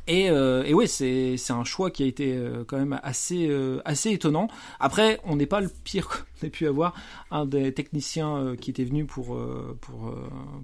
Et, 0.07 0.25
et 0.25 0.73
ouais, 0.73 0.87
c'est 0.87 1.37
c'est 1.37 1.53
un 1.53 1.63
choix 1.63 1.91
qui 1.91 2.01
a 2.01 2.07
été 2.07 2.35
quand 2.65 2.77
même 2.77 2.99
assez 3.03 3.47
assez 3.85 4.09
étonnant. 4.09 4.47
Après, 4.79 5.19
on 5.23 5.35
n'est 5.35 5.45
pas 5.45 5.61
le 5.61 5.69
pire 5.83 6.25
ait 6.45 6.49
pu 6.49 6.67
avoir. 6.67 6.93
Un 7.31 7.45
des 7.45 7.73
techniciens 7.73 8.55
qui 8.59 8.69
était 8.69 8.83
venu 8.83 9.05
pour 9.05 9.37
pour 9.81 10.13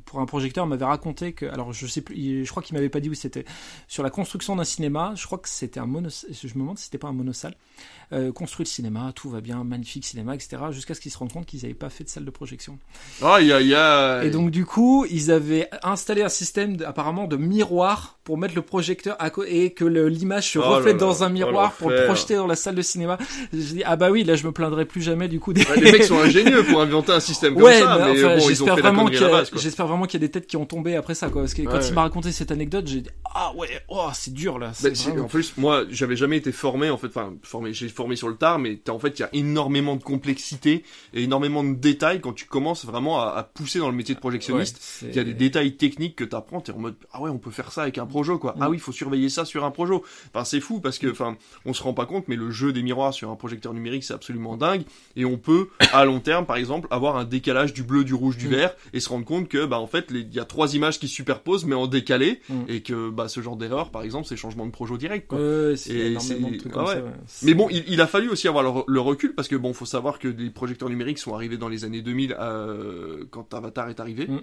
pour 0.06 0.20
un 0.20 0.26
projecteur 0.26 0.68
m'avait 0.68 0.86
raconté 0.86 1.34
que 1.34 1.46
alors 1.46 1.74
je 1.74 1.88
sais 1.88 2.02
plus, 2.02 2.46
je 2.46 2.50
crois 2.50 2.64
qu'il 2.64 2.76
m'avait 2.76 2.90
pas 2.90 3.00
dit 3.00 3.10
où 3.10 3.14
c'était 3.14 3.46
sur 3.88 4.04
la 4.04 4.10
construction 4.10 4.56
d'un 4.56 4.64
cinéma. 4.64 5.14
Je 5.16 5.26
crois 5.26 5.38
que 5.38 5.50
c'était 5.50 5.80
un 5.80 5.86
mono. 5.86 6.10
Je 6.10 6.48
me 6.48 6.60
demande 6.60 6.78
si 6.78 6.86
c'était 6.86 6.98
pas 6.98 7.08
un 7.08 7.14
monosalle. 7.14 7.56
Euh, 8.14 8.32
construit 8.32 8.66
le 8.66 8.70
cinéma, 8.70 9.12
tout 9.16 9.30
va 9.30 9.42
bien, 9.42 9.64
magnifique 9.64 10.06
cinéma, 10.06 10.36
etc. 10.36 10.58
Jusqu'à 10.72 10.94
ce 10.94 11.02
qu'ils 11.02 11.12
se 11.12 11.18
rendent 11.18 11.34
compte 11.34 11.48
qu'ils 11.48 11.62
n'avaient 11.62 11.74
pas 11.74 11.90
fait 11.90 12.04
de 12.04 12.10
salle 12.10 12.24
de 12.24 12.30
projection. 12.30 12.78
Aïe, 13.24 13.52
aïe, 13.52 13.74
aïe. 13.74 14.28
Et 14.28 14.30
donc 14.30 14.52
du 14.52 14.64
coup, 14.66 15.06
ils 15.10 15.32
avaient 15.32 15.70
installé 15.82 16.22
un 16.22 16.30
système 16.30 16.78
apparemment 16.86 17.26
de 17.26 17.36
miroir 17.36 18.20
pour 18.24 18.38
mettre 18.38 18.56
le 18.56 18.62
projecteur 18.62 19.16
à 19.20 19.32
et 19.48 19.72
que 19.74 19.86
l'image 19.86 20.52
se 20.52 20.60
oh 20.60 20.64
reflète 20.64 20.98
dans 20.98 21.24
un 21.24 21.30
miroir 21.30 21.74
pour 21.74 21.90
le 21.90 22.06
projeter 22.06 22.36
dans 22.36 22.48
la 22.48 22.56
salle 22.56 22.76
de 22.76 22.82
cinéma. 22.82 23.18
Je 23.52 23.58
dis 23.58 23.84
ah 23.84 23.96
bah 23.96 24.12
oui, 24.12 24.24
là 24.24 24.36
je 24.36 24.46
me 24.46 24.52
plaindrai 24.52 24.86
plus 24.86 25.02
jamais 25.02 25.28
du 25.28 25.40
coup. 25.40 25.54
Des... 25.54 25.65
les 25.76 25.92
mecs 25.92 26.04
sont 26.04 26.20
ingénieux 26.20 26.64
pour 26.64 26.82
inventer 26.82 27.12
un 27.12 27.20
système 27.20 27.56
comme 27.56 27.72
ça, 27.72 27.98
mais, 28.14 28.22
bon, 28.22 28.40
j'espère 28.40 28.78
vraiment 28.78 29.06
qu'il 29.08 29.20
j'espère 29.56 29.88
vraiment 29.88 30.06
qu'il 30.06 30.22
y 30.22 30.24
a 30.24 30.28
des 30.28 30.32
têtes 30.32 30.48
qui 30.48 30.58
ont 30.58 30.66
tombé 30.66 30.96
après 30.96 31.16
ça 31.16 31.30
quoi. 31.30 31.42
Parce 31.42 31.54
que 31.54 31.62
quand 31.64 31.80
il 31.88 31.94
m'a 31.94 32.02
raconté 32.02 32.32
cette 32.32 32.52
anecdote, 32.52 32.88
j'ai 32.88 33.02
dit 33.02 33.10
ah 33.34 33.54
ouais, 33.56 33.68
oh 33.90 34.08
c'est 34.14 34.34
dur 34.34 34.60
là. 34.60 34.72
En 35.20 35.28
plus, 35.28 35.54
moi 35.58 35.84
j'avais 35.90 36.16
jamais 36.16 36.38
été 36.38 36.52
formé 36.52 36.90
en 36.90 36.98
fait, 36.98 37.08
enfin 37.08 37.34
formé, 37.44 37.74
j'ai 37.74 37.90
formé 37.90 38.16
sur 38.16 38.28
le 38.28 38.36
tard, 38.36 38.60
mais 38.60 38.80
en 38.90 39.00
fait, 39.00 39.20
il 39.20 39.22
y 39.22 39.26
a 39.26 39.30
énormément 39.34 39.96
de 39.96 40.04
complexité 40.04 40.84
et 41.14 41.24
énormément 41.24 41.64
de 41.64 41.74
détails 41.74 42.22
quand 42.22 42.34
tu 42.34 42.46
commences 42.46 42.86
vraiment 42.86 43.20
à, 43.20 43.44
pousser 43.44 43.80
dans 43.80 43.90
le 43.90 43.96
métier 43.96 44.16
de 44.16 44.20
projectionniste. 44.20 45.04
il 45.04 45.16
y 45.16 45.20
a 45.20 45.24
des 45.24 45.34
détails 45.34 45.76
techniques 45.76 46.16
que 46.16 46.24
tu 46.24 46.36
apprends, 46.36 46.62
tu 46.62 46.72
es 46.72 46.74
en 46.74 46.80
mode 46.80 46.96
ah 47.12 47.22
ouais, 47.22 47.30
on 47.30 47.38
peut 47.38 47.52
faire 47.52 47.72
ça 47.72 47.84
avec 47.84 47.98
un 47.98 48.06
projo 48.06 48.38
quoi. 48.38 48.56
Ah 48.60 48.70
oui, 48.70 48.78
il 48.78 48.82
faut 48.82 48.92
surveiller 48.92 49.30
ça 49.30 49.46
sur 49.46 49.64
un 49.64 49.72
projo. 49.72 50.04
Enfin, 50.34 50.46
c'est 50.46 50.60
fou 50.60 50.80
parce 50.80 51.00
que 51.00 51.10
enfin, 51.12 51.38
on 51.66 51.74
se 51.74 51.84
rend 51.84 51.94
pas 51.94 52.06
compte 52.06 52.28
mais 52.28 52.36
le 52.36 52.52
jeu 52.52 52.74
des 52.74 52.84
miroirs 52.84 53.14
sur 53.14 53.30
un 53.30 53.36
projecteur 53.36 53.74
numérique, 53.74 54.04
c'est 54.04 54.14
absolument 54.14 54.58
dingue 54.58 54.84
et 55.16 55.26
on 55.26 55.38
peut 55.38 55.55
peut 55.56 55.70
à 55.94 56.06
long 56.06 56.20
terme 56.20 56.46
par 56.46 56.58
exemple 56.58 56.88
avoir 56.92 57.18
un 57.18 57.26
décalage 57.26 57.74
du 57.74 57.84
bleu, 57.84 58.04
du 58.04 58.14
rouge, 58.14 58.38
du 58.38 58.48
mm. 58.48 58.52
vert 58.52 58.76
et 58.94 59.00
se 59.00 59.10
rendre 59.10 59.26
compte 59.26 59.48
que 59.48 59.66
bah 59.66 59.80
en 59.80 59.88
fait 59.88 60.08
il 60.10 60.34
y 60.34 60.40
a 60.40 60.46
trois 60.46 60.76
images 60.76 61.00
qui 61.00 61.08
se 61.08 61.16
superposent 61.16 61.66
mais 61.66 61.76
en 61.76 61.88
décalé 61.88 62.42
mm. 62.50 62.62
et 62.68 62.82
que 62.82 63.10
bah 63.10 63.28
ce 63.28 63.42
genre 63.42 63.56
d'erreur 63.56 63.92
par 63.92 64.04
exemple 64.04 64.28
c'est 64.28 64.36
changement 64.36 64.66
de 64.66 64.72
projet 64.72 64.98
direct 64.98 65.28
quoi. 65.28 65.40
Mais 67.44 67.54
bon 67.54 67.68
il, 67.70 68.02
a 68.02 68.08
fallu 68.08 68.30
aussi 68.30 68.48
avoir 68.48 68.86
le, 68.88 69.00
recul 69.00 69.36
parce 69.36 69.48
que 69.48 69.56
bon 69.56 69.74
faut 69.74 69.86
savoir 69.86 70.20
que 70.20 70.28
les 70.28 70.50
projecteurs 70.50 70.90
numériques 70.90 71.20
sont 71.20 71.34
arrivés 71.34 71.58
dans 71.58 71.70
les 71.70 71.86
années 71.86 72.02
2000 72.02 72.36
euh, 72.40 73.26
quand 73.30 73.54
Avatar 73.54 73.90
est 73.90 74.00
arrivé 74.00 74.28
mm. 74.28 74.40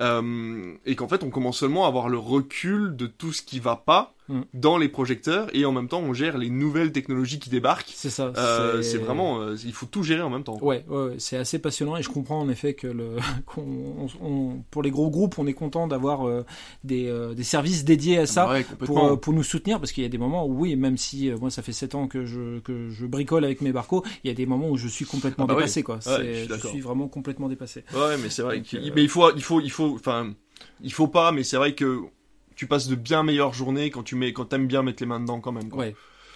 euh, 0.00 0.72
et 0.86 0.96
qu'en 0.96 1.08
fait 1.08 1.22
on 1.22 1.30
commence 1.30 1.58
seulement 1.58 1.84
à 1.84 1.88
avoir 1.88 2.08
le 2.08 2.18
recul 2.18 2.96
de 2.96 3.06
tout 3.06 3.32
ce 3.32 3.42
qui 3.42 3.60
va 3.60 3.76
pas 3.76 4.14
Mm. 4.30 4.42
dans 4.54 4.78
les 4.78 4.88
projecteurs 4.88 5.48
et 5.54 5.64
en 5.64 5.72
même 5.72 5.88
temps 5.88 5.98
on 5.98 6.14
gère 6.14 6.38
les 6.38 6.50
nouvelles 6.50 6.92
technologies 6.92 7.40
qui 7.40 7.50
débarquent. 7.50 7.90
C'est 7.92 8.10
ça. 8.10 8.32
Euh, 8.36 8.80
c'est 8.80 8.98
vraiment, 8.98 9.40
euh, 9.40 9.56
il 9.64 9.72
faut 9.72 9.86
tout 9.86 10.04
gérer 10.04 10.22
en 10.22 10.30
même 10.30 10.44
temps. 10.44 10.56
Ouais, 10.62 10.84
ouais, 10.88 11.16
c'est 11.18 11.36
assez 11.36 11.58
passionnant 11.58 11.96
et 11.96 12.02
je 12.02 12.10
comprends 12.10 12.40
en 12.40 12.48
effet 12.48 12.74
que 12.74 12.86
le, 12.86 13.16
pour 14.70 14.82
les 14.82 14.90
gros 14.92 15.10
groupes, 15.10 15.38
on 15.38 15.48
est 15.48 15.52
content 15.52 15.88
d'avoir 15.88 16.28
euh, 16.28 16.44
des, 16.84 17.12
des, 17.34 17.42
services 17.42 17.84
dédiés 17.84 18.18
à 18.18 18.26
ça 18.26 18.48
pour, 18.78 19.20
pour 19.20 19.32
nous 19.32 19.42
soutenir 19.42 19.80
parce 19.80 19.90
qu'il 19.90 20.04
y 20.04 20.06
a 20.06 20.10
des 20.10 20.18
moments 20.18 20.46
où 20.46 20.60
oui, 20.60 20.76
même 20.76 20.96
si 20.96 21.30
moi 21.40 21.50
ça 21.50 21.62
fait 21.62 21.72
7 21.72 21.96
ans 21.96 22.06
que 22.06 22.24
je, 22.24 22.60
que 22.60 22.88
je 22.88 23.06
bricole 23.06 23.44
avec 23.44 23.62
mes 23.62 23.72
barcos, 23.72 24.04
il 24.22 24.28
y 24.28 24.30
a 24.30 24.34
des 24.34 24.46
moments 24.46 24.70
où 24.70 24.76
je 24.76 24.86
suis 24.86 25.06
complètement 25.06 25.46
ah 25.48 25.48
bah 25.48 25.54
dépassé 25.56 25.82
quoi. 25.82 25.98
je, 26.04 26.68
suis 26.68 26.80
vraiment 26.80 27.08
complètement 27.08 27.48
dépassé. 27.48 27.82
Ouais, 27.94 28.16
mais 28.22 28.30
c'est 28.30 28.42
vrai. 28.42 28.62
mais 28.72 29.02
il 29.02 29.08
faut, 29.08 29.34
il 29.34 29.42
faut, 29.42 29.60
il 29.60 29.72
faut, 29.72 29.94
enfin, 29.94 30.34
il 30.82 30.92
faut 30.92 31.08
pas, 31.08 31.32
mais 31.32 31.42
c'est 31.42 31.56
vrai 31.56 31.74
que 31.74 32.04
tu 32.60 32.66
passes 32.66 32.88
de 32.88 32.94
bien 32.94 33.22
meilleures 33.22 33.54
journées 33.54 33.90
quand 33.90 34.02
tu 34.02 34.16
mets, 34.16 34.34
quand 34.34 34.52
aimes 34.52 34.66
bien 34.66 34.82
mettre 34.82 35.02
les 35.02 35.06
mains 35.06 35.18
dedans 35.18 35.40
quand 35.40 35.50
même. 35.50 35.70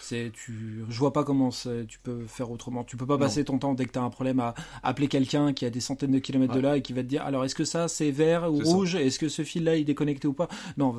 C'est, 0.06 0.32
tu, 0.34 0.84
je 0.88 0.98
vois 0.98 1.12
pas 1.12 1.24
comment 1.24 1.50
tu 1.50 1.98
peux 2.02 2.26
faire 2.26 2.50
autrement. 2.50 2.84
Tu 2.84 2.96
peux 2.96 3.06
pas 3.06 3.18
passer 3.18 3.44
ton 3.44 3.58
temps 3.58 3.74
dès 3.74 3.86
que 3.86 3.92
tu 3.92 3.98
as 3.98 4.02
un 4.02 4.10
problème 4.10 4.40
à 4.40 4.54
appeler 4.82 5.08
quelqu'un 5.08 5.52
qui 5.52 5.64
a 5.64 5.70
des 5.70 5.80
centaines 5.80 6.12
de 6.12 6.18
kilomètres 6.18 6.54
de 6.54 6.60
là 6.60 6.76
et 6.76 6.82
qui 6.82 6.92
va 6.92 7.02
te 7.02 7.08
dire 7.08 7.22
alors 7.22 7.44
est-ce 7.44 7.54
que 7.54 7.64
ça 7.64 7.88
c'est 7.88 8.10
vert 8.10 8.52
ou 8.52 8.58
rouge? 8.58 8.94
Est-ce 8.94 9.18
que 9.18 9.28
ce 9.28 9.42
fil 9.42 9.64
là 9.64 9.76
il 9.76 9.82
est 9.82 9.84
déconnecté 9.84 10.28
ou 10.28 10.34
pas? 10.34 10.48
Non, 10.76 10.94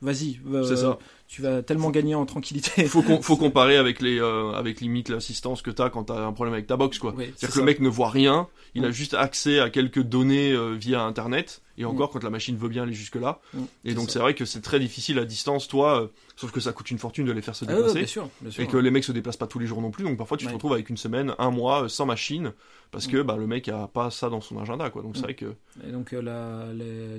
vas-y. 0.00 0.40
ça 0.64 0.98
tu 1.26 1.42
vas 1.42 1.62
tellement 1.62 1.90
gagner 1.90 2.14
en 2.14 2.26
tranquillité. 2.26 2.86
faut 2.86 3.02
faut 3.22 3.36
comparer 3.36 3.76
avec 3.76 4.00
les 4.00 4.20
euh, 4.20 4.52
avec 4.52 4.80
limite 4.80 5.08
l'assistance 5.08 5.62
que 5.62 5.70
tu 5.70 5.82
as 5.82 5.90
quand 5.90 6.04
tu 6.04 6.12
as 6.12 6.20
un 6.20 6.32
problème 6.32 6.54
avec 6.54 6.66
ta 6.66 6.76
box 6.76 6.98
quoi. 6.98 7.14
C'est-à-dire 7.16 7.50
que 7.50 7.58
le 7.58 7.64
mec 7.64 7.80
ne 7.80 7.88
voit 7.88 8.10
rien, 8.10 8.48
il 8.74 8.84
a 8.84 8.88
mm. 8.88 8.92
juste 8.92 9.14
accès 9.14 9.58
à 9.58 9.70
quelques 9.70 10.02
données 10.02 10.52
euh, 10.52 10.74
via 10.74 11.02
internet 11.02 11.62
et 11.78 11.84
encore 11.84 12.10
mm. 12.10 12.12
quand 12.12 12.24
la 12.24 12.30
machine 12.30 12.56
veut 12.56 12.68
bien 12.68 12.82
aller 12.82 12.92
jusque 12.92 13.16
là. 13.16 13.40
Mm. 13.52 13.62
Et 13.84 13.94
donc 13.94 14.10
c'est 14.10 14.18
vrai 14.18 14.34
que 14.34 14.44
c'est 14.44 14.60
très 14.60 14.78
difficile 14.78 15.18
à 15.18 15.24
distance 15.24 15.66
toi 15.66 16.02
euh, 16.02 16.06
sauf 16.36 16.50
que 16.50 16.60
ça 16.60 16.72
coûte 16.72 16.90
une 16.90 16.98
fortune 16.98 17.24
de 17.24 17.32
les 17.32 17.42
faire 17.42 17.54
se 17.54 17.64
ah 17.68 17.72
déplacer. 17.72 17.94
bien 17.94 18.06
sûr, 18.06 18.28
et 18.58 18.66
que 18.66 18.76
les 18.76 18.90
mecs 18.90 19.04
se 19.04 19.12
déplacent 19.12 19.36
pas 19.36 19.46
tous 19.46 19.58
les 19.58 19.66
jours 19.66 19.80
non 19.80 19.90
plus. 19.90 20.04
Donc 20.04 20.18
parfois 20.18 20.36
tu 20.36 20.46
te 20.46 20.52
retrouves 20.52 20.72
avec 20.72 20.90
une 20.90 20.96
semaine, 20.96 21.34
un 21.38 21.50
mois 21.50 21.88
sans 21.88 22.06
machine 22.06 22.52
parce 22.94 23.06
que 23.06 23.22
bah, 23.22 23.36
le 23.36 23.46
mec 23.46 23.68
a 23.68 23.88
pas 23.88 24.10
ça 24.10 24.30
dans 24.30 24.40
son 24.40 24.58
agenda 24.58 24.90
quoi. 24.90 25.02
Donc 25.02 25.16
c'est 25.16 25.22
vrai 25.22 25.34
que 25.34 25.54
et 25.86 25.90
donc 25.90 26.12
la, 26.12 26.66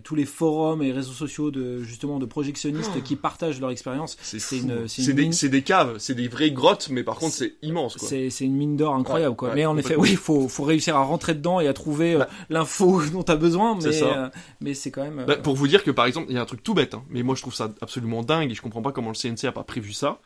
tous 0.04 0.16
les 0.16 0.26
forums 0.26 0.82
et 0.82 0.92
réseaux 0.92 1.14
sociaux 1.14 1.52
de 1.52 1.84
justement 1.84 2.18
de 2.20 2.26
projectionnistes 2.26 2.92
oh. 2.98 3.02
qui 3.02 3.16
partagent 3.16 3.60
leur 3.60 3.70
expérience 3.70 4.18
c'est 4.22 4.58
une, 4.58 4.88
c'est 4.88 5.14
des, 5.14 5.50
des, 5.50 5.62
caves, 5.62 5.98
c'est 6.00 6.16
des 6.16 6.28
vraies 6.28 6.52
grottes, 6.52 6.90
mais 6.90 7.04
par 7.04 7.18
contre 7.18 7.34
c'est 7.34 7.54
immense. 7.62 7.98
C'est 7.98 8.30
une 8.42 8.56
mine 8.56 8.78
d'or 8.78 8.96
incroyable 8.96 9.36
quoi. 9.36 9.54
mais 9.54 9.66
en 9.66 9.78
effet, 9.78 9.96
oui, 9.96 10.12
il 10.12 10.18
faut, 10.18 10.48
faut 10.48 10.64
réussir 10.64 10.96
à 10.96 11.04
rentrer 11.04 11.36
dedans 11.36 11.60
et 11.60 11.68
à 11.68 11.74
trouver 11.74 12.16
euh, 12.16 12.20
bah. 12.20 12.30
l'info 12.50 13.02
dont 13.12 13.24
tu 13.24 13.32
as 13.32 13.36
besoin, 13.36 13.78
mais 13.82 14.04
euh, 14.04 14.30
mais 14.62 14.74
c'est 14.74 14.92
quand 14.92 15.04
même. 15.04 15.26
Bah, 15.26 15.34
euh, 15.34 15.42
pour 15.42 15.56
vous 15.56 15.68
dire 15.68 15.84
que 15.84 15.92
par 15.92 16.06
exemple, 16.06 16.28
il 16.30 16.36
y 16.36 16.38
a 16.38 16.42
un 16.42 16.46
truc 16.46 16.64
tout 16.64 16.74
bête, 16.74 16.94
hein, 16.94 17.04
mais 17.10 17.24
moi 17.24 17.36
je 17.36 17.42
trouve 17.42 17.56
ça 17.56 17.74
absolument 17.82 18.24
dingue 18.24 18.52
et 18.52 18.56
je 18.56 18.62
comprends 18.62 18.82
pas 18.82 18.92
comment 18.92 19.12
le 19.12 19.16
CNC 19.16 19.46
a 19.46 19.52
pas 19.52 19.64
prévu 19.64 19.94
ça. 19.94 20.20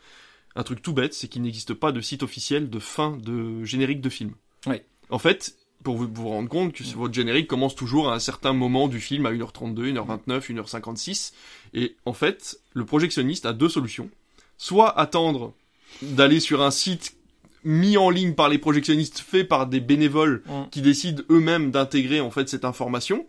Un 0.56 0.62
truc 0.62 0.82
tout 0.82 0.92
bête, 0.92 1.14
c'est 1.14 1.28
qu'il 1.28 1.42
n'existe 1.42 1.74
pas 1.74 1.92
de 1.92 2.00
site 2.00 2.22
officiel 2.22 2.70
de 2.70 2.78
fin 2.78 3.16
de 3.16 3.64
générique 3.64 4.00
de 4.00 4.08
film. 4.08 4.32
Ouais. 4.66 4.84
En 5.10 5.18
fait, 5.18 5.56
pour 5.82 5.96
vous, 5.96 6.08
vous 6.12 6.28
rendre 6.28 6.48
compte 6.48 6.72
que 6.72 6.82
votre 6.94 7.14
générique 7.14 7.46
commence 7.46 7.74
toujours 7.74 8.10
à 8.10 8.14
un 8.14 8.18
certain 8.18 8.52
moment 8.52 8.88
du 8.88 9.00
film, 9.00 9.26
à 9.26 9.32
1h32, 9.32 9.94
1h29, 9.94 10.52
1h56. 10.52 11.32
Et 11.74 11.96
en 12.06 12.12
fait, 12.12 12.60
le 12.74 12.84
projectionniste 12.84 13.46
a 13.46 13.52
deux 13.52 13.68
solutions. 13.68 14.10
Soit 14.58 14.98
attendre 14.98 15.54
d'aller 16.02 16.40
sur 16.40 16.62
un 16.62 16.70
site 16.70 17.16
mis 17.64 17.96
en 17.96 18.10
ligne 18.10 18.34
par 18.34 18.48
les 18.48 18.58
projectionnistes, 18.58 19.18
fait 19.18 19.44
par 19.44 19.66
des 19.66 19.80
bénévoles 19.80 20.42
qui 20.70 20.80
décident 20.80 21.22
eux-mêmes 21.30 21.70
d'intégrer 21.70 22.20
en 22.20 22.30
fait 22.30 22.48
cette 22.48 22.64
information, 22.64 23.26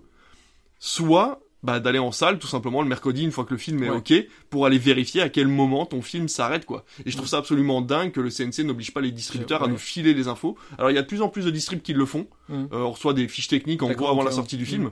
soit 0.80 1.41
bah, 1.64 1.80
d'aller 1.80 2.00
en 2.00 2.12
salle 2.12 2.40
tout 2.40 2.48
simplement 2.48 2.82
le 2.82 2.88
mercredi 2.88 3.24
une 3.24 3.32
fois 3.32 3.46
que 3.46 3.52
le 3.52 3.58
film 3.58 3.84
est 3.84 3.90
ok 3.90 4.14
pour 4.50 4.66
aller 4.66 4.78
vérifier 4.78 5.22
à 5.22 5.30
quel 5.30 5.48
moment 5.48 5.86
ton 5.86 6.02
film 6.02 6.28
s'arrête 6.28 6.66
quoi. 6.66 6.86
Et 7.06 7.12
je 7.12 7.18
trouve 7.18 7.30
ça 7.30 7.38
absolument 7.38 7.82
dingue 7.82 8.12
que 8.12 8.22
le 8.22 8.30
CNC 8.30 8.66
n'oblige 8.66 8.94
pas 8.94 9.02
les 9.02 9.12
distributeurs 9.12 9.64
à 9.64 9.68
nous 9.68 9.78
filer 9.78 10.14
les 10.14 10.28
infos. 10.28 10.58
Alors 10.78 10.92
il 10.92 10.96
y 10.96 10.98
a 10.98 11.02
de 11.02 11.08
plus 11.08 11.22
en 11.22 11.30
plus 11.30 11.46
de 11.46 11.52
distributeurs 11.52 11.82
qui 11.82 11.94
le 11.94 12.06
font. 12.06 12.28
Euh, 12.52 12.66
on 12.72 12.92
reçoit 12.92 13.14
des 13.14 13.28
fiches 13.28 13.48
techniques 13.48 13.82
en 13.82 13.92
gros 13.92 14.08
avant 14.08 14.24
la 14.24 14.32
sortie 14.32 14.58
du 14.58 14.66
film. 14.66 14.92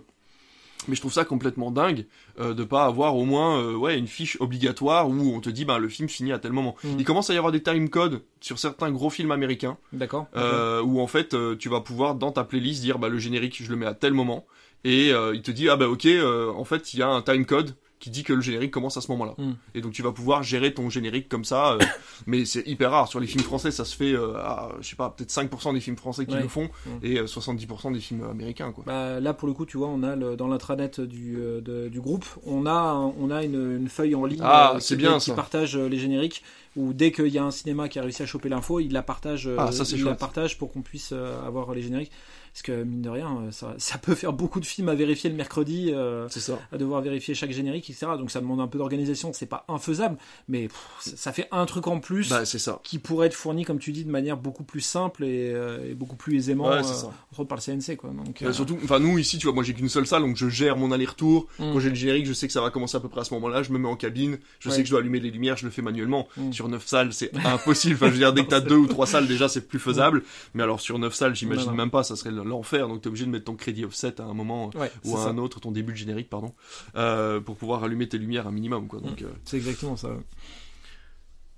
Mais 0.88 0.96
je 0.96 1.02
trouve 1.02 1.14
ça 1.14 1.26
complètement 1.26 1.72
dingue 1.72 2.06
euh, 2.40 2.54
de 2.54 2.64
pas 2.64 2.86
avoir 2.86 3.16
au 3.16 3.26
moins 3.26 3.62
euh, 3.62 3.76
ouais 3.76 3.98
une 3.98 4.08
fiche 4.08 4.38
obligatoire 4.40 5.10
où 5.10 5.36
on 5.36 5.42
te 5.42 5.50
dit 5.50 5.66
bah 5.66 5.78
le 5.78 5.90
film 5.90 6.08
finit 6.08 6.32
à 6.32 6.40
tel 6.40 6.54
moment. 6.54 6.76
Il 6.98 7.04
commence 7.04 7.30
à 7.30 7.34
y 7.34 7.38
avoir 7.38 7.52
des 7.52 7.62
time 7.62 7.90
codes 7.90 8.22
sur 8.40 8.60
certains 8.60 8.92
gros 8.92 9.10
films 9.10 9.32
américains. 9.32 9.78
D'accord. 9.92 10.28
Euh, 10.36 10.82
où 10.82 11.02
en 11.02 11.08
fait 11.08 11.36
tu 11.58 11.70
vas 11.70 11.82
pouvoir 11.82 12.16
dans 12.16 12.32
ta 12.32 12.44
playlist 12.44 12.82
dire 12.82 12.98
bah 12.98 13.10
le 13.10 13.20
générique 13.20 13.62
je 13.62 13.70
le 13.70 13.76
mets 13.76 13.86
à 13.86 13.94
tel 13.94 14.14
moment 14.14 14.46
et 14.84 15.12
euh, 15.12 15.36
il 15.36 15.42
te 15.42 15.52
dit 15.52 15.70
ah 15.70 15.76
bah 15.76 15.88
ok 15.88 16.06
euh, 16.06 16.52
en 16.54 16.64
fait 16.64 16.94
il 16.94 17.00
y 17.00 17.04
a 17.04 17.08
un 17.08 17.22
time 17.22 17.46
code 17.46 17.76
qui 18.00 18.10
dit 18.10 18.24
que 18.24 18.32
le 18.32 18.40
générique 18.40 18.72
commence 18.72 18.96
à 18.96 19.02
ce 19.02 19.12
moment-là. 19.12 19.34
Hmm. 19.38 19.56
Et 19.76 19.82
donc 19.82 19.92
tu 19.92 20.02
vas 20.02 20.14
pouvoir 20.14 20.42
gérer 20.42 20.74
ton 20.74 20.90
générique 20.90 21.28
comme 21.28 21.44
ça, 21.44 21.74
euh, 21.74 21.80
mais 22.28 22.46
c'est 22.46 22.66
hyper 22.66 22.92
rare. 22.92 23.10
Sur 23.10 23.20
les 23.20 23.28
films 23.28 23.44
français, 23.44 23.72
ça 23.72 23.84
se 23.84 23.94
fait 23.94 24.16
à, 24.16 24.70
je 24.80 24.88
sais 24.88 24.96
pas, 24.96 25.10
peut-être 25.10 25.32
5% 25.32 25.74
des 25.74 25.82
films 25.82 25.98
français 25.98 26.26
qui 26.26 26.34
le 26.34 26.48
font, 26.48 26.70
hmm. 26.86 27.04
et 27.04 27.20
70% 27.20 27.92
des 27.92 28.00
films 28.00 28.24
américains. 28.24 28.72
Quoi. 28.72 28.86
Bah, 28.88 29.20
là, 29.20 29.34
pour 29.34 29.50
le 29.50 29.54
coup, 29.54 29.66
tu 29.66 29.78
vois, 29.78 29.90
on 29.90 30.02
a 30.04 30.16
le, 30.16 30.38
dans 30.38 30.48
l'intranet 30.48 31.02
du, 31.02 31.38
du 31.62 32.00
groupe, 32.00 32.26
on 32.46 32.66
a, 32.66 32.94
on 32.94 33.32
a 33.32 33.44
une, 33.44 33.80
une 33.82 33.90
feuille 33.90 34.16
en 34.16 34.24
ligne 34.24 34.40
ah, 34.44 34.78
c'est 34.80 34.96
bien, 34.96 35.18
qui 35.20 35.32
partage 35.32 35.76
les 35.76 36.00
génériques, 36.00 36.42
où 36.78 36.94
dès 36.94 37.12
qu'il 37.12 37.28
y 37.28 37.38
a 37.38 37.44
un 37.44 37.52
cinéma 37.52 37.90
qui 37.90 38.00
a 38.00 38.02
réussi 38.02 38.24
à 38.24 38.26
choper 38.26 38.48
l'info, 38.48 38.80
il 38.80 38.94
la 38.94 39.04
partage, 39.04 39.50
ah, 39.58 39.74
ça, 39.74 39.84
il 39.94 40.06
la 40.06 40.16
partage 40.16 40.58
pour 40.58 40.72
qu'on 40.72 40.84
puisse 40.84 41.12
avoir 41.12 41.74
les 41.74 41.82
génériques. 41.82 42.14
Parce 42.54 42.62
que 42.62 42.84
mine 42.84 43.02
de 43.02 43.10
rien, 43.10 43.38
euh, 43.42 43.52
ça, 43.52 43.76
ça, 43.78 43.98
peut 43.98 44.16
faire 44.16 44.34
beaucoup 44.34 44.60
de 44.60 44.66
films 44.66 44.90
à 44.90 44.96
vérifier 44.96 45.30
le 45.30 45.36
mercredi, 45.36 45.92
euh, 45.94 46.28
ça. 46.30 46.60
à 46.72 46.78
devoir 46.78 47.02
vérifier 47.02 47.34
chaque 47.36 47.52
générique, 47.52 47.90
etc. 47.90 48.08
Donc 48.18 48.32
ça 48.32 48.42
demande 48.42 48.60
un 48.60 48.68
peu 48.68 48.78
d'organisation. 48.78 49.34
C'est 49.34 49.46
pas 49.46 49.66
infaisable, 49.68 50.18
mais 50.48 50.68
ça 51.00 51.32
fait 51.32 51.48
un 51.52 51.66
truc 51.66 51.88
en 51.88 52.00
plus 52.00 52.30
bah, 52.30 52.46
ça. 52.46 52.80
qui 52.84 53.00
pourrait 53.00 53.28
être 53.28 53.34
fourni, 53.34 53.66
comme 53.66 53.80
tu 53.80 53.92
dis, 53.92 54.04
de 54.04 54.12
manière 54.12 54.38
beaucoup 54.38 54.64
plus 54.64 54.82
simple 54.82 55.24
et, 55.24 55.52
euh, 55.54 55.94
beaucoup 55.96 56.16
plus 56.16 56.36
aisément, 56.36 56.70
ouais, 56.70 56.82
euh, 56.82 57.46
par 57.46 57.58
le 57.58 57.62
CNC. 57.62 57.98
Quoi. 57.98 58.12
Donc, 58.12 58.44
bah, 58.44 58.54
surtout, 58.54 58.78
enfin 58.84 59.00
nous 59.00 59.18
ici, 59.18 59.38
tu 59.38 59.48
vois, 59.48 59.54
moi 59.54 59.64
j'ai 59.64 59.74
qu'une 59.74 59.90
seule 59.90 60.08
salle, 60.08 60.22
donc 60.22 60.36
je 60.36 60.50
gère 60.50 60.78
mon 60.78 60.92
aller-retour. 60.92 61.48
Mm. 61.60 61.74
Quand 61.74 61.80
j'ai 61.80 61.90
le 61.90 61.96
générique, 61.96 62.26
je 62.26 62.34
sais 62.34 62.48
que 62.48 62.54
ça 62.54 62.62
va 62.62 62.70
commencer 62.70 62.98
à 62.98 63.00
peu 63.00 63.10
près 63.10 63.22
à 63.22 63.24
ce 63.24 63.34
moment-là. 63.36 63.64
Je 63.64 63.72
me 63.72 63.80
mets 63.80 63.88
en 63.88 63.96
cabine, 63.96 64.38
je 64.60 64.70
sais 64.70 64.82
que 64.82 64.86
je 64.86 64.92
dois 64.92 65.00
allumer 65.00 65.20
les 65.20 65.32
lumières, 65.32 65.58
je 65.58 65.66
le 65.66 65.72
fais 65.72 65.82
manuellement. 65.82 66.28
Mm. 66.38 66.52
Sur 66.52 66.70
neuf 66.70 66.86
salles, 66.88 67.14
c'est 67.14 67.32
impossible. 67.46 67.96
Enfin, 67.96 68.08
je 68.08 68.12
veux 68.12 68.18
dire, 68.18 68.34
dès 68.34 68.44
que 68.44 68.50
t'as 68.50 68.62
deux 68.62 68.78
ou 68.78 68.88
trois 68.88 69.08
salles, 69.08 69.28
déjà 69.28 69.48
c'est 69.48 69.68
plus 69.68 69.80
faisable. 69.80 70.24
Mais 70.54 70.64
alors 70.64 70.80
sur 70.80 71.00
neuf 71.00 71.14
salles, 71.14 71.36
j'imagine 71.36 71.72
même 71.72 71.92
pas, 71.92 72.04
ça 72.04 72.16
serait 72.16 72.32
l'enfer. 72.50 72.88
Donc 72.88 73.02
t'es 73.02 73.08
obligé 73.08 73.26
de 73.26 73.32
mettre 73.32 73.46
ton 73.46 73.56
crédit 73.56 73.86
offset 73.86 74.20
à 74.20 74.26
un 74.26 74.34
moment 74.34 74.72
ou 75.06 75.18
à 75.18 75.28
un 75.28 75.38
autre, 75.38 75.60
ton 75.60 75.72
début 75.72 75.94
de 75.94 75.98
générique, 75.98 76.30
pardon, 76.30 76.54
euh, 76.96 77.40
pour 77.40 77.56
pouvoir 77.56 77.84
allumer 77.84 78.10
tes 78.10 78.18
lumières 78.18 78.48
un 78.48 78.52
minimum. 78.52 78.88
Quoi. 78.88 79.00
Donc, 79.00 79.22
mm. 79.22 79.26
euh, 79.26 79.30
C'est 79.46 79.58
exactement 79.58 79.96
ça. 79.96 80.10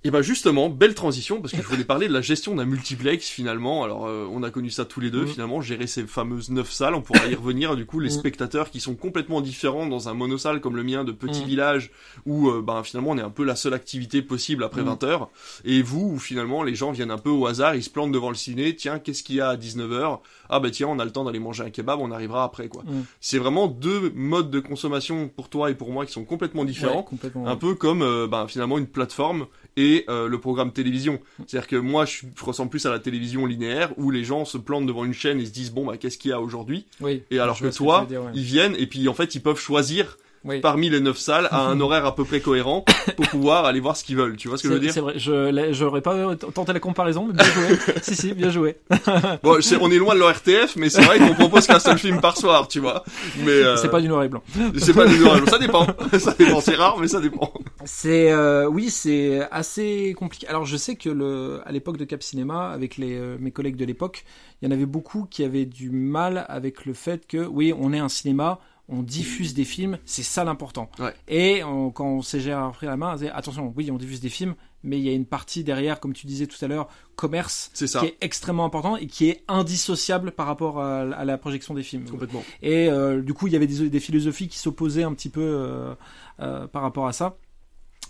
Et 0.03 0.09
bah 0.09 0.23
justement, 0.23 0.69
belle 0.69 0.95
transition 0.95 1.41
parce 1.41 1.53
que 1.53 1.61
je 1.61 1.67
voulais 1.67 1.83
parler 1.83 2.07
de 2.07 2.13
la 2.13 2.21
gestion 2.21 2.55
d'un 2.55 2.65
multiplex 2.65 3.27
finalement. 3.27 3.83
Alors 3.83 4.07
euh, 4.07 4.27
on 4.31 4.41
a 4.41 4.49
connu 4.49 4.71
ça 4.71 4.83
tous 4.83 4.99
les 4.99 5.11
deux 5.11 5.25
mm. 5.25 5.27
finalement, 5.27 5.61
gérer 5.61 5.85
ces 5.85 6.07
fameuses 6.07 6.49
neuf 6.49 6.71
salles, 6.71 6.95
on 6.95 7.01
pourra 7.01 7.27
y 7.27 7.35
revenir 7.35 7.75
du 7.75 7.85
coup 7.85 7.99
les 7.99 8.09
mm. 8.09 8.13
spectateurs 8.19 8.71
qui 8.71 8.79
sont 8.79 8.95
complètement 8.95 9.41
différents 9.41 9.85
dans 9.85 10.09
un 10.09 10.15
monosalle 10.15 10.59
comme 10.59 10.75
le 10.75 10.83
mien 10.83 11.03
de 11.03 11.11
petit 11.11 11.43
village 11.43 11.91
où 12.25 12.49
euh, 12.49 12.63
bah, 12.63 12.81
finalement 12.83 13.11
on 13.11 13.17
est 13.19 13.21
un 13.21 13.29
peu 13.29 13.43
la 13.43 13.55
seule 13.55 13.75
activité 13.75 14.23
possible 14.23 14.63
après 14.63 14.81
20 14.81 15.03
heures 15.03 15.29
et 15.65 15.83
vous 15.83 16.13
où 16.13 16.19
finalement 16.19 16.63
les 16.63 16.73
gens 16.73 16.91
viennent 16.91 17.11
un 17.11 17.19
peu 17.19 17.29
au 17.29 17.45
hasard, 17.45 17.75
ils 17.75 17.83
se 17.83 17.91
plantent 17.91 18.11
devant 18.11 18.29
le 18.29 18.35
ciné, 18.35 18.75
tiens, 18.75 18.97
qu'est-ce 18.97 19.21
qu'il 19.21 19.35
y 19.35 19.41
a 19.41 19.49
à 19.49 19.55
19h 19.55 20.19
Ah 20.51 20.59
bah 20.59 20.69
tiens, 20.69 20.87
on 20.87 20.99
a 20.99 21.05
le 21.05 21.11
temps 21.11 21.23
d'aller 21.23 21.39
manger 21.39 21.63
un 21.63 21.69
kebab, 21.69 21.99
on 21.99 22.11
arrivera 22.11 22.43
après 22.43 22.67
quoi. 22.67 22.83
C'est 23.19 23.39
vraiment 23.39 23.67
deux 23.67 24.11
modes 24.13 24.51
de 24.51 24.59
consommation 24.59 25.29
pour 25.29 25.49
toi 25.49 25.71
et 25.71 25.75
pour 25.75 25.91
moi 25.91 26.05
qui 26.05 26.11
sont 26.11 26.25
complètement 26.25 26.65
différents, 26.65 27.05
un 27.45 27.55
peu 27.55 27.73
comme 27.75 28.01
euh, 28.01 28.27
bah, 28.27 28.45
finalement 28.47 28.77
une 28.77 28.87
plateforme 28.87 29.47
et 29.77 30.05
euh, 30.09 30.27
le 30.27 30.39
programme 30.39 30.71
télévision. 30.73 31.19
C'est-à-dire 31.47 31.67
que 31.67 31.75
moi, 31.77 32.05
je, 32.05 32.25
ressemble 32.41 32.69
plus 32.69 32.85
à 32.85 32.91
la 32.91 32.99
télévision 32.99 33.45
linéaire 33.45 33.93
où 33.97 34.11
les 34.11 34.23
gens 34.23 34.43
se 34.43 34.57
plantent 34.57 34.85
devant 34.85 35.05
une 35.05 35.13
chaîne 35.13 35.39
et 35.39 35.45
se 35.45 35.51
disent 35.51 35.71
bon 35.71 35.85
bah 35.85 35.97
qu'est-ce 35.97 36.17
qu'il 36.17 36.31
y 36.31 36.33
a 36.33 36.41
aujourd'hui? 36.41 36.85
Oui, 36.99 37.23
et 37.31 37.39
alors 37.39 37.59
que 37.59 37.73
toi, 37.73 38.07
ils 38.33 38.43
viennent 38.43 38.75
et 38.77 38.87
puis 38.87 39.07
en 39.07 39.13
fait 39.13 39.35
ils 39.35 39.41
peuvent 39.41 39.59
choisir 39.59 40.17
parmi 40.61 40.89
les 40.89 40.99
neuf 40.99 41.17
salles 41.17 41.47
à 41.51 41.61
un 41.61 41.79
horaire 41.81 42.05
à 42.05 42.15
peu 42.15 42.25
près 42.25 42.39
cohérent 42.39 42.83
pour 43.15 43.27
pouvoir 43.27 43.65
aller 43.65 43.79
voir 43.79 43.95
ce 43.95 44.03
qu'ils 44.03 44.17
veulent. 44.17 44.37
Tu 44.37 44.47
vois 44.47 44.57
ce 44.57 44.63
que 44.63 44.69
je 44.69 44.73
veux 44.73 44.79
dire 44.79 44.93
C'est 44.93 45.01
vrai. 45.01 45.13
Je 45.17 45.69
j'aurais 45.71 46.01
pas 46.01 46.35
tenté 46.35 46.73
la 46.73 46.79
comparaison, 46.79 47.27
mais 47.27 47.33
bien 47.33 47.45
joué. 47.45 47.77
si 48.01 48.15
si, 48.15 48.33
bien 48.33 48.49
joué. 48.49 48.77
bon, 49.43 49.57
on 49.81 49.91
est 49.91 49.97
loin 49.97 50.15
de 50.15 50.19
l'ORTF, 50.19 50.75
mais 50.75 50.89
c'est 50.89 51.01
vrai 51.01 51.19
qu'on 51.19 51.33
propose 51.33 51.67
qu'un 51.67 51.79
seul 51.79 51.97
film 51.97 52.21
par 52.21 52.37
soir, 52.37 52.67
tu 52.67 52.79
vois. 52.79 53.03
Mais 53.43 53.51
euh... 53.51 53.77
c'est 53.77 53.89
pas 53.89 54.01
du 54.01 54.07
noir 54.07 54.23
et 54.23 54.29
blanc. 54.29 54.43
c'est 54.77 54.93
pas 54.93 55.07
du 55.07 55.19
noir 55.19 55.37
et 55.37 55.41
blanc. 55.41 55.51
Ça 55.51 55.59
dépend. 55.59 55.87
ça 56.17 56.33
dépend. 56.37 56.61
C'est 56.61 56.75
rare, 56.75 56.97
mais 56.99 57.07
ça 57.07 57.19
dépend. 57.19 57.51
C'est 57.85 58.31
euh, 58.31 58.67
oui, 58.67 58.89
c'est 58.89 59.41
assez 59.51 60.15
compliqué. 60.17 60.47
Alors 60.47 60.65
je 60.65 60.77
sais 60.77 60.95
que 60.95 61.09
le 61.09 61.61
à 61.65 61.71
l'époque 61.71 61.97
de 61.97 62.05
Cap 62.05 62.23
Cinéma, 62.23 62.69
avec 62.69 62.97
les 62.97 63.17
euh, 63.17 63.37
mes 63.39 63.51
collègues 63.51 63.75
de 63.75 63.85
l'époque, 63.85 64.23
il 64.61 64.65
y 64.65 64.71
en 64.71 64.71
avait 64.71 64.85
beaucoup 64.85 65.25
qui 65.29 65.43
avaient 65.43 65.65
du 65.65 65.89
mal 65.89 66.45
avec 66.47 66.85
le 66.85 66.93
fait 66.93 67.25
que 67.27 67.45
oui, 67.45 67.73
on 67.77 67.93
est 67.93 67.99
un 67.99 68.09
cinéma 68.09 68.59
on 68.91 69.01
diffuse 69.03 69.53
des 69.53 69.63
films, 69.63 69.97
c'est 70.05 70.23
ça 70.23 70.43
l'important. 70.43 70.89
Et 71.27 71.61
quand 71.93 72.05
on 72.05 72.21
s'est 72.21 72.51
appris 72.51 72.85
la 72.85 72.97
main, 72.97 73.15
attention, 73.33 73.73
oui, 73.75 73.89
on 73.89 73.97
diffuse 73.97 74.19
des 74.19 74.29
films, 74.29 74.55
mais 74.83 74.97
il 74.97 75.03
y 75.03 75.09
a 75.09 75.13
une 75.13 75.25
partie 75.25 75.63
derrière, 75.63 75.99
comme 75.99 76.13
tu 76.13 76.27
disais 76.27 76.47
tout 76.47 76.63
à 76.63 76.67
l'heure, 76.67 76.87
commerce, 77.15 77.71
qui 77.73 78.05
est 78.05 78.17
extrêmement 78.21 78.65
important 78.65 78.97
et 78.97 79.07
qui 79.07 79.29
est 79.29 79.43
indissociable 79.47 80.31
par 80.31 80.45
rapport 80.45 80.79
à, 80.79 81.25
la 81.25 81.37
projection 81.37 81.73
des 81.73 81.83
films. 81.83 82.05
Complètement. 82.09 82.43
Et 82.61 82.89
euh, 82.89 83.21
du 83.21 83.33
coup, 83.33 83.47
il 83.47 83.53
y 83.53 83.55
avait 83.55 83.67
des, 83.67 83.99
philosophies 83.99 84.47
qui 84.47 84.57
s'opposaient 84.57 85.03
un 85.03 85.13
petit 85.13 85.29
peu 85.29 85.41
euh, 85.41 85.93
euh, 86.39 86.67
par 86.67 86.81
rapport 86.81 87.07
à 87.07 87.13
ça. 87.13 87.37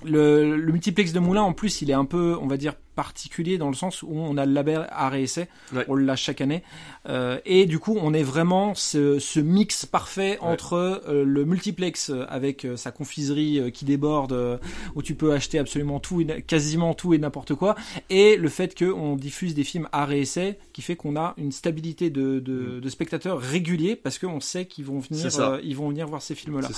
Le, 0.04 0.58
le, 0.58 0.72
multiplex 0.72 1.14
de 1.14 1.20
Moulin, 1.20 1.44
en 1.44 1.54
plus, 1.54 1.82
il 1.84 1.92
est 1.92 1.96
un 1.96 2.06
peu, 2.06 2.36
on 2.42 2.48
va 2.48 2.58
dire, 2.58 2.74
particulier 2.96 3.58
dans 3.58 3.70
le 3.70 3.76
sens 3.76 4.04
où 4.04 4.10
on 4.12 4.38
a 4.38 4.46
le 4.46 4.54
label 4.54 4.88
arrêt 4.92 5.24
essai, 5.24 5.48
on 5.88 5.96
l'a 5.96 6.16
chaque 6.16 6.42
année, 6.42 6.64
euh, 7.08 7.40
et 7.46 7.66
du 7.66 7.80
coup 7.80 7.98
on 8.00 8.14
est 8.14 8.24
vraiment 8.24 8.76
ce, 8.76 9.20
ce 9.20 9.40
mix 9.40 9.86
parfait 9.86 10.38
entre 10.42 11.02
euh, 11.08 11.24
le 11.24 11.46
multiplex 11.46 12.12
avec 12.30 12.66
euh, 12.66 12.76
sa 12.76 12.92
confiserie 12.92 13.72
qui 13.72 13.86
déborde, 13.86 14.60
où 14.96 15.02
tu 15.02 15.16
peux 15.16 15.34
acheter 15.34 15.60
absolument 15.60 16.00
tout, 16.00 16.22
et, 16.22 16.42
quasiment 16.42 16.94
tout 16.94 17.14
et 17.14 17.18
n'importe 17.18 17.56
quoi, 17.56 17.76
et 18.10 18.36
le 18.36 18.50
fait 18.50 18.78
qu'on 18.78 19.16
diffuse 19.16 19.54
des 19.54 19.64
films 19.64 19.88
arrêt 19.92 20.20
essai, 20.20 20.60
qui 20.74 20.82
fait 20.82 20.96
qu'on 20.96 21.16
a 21.16 21.34
une 21.38 21.52
stabilité 21.52 22.10
de, 22.10 22.40
de, 22.40 22.78
mm. 22.78 22.82
de 22.82 22.90
spectateurs 22.90 23.40
réguliers 23.40 23.96
parce 23.96 24.20
qu'on 24.20 24.40
sait 24.40 24.66
qu'ils 24.66 24.86
vont 24.86 25.00
venir, 25.00 25.60
ils 25.64 25.76
vont 25.76 25.90
venir 25.90 26.08
voir 26.08 26.22
ces 26.22 26.36
films-là. 26.36 26.70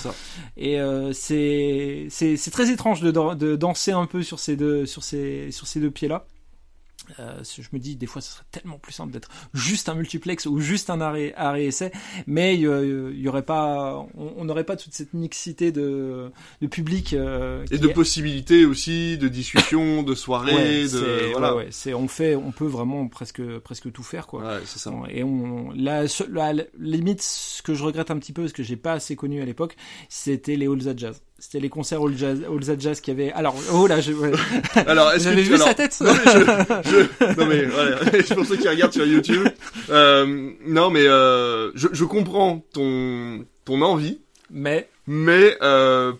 Et 0.58 0.78
c'est 1.14 2.08
c'est 2.10 2.52
très 2.52 2.72
étrange 2.72 3.02
de, 3.02 3.12
de 3.12 3.56
danser 3.56 3.92
un 3.92 4.06
peu 4.06 4.22
sur 4.24 4.40
ces 4.40 4.56
deux 4.56 4.86
sur 4.86 5.04
ces 5.04 5.52
sur 5.52 5.68
ces 5.68 5.80
deux 5.80 5.92
pieds 5.92 6.03
là. 6.08 6.26
Euh, 7.20 7.44
je 7.44 7.68
me 7.74 7.80
dis 7.80 7.98
des 7.98 8.06
fois 8.06 8.22
ce 8.22 8.32
serait 8.32 8.46
tellement 8.50 8.80
plus 8.80 8.94
simple 8.94 9.12
d'être 9.12 9.28
juste 9.54 9.90
un 9.90 9.94
multiplex 9.94 10.46
ou 10.46 10.62
juste 10.62 10.90
un 10.90 11.02
arrêt, 11.02 11.34
arrêt 11.36 11.66
essai 11.66 11.92
mais 12.28 12.56
il 12.56 12.62
y, 12.62 13.28
aurait 13.28 13.44
pas 13.44 14.08
on 14.16 14.46
n'aurait 14.46 14.64
pas 14.64 14.78
toute 14.78 14.94
cette 14.94 15.14
mixité 15.14 15.74
de, 15.74 16.32
de 16.62 16.68
public 16.68 17.12
euh, 17.12 17.66
et 17.72 17.78
de 17.78 17.90
possibilités 17.90 18.64
aussi 18.64 19.18
de 19.18 19.28
discussion 19.28 20.02
de 20.02 20.16
soirées 20.16 20.86
de 20.86 21.32
voilà 21.34 21.58
ouais, 21.58 21.68
c'est 21.72 21.94
on 21.94 22.08
fait 22.08 22.38
on 22.38 22.54
peut 22.54 22.68
vraiment 22.68 23.10
presque 23.10 23.44
presque 23.60 23.92
tout 23.92 24.04
faire 24.04 24.26
quoi. 24.26 24.62
Ça. 24.66 24.94
Et 25.10 25.26
on 25.26 25.72
la, 25.76 26.06
la, 26.30 26.54
limite 26.80 27.22
ce 27.22 27.62
que 27.62 27.74
je 27.74 27.84
regrette 27.84 28.12
un 28.12 28.18
petit 28.18 28.32
peu 28.32 28.44
parce 28.44 28.54
que 28.54 28.64
j'ai 28.64 28.78
pas 28.78 28.94
assez 28.94 29.18
connu 29.18 29.42
à 29.42 29.46
l'époque 29.46 29.76
c'était 30.08 30.56
les 30.56 30.68
halls 30.68 30.88
à 30.88 30.96
jazz 30.96 31.22
c'était 31.44 31.60
les 31.60 31.68
concerts 31.68 32.02
All 32.02 32.18
Jazz, 32.18 32.42
All 32.50 32.80
Jazz 32.80 33.02
qui 33.02 33.12
avait. 33.12 33.34
Alors, 33.34 33.54
oh 33.74 33.86
là, 33.86 34.00
je. 34.00 34.14
Alors, 34.88 35.12
est-ce 35.12 35.28
que 35.28 35.36
vu 35.42 35.58
sa 35.58 35.74
tête 35.74 36.00
Non 36.00 36.14
mais, 36.14 36.32
je, 36.32 37.38
non 37.38 37.46
mais 37.46 37.66
voilà, 37.66 37.98
pour 38.36 38.46
ceux 38.46 38.56
qui 38.56 38.70
regardent 38.70 38.94
sur 38.94 39.06
YouTube. 39.06 39.50
Euh, 39.90 40.52
non 40.66 40.90
mais 40.90 41.06
euh, 41.06 41.72
je, 41.76 41.90
je 41.92 42.06
comprends 42.06 42.64
ton 42.72 43.46
ton 43.66 43.82
envie. 43.82 44.22
Mais. 44.52 44.88
Mais 45.06 45.58
euh, 45.62 46.14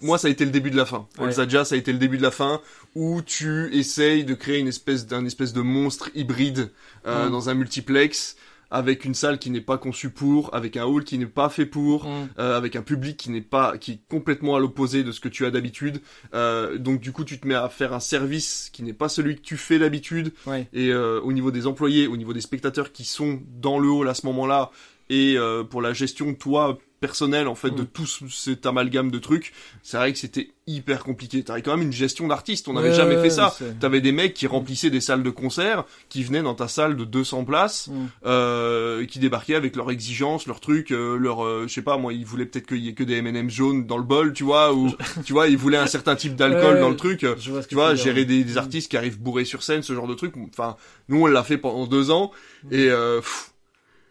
moi 0.00 0.16
ça 0.16 0.28
a 0.28 0.30
été 0.30 0.44
le 0.44 0.52
début 0.52 0.70
de 0.70 0.76
la 0.76 0.86
fin. 0.86 1.08
Ouais. 1.18 1.36
All 1.36 1.50
Jazz 1.50 1.70
ça 1.70 1.74
a 1.74 1.78
été 1.78 1.92
le 1.92 1.98
début 1.98 2.16
de 2.16 2.22
la 2.22 2.30
fin 2.30 2.60
où 2.94 3.20
tu 3.20 3.76
essayes 3.76 4.24
de 4.24 4.34
créer 4.34 4.58
une 4.58 4.68
espèce 4.68 5.06
d'un 5.06 5.24
espèce 5.24 5.52
de 5.52 5.60
monstre 5.60 6.10
hybride 6.14 6.70
euh, 7.06 7.26
mm. 7.26 7.32
dans 7.32 7.48
un 7.48 7.54
multiplex 7.54 8.36
avec 8.74 9.04
une 9.04 9.14
salle 9.14 9.38
qui 9.38 9.50
n'est 9.50 9.60
pas 9.60 9.78
conçue 9.78 10.10
pour, 10.10 10.52
avec 10.52 10.76
un 10.76 10.84
hall 10.84 11.04
qui 11.04 11.16
n'est 11.16 11.26
pas 11.26 11.48
fait 11.48 11.64
pour, 11.64 12.08
mm. 12.08 12.28
euh, 12.40 12.56
avec 12.56 12.74
un 12.74 12.82
public 12.82 13.16
qui 13.16 13.30
n'est 13.30 13.40
pas, 13.40 13.78
qui 13.78 13.92
est 13.92 14.00
complètement 14.10 14.56
à 14.56 14.58
l'opposé 14.58 15.04
de 15.04 15.12
ce 15.12 15.20
que 15.20 15.28
tu 15.28 15.46
as 15.46 15.52
d'habitude. 15.52 16.00
Euh, 16.34 16.76
donc 16.76 17.00
du 17.00 17.12
coup, 17.12 17.24
tu 17.24 17.38
te 17.38 17.46
mets 17.46 17.54
à 17.54 17.68
faire 17.68 17.92
un 17.92 18.00
service 18.00 18.70
qui 18.72 18.82
n'est 18.82 18.92
pas 18.92 19.08
celui 19.08 19.36
que 19.36 19.42
tu 19.42 19.56
fais 19.56 19.78
d'habitude. 19.78 20.32
Et 20.72 20.88
euh, 20.88 21.20
au 21.20 21.32
niveau 21.32 21.52
des 21.52 21.68
employés, 21.68 22.08
au 22.08 22.16
niveau 22.16 22.32
des 22.32 22.40
spectateurs 22.40 22.90
qui 22.90 23.04
sont 23.04 23.40
dans 23.60 23.78
le 23.78 23.88
hall 23.88 24.08
à 24.08 24.14
ce 24.14 24.26
moment-là, 24.26 24.72
et 25.10 25.34
euh, 25.36 25.64
pour 25.64 25.82
la 25.82 25.92
gestion, 25.92 26.34
toi, 26.34 26.78
personnel 27.04 27.48
en 27.48 27.54
fait 27.54 27.70
de 27.70 27.82
mm. 27.82 27.88
tout 27.92 28.06
cet 28.06 28.64
amalgame 28.64 29.10
de 29.10 29.18
trucs. 29.18 29.52
C'est 29.82 29.98
vrai 29.98 30.10
que 30.10 30.18
c'était 30.18 30.48
hyper 30.66 31.04
compliqué. 31.04 31.42
T'avais 31.42 31.60
quand 31.60 31.76
même 31.76 31.86
une 31.86 31.92
gestion 31.92 32.26
d'artiste. 32.26 32.66
On 32.66 32.72
n'avait 32.72 32.94
jamais 32.94 33.20
fait 33.20 33.28
ça. 33.28 33.54
t'avais 33.78 34.00
des 34.00 34.12
mecs 34.12 34.32
qui 34.32 34.46
remplissaient 34.46 34.88
des 34.88 35.02
salles 35.02 35.22
de 35.22 35.28
concert 35.28 35.84
qui 36.08 36.24
venaient 36.24 36.42
dans 36.42 36.54
ta 36.54 36.66
salle 36.66 36.96
de 36.96 37.04
200 37.04 37.44
places 37.44 37.88
mm. 37.88 38.06
euh, 38.24 39.04
qui 39.04 39.18
débarquaient 39.18 39.54
avec 39.54 39.76
leurs 39.76 39.90
exigences 39.90 40.46
leurs 40.46 40.60
trucs 40.60 40.92
euh, 40.92 41.18
leur 41.18 41.44
euh, 41.44 41.66
je 41.68 41.74
sais 41.74 41.82
pas 41.82 41.98
moi 41.98 42.14
ils 42.14 42.24
voulaient 42.24 42.46
peut-être 42.46 42.66
qu'il 42.66 42.78
y 42.78 42.88
ait 42.88 42.94
que 42.94 43.04
des 43.04 43.16
M&M 43.16 43.50
jaunes 43.50 43.86
dans 43.86 43.98
le 43.98 44.02
bol 44.02 44.32
tu 44.32 44.44
vois 44.44 44.72
ou 44.72 44.90
tu 45.26 45.34
vois 45.34 45.48
ils 45.48 45.58
voulaient 45.58 45.76
un 45.76 45.86
certain 45.86 46.16
type 46.16 46.36
d'alcool 46.36 46.80
dans 46.80 46.88
le 46.88 46.96
truc. 46.96 47.26
tu 47.68 47.74
vois 47.74 47.94
gérer 47.94 48.24
des, 48.24 48.44
des, 48.44 48.56
artistes 48.56 48.90
qui 48.90 48.96
arrivent 48.96 49.20
bourrés 49.20 49.44
sur 49.44 49.62
scène 49.62 49.82
ce 49.82 49.92
genre 49.92 50.06
de 50.06 50.14
truc. 50.14 50.34
Enfin 50.48 50.76
nous 51.10 51.20
on 51.20 51.26
l'a 51.26 51.44
fait 51.44 51.58
pendant 51.58 51.86
deux 51.86 52.10
ans. 52.10 52.30
Mm. 52.64 52.68
et 52.72 52.90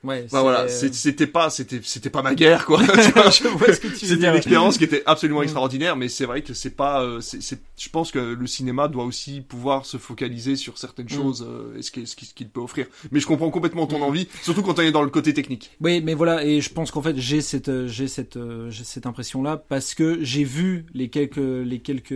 Ouais, 0.03 0.27
bah 0.33 0.41
voilà, 0.41 0.67
c'était 0.67 1.27
pas, 1.27 1.49
c'était, 1.49 1.79
c'était 1.81 2.09
pas 2.09 2.21
ma 2.21 2.35
guerre 2.35 2.65
quoi. 2.65 2.81
c'était 3.31 4.15
une 4.15 4.35
expérience 4.35 4.77
qui 4.77 4.83
était 4.83 5.01
absolument 5.05 5.39
mm. 5.39 5.43
extraordinaire, 5.43 5.95
mais 5.95 6.09
c'est 6.09 6.25
vrai 6.25 6.41
que 6.41 6.53
c'est 6.53 6.75
pas, 6.75 7.01
euh, 7.01 7.21
c'est, 7.21 7.61
je 7.77 7.89
pense 7.89 8.11
que 8.11 8.19
le 8.19 8.47
cinéma 8.47 8.89
doit 8.89 9.05
aussi 9.05 9.39
pouvoir 9.39 9.85
se 9.85 9.95
focaliser 9.95 10.57
sur 10.57 10.77
certaines 10.77 11.05
mm. 11.05 11.09
choses, 11.09 11.47
euh, 11.47 11.77
et 11.77 11.81
ce 11.81 11.91
qu'il, 11.91 12.05
ce 12.05 12.15
qu'il 12.15 12.49
peut 12.49 12.59
offrir. 12.59 12.87
Mais 13.13 13.21
je 13.21 13.27
comprends 13.27 13.49
complètement 13.49 13.87
ton 13.87 13.99
mm. 13.99 14.03
envie, 14.03 14.27
surtout 14.41 14.61
quand 14.61 14.77
on 14.77 14.81
est 14.81 14.91
dans 14.91 15.03
le 15.03 15.09
côté 15.09 15.33
technique. 15.33 15.71
Oui, 15.79 16.01
mais 16.01 16.15
voilà, 16.15 16.43
et 16.43 16.59
je 16.59 16.69
pense 16.69 16.91
qu'en 16.91 17.01
fait 17.01 17.17
j'ai 17.17 17.39
cette, 17.39 17.69
euh, 17.69 17.87
j'ai 17.87 18.09
cette, 18.09 18.37
j'ai 18.67 18.83
cette 18.83 19.05
impression 19.05 19.41
là 19.41 19.55
parce 19.55 19.93
que 19.93 20.21
j'ai 20.21 20.43
vu 20.43 20.85
les 20.93 21.07
quelques, 21.07 21.37
les 21.37 21.79
quelques 21.79 22.13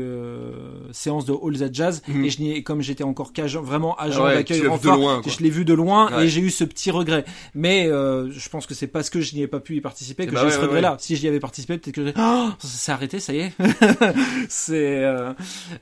séances 0.92 1.26
de 1.26 1.32
All 1.32 1.58
That 1.58 1.72
Jazz 1.72 2.02
et 2.10 2.30
je 2.30 2.42
n'ai, 2.42 2.64
comme 2.64 2.82
j'étais 2.82 3.06
encore 3.06 3.32
qu'agent, 3.32 3.62
vraiment 3.62 3.96
agent 3.96 4.26
d'accueil, 4.26 4.68
enfin, 4.68 5.22
je 5.26 5.42
l'ai 5.42 5.50
vu 5.50 5.64
de 5.64 5.74
loin 5.74 6.20
et 6.20 6.28
j'ai 6.28 6.42
eu 6.42 6.50
ce 6.50 6.66
petit 6.66 6.92
regret. 6.92 7.24
Mais 7.56 7.77
euh, 7.86 8.32
je 8.32 8.50
pense 8.50 8.66
que 8.66 8.74
c'est 8.74 8.88
parce 8.88 9.10
que 9.10 9.22
je 9.22 9.36
n'y 9.36 9.42
ai 9.42 9.48
pas 9.48 9.60
pu 9.60 9.76
y 9.76 9.82
participer 9.82 10.26
que 10.26 10.32
bah 10.32 10.42
j'ai 10.44 10.52
ce 10.52 10.60
regret 10.60 10.82
là. 10.82 10.98
Si 11.00 11.16
j'y 11.16 11.28
avais 11.28 11.40
participé, 11.40 11.78
peut-être 11.78 11.96
que 11.96 12.14
oh, 12.18 12.50
ça 12.60 12.68
s'est 12.68 12.92
arrêté, 12.92 13.20
ça 13.20 13.34
y 13.34 13.40
est. 13.40 13.52
c'est 14.50 15.04
euh, 15.04 15.34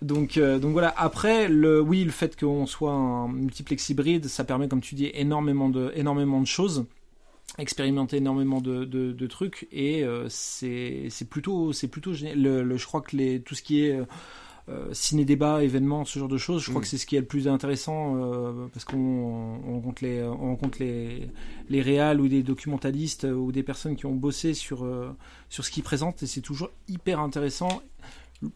donc 0.02 0.38
euh, 0.38 0.60
donc 0.60 0.74
voilà. 0.74 0.94
Après 0.98 1.48
le 1.48 1.80
oui, 1.82 2.04
le 2.04 2.12
fait 2.12 2.38
qu'on 2.40 2.66
soit 2.66 2.92
un 2.92 3.28
multiplex 3.28 3.90
hybride, 3.90 4.28
ça 4.28 4.44
permet 4.44 4.68
comme 4.68 4.82
tu 4.82 4.96
dis 4.96 5.10
énormément 5.14 5.70
de 5.70 5.92
énormément 5.96 6.42
de 6.42 6.48
choses 6.48 6.86
expérimenter 7.58 8.18
énormément 8.18 8.60
de, 8.60 8.84
de, 8.84 9.14
de 9.14 9.28
trucs 9.28 9.68
et 9.72 10.04
c'est 10.28 11.08
c'est 11.10 11.30
plutôt 11.30 11.72
c'est 11.72 11.88
plutôt 11.88 12.14
génial. 12.14 12.42
Le, 12.42 12.78
je 12.78 12.86
crois 12.86 13.02
que 13.02 13.16
les 13.16 13.42
tout 13.42 13.56
ce 13.56 13.62
qui 13.62 13.86
est 13.86 13.98
ciné-débat, 14.94 15.64
événements, 15.64 16.06
ce 16.06 16.18
genre 16.18 16.28
de 16.28 16.38
choses. 16.38 16.64
Je 16.64 16.70
crois 16.70 16.80
mm. 16.80 16.84
que 16.84 16.88
c'est 16.90 16.98
ce 16.98 17.06
qui 17.06 17.16
est 17.16 17.20
le 17.20 17.26
plus 17.26 17.48
intéressant 17.48 18.16
euh, 18.16 18.68
parce 18.74 18.86
qu'on 18.86 19.60
rencontre 19.64 20.04
les, 20.04 20.24
on 20.24 20.48
rencontre 20.48 20.78
les, 20.80 21.30
les 21.70 21.82
réals 21.82 22.20
ou 22.20 22.28
des 22.28 22.44
documentalistes 22.44 23.26
ou 23.26 23.52
des 23.52 23.64
personnes 23.64 23.96
qui 23.96 24.06
ont 24.06 24.16
bossé 24.16 24.54
sur, 24.54 24.84
euh, 24.84 25.16
sur 25.50 25.66
ce 25.66 25.72
qu'ils 25.72 25.84
présentent 25.84 26.24
et 26.24 26.28
c'est 26.28 26.42
toujours 26.42 26.72
hyper 26.88 27.20
intéressant 27.20 27.82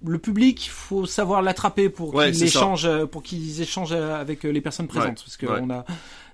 le 0.05 0.19
public, 0.19 0.65
il 0.65 0.69
faut 0.69 1.05
savoir 1.05 1.41
l'attraper 1.41 1.89
pour 1.89 2.13
qu'ils 2.13 2.43
échangent, 2.43 3.05
pour 3.05 3.23
qu'ils 3.23 3.61
échangent 3.61 3.93
avec 3.93 4.43
les 4.43 4.61
personnes 4.61 4.87
présentes, 4.87 5.23
parce 5.23 5.37
qu'on 5.37 5.69
a, 5.69 5.85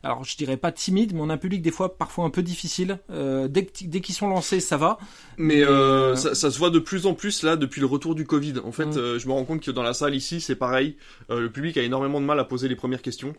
alors 0.06 0.24
je 0.24 0.38
dirais 0.38 0.58
pas 0.58 0.72
timide, 0.72 1.14
mais 1.14 1.22
on 1.22 1.30
a 1.30 1.34
un 1.34 1.38
public 1.38 1.64
des 1.64 1.72
fois 1.72 1.98
parfois 1.98 2.26
un 2.26 2.30
peu 2.30 2.44
difficile. 2.44 3.00
Euh, 3.10 3.48
dès 3.48 3.68
dès 3.82 4.02
qu'ils 4.02 4.14
sont 4.14 4.30
lancés, 4.30 4.60
ça 4.60 4.78
va. 4.78 5.00
Mais, 5.38 5.64
euh, 5.64 5.70
euh, 6.12 6.16
ça, 6.16 6.36
ça, 6.36 6.52
se 6.52 6.60
voit 6.60 6.70
de 6.70 6.78
plus 6.78 7.08
en 7.08 7.16
plus 7.16 7.42
là 7.42 7.56
depuis 7.56 7.82
le 7.82 7.88
retour 7.88 8.14
du 8.14 8.26
Covid. 8.26 8.54
En 8.64 8.72
fait, 8.72 8.86
mm. 8.86 9.18
je 9.18 9.28
me 9.28 9.34
rends 9.34 9.46
compte 9.46 9.62
que 9.62 9.72
dans 9.72 9.82
la 9.82 9.94
salle 9.94 10.14
ici, 10.14 10.42
c'est 10.42 10.56
pareil. 10.56 10.98
le 11.30 11.50
public 11.50 11.78
a 11.78 11.82
énormément 11.82 12.22
de 12.22 12.26
mal 12.26 12.40
à 12.40 12.44
poser 12.44 12.68
les 12.68 12.76
premières 12.76 13.02
questions. 13.02 13.34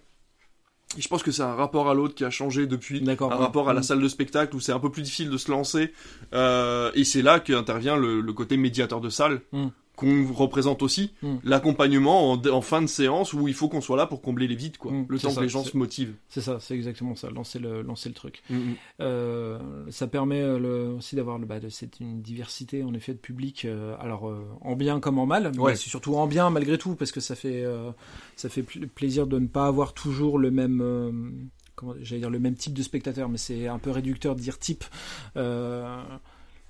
Et 0.96 1.02
je 1.02 1.08
pense 1.08 1.22
que 1.22 1.30
c'est 1.30 1.42
un 1.42 1.54
rapport 1.54 1.88
à 1.88 1.94
l'autre 1.94 2.14
qui 2.14 2.24
a 2.24 2.30
changé 2.30 2.66
depuis, 2.66 3.02
un 3.08 3.28
rapport 3.28 3.68
à 3.68 3.72
la 3.72 3.80
mm. 3.80 3.84
salle 3.84 4.00
de 4.00 4.08
spectacle 4.08 4.56
où 4.56 4.60
c'est 4.60 4.72
un 4.72 4.80
peu 4.80 4.90
plus 4.90 5.02
difficile 5.02 5.30
de 5.30 5.38
se 5.38 5.50
lancer. 5.52 5.92
et 6.32 7.04
c'est 7.04 7.22
là 7.22 7.38
qu'intervient 7.38 7.96
le, 7.96 8.20
le, 8.20 8.32
côté 8.32 8.56
médiateur 8.56 9.00
de 9.00 9.08
salle, 9.08 9.42
mm 9.52 9.68
qu'on 9.96 10.30
représente 10.32 10.82
aussi 10.82 11.12
hmm. 11.22 11.36
l'accompagnement 11.42 12.32
en, 12.32 12.60
fin 12.60 12.82
de 12.82 12.86
séance 12.86 13.32
où 13.32 13.48
il 13.48 13.54
faut 13.54 13.68
qu'on 13.68 13.80
soit 13.80 13.96
là 13.96 14.06
pour 14.06 14.20
combler 14.20 14.46
les 14.46 14.54
vides 14.54 14.76
quoi. 14.76 14.92
Hmm, 14.92 15.06
le 15.08 15.18
temps 15.18 15.34
que 15.34 15.40
les 15.40 15.48
gens 15.48 15.64
se 15.64 15.76
motivent. 15.76 16.14
C'est 16.28 16.42
ça 16.42 16.58
c'est 16.60 16.74
exactement 16.74 17.16
ça 17.16 17.30
lancer 17.30 17.58
le 17.58 17.82
lancer 17.82 18.08
le 18.10 18.14
truc. 18.14 18.42
Hmm, 18.50 18.74
euh, 19.00 19.58
ça 19.90 20.06
permet 20.06 20.40
euh, 20.40 20.58
le, 20.58 20.94
aussi 20.94 21.16
d'avoir 21.16 21.38
le 21.38 21.46
bah, 21.46 21.56
c'est 21.70 21.98
une 22.00 22.20
diversité 22.20 22.84
en 22.84 22.92
effet 22.92 23.14
de 23.14 23.18
public 23.18 23.64
euh, 23.64 23.96
alors 23.98 24.30
en 24.60 24.76
bien 24.76 25.00
comme 25.00 25.18
en 25.18 25.26
mal 25.26 25.50
ouais. 25.58 25.74
c'est 25.74 25.88
surtout 25.88 26.14
en 26.16 26.26
bien 26.26 26.50
malgré 26.50 26.76
tout 26.76 26.94
parce 26.94 27.10
que 27.10 27.20
ça 27.20 27.34
fait 27.34 27.64
ça 28.36 28.48
fait 28.48 28.62
plaisir 28.62 29.26
de 29.26 29.38
ne 29.38 29.46
pas 29.46 29.66
avoir 29.66 29.94
toujours 29.94 30.38
le 30.38 30.50
même 30.50 31.48
j'allais 32.00 32.20
dire 32.20 32.30
le 32.30 32.38
même 32.38 32.54
type 32.54 32.74
de 32.74 32.82
spectateur 32.82 33.28
mais 33.30 33.38
c'est 33.38 33.66
un 33.66 33.78
peu 33.78 33.90
réducteur 33.90 34.34
de 34.36 34.40
dire 34.40 34.58
type 34.58 34.84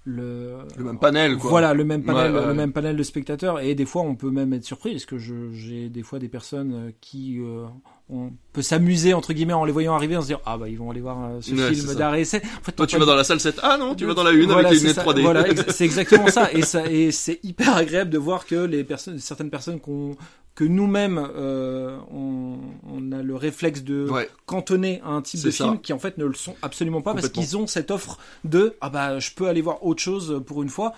le, 0.07 0.59
le 0.79 0.85
même 0.85 0.99
panel 0.99 1.37
quoi. 1.37 1.51
Voilà, 1.51 1.75
le 1.75 1.85
même 1.85 2.05
panel, 2.05 2.33
le 2.33 2.55
même 2.55 2.73
panel 2.73 2.97
de 2.97 3.03
spectateurs 3.03 3.61
et 3.61 3.75
des 3.75 3.85
fois 3.85 4.03
on 4.03 4.15
peut 4.15 4.31
même 4.31 4.53
être 4.53 4.65
surpris 4.65 4.93
parce 4.93 5.05
que 5.05 5.19
j'ai 5.19 5.89
des 5.89 6.03
fois 6.03 6.19
des 6.19 6.29
personnes 6.29 6.73
euh, 6.73 6.91
qui 7.01 7.41
euh, 7.41 7.67
on 8.09 8.31
peut 8.53 8.63
s'amuser 8.63 9.15
entre 9.15 9.33
guillemets 9.33 9.53
en 9.53 9.65
les 9.65 9.73
voyant 9.73 9.95
arriver, 9.95 10.17
on 10.17 10.23
se 10.23 10.29
dire 10.29 10.41
ah 10.47 10.57
bah 10.57 10.69
ils 10.69 10.79
vont 10.79 10.91
aller 10.91 11.01
voir 11.01 11.25
euh, 11.25 11.41
ce 11.41 11.55
film 11.55 11.95
d'arrêt. 11.95 12.21
Essai. 12.21 12.41
En 12.61 12.63
fait, 12.63 12.73
toi 12.73 12.87
tu 12.87 12.99
vas 12.99 13.05
dans 13.05 13.17
la 13.17 13.25
salle 13.25 13.41
7. 13.41 13.61
Ah 13.63 13.77
non, 13.79 13.97
tu 13.97 14.07
vas 14.07 14.15
dans 14.15 14.23
la 14.23 14.31
1 14.31 14.49
avec 14.49 14.71
les 14.71 14.79
lunettes 14.79 14.99
3D. 14.99 15.23
Voilà, 15.23 15.45
c'est 15.71 15.85
exactement 15.85 16.29
ça. 16.29 16.53
Et 16.53 16.63
ça 16.63 16.89
et 16.89 17.11
c'est 17.11 17.41
hyper 17.43 17.77
agréable 17.77 18.11
de 18.11 18.19
voir 18.19 18.47
que 18.47 18.55
les 18.55 18.85
personnes 18.85 19.19
certaines 19.19 19.51
personnes 19.51 19.81
qu'on 19.81 20.17
que 20.55 20.63
nous-mêmes 20.65 21.19
euh, 21.19 21.99
on, 22.13 22.59
on, 22.89 23.13
a 23.13 23.23
le 23.23 23.35
réflexe 23.35 23.83
de 23.83 24.09
cantonner 24.47 25.01
à 25.05 25.11
un 25.11 25.23
type 25.23 25.43
de 25.43 25.51
film 25.51 25.81
qui 25.81 25.93
en 25.93 25.99
fait 25.99 26.17
ne 26.17 26.25
le 26.25 26.35
sont 26.35 26.55
absolument 26.63 27.03
pas 27.03 27.13
parce 27.13 27.29
qu'ils 27.29 27.57
ont 27.57 27.67
cette 27.67 27.91
offre 27.91 28.19
de 28.45 28.77
ah 28.81 28.89
bah 28.89 29.19
je 29.19 29.33
peux 29.33 29.49
aller 29.49 29.63
voir 29.63 29.85
autre 29.85 30.01
chose 30.01 30.43
pour 30.47 30.63
une 30.63 30.71
fois. 30.71 30.93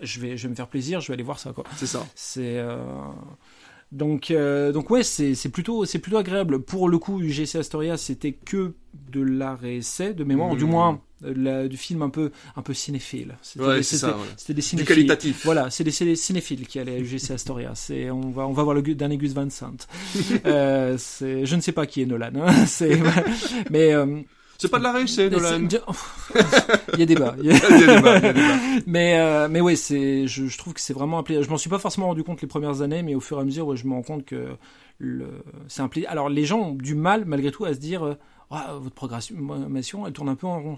Je 0.00 0.18
vais 0.18 0.36
je 0.38 0.44
vais 0.44 0.48
me 0.48 0.56
faire 0.56 0.66
plaisir 0.68 1.02
je 1.02 1.08
vais 1.08 1.14
aller 1.14 1.22
voir 1.22 1.38
ça 1.38 1.52
quoi. 1.52 1.64
C'est 1.76 1.86
ça. 1.86 2.06
C'est 2.14 2.58
euh... 2.58 2.78
donc 3.92 4.30
euh, 4.30 4.72
donc 4.72 4.90
ouais 4.90 5.02
c'est 5.02 5.34
c'est 5.34 5.48
plutôt 5.48 5.84
c'est 5.84 5.98
plutôt 5.98 6.18
agréable 6.18 6.60
pour 6.60 6.88
le 6.88 6.98
coup 6.98 7.20
UGC 7.20 7.56
Astoria 7.56 7.96
c'était 7.96 8.32
que 8.32 8.74
de 9.12 9.20
l'art 9.20 9.64
et 9.64 9.76
essai 9.76 10.14
de 10.14 10.24
mémoire 10.24 10.56
du 10.56 10.64
mmh. 10.64 10.68
moins 10.68 11.00
du 11.32 11.76
film 11.76 12.02
un 12.02 12.10
peu 12.10 12.30
un 12.56 12.62
peu 12.62 12.74
cinéphile. 12.74 13.36
C'était 13.42 13.64
ouais, 13.64 13.76
des, 13.76 13.80
des 13.80 13.82
cinéphiles. 13.82 14.78
Du 14.78 14.84
qualitatif. 14.84 15.44
Voilà, 15.44 15.70
c'est 15.70 15.84
des, 15.84 16.16
cinéphiles 16.16 16.66
qui 16.66 16.78
allaient 16.78 16.96
à 16.96 16.98
UGC 16.98 17.30
Astoria. 17.30 17.72
C'est 17.74 18.10
on 18.10 18.30
va 18.30 18.46
on 18.46 18.52
va 18.52 18.62
voir 18.62 18.74
le 18.74 18.82
dernier 18.82 19.16
Gus 19.16 19.32
Van 19.32 19.48
Sant. 19.48 19.86
euh, 20.46 20.98
je 20.98 21.56
ne 21.56 21.60
sais 21.60 21.72
pas 21.72 21.86
qui 21.86 22.02
est 22.02 22.06
Nolan. 22.06 22.32
Hein. 22.36 22.66
c'est 22.66 23.00
mais 23.70 23.94
euh, 23.94 24.20
c'est 24.64 24.70
pas 24.70 24.78
de 24.78 24.84
la 24.84 24.92
réussite, 24.92 25.30
Nolan. 25.30 25.68
il 26.94 27.00
y 27.00 27.02
a 27.02 27.06
débat. 27.06 27.34
Il 27.38 27.46
y 27.46 27.50
a, 27.50 27.54
débat, 27.54 27.68
il 27.70 27.80
y 27.80 27.84
a 27.84 28.32
débat. 28.32 28.40
Mais 28.86 29.18
euh, 29.18 29.48
mais 29.50 29.60
ouais, 29.60 29.76
c'est 29.76 30.26
je, 30.26 30.46
je, 30.46 30.58
trouve 30.58 30.72
que 30.72 30.80
c'est 30.80 30.94
vraiment 30.94 31.18
un 31.18 31.22
plaisir. 31.22 31.42
Je 31.42 31.50
m'en 31.50 31.58
suis 31.58 31.70
pas 31.70 31.78
forcément 31.78 32.06
rendu 32.06 32.24
compte 32.24 32.40
les 32.40 32.48
premières 32.48 32.80
années, 32.80 33.02
mais 33.02 33.14
au 33.14 33.20
fur 33.20 33.38
et 33.38 33.40
à 33.42 33.44
mesure, 33.44 33.66
ouais, 33.66 33.76
je 33.76 33.86
me 33.86 33.92
rends 33.92 34.02
compte 34.02 34.24
que 34.24 34.56
le 34.98 35.28
c'est 35.68 35.82
un 35.82 35.88
plaisir. 35.88 36.10
Alors 36.10 36.30
les 36.30 36.46
gens 36.46 36.60
ont 36.60 36.72
du 36.72 36.94
mal 36.94 37.24
malgré 37.26 37.50
tout 37.50 37.66
à 37.66 37.74
se 37.74 37.78
dire 37.78 38.04
euh, 38.04 38.14
oh, 38.50 38.56
votre 38.80 38.94
programmation, 38.94 40.06
elle 40.06 40.12
tourne 40.12 40.30
un 40.30 40.36
peu 40.36 40.46
en 40.46 40.60
rond 40.60 40.76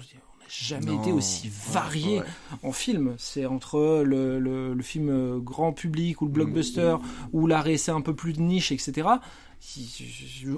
jamais 0.48 0.94
été 0.94 1.10
aussi 1.10 1.50
varié 1.72 2.22
en 2.62 2.70
film. 2.70 3.16
C'est 3.18 3.46
entre 3.46 4.04
le, 4.04 4.38
le, 4.38 4.82
film 4.82 5.40
grand 5.40 5.72
public 5.72 6.22
ou 6.22 6.26
le 6.26 6.30
blockbuster 6.30 6.98
ou 7.32 7.48
l'arrêt 7.48 7.76
c'est 7.78 7.90
un 7.90 8.00
peu 8.00 8.14
plus 8.14 8.32
de 8.32 8.40
niche, 8.40 8.70
etc 8.70 9.08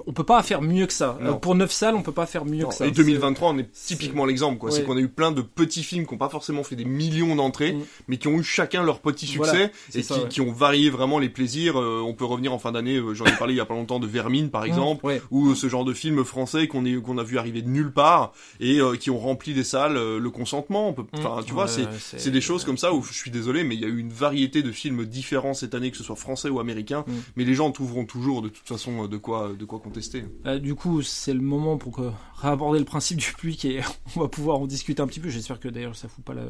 on 0.07 0.13
peut 0.13 0.23
pas 0.23 0.41
faire 0.43 0.61
mieux 0.61 0.85
que 0.85 0.93
ça. 0.93 1.17
Pour 1.41 1.55
9 1.55 1.71
salles, 1.71 1.95
on 1.95 2.01
peut 2.01 2.11
pas 2.11 2.25
faire 2.25 2.45
mieux 2.45 2.65
que 2.65 2.73
ça. 2.73 2.85
Et 2.85 2.91
2023, 2.91 3.49
on 3.49 3.57
est 3.57 3.71
typiquement 3.71 4.25
l'exemple, 4.25 4.57
quoi. 4.57 4.71
C'est 4.71 4.83
qu'on 4.83 4.97
a 4.97 5.01
eu 5.01 5.09
plein 5.09 5.31
de 5.31 5.41
petits 5.41 5.83
films 5.83 6.05
qui 6.05 6.13
ont 6.13 6.17
pas 6.17 6.29
forcément 6.29 6.63
fait 6.63 6.75
des 6.75 6.85
millions 6.85 7.35
d'entrées, 7.35 7.73
mm. 7.73 7.81
mais 8.07 8.17
qui 8.17 8.27
ont 8.27 8.37
eu 8.37 8.43
chacun 8.43 8.83
leur 8.83 8.99
petit 8.99 9.27
succès 9.27 9.71
et 9.93 10.01
qui, 10.29 10.41
ont 10.41 10.51
varié 10.51 10.89
vraiment 10.89 11.19
les 11.19 11.29
plaisirs. 11.29 11.79
Euh, 11.79 12.01
on 12.01 12.13
peut 12.13 12.25
revenir 12.25 12.53
en 12.53 12.59
fin 12.59 12.71
d'année, 12.71 12.97
euh, 12.97 13.13
j'en 13.13 13.25
ai 13.25 13.31
parlé 13.33 13.53
il 13.53 13.57
y 13.57 13.61
a 13.61 13.65
pas 13.65 13.73
longtemps 13.73 13.99
de 13.99 14.07
Vermine, 14.07 14.49
par 14.49 14.63
mm. 14.63 14.67
exemple, 14.67 15.21
ou 15.31 15.55
ce 15.55 15.67
genre 15.67 15.85
de 15.85 15.93
film 15.93 16.23
français 16.23 16.67
qu'on 16.67 16.79
qu'on 17.01 17.17
a 17.17 17.23
vu 17.23 17.37
arriver 17.37 17.61
de 17.61 17.69
nulle 17.69 17.91
part 17.91 18.31
et 18.59 18.79
euh, 18.79 18.95
qui 18.95 19.09
ont 19.09 19.19
rempli 19.19 19.53
des 19.53 19.63
salles. 19.63 19.95
le 19.95 20.29
consentement, 20.29 20.91
mm. 20.91 21.05
enfin, 21.17 21.41
tu 21.45 21.53
vois, 21.53 21.67
c'est 21.67 21.87
c'est 21.99 22.31
des 22.31 22.41
choses 22.41 22.63
comme 22.63 22.77
ça 22.77 22.93
où 22.93 23.03
je 23.03 23.13
suis 23.13 23.31
désolé, 23.31 23.63
mais 23.63 23.75
il 23.75 23.81
y 23.81 23.85
a 23.85 23.87
eu 23.87 23.97
une 23.97 24.11
variété 24.11 24.61
de 24.61 24.71
films 24.71 25.05
différents 25.05 25.53
cette 25.53 25.75
année, 25.75 25.91
que 25.91 25.97
ce 25.97 26.03
soit 26.03 26.15
français 26.15 26.49
ou 26.49 26.59
américain, 26.59 27.05
mais 27.35 27.43
les 27.43 27.53
gens 27.53 27.71
trouveront 27.71 28.05
toujours 28.05 28.41
de 28.41 28.49
toute 28.49 28.67
façon 28.67 28.88
de 29.07 29.17
quoi, 29.17 29.51
de 29.57 29.65
quoi 29.65 29.79
contester. 29.79 30.25
Euh, 30.45 30.59
du 30.59 30.75
coup, 30.75 31.01
c'est 31.01 31.33
le 31.33 31.41
moment 31.41 31.77
pour 31.77 31.93
que, 31.93 32.11
réaborder 32.35 32.79
le 32.79 32.85
principe 32.85 33.17
du 33.17 33.33
public 33.33 33.65
et 33.65 33.81
on 34.15 34.21
va 34.21 34.27
pouvoir 34.27 34.59
en 34.59 34.67
discuter 34.67 35.01
un 35.01 35.07
petit 35.07 35.19
peu. 35.19 35.29
J'espère 35.29 35.59
que 35.59 35.67
d'ailleurs 35.69 35.95
ça 35.95 36.07
fout 36.07 36.23
pas 36.23 36.33
le, 36.33 36.41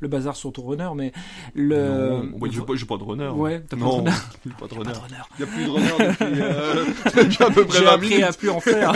le, 0.00 0.08
bazar 0.08 0.36
sur 0.36 0.52
ton 0.52 0.66
runner, 0.66 0.90
mais 0.94 1.12
le. 1.54 2.08
Non, 2.08 2.38
j'ai 2.50 2.60
pas, 2.60 2.96
pas, 2.96 2.96
de 2.98 3.04
runner. 3.04 3.28
Ouais, 3.28 3.62
t'as 3.68 3.76
pas, 3.76 3.84
de 3.84 3.90
runner. 3.90 4.10
pas 4.58 4.66
de 4.66 4.74
runner. 4.74 4.92
Il 5.38 5.40
y 5.40 5.42
a 5.42 5.46
plus 5.46 5.64
de 5.64 5.70
runner 5.70 6.08
depuis, 6.08 6.42
euh, 6.42 6.84
depuis 7.24 7.42
à 7.44 7.50
peu 7.50 7.64
près 7.64 7.82
20 7.82 7.96
minutes. 7.98 8.22
à 8.22 8.32
plus 8.32 8.50
en 8.50 8.60
faire. 8.60 8.92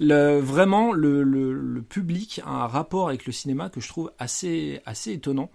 le, 0.00 0.38
vraiment, 0.38 0.92
le, 0.92 1.84
public 1.88 2.40
a 2.44 2.64
un 2.64 2.66
rapport 2.66 3.08
avec 3.08 3.26
le 3.26 3.32
cinéma 3.32 3.68
que 3.68 3.80
je 3.80 3.88
trouve 3.88 4.12
assez, 4.18 4.80
assez 4.86 5.12
étonnant. 5.12 5.50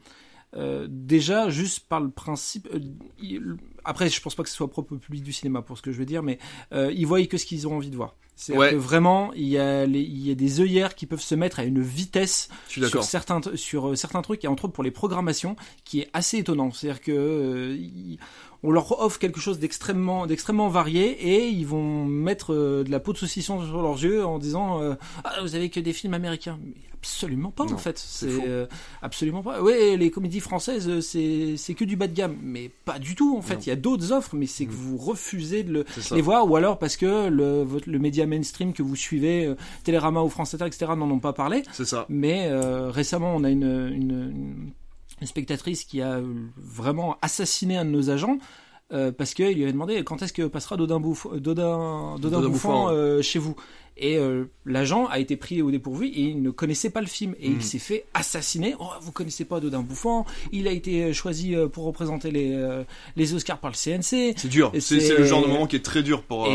Euh, 0.56 0.88
déjà, 0.90 1.50
juste 1.50 1.88
par 1.88 2.00
le 2.00 2.10
principe, 2.10 2.68
euh, 2.74 3.58
après, 3.88 4.10
je 4.10 4.22
pense 4.22 4.36
pas 4.36 4.44
que 4.44 4.50
ce 4.50 4.56
soit 4.56 4.70
propre 4.70 4.94
au 4.94 4.98
public 4.98 5.24
du 5.24 5.32
cinéma 5.32 5.62
pour 5.62 5.78
ce 5.78 5.82
que 5.82 5.92
je 5.92 5.98
veux 5.98 6.06
dire, 6.06 6.22
mais 6.22 6.38
euh, 6.74 6.92
ils 6.94 7.08
voient 7.08 7.26
que 7.26 7.38
ce 7.38 7.46
qu'ils 7.46 7.68
ont 7.68 7.78
envie 7.78 7.90
de 7.90 7.96
voir. 7.96 8.16
C'est 8.36 8.54
que 8.54 8.76
vraiment, 8.76 9.34
il 9.34 9.48
y, 9.48 9.58
a 9.58 9.86
il 9.86 10.28
y 10.28 10.30
a 10.30 10.36
des 10.36 10.62
œillères 10.62 10.94
qui 10.94 11.08
peuvent 11.08 11.22
se 11.22 11.34
mettre 11.34 11.60
à 11.60 11.64
une 11.64 11.82
vitesse 11.82 12.50
sur 12.68 13.04
certains, 13.04 13.42
sur 13.56 13.88
euh, 13.88 13.96
certains 13.96 14.22
trucs, 14.22 14.44
et 14.44 14.48
entre 14.48 14.66
autres 14.66 14.74
pour 14.74 14.84
les 14.84 14.92
programmations, 14.92 15.56
qui 15.86 16.02
est 16.02 16.10
assez 16.14 16.38
étonnant. 16.38 16.72
C'est-à-dire 16.72 17.02
que 17.02 17.12
euh, 17.12 18.18
on 18.64 18.72
leur 18.72 19.00
offre 19.00 19.20
quelque 19.20 19.40
chose 19.40 19.60
d'extrêmement 19.60 20.28
d'extrêmement 20.28 20.68
varié 20.68 21.12
et 21.12 21.48
ils 21.48 21.66
vont 21.66 22.06
mettre 22.06 22.54
euh, 22.54 22.84
de 22.84 22.92
la 22.92 23.00
peau 23.00 23.14
de 23.14 23.18
saucisson 23.18 23.66
sur 23.66 23.82
leurs 23.82 24.04
yeux 24.04 24.26
en 24.26 24.40
disant 24.40 24.82
euh, 24.82 24.96
ah 25.24 25.36
vous 25.42 25.56
avez 25.56 25.70
que 25.70 25.80
des 25.80 25.94
films 25.94 26.14
américains. 26.14 26.60
Mais 26.62 26.74
absolument 26.94 27.52
pas 27.52 27.64
en 27.64 27.78
fait. 27.78 27.98
c'est 27.98 28.28
euh, 28.28 28.66
absolument 29.02 29.44
pas. 29.44 29.62
Ouais 29.62 29.96
les 29.96 30.12
comédies 30.12 30.40
françaises 30.40 31.00
c'est 31.00 31.56
c'est 31.56 31.76
que 31.76 31.86
du 31.86 31.96
bas 31.96 32.08
de 32.08 32.14
gamme. 32.14 32.38
Mais 32.42 32.70
pas 32.86 33.00
du 33.00 33.16
tout 33.16 33.38
en 33.38 33.42
fait. 33.42 33.66
Il 33.66 33.70
y 33.70 33.72
a 33.72 33.77
d'autres 33.78 34.12
offres 34.12 34.36
mais 34.36 34.48
c'est 34.48 34.66
que 34.66 34.72
mm. 34.72 34.76
vous 34.76 34.98
refusez 34.98 35.64
de 35.64 35.74
le, 35.74 35.86
les 36.12 36.22
voir 36.22 36.50
ou 36.50 36.56
alors 36.56 36.80
parce 36.80 36.98
que 36.98 37.28
le 37.28 37.66
le 37.86 38.00
média 38.00 38.26
mainstream 38.26 38.74
que 38.74 38.84
vous 38.84 38.96
suivez 38.96 39.54
Télérama 39.84 40.22
ou 40.22 40.30
France 40.30 40.54
Inter 40.54 40.66
etc 40.66 40.92
n'en 40.98 41.10
ont 41.10 41.20
pas 41.20 41.34
parlé 41.34 41.64
c'est 41.72 41.86
ça 41.86 42.06
mais 42.10 42.50
récemment 42.90 43.36
on 43.36 43.44
a 43.44 43.50
une, 43.50 43.64
une, 43.64 44.12
une 44.12 44.72
une 45.20 45.28
spectatrice 45.28 45.84
qui 45.84 46.02
a 46.02 46.22
vraiment 46.56 47.18
assassiné 47.22 47.78
un 47.78 47.86
de 47.86 47.90
nos 47.90 48.10
agents 48.10 48.38
euh, 48.94 49.12
parce 49.12 49.34
qu'il 49.34 49.54
lui 49.54 49.64
avait 49.64 49.74
demandé 49.74 50.02
quand 50.04 50.22
est-ce 50.22 50.32
que 50.32 50.48
passera 50.48 50.78
Dodin, 50.78 51.02
Dodin, 51.36 52.16
Dodin, 52.20 52.42
Bouffant, 52.48 52.90
euh, 52.90 53.22
chez 53.22 53.38
vous? 53.38 53.56
Et 54.00 54.18
euh, 54.18 54.46
l'agent 54.66 55.06
a 55.08 55.20
été 55.20 55.36
pris 55.36 55.62
au 55.62 55.72
dépourvu 55.72 56.08
et 56.08 56.22
il 56.22 56.42
ne 56.42 56.52
connaissait 56.52 56.90
pas 56.90 57.02
le 57.02 57.08
film 57.08 57.36
et 57.40 57.48
il 57.48 57.58
hmm. 57.58 57.62
s'est 57.62 57.80
fait 57.80 58.06
assassiner. 58.14 58.76
Oh, 58.80 58.86
vous 59.02 59.12
connaissez 59.12 59.46
pas 59.46 59.60
Dodin 59.60 59.82
Bouffant 59.82 60.26
Il 60.52 60.68
a 60.68 60.72
été 60.72 61.14
choisi 61.14 61.56
pour 61.72 61.86
représenter 61.86 62.32
les 62.32 62.58
les 63.16 63.34
Oscars 63.34 63.60
par 63.60 63.72
le 63.72 63.76
CNC. 63.76 64.36
C'est 64.38 64.48
dur. 64.48 64.72
C'est 64.80 65.18
le 65.18 65.26
genre 65.26 65.42
de 65.42 65.48
moment 65.48 65.68
qui 65.68 65.76
est 65.76 65.86
très 65.86 66.04
dur 66.04 66.24
pour 66.24 66.48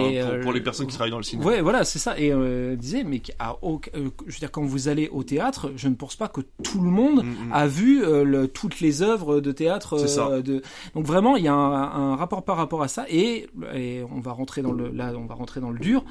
pour, 0.43 0.53
les 0.53 0.61
personnes 0.61 0.87
qui 0.87 0.95
travaillent 0.95 1.11
dans 1.11 1.17
le 1.19 1.23
cinéma. 1.23 1.49
Ouais, 1.49 1.61
voilà, 1.61 1.85
c'est 1.85 1.99
ça. 1.99 2.19
Et 2.19 2.33
euh, 2.33 2.77
disait, 2.77 3.05
mais 3.05 3.23
à, 3.39 3.57
je 3.63 4.01
veux 4.01 4.39
dire, 4.39 4.51
quand 4.51 4.63
vous 4.63 4.89
allez 4.89 5.09
au 5.09 5.23
théâtre, 5.23 5.73
je 5.77 5.89
ne 5.89 5.95
pense 5.95 6.17
pas 6.17 6.29
que 6.29 6.41
tout 6.63 6.81
le 6.81 6.91
monde 6.91 7.25
hmm, 7.25 7.49
hmm. 7.49 7.53
a 7.53 7.67
vu 7.67 8.03
le, 8.03 8.47
toutes 8.49 8.81
les 8.81 9.03
œuvres 9.03 9.41
de 9.41 9.53
théâtre. 9.53 9.97
de... 10.43 10.63
Donc 10.95 11.07
vraiment, 11.07 11.37
il 11.37 11.45
y 11.45 11.49
a 11.49 11.55
un, 11.55 12.13
un, 12.13 12.17
rapport 12.17 12.45
par 12.45 12.57
rapport 12.57 12.83
à 12.83 12.89
ça 12.89 13.07
et, 13.09 13.49
et 13.75 14.03
on 14.11 14.21
va 14.21 14.33
rentrer 14.33 14.63
dans 14.63 14.73
le 14.73 14.91
là, 14.91 15.13
on 15.17 15.27
va 15.27 15.35
rentrer 15.35 15.61
dans 15.61 15.71
le 15.71 15.79
dur 15.79 16.05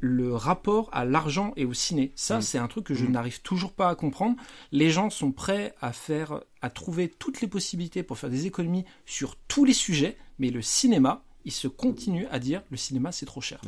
le 0.00 0.34
rapport 0.34 0.88
à 0.92 1.04
l'argent 1.04 1.52
et 1.56 1.64
au 1.64 1.72
ciné. 1.72 2.12
Ça, 2.14 2.38
mm. 2.38 2.42
c'est 2.42 2.58
un 2.58 2.68
truc 2.68 2.84
que 2.84 2.94
je 2.94 3.04
mm. 3.04 3.10
n'arrive 3.10 3.42
toujours 3.42 3.72
pas 3.72 3.88
à 3.88 3.94
comprendre. 3.94 4.36
Les 4.72 4.90
gens 4.90 5.10
sont 5.10 5.32
prêts 5.32 5.74
à 5.80 5.92
faire, 5.92 6.40
à 6.62 6.70
trouver 6.70 7.08
toutes 7.08 7.40
les 7.40 7.48
possibilités 7.48 8.02
pour 8.02 8.18
faire 8.18 8.30
des 8.30 8.46
économies 8.46 8.84
sur 9.06 9.36
tous 9.48 9.64
les 9.64 9.72
sujets, 9.72 10.16
mais 10.38 10.50
le 10.50 10.62
cinéma, 10.62 11.22
il 11.44 11.52
se 11.52 11.68
continue 11.68 12.26
à 12.30 12.38
dire 12.38 12.62
le 12.70 12.76
cinéma 12.76 13.12
c'est 13.12 13.26
trop 13.26 13.40
cher. 13.40 13.60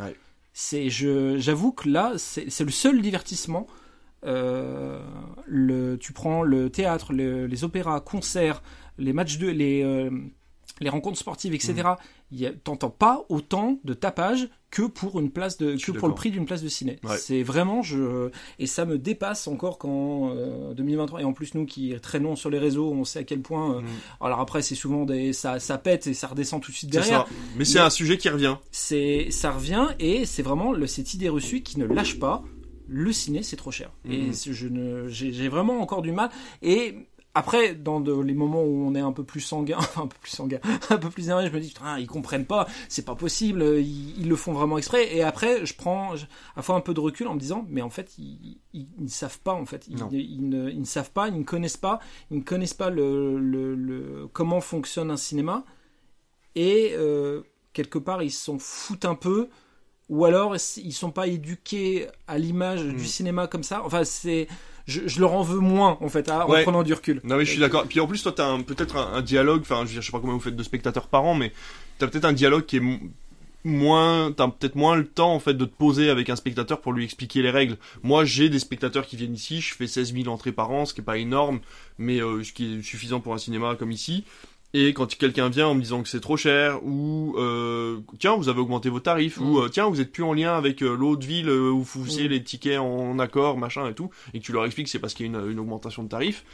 C'est, 0.52 0.90
j'avoue 0.90 1.72
que 1.72 1.88
là, 1.88 2.14
c'est 2.16 2.60
le 2.60 2.70
seul 2.70 3.00
divertissement. 3.00 3.66
Euh, 4.26 5.02
le, 5.46 5.96
tu 5.96 6.12
prends 6.12 6.42
le 6.42 6.68
théâtre, 6.68 7.12
les 7.12 7.64
opéras, 7.64 8.00
concerts, 8.00 8.62
les 8.98 9.12
matchs 9.12 9.38
de, 9.38 9.48
les 9.48 9.82
euh, 9.82 10.10
les 10.80 10.88
rencontres 10.88 11.18
sportives, 11.18 11.54
etc. 11.54 11.74
Mmh. 11.74 11.96
T'entends 12.64 12.90
pas 12.90 13.24
autant 13.28 13.78
de 13.84 13.94
tapage 13.94 14.48
que 14.70 14.82
pour 14.82 15.18
une 15.18 15.30
place 15.30 15.58
de, 15.58 15.76
que 15.76 15.90
pour 15.92 16.08
le 16.08 16.14
prix 16.14 16.30
d'une 16.30 16.46
place 16.46 16.62
de 16.62 16.68
ciné. 16.68 16.98
C'est 17.18 17.42
vraiment 17.42 17.82
je 17.82 18.30
et 18.58 18.66
ça 18.66 18.84
me 18.84 18.98
dépasse 18.98 19.48
encore 19.48 19.78
quand 19.78 20.34
2023 20.74 21.18
euh, 21.18 21.22
et 21.22 21.24
en 21.24 21.32
plus 21.32 21.54
nous 21.54 21.66
qui 21.66 21.94
traînons 22.00 22.36
sur 22.36 22.50
les 22.50 22.58
réseaux, 22.58 22.92
on 22.92 23.04
sait 23.04 23.20
à 23.20 23.24
quel 23.24 23.40
point. 23.40 23.76
Euh, 23.76 23.80
mmh. 23.80 23.86
alors 24.20 24.40
après 24.40 24.62
c'est 24.62 24.74
souvent 24.74 25.04
des 25.04 25.32
ça 25.32 25.58
ça 25.58 25.78
pète 25.78 26.06
et 26.06 26.14
ça 26.14 26.28
redescend 26.28 26.62
tout 26.62 26.70
de 26.70 26.76
suite 26.76 26.90
derrière. 26.90 27.26
Mais 27.56 27.64
c'est 27.64 27.80
un 27.80 27.90
sujet 27.90 28.16
qui 28.16 28.28
revient. 28.28 28.56
C'est 28.70 29.28
ça 29.30 29.50
revient 29.50 29.88
et 29.98 30.24
c'est 30.24 30.42
vraiment 30.42 30.72
le, 30.72 30.86
cette 30.86 31.14
idée 31.14 31.28
reçue 31.28 31.62
qui 31.62 31.78
ne 31.78 31.86
lâche 31.86 32.18
pas. 32.18 32.42
Le 32.92 33.12
ciné 33.12 33.44
c'est 33.44 33.56
trop 33.56 33.70
cher 33.70 33.90
et 34.08 34.30
mmh. 34.30 34.34
je 34.50 34.68
ne 34.68 35.08
j'ai 35.08 35.48
vraiment 35.48 35.80
encore 35.80 36.02
du 36.02 36.10
mal 36.10 36.30
et 36.60 36.96
après, 37.34 37.74
dans 37.74 38.00
les 38.00 38.34
moments 38.34 38.62
où 38.62 38.86
on 38.86 38.94
est 38.94 39.00
un 39.00 39.12
peu 39.12 39.22
plus 39.22 39.40
sanguin, 39.40 39.78
un 39.96 40.06
peu 40.08 40.16
plus 40.20 40.30
sanguin, 40.30 40.58
un 40.90 40.96
peu 40.96 41.10
plus 41.10 41.26
énervé, 41.26 41.46
je 41.46 41.52
me 41.52 41.60
dis 41.60 41.68
putain, 41.68 41.98
ils 41.98 42.08
comprennent 42.08 42.46
pas, 42.46 42.66
c'est 42.88 43.04
pas 43.04 43.14
possible, 43.14 43.62
ils, 43.78 44.28
le 44.28 44.36
font 44.36 44.52
vraiment 44.52 44.78
exprès. 44.78 45.14
Et 45.14 45.22
après, 45.22 45.64
je 45.64 45.74
prends 45.74 46.14
à 46.56 46.62
fois 46.62 46.74
un 46.74 46.80
peu 46.80 46.92
de 46.92 47.00
recul 47.00 47.28
en 47.28 47.34
me 47.34 47.40
disant, 47.40 47.64
mais 47.68 47.82
en 47.82 47.90
fait, 47.90 48.18
ils, 48.18 48.58
ne 48.98 49.08
savent 49.08 49.38
pas 49.38 49.52
en 49.52 49.64
fait, 49.64 49.86
ils, 49.86 50.48
ne, 50.48 50.84
savent 50.84 51.12
pas, 51.12 51.28
ils 51.28 51.38
ne 51.38 51.44
connaissent 51.44 51.76
pas, 51.76 52.00
ils 52.30 52.38
ne 52.38 52.42
connaissent 52.42 52.74
pas 52.74 52.90
le, 52.90 54.28
comment 54.32 54.60
fonctionne 54.60 55.10
un 55.10 55.16
cinéma. 55.16 55.64
Et 56.56 56.94
euh, 56.94 57.42
quelque 57.72 57.98
part, 57.98 58.24
ils 58.24 58.32
s'en 58.32 58.58
foutent 58.58 59.04
un 59.04 59.14
peu 59.14 59.48
ou 60.08 60.24
alors 60.24 60.56
ils 60.76 60.92
sont 60.92 61.12
pas 61.12 61.28
éduqués 61.28 62.08
à 62.26 62.36
l'image 62.36 62.82
du 62.82 62.96
mm. 62.96 63.04
cinéma 63.04 63.46
comme 63.46 63.62
ça. 63.62 63.82
Enfin, 63.84 64.02
c'est 64.02 64.48
je, 64.86 65.20
leur 65.20 65.32
en 65.32 65.42
veux 65.42 65.60
moins 65.60 65.98
en 66.00 66.08
fait 66.08 66.30
en 66.30 66.46
prenant 66.46 66.82
du 66.82 66.92
recul. 66.92 67.20
Non 67.24 67.36
mais 67.36 67.44
je 67.44 67.50
suis 67.50 67.60
d'accord. 67.60 67.86
Puis 67.86 68.00
en 68.00 68.06
plus 68.06 68.22
toi 68.22 68.32
t'as 68.32 68.58
peut-être 68.62 68.96
un, 68.96 69.22
dialogue. 69.22 69.60
Enfin 69.62 69.84
je, 69.86 70.00
sais 70.00 70.12
pas 70.12 70.20
combien 70.20 70.34
vous 70.34 70.40
faites 70.40 70.56
de 70.56 70.62
spectateurs 70.62 71.08
par 71.08 71.24
an, 71.24 71.34
mais 71.34 71.52
t'as 71.98 72.06
peut-être 72.06 72.24
un 72.24 72.32
dialogue 72.32 72.66
qui 72.66 72.76
est 72.78 72.82
moins 73.62 74.32
t'as 74.32 74.48
peut-être 74.48 74.74
moins 74.74 74.96
le 74.96 75.06
temps 75.06 75.34
en 75.34 75.38
fait 75.40 75.54
de 75.54 75.64
te 75.66 75.74
poser 75.74 76.08
avec 76.08 76.30
un 76.30 76.36
spectateur 76.36 76.80
pour 76.80 76.94
lui 76.94 77.04
expliquer 77.04 77.42
les 77.42 77.50
règles 77.50 77.76
moi 78.02 78.24
j'ai 78.24 78.48
des 78.48 78.58
spectateurs 78.58 79.06
qui 79.06 79.16
viennent 79.16 79.34
ici 79.34 79.60
je 79.60 79.74
fais 79.74 79.86
16 79.86 80.14
000 80.14 80.28
entrées 80.28 80.52
par 80.52 80.70
an 80.70 80.86
ce 80.86 80.94
qui 80.94 81.02
est 81.02 81.04
pas 81.04 81.18
énorme 81.18 81.60
mais 81.98 82.22
euh, 82.22 82.42
ce 82.42 82.54
qui 82.54 82.78
est 82.78 82.82
suffisant 82.82 83.20
pour 83.20 83.34
un 83.34 83.38
cinéma 83.38 83.76
comme 83.78 83.90
ici 83.90 84.24
et 84.72 84.92
quand 84.92 85.16
quelqu'un 85.16 85.48
vient 85.48 85.68
en 85.68 85.74
me 85.74 85.80
disant 85.80 86.02
que 86.02 86.08
c'est 86.08 86.20
trop 86.20 86.36
cher, 86.36 86.84
ou 86.84 87.34
euh, 87.38 88.00
tiens 88.18 88.36
vous 88.36 88.48
avez 88.48 88.60
augmenté 88.60 88.88
vos 88.88 89.00
tarifs, 89.00 89.38
ou 89.40 89.58
mm. 89.58 89.64
euh, 89.64 89.68
tiens 89.68 89.88
vous 89.88 90.00
êtes 90.00 90.12
plus 90.12 90.22
en 90.22 90.32
lien 90.32 90.56
avec 90.56 90.82
euh, 90.82 90.94
l'autre 90.94 91.26
ville 91.26 91.50
où 91.50 91.82
vous 91.82 92.04
faisiez 92.04 92.28
mm. 92.28 92.30
les 92.30 92.44
tickets 92.44 92.78
en 92.78 93.18
accord, 93.18 93.58
machin 93.58 93.88
et 93.88 93.94
tout, 93.94 94.10
et 94.32 94.38
que 94.38 94.44
tu 94.44 94.52
leur 94.52 94.64
expliques 94.64 94.86
que 94.86 94.90
c'est 94.90 95.00
parce 95.00 95.14
qu'il 95.14 95.26
y 95.26 95.28
a 95.28 95.38
une, 95.38 95.50
une, 95.50 95.58
augmentation 95.58 96.04
de 96.04 96.08
tarifs, 96.08 96.44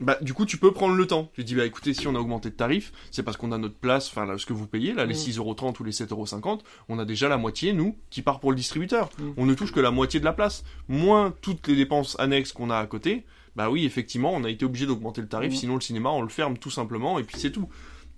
bah 0.00 0.18
du 0.20 0.34
coup 0.34 0.44
tu 0.44 0.56
peux 0.56 0.72
prendre 0.72 0.96
le 0.96 1.06
temps. 1.06 1.30
Tu 1.34 1.44
dis 1.44 1.54
bah 1.54 1.64
écoutez 1.64 1.94
si 1.94 2.08
on 2.08 2.16
a 2.16 2.18
augmenté 2.18 2.50
de 2.50 2.56
tarifs, 2.56 2.92
c'est 3.12 3.22
parce 3.22 3.36
qu'on 3.36 3.52
a 3.52 3.58
notre 3.58 3.76
place, 3.76 4.08
enfin 4.08 4.26
ce 4.36 4.46
que 4.46 4.52
vous 4.52 4.66
payez 4.66 4.92
là 4.92 5.06
les 5.06 5.14
6,30€ 5.14 5.70
mm. 5.70 5.80
ou 5.80 5.84
les 5.84 5.92
7,50€, 5.92 6.60
on 6.88 6.98
a 6.98 7.04
déjà 7.04 7.28
la 7.28 7.36
moitié 7.36 7.72
nous 7.72 7.96
qui 8.10 8.22
part 8.22 8.40
pour 8.40 8.50
le 8.50 8.56
distributeur. 8.56 9.08
On 9.36 9.46
ne 9.46 9.54
touche 9.54 9.70
que 9.72 9.80
la 9.80 9.92
moitié 9.92 10.18
de 10.18 10.24
la 10.24 10.32
place, 10.32 10.64
moins 10.88 11.32
toutes 11.42 11.68
les 11.68 11.76
dépenses 11.76 12.16
annexes 12.18 12.52
qu'on 12.52 12.70
a 12.70 12.78
à 12.78 12.86
côté 12.86 13.24
bah 13.56 13.70
oui, 13.70 13.84
effectivement, 13.84 14.32
on 14.34 14.44
a 14.44 14.50
été 14.50 14.64
obligé 14.64 14.86
d'augmenter 14.86 15.20
le 15.20 15.28
tarif, 15.28 15.52
mmh. 15.52 15.56
sinon 15.56 15.74
le 15.74 15.80
cinéma, 15.80 16.10
on 16.10 16.22
le 16.22 16.28
ferme 16.28 16.56
tout 16.56 16.70
simplement, 16.70 17.18
et 17.18 17.24
puis 17.24 17.36
c'est 17.38 17.50
tout. 17.50 17.68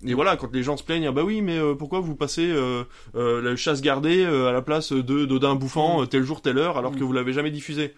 Et 0.05 0.13
voilà, 0.13 0.37
quand 0.37 0.53
les 0.53 0.63
gens 0.63 0.77
se 0.77 0.83
plaignent, 0.83 1.07
ah 1.07 1.11
bah 1.11 1.23
oui, 1.23 1.41
mais 1.41 1.57
euh, 1.57 1.73
pourquoi 1.73 1.99
vous 1.99 2.15
passez 2.15 2.47
euh, 2.47 2.83
euh, 3.15 3.41
la 3.41 3.55
chasse 3.55 3.81
gardée 3.81 4.25
à 4.25 4.51
la 4.51 4.61
place 4.61 4.91
de 4.91 5.25
d'Odin 5.25 5.55
bouffant 5.55 6.01
mmh. 6.01 6.07
tel 6.07 6.23
jour, 6.23 6.41
telle 6.41 6.57
heure, 6.57 6.77
alors 6.77 6.91
mmh. 6.91 6.99
que 6.99 7.03
vous 7.03 7.13
l'avez 7.13 7.33
jamais 7.33 7.51
diffusé? 7.51 7.93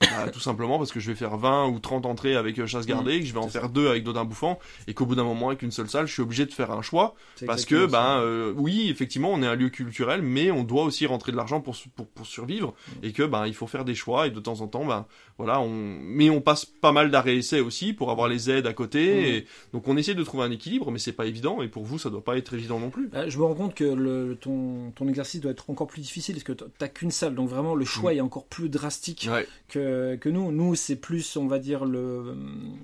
Bah, 0.00 0.30
tout 0.32 0.40
simplement 0.40 0.78
parce 0.78 0.92
que 0.92 1.00
je 1.00 1.10
vais 1.10 1.14
faire 1.14 1.36
20 1.36 1.68
ou 1.68 1.78
30 1.78 2.06
entrées 2.06 2.34
avec 2.34 2.58
euh, 2.58 2.66
chasse 2.66 2.86
gardée, 2.86 3.20
que 3.20 3.26
je 3.26 3.32
vais 3.34 3.38
en 3.38 3.48
faire 3.48 3.68
deux 3.68 3.88
avec 3.88 4.02
Dodin 4.02 4.24
bouffant, 4.24 4.58
et 4.86 4.94
qu'au 4.94 5.04
bout 5.04 5.14
d'un 5.14 5.24
moment 5.24 5.48
avec 5.48 5.60
une 5.60 5.70
seule 5.70 5.90
salle, 5.90 6.06
je 6.06 6.12
suis 6.12 6.22
obligé 6.22 6.46
de 6.46 6.52
faire 6.52 6.70
un 6.70 6.80
choix. 6.80 7.14
Parce 7.46 7.66
que 7.66 7.86
ben 7.86 8.18
euh, 8.20 8.52
oui, 8.56 8.88
effectivement, 8.90 9.30
on 9.30 9.42
est 9.42 9.46
un 9.46 9.54
lieu 9.54 9.68
culturel, 9.68 10.22
mais 10.22 10.50
on 10.50 10.64
doit 10.64 10.84
aussi 10.84 11.06
rentrer 11.06 11.32
de 11.32 11.36
l'argent 11.36 11.60
pour, 11.60 11.76
pour, 11.96 12.06
pour 12.06 12.26
survivre 12.26 12.74
et 13.02 13.12
que 13.12 13.22
ben 13.22 13.46
il 13.46 13.54
faut 13.54 13.66
faire 13.66 13.84
des 13.84 13.94
choix 13.94 14.26
et 14.26 14.30
de 14.30 14.40
temps 14.40 14.60
en 14.60 14.68
temps 14.68 14.84
ben 14.84 15.06
voilà, 15.36 15.60
on 15.60 15.70
mais 15.70 16.30
on 16.30 16.40
passe 16.40 16.64
pas 16.64 16.92
mal 16.92 17.10
d'arrêts 17.10 17.36
essais 17.36 17.60
aussi 17.60 17.92
pour 17.92 18.10
avoir 18.10 18.28
les 18.28 18.50
aides 18.50 18.66
à 18.66 18.72
côté 18.72 19.36
et 19.36 19.46
donc 19.72 19.88
on 19.88 19.96
essaie 19.96 20.14
de 20.14 20.22
trouver 20.22 20.44
un 20.44 20.50
équilibre, 20.50 20.90
mais 20.90 20.98
c'est 20.98 21.12
pas 21.12 21.26
évident 21.26 21.62
et 21.62 21.68
pour 21.68 21.84
vous 21.84 21.98
ça 21.98 22.10
doit 22.10 22.24
pas 22.24 22.36
être 22.36 22.54
évident 22.54 22.78
non 22.78 22.90
plus. 22.90 23.08
Bah, 23.08 23.28
je 23.28 23.38
me 23.38 23.44
rends 23.44 23.54
compte 23.54 23.74
que 23.74 23.84
le, 23.84 24.36
ton 24.40 24.92
ton 24.94 25.08
exercice 25.08 25.40
doit 25.40 25.52
être 25.52 25.68
encore 25.70 25.86
plus 25.86 26.00
difficile 26.00 26.34
parce 26.34 26.44
que 26.44 26.52
t'as 26.52 26.88
qu'une 26.88 27.10
salle, 27.10 27.34
donc 27.34 27.48
vraiment 27.48 27.74
le 27.74 27.84
choix 27.84 28.12
mm. 28.12 28.16
est 28.16 28.20
encore 28.20 28.46
plus 28.46 28.68
drastique 28.68 29.28
que 29.68 29.89
que 30.20 30.28
nous 30.28 30.52
nous 30.52 30.74
c'est 30.74 30.96
plus, 30.96 31.36
on 31.36 31.46
va 31.46 31.58
dire, 31.58 31.84
le. 31.84 32.34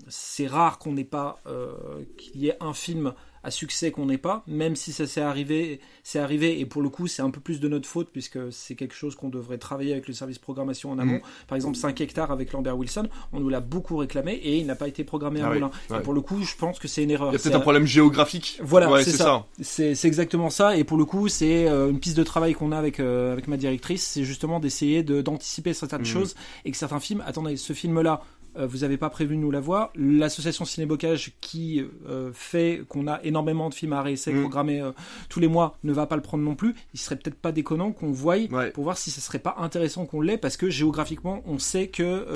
C'est 0.08 0.46
rare 0.46 0.78
qu'on 0.78 0.92
n'ait 0.92 1.04
pas 1.04 1.40
euh, 1.46 1.72
qu'il 2.16 2.40
y 2.40 2.48
ait 2.48 2.56
un 2.60 2.72
film 2.72 3.14
à 3.46 3.52
succès 3.52 3.92
qu'on 3.92 4.06
n'ait 4.06 4.18
pas, 4.18 4.42
même 4.48 4.74
si 4.74 4.92
ça 4.92 5.06
s'est 5.06 5.20
arrivé, 5.20 5.78
c'est 6.02 6.18
arrivé, 6.18 6.58
et 6.58 6.66
pour 6.66 6.82
le 6.82 6.88
coup, 6.88 7.06
c'est 7.06 7.22
un 7.22 7.30
peu 7.30 7.38
plus 7.38 7.60
de 7.60 7.68
notre 7.68 7.88
faute, 7.88 8.08
puisque 8.10 8.40
c'est 8.50 8.74
quelque 8.74 8.94
chose 8.94 9.14
qu'on 9.14 9.28
devrait 9.28 9.56
travailler 9.56 9.92
avec 9.92 10.08
le 10.08 10.14
service 10.14 10.40
programmation 10.40 10.90
en 10.90 10.98
amont. 10.98 11.18
Mm. 11.18 11.46
Par 11.46 11.54
exemple, 11.54 11.76
5 11.76 12.00
hectares 12.00 12.32
avec 12.32 12.52
Lambert 12.52 12.76
Wilson, 12.76 13.08
on 13.32 13.38
nous 13.38 13.48
l'a 13.48 13.60
beaucoup 13.60 13.98
réclamé, 13.98 14.32
et 14.32 14.56
il 14.56 14.66
n'a 14.66 14.74
pas 14.74 14.88
été 14.88 15.04
programmé 15.04 15.42
à 15.42 15.52
ah 15.90 16.00
pour 16.00 16.12
le 16.12 16.22
coup, 16.22 16.42
je 16.42 16.56
pense 16.56 16.80
que 16.80 16.88
c'est 16.88 17.04
une 17.04 17.10
erreur. 17.12 17.28
Il 17.28 17.34
y 17.34 17.36
a 17.36 17.38
peut-être 17.38 17.54
un 17.54 17.60
problème 17.60 17.86
géographique. 17.86 18.58
Voilà, 18.64 19.04
c'est 19.04 19.12
ça. 19.12 19.46
C'est 19.60 20.04
exactement 20.04 20.50
ça, 20.50 20.76
et 20.76 20.82
pour 20.82 20.98
le 20.98 21.04
coup, 21.04 21.28
c'est 21.28 21.68
euh, 21.68 21.88
une 21.88 22.00
piste 22.00 22.16
de 22.16 22.24
travail 22.24 22.54
qu'on 22.54 22.72
a 22.72 22.78
avec, 22.78 22.98
euh, 22.98 23.32
avec 23.32 23.46
ma 23.46 23.56
directrice, 23.56 24.04
c'est 24.04 24.24
justement 24.24 24.58
d'essayer 24.58 25.04
d'anticiper 25.04 25.72
certaines 25.72 26.00
mm. 26.00 26.04
choses, 26.04 26.34
et 26.64 26.72
que 26.72 26.76
certains 26.76 26.98
films, 26.98 27.22
attendez, 27.24 27.56
ce 27.56 27.74
film-là, 27.74 28.22
vous 28.64 28.78
n'avez 28.78 28.96
pas 28.96 29.10
prévu 29.10 29.36
de 29.36 29.40
nous 29.40 29.50
la 29.50 29.60
voir. 29.60 29.90
L'association 29.94 30.64
Cinébocage 30.64 31.32
qui 31.40 31.84
euh, 32.08 32.30
fait 32.32 32.82
qu'on 32.88 33.06
a 33.06 33.20
énormément 33.22 33.68
de 33.68 33.74
films 33.74 33.92
à 33.92 34.02
réessayer 34.02 34.36
mm. 34.36 34.40
programmés 34.40 34.80
euh, 34.80 34.92
tous 35.28 35.40
les 35.40 35.48
mois 35.48 35.76
ne 35.84 35.92
va 35.92 36.06
pas 36.06 36.16
le 36.16 36.22
prendre 36.22 36.44
non 36.44 36.54
plus. 36.54 36.74
Il 36.94 37.00
serait 37.00 37.16
peut-être 37.16 37.36
pas 37.36 37.52
déconnant 37.52 37.92
qu'on 37.92 38.10
voie 38.12 38.36
pour 38.74 38.84
voir 38.84 38.98
si 38.98 39.10
ce 39.10 39.20
serait 39.20 39.38
pas 39.38 39.56
intéressant 39.58 40.06
qu'on 40.06 40.20
l'ait 40.20 40.38
parce 40.38 40.56
que 40.56 40.70
géographiquement 40.70 41.42
on 41.46 41.58
sait 41.58 41.88
que 41.88 42.26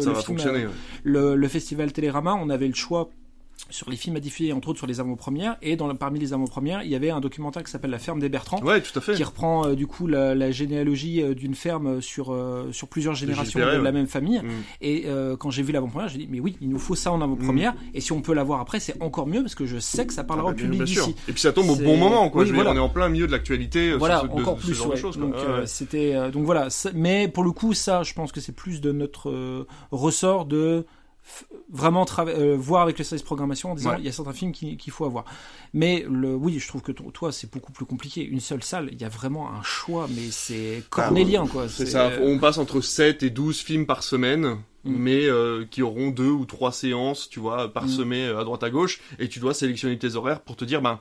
le, 1.04 1.36
le, 1.36 1.48
festival 1.48 1.92
Télérama 1.92 2.34
on 2.34 2.48
avait 2.48 2.68
le 2.68 2.74
choix 2.74 3.10
sur 3.68 3.90
les 3.90 3.96
films 3.96 4.16
à 4.16 4.20
diffuser, 4.20 4.52
entre 4.52 4.68
autres 4.68 4.78
sur 4.78 4.86
les 4.86 5.00
avant-premières. 5.00 5.56
Et 5.62 5.76
dans, 5.76 5.94
parmi 5.94 6.18
les 6.18 6.32
avant-premières, 6.32 6.82
il 6.82 6.90
y 6.90 6.94
avait 6.94 7.10
un 7.10 7.20
documentaire 7.20 7.62
qui 7.62 7.70
s'appelle 7.70 7.90
La 7.90 7.98
ferme 7.98 8.20
des 8.20 8.28
Bertrands. 8.28 8.62
Ouais, 8.62 8.80
tout 8.80 8.96
à 8.98 9.02
fait. 9.02 9.14
Qui 9.14 9.24
reprend 9.24 9.66
euh, 9.66 9.74
du 9.74 9.86
coup 9.86 10.06
la, 10.06 10.50
généalogie 10.50 11.22
euh, 11.22 11.34
d'une 11.34 11.54
ferme 11.54 12.00
sur, 12.00 12.32
euh, 12.32 12.70
sur 12.72 12.88
plusieurs 12.88 13.14
générations 13.14 13.60
de, 13.60 13.64
la 13.64 13.92
même 13.92 14.06
famille. 14.06 14.38
Mm. 14.38 14.48
Et 14.80 15.06
quand 15.38 15.50
j'ai 15.50 15.62
vu 15.62 15.72
l'avant-première, 15.72 16.08
j'ai 16.08 16.18
dit, 16.18 16.28
mais 16.30 16.40
oui, 16.40 16.56
il 16.60 16.68
nous 16.68 16.78
faut 16.78 16.94
ça 16.94 17.12
en 17.12 17.20
avant-première. 17.20 17.74
Mm. 17.74 17.78
Et 17.94 18.00
si 18.00 18.12
on 18.12 18.22
peut 18.22 18.34
l'avoir 18.34 18.60
après, 18.60 18.80
c'est 18.80 19.00
encore 19.02 19.26
mieux 19.26 19.42
parce 19.42 19.54
que 19.54 19.66
je 19.66 19.78
sais 19.78 20.06
que 20.06 20.12
ça 20.12 20.24
parlera 20.24 20.48
ah, 20.50 20.52
au 20.52 20.54
public 20.54 20.82
d'ici. 20.84 21.14
Et 21.28 21.32
puis 21.32 21.40
ça 21.40 21.52
tombe 21.52 21.70
au 21.70 21.76
bon 21.76 21.96
moment, 21.96 22.30
quoi. 22.30 22.44
On 22.44 22.76
est 22.76 22.78
en 22.78 22.88
plein 22.88 23.08
milieu 23.08 23.26
de 23.26 23.32
l'actualité. 23.32 23.92
Voilà, 23.92 24.24
encore 24.24 24.56
plus. 24.56 24.74
genre 24.74 24.90
de 24.90 24.96
choses, 24.96 25.18
donc, 25.18 25.34
c'était, 25.66 26.30
donc 26.30 26.44
voilà. 26.44 26.68
Mais 26.94 27.28
pour 27.28 27.44
le 27.44 27.52
coup, 27.52 27.74
ça, 27.74 28.02
je 28.02 28.14
pense 28.14 28.32
que 28.32 28.40
c'est 28.40 28.54
plus 28.54 28.80
de 28.80 28.92
notre 28.92 29.66
ressort 29.90 30.46
de 30.46 30.86
vraiment 31.70 32.06
euh, 32.18 32.56
voir 32.56 32.82
avec 32.82 32.98
le 32.98 33.04
service 33.04 33.22
programmation 33.24 33.72
en 33.72 33.74
disant 33.74 33.94
il 33.98 34.04
y 34.04 34.08
a 34.08 34.12
certains 34.12 34.32
films 34.32 34.52
qu'il 34.52 34.92
faut 34.92 35.04
avoir. 35.04 35.24
Mais 35.72 36.04
le, 36.08 36.34
oui, 36.34 36.58
je 36.58 36.68
trouve 36.68 36.82
que 36.82 36.92
toi 36.92 37.32
c'est 37.32 37.50
beaucoup 37.50 37.72
plus 37.72 37.86
compliqué. 37.86 38.24
Une 38.24 38.40
seule 38.40 38.62
salle, 38.62 38.88
il 38.92 39.00
y 39.00 39.04
a 39.04 39.08
vraiment 39.08 39.52
un 39.52 39.62
choix, 39.62 40.08
mais 40.14 40.30
c'est 40.30 40.82
cornélien 40.90 41.46
quoi. 41.46 41.68
C'est 41.68 41.86
ça. 41.86 42.10
On 42.20 42.38
passe 42.38 42.58
entre 42.58 42.80
7 42.80 43.22
et 43.22 43.30
12 43.30 43.58
films 43.60 43.86
par 43.86 44.02
semaine. 44.02 44.58
Mm. 44.82 44.96
mais 44.96 45.26
euh, 45.26 45.66
qui 45.70 45.82
auront 45.82 46.08
deux 46.08 46.30
ou 46.30 46.46
trois 46.46 46.72
séances, 46.72 47.28
tu 47.28 47.38
vois, 47.38 47.70
parsemées 47.70 48.32
mm. 48.32 48.38
à 48.38 48.44
droite 48.44 48.62
à 48.62 48.70
gauche, 48.70 49.02
et 49.18 49.28
tu 49.28 49.38
dois 49.38 49.52
sélectionner 49.52 49.98
tes 49.98 50.14
horaires 50.14 50.40
pour 50.40 50.56
te 50.56 50.64
dire, 50.64 50.80
ben, 50.80 51.00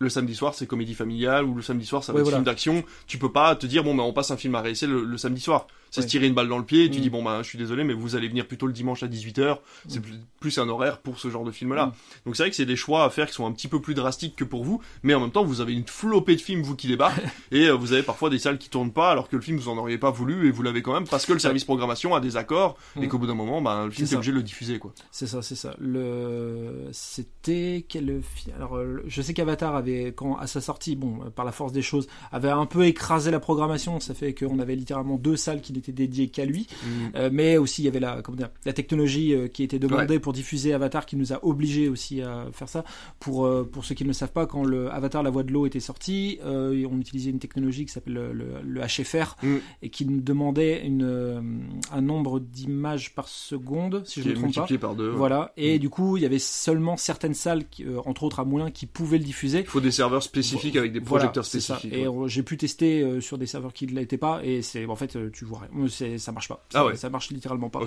le 0.00 0.08
samedi 0.08 0.34
soir 0.34 0.54
c'est 0.54 0.66
comédie 0.66 0.94
familiale 0.94 1.44
ou 1.44 1.54
le 1.54 1.62
samedi 1.62 1.86
soir 1.86 2.02
ça 2.02 2.12
va 2.12 2.20
être 2.20 2.30
film 2.30 2.42
d'action. 2.42 2.82
Tu 3.06 3.16
peux 3.16 3.30
pas 3.30 3.54
te 3.54 3.66
dire 3.66 3.84
bon 3.84 3.94
ben 3.94 4.02
on 4.02 4.14
passe 4.14 4.30
un 4.30 4.36
film 4.36 4.54
à 4.54 4.62
réessayer 4.62 4.90
le 4.90 5.16
samedi 5.18 5.42
soir 5.42 5.66
c'est 5.90 6.02
se 6.02 6.06
tirer 6.06 6.26
une 6.26 6.34
balle 6.34 6.48
dans 6.48 6.58
le 6.58 6.64
pied, 6.64 6.84
et 6.84 6.90
tu 6.90 6.98
mm. 6.98 7.02
dis 7.02 7.10
bon 7.10 7.22
bah 7.22 7.42
je 7.42 7.48
suis 7.48 7.58
désolé 7.58 7.84
mais 7.84 7.94
vous 7.94 8.16
allez 8.16 8.28
venir 8.28 8.46
plutôt 8.46 8.66
le 8.66 8.72
dimanche 8.72 9.02
à 9.02 9.08
18h, 9.08 9.58
c'est 9.88 10.00
mm. 10.00 10.20
plus, 10.40 10.58
un 10.58 10.68
horaire 10.68 10.98
pour 10.98 11.18
ce 11.18 11.30
genre 11.30 11.44
de 11.44 11.50
film 11.50 11.74
là. 11.74 11.86
Mm. 11.86 11.92
Donc 12.26 12.36
c'est 12.36 12.42
vrai 12.44 12.50
que 12.50 12.56
c'est 12.56 12.66
des 12.66 12.76
choix 12.76 13.04
à 13.04 13.10
faire 13.10 13.26
qui 13.26 13.34
sont 13.34 13.46
un 13.46 13.52
petit 13.52 13.68
peu 13.68 13.80
plus 13.80 13.94
drastiques 13.94 14.36
que 14.36 14.44
pour 14.44 14.64
vous, 14.64 14.80
mais 15.02 15.14
en 15.14 15.20
même 15.20 15.30
temps 15.30 15.44
vous 15.44 15.60
avez 15.60 15.72
une 15.72 15.86
flopée 15.86 16.36
de 16.36 16.40
films 16.40 16.62
vous 16.62 16.76
qui 16.76 16.88
débarquent 16.88 17.22
et 17.50 17.66
euh, 17.66 17.72
vous 17.72 17.92
avez 17.92 18.02
parfois 18.02 18.30
des 18.30 18.38
salles 18.38 18.58
qui 18.58 18.68
tournent 18.68 18.92
pas 18.92 19.10
alors 19.10 19.28
que 19.28 19.36
le 19.36 19.42
film 19.42 19.58
vous 19.58 19.68
en 19.68 19.76
auriez 19.78 19.98
pas 19.98 20.10
voulu 20.10 20.48
et 20.48 20.50
vous 20.50 20.62
l'avez 20.62 20.82
quand 20.82 20.92
même 20.92 21.06
parce 21.06 21.26
que 21.26 21.32
le 21.32 21.38
service 21.38 21.64
programmation 21.64 22.14
a 22.14 22.20
des 22.20 22.36
accords 22.36 22.76
et 23.00 23.08
qu'au 23.08 23.18
bout 23.18 23.26
d'un 23.26 23.34
moment 23.34 23.60
bah, 23.60 23.84
le 23.84 23.90
film 23.90 24.08
est, 24.10 24.14
obligé 24.14 24.32
de 24.32 24.36
le 24.36 24.42
diffuser 24.42 24.78
quoi. 24.78 24.92
C'est 25.10 25.26
ça, 25.26 25.42
c'est 25.42 25.56
ça. 25.56 25.74
Le 25.78 26.88
c'était 26.92 27.84
quel 27.88 28.20
film 28.22 28.54
Alors 28.56 28.76
euh, 28.76 29.02
je 29.06 29.22
sais 29.22 29.34
qu'Avatar 29.34 29.74
avait 29.74 30.12
quand 30.14 30.36
à 30.36 30.46
sa 30.46 30.60
sortie 30.60 30.96
bon 30.96 31.30
par 31.34 31.44
la 31.44 31.52
force 31.52 31.72
des 31.72 31.82
choses 31.82 32.06
avait 32.32 32.50
un 32.50 32.66
peu 32.66 32.86
écrasé 32.86 33.30
la 33.30 33.40
programmation, 33.40 34.00
ça 34.00 34.14
fait 34.14 34.34
qu'on 34.34 34.58
avait 34.58 34.76
littéralement 34.76 35.16
deux 35.16 35.36
salles 35.36 35.60
qui 35.60 35.72
était 35.80 35.92
dédié 35.92 36.28
qu'à 36.28 36.44
lui. 36.44 36.66
Mm. 36.70 36.88
Euh, 37.16 37.30
mais 37.32 37.56
aussi, 37.56 37.82
il 37.82 37.84
y 37.84 37.88
avait 37.88 38.00
la, 38.00 38.22
comment 38.22 38.36
dire, 38.36 38.50
la 38.64 38.72
technologie 38.72 39.34
euh, 39.34 39.48
qui 39.48 39.62
était 39.62 39.78
demandée 39.78 40.18
pour 40.18 40.32
diffuser 40.32 40.72
Avatar 40.72 41.06
qui 41.06 41.16
nous 41.16 41.32
a 41.32 41.44
obligés 41.44 41.88
aussi 41.88 42.22
à 42.22 42.46
faire 42.52 42.68
ça. 42.68 42.84
Pour, 43.18 43.46
euh, 43.46 43.68
pour 43.70 43.84
ceux 43.84 43.94
qui 43.94 44.04
ne 44.04 44.08
le 44.08 44.14
savent 44.14 44.32
pas, 44.32 44.46
quand 44.46 44.64
le 44.64 44.90
Avatar 44.90 45.22
La 45.22 45.30
Voix 45.30 45.42
de 45.42 45.52
l'eau 45.52 45.66
était 45.66 45.80
sorti, 45.80 46.38
on 46.42 46.98
utilisait 46.98 47.30
une 47.30 47.38
technologie 47.38 47.86
qui 47.86 47.92
s'appelle 47.92 48.14
le, 48.14 48.32
le, 48.62 48.80
HFR 48.80 49.36
mm. 49.42 49.56
et 49.82 49.90
qui 49.90 50.06
nous 50.06 50.20
demandait 50.20 50.84
une, 50.86 51.70
un 51.92 52.00
nombre 52.00 52.40
d'images 52.40 53.14
par 53.14 53.28
seconde, 53.28 54.02
si 54.06 54.22
je 54.22 54.30
ne 54.30 54.34
me 54.34 54.50
trompe 54.50 54.68
pas. 54.68 54.78
par 54.78 54.94
deux. 54.94 55.10
Voilà. 55.10 55.52
Et 55.56 55.76
mm. 55.76 55.78
du 55.78 55.90
coup, 55.90 56.16
il 56.16 56.22
y 56.22 56.26
avait 56.26 56.38
seulement 56.38 56.96
certaines 56.96 57.34
salles, 57.34 57.64
entre 58.04 58.24
autres 58.24 58.40
à 58.40 58.44
Moulins, 58.44 58.70
qui 58.70 58.86
pouvaient 58.86 59.18
le 59.18 59.24
diffuser. 59.24 59.60
Il 59.60 59.66
faut 59.66 59.80
des 59.80 59.90
serveurs 59.90 60.22
spécifiques 60.22 60.76
avec 60.76 60.92
des 60.92 61.00
projecteurs 61.00 61.44
spécifiques. 61.44 61.92
Et 61.92 62.06
j'ai 62.26 62.42
pu 62.42 62.56
tester 62.56 63.20
sur 63.20 63.38
des 63.38 63.46
serveurs 63.46 63.72
qui 63.72 63.86
ne 63.86 63.92
l'étaient 63.92 64.18
pas 64.18 64.40
et 64.44 64.62
c'est 64.62 64.86
en 64.86 64.96
fait 64.96 65.16
tu 65.32 65.44
vois 65.44 65.62
c'est 65.88 66.18
ça 66.18 66.32
marche 66.32 66.48
pas. 66.48 66.64
Ah 66.74 66.86
ouais. 66.86 66.96
Ça 66.96 67.10
marche 67.10 67.30
littéralement 67.30 67.70
pas. 67.70 67.80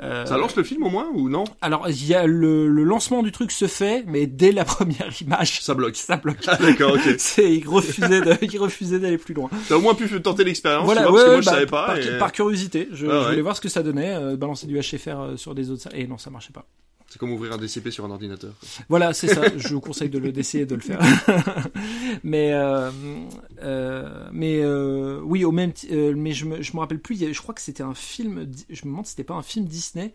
Euh, 0.00 0.26
ça 0.26 0.36
lance 0.36 0.56
le 0.56 0.62
film 0.62 0.82
au 0.82 0.90
moins 0.90 1.08
ou 1.14 1.28
non? 1.28 1.44
Alors 1.60 1.88
il 1.88 2.06
y 2.06 2.14
a 2.14 2.26
le, 2.26 2.66
lancement 2.68 3.22
du 3.22 3.32
truc 3.32 3.50
se 3.50 3.66
fait, 3.66 4.04
mais 4.06 4.26
dès 4.26 4.52
la 4.52 4.64
première 4.64 5.10
image, 5.20 5.60
ça 5.60 5.74
bloque. 5.74 5.96
Ça 5.96 6.16
bloque. 6.16 6.38
Ah, 6.46 6.56
d'accord, 6.56 6.94
ok. 6.94 7.14
c'est 7.18 7.52
il 7.52 7.68
refusait 7.68 8.20
il 8.42 8.58
refusait 8.58 8.98
d'aller 8.98 9.18
plus 9.18 9.34
loin. 9.34 9.50
T'as 9.68 9.76
au 9.76 9.80
moins 9.80 9.94
pu 9.94 10.08
tenter 10.22 10.44
l'expérience, 10.44 10.84
voilà, 10.84 11.02
parce 11.02 11.24
que 11.24 11.30
moi 11.30 11.40
je 11.40 11.46
bah, 11.46 11.52
savais 11.52 11.66
pas. 11.66 11.96
Par, 12.18 12.32
curiosité, 12.32 12.88
je, 12.92 13.06
ah 13.06 13.28
voulais 13.28 13.42
voir 13.42 13.56
ce 13.56 13.60
que 13.60 13.68
ça 13.68 13.82
donnait, 13.82 14.14
euh, 14.14 14.36
balancer 14.36 14.66
du 14.66 14.78
HFR 14.78 15.20
euh, 15.20 15.36
sur 15.36 15.54
des 15.54 15.70
autres 15.70 15.88
et 15.94 16.06
non 16.06 16.18
ça 16.18 16.30
marchait 16.30 16.52
pas. 16.52 16.66
C'est 17.14 17.20
comme 17.20 17.30
ouvrir 17.30 17.52
un 17.52 17.58
DCP 17.58 17.92
sur 17.92 18.04
un 18.04 18.10
ordinateur. 18.10 18.52
Voilà, 18.88 19.14
c'est 19.14 19.28
ça. 19.28 19.56
Je 19.56 19.68
vous 19.68 19.80
conseille 19.80 20.08
de 20.08 20.18
le 20.18 20.32
d'essayer 20.32 20.66
de 20.66 20.74
le 20.74 20.80
faire. 20.80 20.98
mais 22.24 22.52
euh, 22.52 22.90
euh, 23.62 24.28
mais 24.32 24.58
euh, 24.58 25.20
oui, 25.22 25.44
au 25.44 25.52
même 25.52 25.72
mais 25.92 26.32
je 26.32 26.44
me 26.44 26.60
je 26.60 26.72
me 26.74 26.80
rappelle 26.80 26.98
plus. 26.98 27.16
Je 27.32 27.40
crois 27.40 27.54
que 27.54 27.60
c'était 27.60 27.84
un 27.84 27.94
film. 27.94 28.50
Je 28.68 28.84
me 28.84 28.90
demande 28.90 29.06
si 29.06 29.10
c'était 29.10 29.22
pas 29.22 29.34
un 29.34 29.44
film 29.44 29.66
Disney 29.66 30.12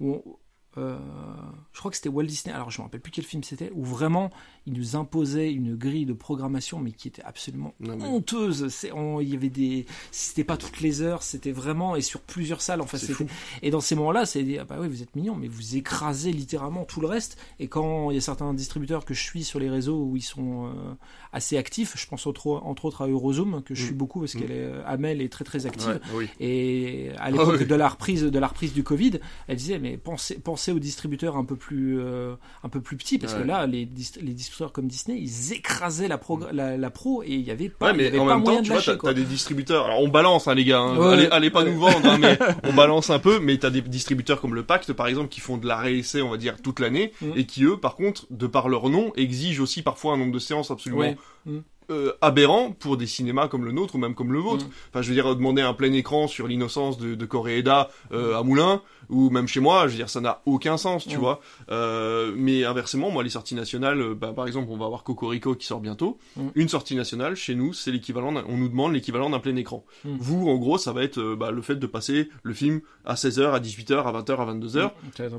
où 0.00 0.40
je 0.76 1.78
crois 1.78 1.92
que 1.92 1.96
c'était 1.96 2.08
Walt 2.08 2.24
Disney, 2.24 2.52
alors 2.52 2.72
je 2.72 2.80
me 2.80 2.84
rappelle 2.84 3.00
plus 3.00 3.12
quel 3.12 3.24
film 3.24 3.44
c'était, 3.44 3.70
où 3.72 3.84
vraiment 3.84 4.30
il 4.66 4.74
nous 4.74 4.96
imposait 4.96 5.52
une 5.52 5.74
grille 5.74 6.06
de 6.06 6.12
programmation, 6.12 6.78
mais 6.78 6.92
qui 6.92 7.08
était 7.08 7.22
absolument 7.22 7.74
honteuse. 7.80 8.68
C'est, 8.68 8.92
il 9.20 9.28
y 9.28 9.34
avait 9.34 9.48
des, 9.48 9.86
c'était 10.10 10.44
pas 10.44 10.56
toutes 10.56 10.80
les 10.80 11.02
heures, 11.02 11.22
c'était 11.22 11.52
vraiment 11.52 11.96
et 11.96 12.02
sur 12.02 12.20
plusieurs 12.20 12.60
salles. 12.60 12.80
Enfin, 12.80 12.98
c'était, 12.98 13.26
et 13.62 13.70
dans 13.70 13.80
ces 13.80 13.94
moments-là, 13.94 14.26
c'est 14.26 14.58
ah 14.58 14.64
bah 14.64 14.76
oui, 14.80 14.88
vous 14.88 15.02
êtes 15.02 15.14
mignon, 15.16 15.34
mais 15.34 15.48
vous 15.48 15.76
écrasez 15.76 16.32
littéralement 16.32 16.84
tout 16.84 17.00
le 17.00 17.06
reste. 17.06 17.38
Et 17.58 17.68
quand 17.68 18.10
il 18.10 18.14
y 18.14 18.18
a 18.18 18.20
certains 18.20 18.52
distributeurs 18.54 19.04
que 19.04 19.14
je 19.14 19.22
suis 19.22 19.44
sur 19.44 19.58
les 19.58 19.70
réseaux 19.70 20.04
où 20.04 20.16
ils 20.16 20.22
sont 20.22 20.66
euh, 20.66 20.94
assez 21.32 21.56
actifs, 21.56 21.94
je 21.96 22.06
pense 22.06 22.26
entre, 22.26 22.48
entre 22.48 22.84
autres 22.84 23.02
à 23.02 23.08
Eurozoom 23.08 23.62
que 23.62 23.74
je 23.74 23.84
suis 23.84 23.94
mm. 23.94 23.98
beaucoup 23.98 24.20
parce 24.20 24.34
mm. 24.34 24.40
qu'elle 24.40 24.52
est, 24.52 24.72
Amel 24.84 25.22
est 25.22 25.32
très 25.32 25.44
très 25.44 25.66
active. 25.66 26.00
Et 26.38 27.10
à 27.18 27.30
l'époque 27.30 27.58
ah 27.60 27.64
de 27.64 27.74
la 27.74 27.88
reprise 27.88 28.22
de 28.22 28.38
la 28.38 28.46
reprise 28.46 28.72
du 28.72 28.84
Covid, 28.84 29.20
elle 29.48 29.56
disait 29.56 29.78
mais 29.78 29.96
pensez, 29.96 30.38
pensez 30.38 30.72
aux 30.72 30.78
distributeurs 30.78 31.36
un 31.36 31.44
peu 31.44 31.56
plus 31.56 31.98
euh, 31.98 32.34
un 32.62 32.68
peu 32.68 32.80
plus 32.80 32.96
petits 32.96 33.18
parce 33.18 33.34
que 33.34 33.42
là 33.42 33.66
les, 33.66 33.88
les 34.20 34.34
distributeurs 34.34 34.49
comme 34.72 34.86
Disney, 34.86 35.18
ils 35.18 35.52
écrasaient 35.52 36.08
la 36.08 36.18
pro, 36.18 36.40
la, 36.52 36.90
pro 36.90 37.22
et 37.22 37.30
il 37.30 37.40
y 37.40 37.50
avait 37.50 37.68
pas, 37.68 37.92
mais 37.92 38.04
y 38.04 38.06
avait 38.08 38.18
en 38.18 38.26
même 38.26 38.44
temps, 38.44 38.62
tu 38.62 38.72
vois, 38.72 38.80
t'as 38.80 39.14
des 39.14 39.24
distributeurs. 39.24 39.86
Alors 39.86 40.00
on 40.00 40.08
balance, 40.08 40.48
hein, 40.48 40.54
les 40.54 40.64
gars. 40.64 40.80
Hein. 40.80 41.28
allez, 41.30 41.50
pas 41.50 41.64
nous 41.64 41.78
vendre, 41.78 42.08
hein, 42.08 42.18
mais 42.18 42.38
on 42.64 42.72
balance 42.72 43.10
un 43.10 43.18
peu. 43.18 43.40
Mais 43.40 43.58
t'as 43.58 43.70
des 43.70 43.80
distributeurs 43.80 44.40
comme 44.40 44.54
le 44.54 44.62
Pacte, 44.62 44.92
par 44.92 45.06
exemple, 45.06 45.28
qui 45.28 45.40
font 45.40 45.56
de 45.56 45.66
la 45.66 45.76
réessai, 45.76 46.22
on 46.22 46.30
va 46.30 46.36
dire, 46.36 46.60
toute 46.62 46.80
l'année, 46.80 47.12
mm. 47.20 47.32
et 47.36 47.46
qui 47.46 47.64
eux, 47.64 47.76
par 47.76 47.96
contre, 47.96 48.26
de 48.30 48.46
par 48.46 48.68
leur 48.68 48.88
nom, 48.88 49.12
exigent 49.16 49.62
aussi 49.62 49.82
parfois 49.82 50.14
un 50.14 50.16
nombre 50.16 50.32
de 50.32 50.38
séances 50.38 50.70
absolument. 50.70 51.14
Mm. 51.46 51.58
Euh, 51.90 52.12
aberrant 52.20 52.70
pour 52.70 52.96
des 52.96 53.06
cinémas 53.06 53.48
comme 53.48 53.64
le 53.64 53.72
nôtre 53.72 53.96
ou 53.96 53.98
même 53.98 54.14
comme 54.14 54.32
le 54.32 54.38
vôtre. 54.38 54.64
Mm. 54.64 54.70
Enfin, 54.90 55.02
je 55.02 55.08
veux 55.08 55.14
dire, 55.14 55.34
demander 55.34 55.62
un 55.62 55.74
plein 55.74 55.92
écran 55.92 56.28
sur 56.28 56.46
l'innocence 56.46 56.98
de, 56.98 57.14
de 57.14 57.26
Coréeda 57.26 57.90
euh, 58.12 58.38
à 58.38 58.42
Moulins, 58.42 58.82
ou 59.10 59.28
même 59.30 59.48
chez 59.48 59.60
moi, 59.60 59.86
je 59.86 59.92
veux 59.92 59.96
dire, 59.96 60.08
ça 60.08 60.20
n'a 60.20 60.40
aucun 60.46 60.76
sens, 60.76 61.06
tu 61.06 61.16
vois. 61.16 61.40
Euh, 61.70 62.32
mais 62.36 62.64
inversement, 62.64 63.10
moi, 63.10 63.22
les 63.22 63.30
sorties 63.30 63.54
nationales, 63.54 64.00
euh, 64.00 64.14
bah, 64.14 64.32
par 64.34 64.46
exemple, 64.46 64.68
on 64.70 64.76
va 64.76 64.86
avoir 64.86 65.02
Cocorico 65.02 65.54
qui 65.54 65.66
sort 65.66 65.80
bientôt. 65.80 66.18
Mm. 66.36 66.48
Une 66.54 66.68
sortie 66.68 66.94
nationale, 66.94 67.34
chez 67.34 67.54
nous, 67.54 67.72
c'est 67.72 67.90
l'équivalent, 67.90 68.32
on 68.48 68.56
nous 68.56 68.68
demande 68.68 68.92
l'équivalent 68.92 69.28
d'un 69.28 69.40
plein 69.40 69.56
écran. 69.56 69.84
Mm. 70.04 70.16
Vous, 70.18 70.48
en 70.48 70.56
gros, 70.56 70.78
ça 70.78 70.92
va 70.92 71.02
être 71.02 71.18
euh, 71.18 71.36
bah, 71.36 71.50
le 71.50 71.60
fait 71.60 71.76
de 71.76 71.86
passer 71.86 72.28
le 72.42 72.54
film 72.54 72.80
à 73.04 73.14
16h, 73.14 73.50
à 73.50 73.58
18h, 73.58 74.04
à 74.04 74.12
20h, 74.12 74.36
à 74.36 74.54
22h, 74.54 74.90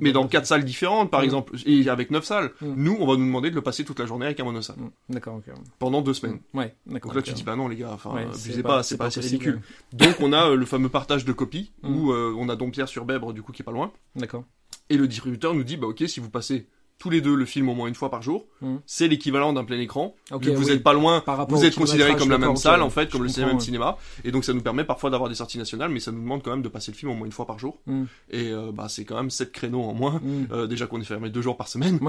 mais 0.02 0.12
dans 0.12 0.28
quatre 0.28 0.46
salles 0.46 0.66
différentes, 0.66 1.10
par 1.10 1.22
exemple, 1.22 1.56
et 1.66 1.88
avec 1.90 2.12
neuf 2.12 2.26
salles. 2.26 2.52
Nous, 2.62 2.98
on 3.00 3.08
va 3.08 3.14
nous 3.14 3.26
demander 3.26 3.50
de 3.50 3.56
le 3.56 3.62
passer 3.62 3.86
toute 3.86 4.00
la 4.00 4.06
journée 4.06 4.26
avec 4.26 4.40
un 4.40 4.44
monosalle. 4.44 4.78
D'accord, 5.10 5.36
ok. 5.36 5.54
Pendant 5.80 6.02
deux 6.02 6.14
semaines. 6.14 6.40
Ouais. 6.54 6.76
Donc 6.86 7.14
là, 7.14 7.22
tu 7.22 7.34
dis, 7.34 7.44
bah 7.44 7.56
non, 7.56 7.68
les 7.68 7.76
gars, 7.76 7.92
enfin, 7.92 8.16
abusez 8.16 8.64
pas, 8.64 8.84
c'est 8.84 8.98
pas, 8.98 9.06
assez 9.06 9.22
ridicule. 9.22 9.62
Donc, 9.94 10.20
on 10.20 10.34
a 10.34 10.54
le 10.54 10.66
fameux 10.66 10.90
partage 10.90 11.26
de 11.26 11.32
copies, 11.32 11.72
où 11.84 12.12
on 12.14 12.50
a 12.50 12.56
Dompierre 12.56 12.88
sur 12.88 13.06
Bèbre, 13.06 13.34
du 13.34 13.42
coup, 13.42 13.52
qui 13.52 13.62
est 13.62 13.66
pas 13.66 13.72
loin. 13.72 13.92
D'accord. 14.16 14.44
Et 14.90 14.98
le 14.98 15.08
distributeur 15.08 15.54
nous 15.54 15.64
dit, 15.64 15.78
bah 15.78 15.88
ok, 15.88 16.04
si 16.08 16.20
vous 16.20 16.30
passez 16.30 16.68
tous 17.02 17.10
les 17.10 17.20
deux 17.20 17.34
le 17.34 17.46
film 17.46 17.68
au 17.68 17.74
moins 17.74 17.88
une 17.88 17.96
fois 17.96 18.12
par 18.12 18.22
jour. 18.22 18.46
Hmm. 18.62 18.76
C'est 18.86 19.08
l'équivalent 19.08 19.54
d'un 19.54 19.64
plein 19.64 19.80
écran. 19.80 20.14
vous 20.30 20.66
n'êtes 20.66 20.84
pas 20.84 20.94
loin, 20.94 21.24
vous 21.50 21.66
êtes 21.66 21.74
considéré 21.74 22.16
comme 22.16 22.30
la 22.30 22.38
même 22.38 22.56
salle 22.56 22.84
en 22.84 22.92
fait, 22.92 23.10
comme 23.10 23.24
le 23.24 23.46
même 23.46 23.60
cinéma. 23.60 23.98
Et 24.24 24.32
donc 24.32 24.46
ça 24.46 24.54
nous 24.54 24.62
permet 24.62 24.84
parfois 24.84 25.10
d'avoir 25.10 25.28
des 25.28 25.36
sorties 25.36 25.58
nationales, 25.58 25.90
mais 25.90 26.00
ça 26.00 26.12
nous 26.12 26.22
demande 26.22 26.44
quand 26.44 26.52
même 26.52 26.62
de 26.62 26.70
passer 26.70 26.92
le 26.92 26.98
film 26.98 27.12
au 27.12 27.16
moins 27.16 27.26
une 27.26 27.32
fois 27.32 27.48
par 27.48 27.58
jour. 27.58 27.80
Hmm. 27.88 28.04
Et 28.30 28.52
euh, 28.52 28.72
bah 28.72 28.86
c'est 28.88 29.04
quand 29.04 29.16
même 29.16 29.32
7 29.32 29.52
créneaux 29.52 29.82
en 29.82 29.96
moins. 29.96 30.22
Hmm. 30.24 30.46
Euh, 30.52 30.68
déjà 30.68 30.86
qu'on 30.86 31.02
est 31.02 31.06
fermé 31.06 31.32
deux 31.32 31.42
jours 31.42 31.58
par 31.58 31.68
semaine. 31.68 32.00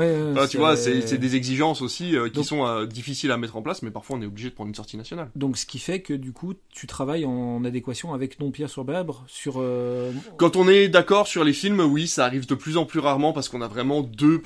tu 0.51 0.59
vois, 0.59 0.77
c'est 0.77 1.17
des 1.17 1.37
exigences 1.37 1.81
aussi 1.81 2.15
euh, 2.15 2.29
qui 2.29 2.45
sont 2.45 2.85
difficiles 2.85 3.31
à 3.31 3.39
mettre 3.39 3.57
en 3.57 3.63
place, 3.63 3.81
mais 3.83 3.91
parfois 3.91 4.17
on 4.19 4.23
est 4.23 4.27
obligé 4.27 4.51
de 4.51 4.55
prendre 4.55 4.69
une 4.69 4.75
sortie 4.75 4.99
nationale. 4.99 5.31
Donc 5.37 5.57
ce 5.57 5.65
qui 5.65 5.79
fait 5.79 6.03
que 6.03 6.13
du 6.13 6.33
coup 6.33 6.53
tu 6.71 6.87
travailles 6.87 7.25
en 7.25 7.65
adéquation 7.65 8.13
avec 8.13 8.41
Non 8.41 8.51
Pierre 8.51 8.69
sur 8.69 8.85
Bèbre 8.85 9.25
sur. 9.27 9.65
Quand 10.37 10.57
on 10.57 10.69
est 10.69 10.89
d'accord 10.89 11.27
sur 11.27 11.45
les 11.45 11.55
films, 11.55 11.81
oui, 11.81 12.07
ça 12.09 12.27
arrive 12.27 12.47
de 12.47 12.55
plus 12.55 12.77
en 12.77 12.85
plus 12.85 13.01
rarement 13.01 13.33
parce 13.33 13.49
qu'on 13.49 13.63
a 13.63 13.69
vraiment 13.69 14.03
deux 14.03 14.39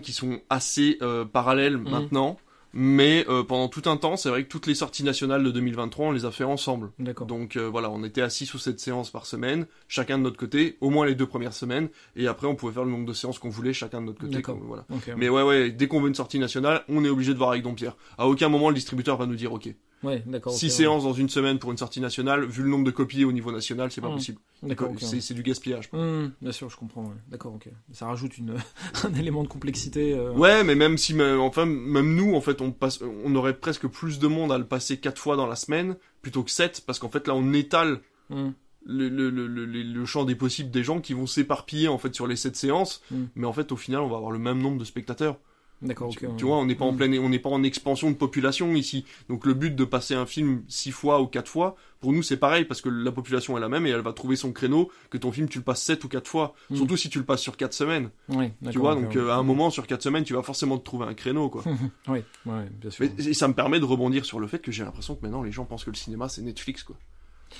qui 0.00 0.12
sont 0.12 0.40
assez 0.50 0.98
euh, 1.02 1.24
parallèles 1.24 1.76
mhm. 1.76 1.90
maintenant. 1.90 2.38
Mais 2.74 3.24
euh, 3.28 3.42
pendant 3.42 3.68
tout 3.68 3.82
un 3.86 3.96
temps, 3.96 4.16
c'est 4.16 4.28
vrai 4.28 4.44
que 4.44 4.48
toutes 4.48 4.66
les 4.66 4.74
sorties 4.74 5.02
nationales 5.02 5.42
de 5.42 5.50
2023, 5.50 6.06
on 6.06 6.12
les 6.12 6.26
a 6.26 6.30
fait 6.30 6.44
ensemble. 6.44 6.90
Donc 7.26 7.56
euh, 7.56 7.68
voilà, 7.68 7.90
on 7.90 8.04
était 8.04 8.20
assis 8.20 8.44
sous 8.44 8.58
cette 8.58 8.78
séance 8.78 9.10
par 9.10 9.24
semaine, 9.24 9.66
chacun 9.88 10.18
de 10.18 10.22
notre 10.24 10.36
côté, 10.36 10.76
au 10.80 10.90
moins 10.90 11.06
les 11.06 11.14
deux 11.14 11.26
premières 11.26 11.54
semaines, 11.54 11.88
et 12.14 12.26
après 12.26 12.46
on 12.46 12.54
pouvait 12.54 12.74
faire 12.74 12.84
le 12.84 12.90
nombre 12.90 13.06
de 13.06 13.14
séances 13.14 13.38
qu'on 13.38 13.48
voulait, 13.48 13.72
chacun 13.72 14.02
de 14.02 14.06
notre 14.06 14.20
côté. 14.20 14.42
voilà. 14.62 14.84
Mais 15.16 15.30
ouais, 15.30 15.42
ouais, 15.42 15.70
dès 15.70 15.88
qu'on 15.88 16.00
veut 16.00 16.08
une 16.08 16.14
sortie 16.14 16.38
nationale, 16.38 16.84
on 16.88 17.04
est 17.04 17.08
obligé 17.08 17.32
de 17.32 17.38
voir 17.38 17.50
avec 17.50 17.62
Dompierre. 17.62 17.96
À 18.18 18.28
aucun 18.28 18.50
moment 18.50 18.68
le 18.68 18.74
distributeur 18.74 19.16
va 19.16 19.24
nous 19.24 19.36
dire 19.36 19.52
OK. 19.52 19.68
Ouais, 20.02 20.22
d'accord. 20.26 20.52
Six 20.52 20.70
séances 20.70 21.02
dans 21.02 21.12
une 21.12 21.28
semaine 21.28 21.58
pour 21.58 21.72
une 21.72 21.76
sortie 21.76 22.00
nationale, 22.00 22.44
vu 22.44 22.62
le 22.62 22.68
nombre 22.68 22.84
de 22.84 22.90
copies 22.90 23.24
au 23.24 23.32
niveau 23.32 23.50
national, 23.50 23.90
c'est 23.90 24.00
pas 24.00 24.08
mmh. 24.08 24.14
possible. 24.14 24.38
D'accord. 24.62 24.92
C'est 24.98 25.34
du 25.34 25.42
gaspillage. 25.42 25.90
Mmh, 25.92 26.26
bien 26.40 26.52
sûr, 26.52 26.70
je 26.70 26.76
comprends. 26.76 27.12
D'accord, 27.28 27.54
ok. 27.54 27.68
Ça 27.92 28.06
rajoute 28.06 28.38
une, 28.38 28.54
un 29.04 29.14
élément 29.14 29.42
de 29.42 29.48
complexité. 29.48 30.14
Euh. 30.14 30.32
Ouais, 30.32 30.62
mais 30.62 30.74
même 30.74 30.98
si, 30.98 31.20
enfin, 31.20 31.66
même 31.66 32.14
nous, 32.14 32.34
en 32.34 32.40
fait, 32.40 32.60
on 32.60 32.70
passe, 32.70 33.00
on 33.24 33.34
aurait 33.34 33.54
presque 33.54 33.86
plus 33.88 34.18
de 34.18 34.28
monde 34.28 34.52
à 34.52 34.58
le 34.58 34.66
passer 34.66 34.98
quatre 34.98 35.20
fois 35.20 35.36
dans 35.36 35.46
la 35.46 35.56
semaine 35.56 35.96
plutôt 36.22 36.42
que 36.42 36.50
sept, 36.50 36.82
parce 36.86 36.98
qu'en 36.98 37.08
fait 37.08 37.26
là, 37.26 37.34
on 37.34 37.52
étale. 37.52 38.00
Mmh. 38.30 38.50
Le, 38.90 39.10
le, 39.10 39.28
le, 39.28 39.46
le, 39.46 40.04
champ 40.06 40.24
des 40.24 40.36
possibles 40.36 40.70
des 40.70 40.82
gens 40.82 41.00
qui 41.02 41.12
vont 41.12 41.26
s'éparpiller 41.26 41.88
en 41.88 41.98
fait 41.98 42.14
sur 42.14 42.26
les 42.26 42.36
sept 42.36 42.56
séances, 42.56 43.02
mais 43.34 43.46
en 43.46 43.52
fait 43.52 43.70
au 43.70 43.76
final 43.76 44.00
on 44.00 44.08
va 44.08 44.16
avoir 44.16 44.30
le 44.30 44.38
même 44.38 44.62
nombre 44.62 44.78
de 44.78 44.84
spectateurs. 44.84 45.36
D'accord. 45.80 46.10
Tu, 46.10 46.44
vois, 46.44 46.56
on 46.56 46.66
n'est 46.66 46.74
pas 46.74 46.84
en 46.84 46.94
pleine, 46.94 47.16
on 47.18 47.28
n'est 47.28 47.38
pas 47.38 47.50
en 47.50 47.62
expansion 47.62 48.10
de 48.10 48.16
population 48.16 48.74
ici. 48.74 49.04
Donc 49.28 49.46
le 49.46 49.54
but 49.54 49.74
de 49.74 49.84
passer 49.84 50.14
un 50.14 50.26
film 50.26 50.62
six 50.66 50.90
fois 50.90 51.20
ou 51.20 51.26
quatre 51.26 51.48
fois, 51.48 51.76
pour 52.00 52.12
nous 52.12 52.22
c'est 52.22 52.36
pareil 52.36 52.64
parce 52.64 52.80
que 52.80 52.88
la 52.88 53.12
population 53.12 53.56
est 53.56 53.60
la 53.60 53.68
même 53.68 53.86
et 53.86 53.90
elle 53.90 54.00
va 54.00 54.12
trouver 54.12 54.34
son 54.34 54.52
créneau. 54.52 54.90
Que 55.10 55.18
ton 55.18 55.30
film 55.30 55.48
tu 55.48 55.58
le 55.58 55.64
passes 55.64 55.82
sept 55.82 56.02
ou 56.02 56.08
quatre 56.08 56.28
fois, 56.28 56.54
hmm. 56.70 56.76
surtout 56.76 56.96
si 56.96 57.08
tu 57.10 57.18
le 57.18 57.24
passes 57.24 57.40
sur 57.42 57.56
quatre 57.56 57.74
semaines. 57.74 58.10
Oui. 58.28 58.50
Tu 58.70 58.78
vois, 58.78 58.96
donc 58.96 59.14
euh, 59.14 59.30
à 59.30 59.36
un 59.36 59.44
moment 59.44 59.70
sur 59.70 59.86
quatre 59.86 60.02
semaines, 60.02 60.24
tu 60.24 60.34
vas 60.34 60.42
forcément 60.42 60.78
te 60.78 60.84
trouver 60.84 61.06
un 61.06 61.14
créneau, 61.14 61.48
quoi. 61.48 61.62
oui, 62.08 62.20
bien 62.44 62.90
sûr. 62.90 63.06
et 63.18 63.34
ça 63.34 63.46
me 63.46 63.54
permet 63.54 63.78
de 63.78 63.84
rebondir 63.84 64.24
sur 64.24 64.40
le 64.40 64.48
fait 64.48 64.58
que 64.58 64.72
j'ai 64.72 64.84
l'impression 64.84 65.14
que 65.14 65.22
maintenant 65.22 65.42
les 65.42 65.52
gens 65.52 65.64
pensent 65.64 65.84
que 65.84 65.90
le 65.90 65.96
cinéma 65.96 66.28
c'est 66.28 66.42
Netflix, 66.42 66.82
quoi. 66.82 66.96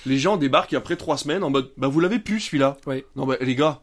Les 0.07 0.19
gens 0.19 0.37
débarquent 0.37 0.75
après 0.75 0.97
trois 0.97 1.17
semaines 1.17 1.45
en 1.45 1.51
mode, 1.51 1.71
bah 1.77 1.89
vous 1.89 2.01
l'avez 2.01 2.19
pu 2.19 2.41
celui-là. 2.41 2.77
Oui. 2.87 3.05
Non 3.17 3.27
bah 3.27 3.37
les 3.41 3.55
gars. 3.55 3.81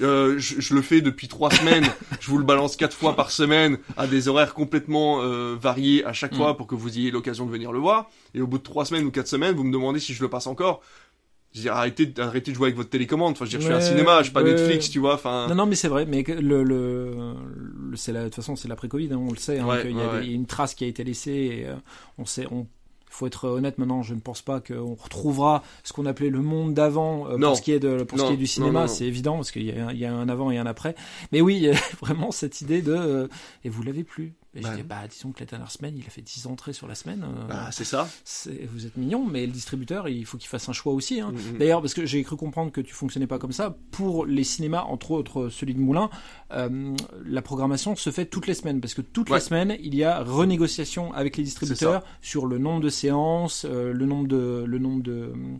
Euh, 0.00 0.38
je, 0.38 0.74
le 0.74 0.82
fais 0.82 1.00
depuis 1.00 1.28
trois 1.28 1.50
semaines. 1.50 1.86
je 2.20 2.30
vous 2.30 2.38
le 2.38 2.44
balance 2.44 2.76
quatre 2.76 2.96
fois 2.96 3.14
par 3.14 3.30
semaine 3.30 3.78
à 3.96 4.06
des 4.06 4.28
horaires 4.28 4.54
complètement 4.54 5.22
euh, 5.22 5.56
variés 5.60 6.04
à 6.04 6.12
chaque 6.12 6.32
mm. 6.32 6.36
fois 6.36 6.56
pour 6.56 6.66
que 6.66 6.74
vous 6.74 6.98
ayez 6.98 7.10
l'occasion 7.10 7.46
de 7.46 7.50
venir 7.50 7.72
le 7.72 7.78
voir. 7.78 8.10
Et 8.34 8.40
au 8.40 8.46
bout 8.46 8.58
de 8.58 8.62
trois 8.62 8.84
semaines 8.84 9.04
ou 9.04 9.10
quatre 9.10 9.28
semaines, 9.28 9.54
vous 9.54 9.64
me 9.64 9.72
demandez 9.72 10.00
si 10.00 10.14
je 10.14 10.22
le 10.22 10.28
passe 10.28 10.46
encore. 10.46 10.82
Je 11.54 11.60
dis 11.60 11.68
arrêtez, 11.68 12.12
arrêtez 12.18 12.50
de 12.50 12.56
jouer 12.56 12.68
avec 12.68 12.76
votre 12.76 12.88
télécommande. 12.88 13.32
Enfin, 13.32 13.44
je, 13.44 13.58
je 13.58 13.58
suis 13.58 13.72
un 13.72 13.80
cinéma, 13.80 14.18
je 14.18 14.24
suis 14.24 14.32
pas 14.32 14.42
Netflix, 14.42 14.88
tu 14.88 14.98
vois. 14.98 15.14
Enfin. 15.14 15.48
Non, 15.48 15.54
non, 15.54 15.66
mais 15.66 15.74
c'est 15.74 15.88
vrai. 15.88 16.06
Mais 16.06 16.22
le, 16.22 16.62
le, 16.64 17.34
c'est 17.94 18.12
la, 18.12 18.20
de 18.20 18.24
toute 18.26 18.36
façon, 18.36 18.56
c'est 18.56 18.68
l'après-Covid, 18.68 19.10
hein, 19.12 19.18
on 19.20 19.30
le 19.30 19.36
sait. 19.36 19.58
Hein, 19.58 19.68
il 19.84 19.96
y 19.96 20.00
a 20.00 20.34
une 20.34 20.46
trace 20.46 20.74
qui 20.74 20.84
a 20.84 20.86
été 20.86 21.04
laissée. 21.04 21.30
Et, 21.30 21.66
euh, 21.66 21.74
on 22.16 22.24
sait, 22.24 22.46
on 22.50 22.66
faut 23.14 23.26
être 23.26 23.48
honnête 23.48 23.78
maintenant, 23.78 24.02
je 24.02 24.14
ne 24.14 24.20
pense 24.20 24.42
pas 24.42 24.60
qu'on 24.60 24.94
retrouvera 24.94 25.62
ce 25.84 25.92
qu'on 25.92 26.06
appelait 26.06 26.30
le 26.30 26.40
monde 26.40 26.74
d'avant 26.74 27.28
euh, 27.28 27.38
pour 27.38 27.56
ce 27.56 27.62
qui 27.62 27.72
est 27.72 27.80
de 27.80 28.02
pour 28.02 28.18
ce 28.18 28.26
qui 28.26 28.32
est 28.32 28.36
du 28.36 28.46
cinéma, 28.46 28.88
c'est 28.88 29.04
évident 29.04 29.36
parce 29.36 29.50
qu'il 29.50 29.62
y, 29.62 29.98
y, 29.98 30.04
a 30.04 30.12
un 30.12 30.28
avant 30.28 30.50
et 30.50 30.58
un 30.58 30.66
après. 30.66 30.94
Mais 31.30 31.40
oui, 31.40 31.68
vraiment 32.00 32.30
cette 32.30 32.60
idée 32.60 32.82
de 32.82 32.94
euh, 32.94 33.28
et 33.64 33.68
vous 33.68 33.82
l'avez 33.82 34.04
plus. 34.04 34.32
Et 34.54 34.60
bah, 34.60 34.68
je 34.72 34.76
dis, 34.76 34.82
bah, 34.82 35.08
disons 35.08 35.32
que 35.32 35.40
la 35.40 35.46
dernière 35.46 35.70
semaine, 35.70 35.96
il 35.96 36.06
a 36.06 36.10
fait 36.10 36.20
10 36.20 36.46
entrées 36.46 36.74
sur 36.74 36.86
la 36.86 36.94
semaine. 36.94 37.24
Euh, 37.24 37.46
bah, 37.46 37.70
c'est 37.72 37.84
ça. 37.84 38.06
Vous 38.70 38.86
êtes 38.86 38.96
mignon, 38.98 39.24
mais 39.24 39.46
le 39.46 39.52
distributeur, 39.52 40.08
il 40.08 40.26
faut 40.26 40.36
qu'il 40.36 40.48
fasse 40.48 40.68
un 40.68 40.74
choix 40.74 40.92
aussi. 40.92 41.20
Hein. 41.20 41.32
Mm, 41.32 41.54
mm. 41.54 41.58
D'ailleurs, 41.58 41.80
parce 41.80 41.94
que 41.94 42.04
j'ai 42.04 42.22
cru 42.22 42.36
comprendre 42.36 42.70
que 42.70 42.82
tu 42.82 42.92
fonctionnais 42.92 43.26
pas 43.26 43.38
comme 43.38 43.52
ça. 43.52 43.74
Pour 43.92 44.26
les 44.26 44.44
cinémas, 44.44 44.82
entre 44.82 45.12
autres 45.12 45.48
celui 45.48 45.74
de 45.74 45.80
Moulin, 45.80 46.10
euh, 46.52 46.94
la 47.24 47.40
programmation 47.40 47.96
se 47.96 48.10
fait 48.10 48.26
toutes 48.26 48.46
les 48.46 48.54
semaines. 48.54 48.80
Parce 48.82 48.92
que 48.94 49.00
toutes 49.00 49.30
les 49.30 49.40
semaines, 49.40 49.76
il 49.80 49.94
y 49.94 50.04
a 50.04 50.22
renégociation 50.22 51.14
avec 51.14 51.38
les 51.38 51.44
distributeurs 51.44 52.02
sur 52.20 52.46
le 52.46 52.58
nombre 52.58 52.82
de 52.82 52.90
séances, 52.90 53.64
euh, 53.68 53.92
le 53.92 54.04
nombre 54.04 54.28
de, 54.28 54.64
le 54.66 54.78
nombre 54.78 55.02
de, 55.02 55.12
euh, 55.12 55.56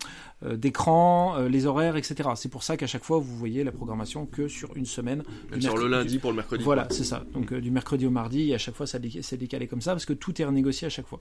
d'écran, 0.50 1.36
euh, 1.36 1.48
les 1.48 1.66
horaires, 1.66 1.96
etc. 1.96 2.30
C'est 2.36 2.48
pour 2.48 2.62
ça 2.62 2.76
qu'à 2.76 2.86
chaque 2.86 3.04
fois, 3.04 3.18
vous 3.18 3.36
voyez 3.36 3.64
la 3.64 3.72
programmation 3.72 4.26
que 4.26 4.48
sur 4.48 4.76
une 4.76 4.86
semaine. 4.86 5.22
sur 5.60 5.76
le 5.76 5.88
lundi 5.88 6.18
pour 6.18 6.30
le 6.30 6.36
mercredi. 6.36 6.64
Voilà, 6.64 6.86
c'est 6.90 7.04
ça. 7.04 7.24
Donc 7.32 7.52
euh, 7.52 7.60
du 7.60 7.70
mercredi 7.70 8.06
au 8.06 8.10
mardi, 8.10 8.50
et 8.50 8.54
à 8.54 8.58
chaque 8.58 8.74
fois, 8.74 8.86
ça 8.86 8.98
c'est 9.22 9.36
décalé 9.36 9.66
comme 9.66 9.80
ça, 9.80 9.92
parce 9.92 10.06
que 10.06 10.12
tout 10.12 10.40
est 10.40 10.44
renégocié 10.44 10.86
à 10.86 10.90
chaque 10.90 11.06
fois. 11.06 11.20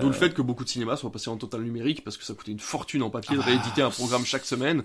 D'où 0.00 0.06
le 0.06 0.12
fait 0.12 0.34
que 0.34 0.42
beaucoup 0.42 0.64
de 0.64 0.68
cinémas 0.68 0.96
soient 0.96 1.12
passés 1.12 1.30
en 1.30 1.36
total 1.36 1.62
numérique, 1.62 2.04
parce 2.04 2.16
que 2.16 2.24
ça 2.24 2.34
coûtait 2.34 2.52
une 2.52 2.60
fortune 2.60 3.02
en 3.02 3.10
papier 3.10 3.36
de 3.36 3.42
ah. 3.42 3.46
rééditer 3.46 3.82
un 3.82 3.90
programme 3.90 4.24
chaque 4.24 4.44
semaine, 4.44 4.82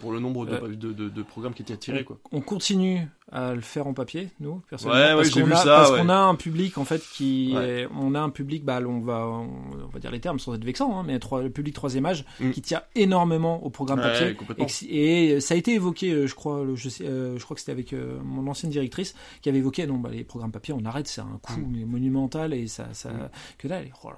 pour 0.00 0.12
le 0.12 0.20
nombre 0.20 0.46
de, 0.46 0.92
de, 0.92 1.22
programmes 1.22 1.54
qui 1.54 1.62
étaient 1.62 1.74
attirés. 1.74 2.04
Quoi. 2.04 2.18
On 2.32 2.40
continue 2.40 3.08
à 3.32 3.54
le 3.54 3.60
faire 3.60 3.86
en 3.86 3.94
papier, 3.94 4.28
nous, 4.38 4.62
personnellement. 4.70 5.16
parce 5.16 5.30
qu'on 5.30 5.50
a, 5.50 5.64
parce 5.64 5.90
qu'on 5.90 6.08
a 6.08 6.16
un 6.16 6.34
public, 6.36 6.78
en 6.78 6.84
fait, 6.84 7.02
qui 7.12 7.54
on 7.98 8.14
a 8.14 8.20
un 8.20 8.30
public, 8.30 8.64
bah, 8.64 8.80
on 8.86 9.00
va, 9.00 9.26
on, 9.26 9.88
va 9.92 9.98
dire 9.98 10.10
les 10.10 10.20
termes 10.20 10.38
sans 10.38 10.54
être 10.54 10.64
vexant, 10.64 10.98
hein, 10.98 11.04
mais 11.06 11.18
le 11.18 11.50
public 11.50 11.74
troisième 11.74 12.06
âge, 12.06 12.24
mm. 12.40 12.50
qui 12.50 12.62
tient 12.62 12.75
énormément 12.94 13.64
au 13.64 13.70
programme 13.70 14.00
papier. 14.00 14.36
Et, 14.88 15.40
ça 15.40 15.54
a 15.54 15.56
été 15.56 15.74
évoqué, 15.74 16.12
euh, 16.12 16.26
je 16.26 16.34
crois, 16.34 16.64
je, 16.74 16.88
sais, 16.88 17.04
euh, 17.04 17.38
je 17.38 17.44
crois 17.44 17.54
que 17.54 17.60
c'était 17.60 17.72
avec 17.72 17.92
euh, 17.92 18.18
mon 18.22 18.46
ancienne 18.50 18.70
directrice, 18.70 19.14
qui 19.42 19.48
avait 19.48 19.58
évoqué, 19.58 19.86
non, 19.86 19.98
bah, 19.98 20.10
les 20.10 20.24
programmes 20.24 20.52
papier, 20.52 20.74
on 20.76 20.84
arrête, 20.84 21.08
c'est 21.08 21.20
un 21.20 21.38
coût 21.42 21.60
mm. 21.60 21.84
monumental, 21.84 22.54
et 22.54 22.66
ça, 22.66 22.88
ça, 22.92 23.10
mm. 23.10 23.30
que 23.58 23.68
là, 23.68 23.80
oh 24.04 24.08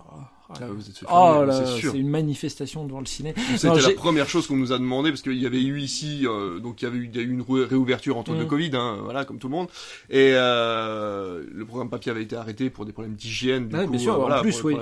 Ah, 0.50 0.54
oh 0.70 1.44
c'est 1.80 1.98
une 1.98 2.08
manifestation 2.08 2.84
devant 2.86 3.00
le 3.00 3.06
ciné. 3.06 3.34
C'était 3.56 3.80
la 3.80 3.90
première 3.90 4.28
chose 4.28 4.46
qu'on 4.46 4.56
nous 4.56 4.72
a 4.72 4.78
demandé 4.78 5.10
parce 5.10 5.20
qu'il 5.20 5.34
y 5.34 5.46
avait 5.46 5.60
eu 5.60 5.78
ici, 5.78 6.26
euh, 6.26 6.58
donc 6.58 6.80
il 6.80 6.86
y 6.86 6.88
avait 6.88 6.96
eu, 6.96 7.10
une 7.22 7.42
réouverture 7.42 8.16
en 8.16 8.22
temps 8.22 8.34
de 8.34 8.44
mm. 8.44 8.48
Covid, 8.48 8.70
hein, 8.72 8.98
voilà, 9.02 9.26
comme 9.26 9.38
tout 9.38 9.48
le 9.48 9.54
monde, 9.54 9.68
et 10.08 10.32
euh, 10.32 11.44
le 11.52 11.66
programme 11.66 11.90
papier 11.90 12.10
avait 12.10 12.22
été 12.22 12.34
arrêté 12.34 12.70
pour 12.70 12.86
des 12.86 12.92
problèmes 12.92 13.14
d'hygiène. 13.14 13.68
Ouais, 13.74 13.86
bien 13.86 13.98
sûr, 13.98 14.18
en 14.18 14.40
plus, 14.40 14.62
oui, 14.62 14.76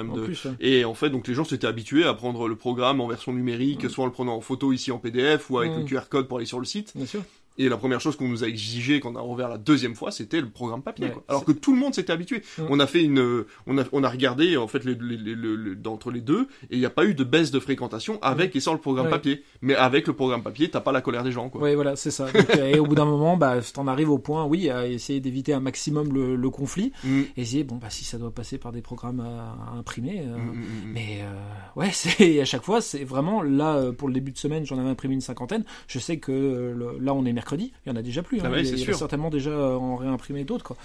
Et 0.61 0.85
en 0.85 0.95
fait, 0.95 1.11
donc 1.11 1.27
les 1.27 1.35
gens 1.35 1.45
s'étaient 1.45 1.67
habitués 1.67 2.05
à 2.05 2.14
prendre 2.14 2.47
le 2.47 2.55
programme 2.55 3.01
en 3.01 3.09
version 3.09 3.33
numérique, 3.33 3.85
mm. 3.85 3.89
soit 3.89 4.05
en 4.05 4.07
le 4.07 4.12
prenant 4.12 4.37
en 4.37 4.41
photo 4.41 4.73
ici 4.73 4.93
en 4.93 4.99
PDF 4.99 5.51
ou 5.51 5.59
avec 5.59 5.73
le 5.73 5.83
mm. 5.83 5.87
QR 5.87 6.09
code 6.09 6.29
pour 6.29 6.37
aller 6.37 6.47
sur 6.47 6.61
le 6.61 6.67
site. 6.67 6.93
Bien 6.95 7.07
sûr. 7.07 7.23
Et 7.59 7.69
la 7.69 7.77
première 7.77 8.01
chose 8.01 8.17
qu'on 8.17 8.29
nous 8.29 8.45
a 8.45 8.49
exigé 8.49 9.01
quand 9.01 9.13
on 9.13 9.17
a 9.17 9.21
rouvert 9.21 9.49
la 9.49 9.59
deuxième 9.59 9.95
fois, 9.95 10.11
c'était 10.11 10.41
le 10.41 10.49
programme 10.49 10.83
papier. 10.83 11.11
quoi. 11.11 11.25
Alors 11.29 11.45
que 11.45 11.53
tout 11.53 11.73
le 11.73 11.79
monde 11.79 11.95
s'était 11.95 12.13
habitué. 12.13 12.43
On 12.69 12.81
a 12.81 12.87
fait 12.87 13.03
une, 13.03 13.45
on 13.67 13.79
a, 13.79 13.85
on 13.93 14.05
a 14.05 14.09
regardé 14.09 14.57
en 14.57 14.69
fait 14.69 14.85
les, 14.85 14.95
les, 14.95 15.17
les, 15.17 15.75
d'entre 15.77 16.11
les 16.11 16.21
deux, 16.21 16.49
et 16.71 16.77
il 16.77 16.79
n'y 16.79 16.87
a 16.87 16.91
pas 16.91 17.05
eu 17.05 17.15
de 17.15 17.25
baisse 17.25 17.51
de 17.51 17.61
fréquentation 17.61 18.19
avec 18.23 18.55
et 18.57 18.61
sans 18.61 18.73
le 18.73 18.79
programme 18.79 19.09
papier. 19.09 19.43
Mais 19.63 19.75
avec 19.75 20.07
le 20.07 20.13
programme 20.13 20.43
papier, 20.43 20.69
t'as 20.71 20.81
pas 20.81 20.93
la 20.93 21.01
colère 21.01 21.25
des 21.25 21.33
gens. 21.33 21.49
Quoi. 21.49 21.63
Oui, 21.63 21.75
voilà, 21.75 21.97
c'est 21.97 22.11
ça. 22.11 22.27
Euh, 22.57 22.67
et 22.67 22.79
au 22.79 22.87
bout 22.87 22.95
d'un 22.95 23.05
moment, 23.05 23.37
bah, 23.37 23.57
t'en 23.73 23.87
arrives 23.87 24.11
au 24.11 24.19
point, 24.19 24.45
oui, 24.45 24.71
à 24.71 24.87
essayer 24.87 25.21
d'éviter 25.21 25.53
un 25.53 25.61
maximum 25.61 26.13
le, 26.13 26.37
le 26.37 26.51
conflit, 26.51 26.93
mm. 27.05 27.21
et 27.37 27.41
essayer, 27.41 27.65
bon, 27.65 27.77
bah, 27.77 27.91
si 27.91 28.05
ça 28.05 28.19
doit 28.19 28.31
passer 28.31 28.59
par 28.59 28.73
des 28.73 28.83
programmes 28.83 29.21
à, 29.21 29.79
imprimer, 29.79 30.21
euh, 30.21 30.37
mm, 30.37 30.51
mm, 30.51 30.93
mais 30.93 31.21
euh, 31.23 31.81
ouais, 31.81 31.91
c'est 31.93 32.41
à 32.41 32.45
chaque 32.45 32.65
fois, 32.65 32.81
c'est 32.81 33.05
vraiment 33.05 33.43
là 33.43 33.93
pour 33.93 34.09
le 34.09 34.15
début 34.15 34.33
de 34.33 34.39
semaine, 34.39 34.65
j'en 34.65 34.79
avais 34.79 34.91
imprimé 34.91 35.15
une 35.15 35.21
cinquantaine. 35.21 35.65
Je 35.87 35.99
sais 35.99 36.19
que 36.19 36.75
là, 37.01 37.15
on 37.15 37.25
est 37.25 37.33
mercredi, 37.33 37.46
il 37.55 37.71
y 37.87 37.91
en 37.91 37.97
a 37.97 38.03
déjà 38.03 38.23
plus. 38.23 38.41
Hein. 38.41 38.51
Ah 38.53 38.59
il, 38.59 38.79
y 38.79 38.91
a 38.91 38.95
certainement 38.95 39.31
déjà 39.31 39.51
euh, 39.51 39.77
en 39.77 39.97
réimprimé 39.97 40.45
d'autres. 40.45 40.77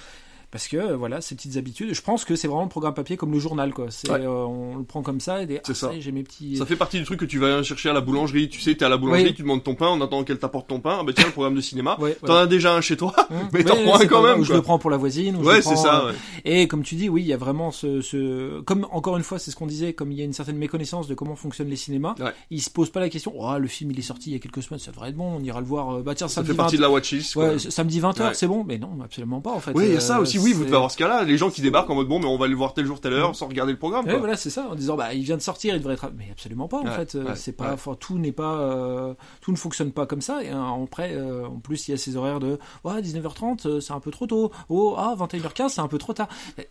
Parce 0.52 0.68
que 0.68 0.78
euh, 0.78 0.98
voilà 0.98 1.22
ces 1.22 1.36
petites 1.36 1.58
habitudes 1.58 1.94
je 1.94 2.02
pense 2.02 2.26
que 2.26 2.36
c'est 2.36 2.48
vraiment 2.48 2.64
le 2.64 2.70
programme 2.70 2.94
papier 2.94 3.18
comme 3.18 3.32
le 3.32 3.40
journal 3.40 3.74
quoi. 3.74 3.88
C'est 3.90 4.10
euh, 4.10 4.30
on 4.30 4.78
le 4.78 4.84
prend 4.84 5.02
comme 5.02 5.20
ça 5.20 5.42
et 5.42 5.46
des, 5.46 5.62
ah, 5.68 5.74
ça. 5.74 5.92
j'ai 5.98 6.12
mes 6.12 6.24
petits 6.24 6.58
ça 6.58 6.66
fait 6.66 6.76
partie 6.76 7.00
du 7.00 7.06
truc 7.06 7.20
que 7.20 7.26
tu 7.26 7.40
vas 7.40 7.64
chercher 7.64 7.90
à 7.90 7.94
la 7.94 8.02
boulangerie. 8.02 8.50
Tu 8.50 8.60
sais 8.60 8.76
t'es 8.76 8.86
à 8.86 8.90
la 8.90 8.98
boulangerie 8.98 9.34
tu 9.34 9.44
demandes 9.44 9.64
ton 9.64 9.76
pain 9.76 9.88
on 9.88 10.02
attend 10.02 10.24
qu'elle 10.24 10.40
t'apporte 10.40 10.68
ton 10.68 10.80
pain. 10.80 10.98
Ah 11.00 11.04
bah 11.04 11.14
tiens 11.16 11.26
le 11.26 11.32
programme 11.32 11.56
de 11.56 11.62
cinéma. 11.62 11.98
T'en 12.26 12.36
as 12.36 12.48
déjà 12.48 12.76
un 12.76 12.82
chez 12.82 12.98
toi 12.98 13.14
mmh. 13.30 13.36
mais 13.54 13.64
t'en 13.64 13.76
prends 13.76 14.00
un 14.00 14.06
quand 14.06 14.24
même 14.24 14.44
je 14.44 14.54
le 14.54 14.62
prends 14.62 14.80
pour 14.80 14.90
la 14.90 14.98
voisine 14.98 15.38
ouais 15.38 15.62
c'est 15.62 15.76
ça 15.76 16.06
et 16.46 16.68
comme 16.68 16.84
tu 16.84 16.96
dis 16.96 17.10
oui 17.10 17.22
il 17.22 17.28
y 17.28 17.34
a 17.34 17.38
vraiment 17.38 17.72
ce, 17.72 18.02
ce... 18.02 18.62
comme 18.62 18.88
encore 18.92 19.18
une 19.18 19.24
fois 19.24 19.40
c'est 19.40 19.52
ce 19.52 19.56
qu'on 19.56 19.68
disait 19.68 19.94
comme 19.94 20.12
il 20.12 20.18
y 20.18 20.22
a 20.22 20.26
une 20.26 20.34
certaine 20.34 20.58
méconnaissance 20.58 21.08
de 21.08 21.14
comment 21.14 21.36
fonctionnent 21.36 21.70
les 21.70 21.76
cinémas 21.76 22.16
ils 22.50 22.62
se 22.62 22.70
posent 22.70 22.90
pas 22.90 23.00
la 23.00 23.10
question 23.10 23.34
oh 23.38 23.58
le 23.58 23.68
film 23.68 23.92
il 23.92 24.00
est 24.00 24.04
sorti 24.04 24.32
il 24.32 24.34
y 24.34 24.36
a 24.36 24.40
quelques 24.40 24.64
semaines 24.64 24.80
ça 24.80 24.92
devrait 24.92 25.10
être 25.10 25.16
bon 25.16 25.38
on 25.40 25.44
ira 25.44 25.60
le 25.60 25.66
voir 25.66 25.96
euh, 25.96 26.02
bah 26.02 26.16
tiens 26.16 26.28
ça 26.28 26.44
fait 26.44 26.54
partie 26.54 26.78
de 26.78 26.82
la 26.82 26.90
watchlist 26.90 27.38
samedi 27.70 28.02
20h 28.02 28.34
c'est 28.34 28.48
bon 28.48 28.64
mais 28.64 28.78
non 28.78 28.98
absolument 29.04 29.42
pas 29.42 29.52
en 29.52 29.60
fait 29.60 29.72
oui 29.76 29.86
il 29.88 29.94
y 29.94 29.98
a 29.98 30.00
ça 30.00 30.20
aussi 30.20 30.38
oui 30.44 30.54
vous 30.54 30.64
devez 30.64 30.76
avoir 30.76 30.92
ce 30.92 30.98
cas 30.98 31.08
là 31.08 31.24
les 31.24 31.38
gens 31.38 31.50
qui 31.50 31.62
débarquent 31.62 31.90
en 31.90 31.96
mode 31.96 32.08
bon, 32.08 32.20
mais 32.20 32.26
on 32.26 32.38
va 32.38 32.48
le 32.48 32.56
voir 32.56 32.74
tel 32.74 32.86
jour, 32.86 33.00
telle 33.00 33.14
heure, 33.14 33.36
sans 33.36 33.48
regarder 33.48 33.72
le 33.72 33.78
programme. 33.78 34.06
Quoi. 34.06 34.18
voilà, 34.18 34.36
c'est 34.36 34.50
ça, 34.50 34.68
en 34.70 34.76
disant 34.76 34.96
bah 34.96 35.14
il 35.14 35.24
vient 35.24 35.38
de 35.38 35.42
sortir, 35.42 35.76
il 35.76 35.80
devrait 35.80 35.94
être. 35.94 36.12
Mais 36.18 36.30
absolument 36.32 36.68
pas, 36.68 36.80
en 36.80 36.92
fait. 36.92 37.16
Euh, 37.16 37.34
c'est 37.36 37.56
pas, 37.56 37.76
tout 38.00 38.18
n'est 38.18 38.32
pas, 38.32 38.60
euh, 38.60 39.14
tout 39.42 39.52
ne 39.52 39.58
fonctionne 39.58 39.92
pas 39.92 40.06
comme 40.06 40.22
ça. 40.22 40.44
Et 40.44 40.50
après, 40.50 41.14
euh, 41.14 41.48
en 41.48 41.60
plus, 41.60 41.88
il 41.88 41.92
y 41.92 41.94
a 41.94 41.98
ces 41.98 42.16
horaires 42.16 42.40
de, 42.40 42.60
ouais, 42.84 43.02
19h30, 43.02 43.80
c'est 43.80 43.94
un 43.94 44.00
peu 44.00 44.12
trop 44.12 44.28
tôt. 44.28 44.52
Oh, 44.70 44.96
ah, 44.98 45.16
21h15, 45.18 45.70
c'est 45.70 45.82
un 45.82 45.88
peu 45.88 45.98
trop 45.98 46.14
tard. 46.14 46.28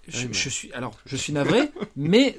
Je, 0.08 0.48
suis, 0.48 0.72
alors, 0.72 0.92
je 1.06 1.16
suis 1.16 1.32
navré, 1.32 1.70
mais 1.96 2.36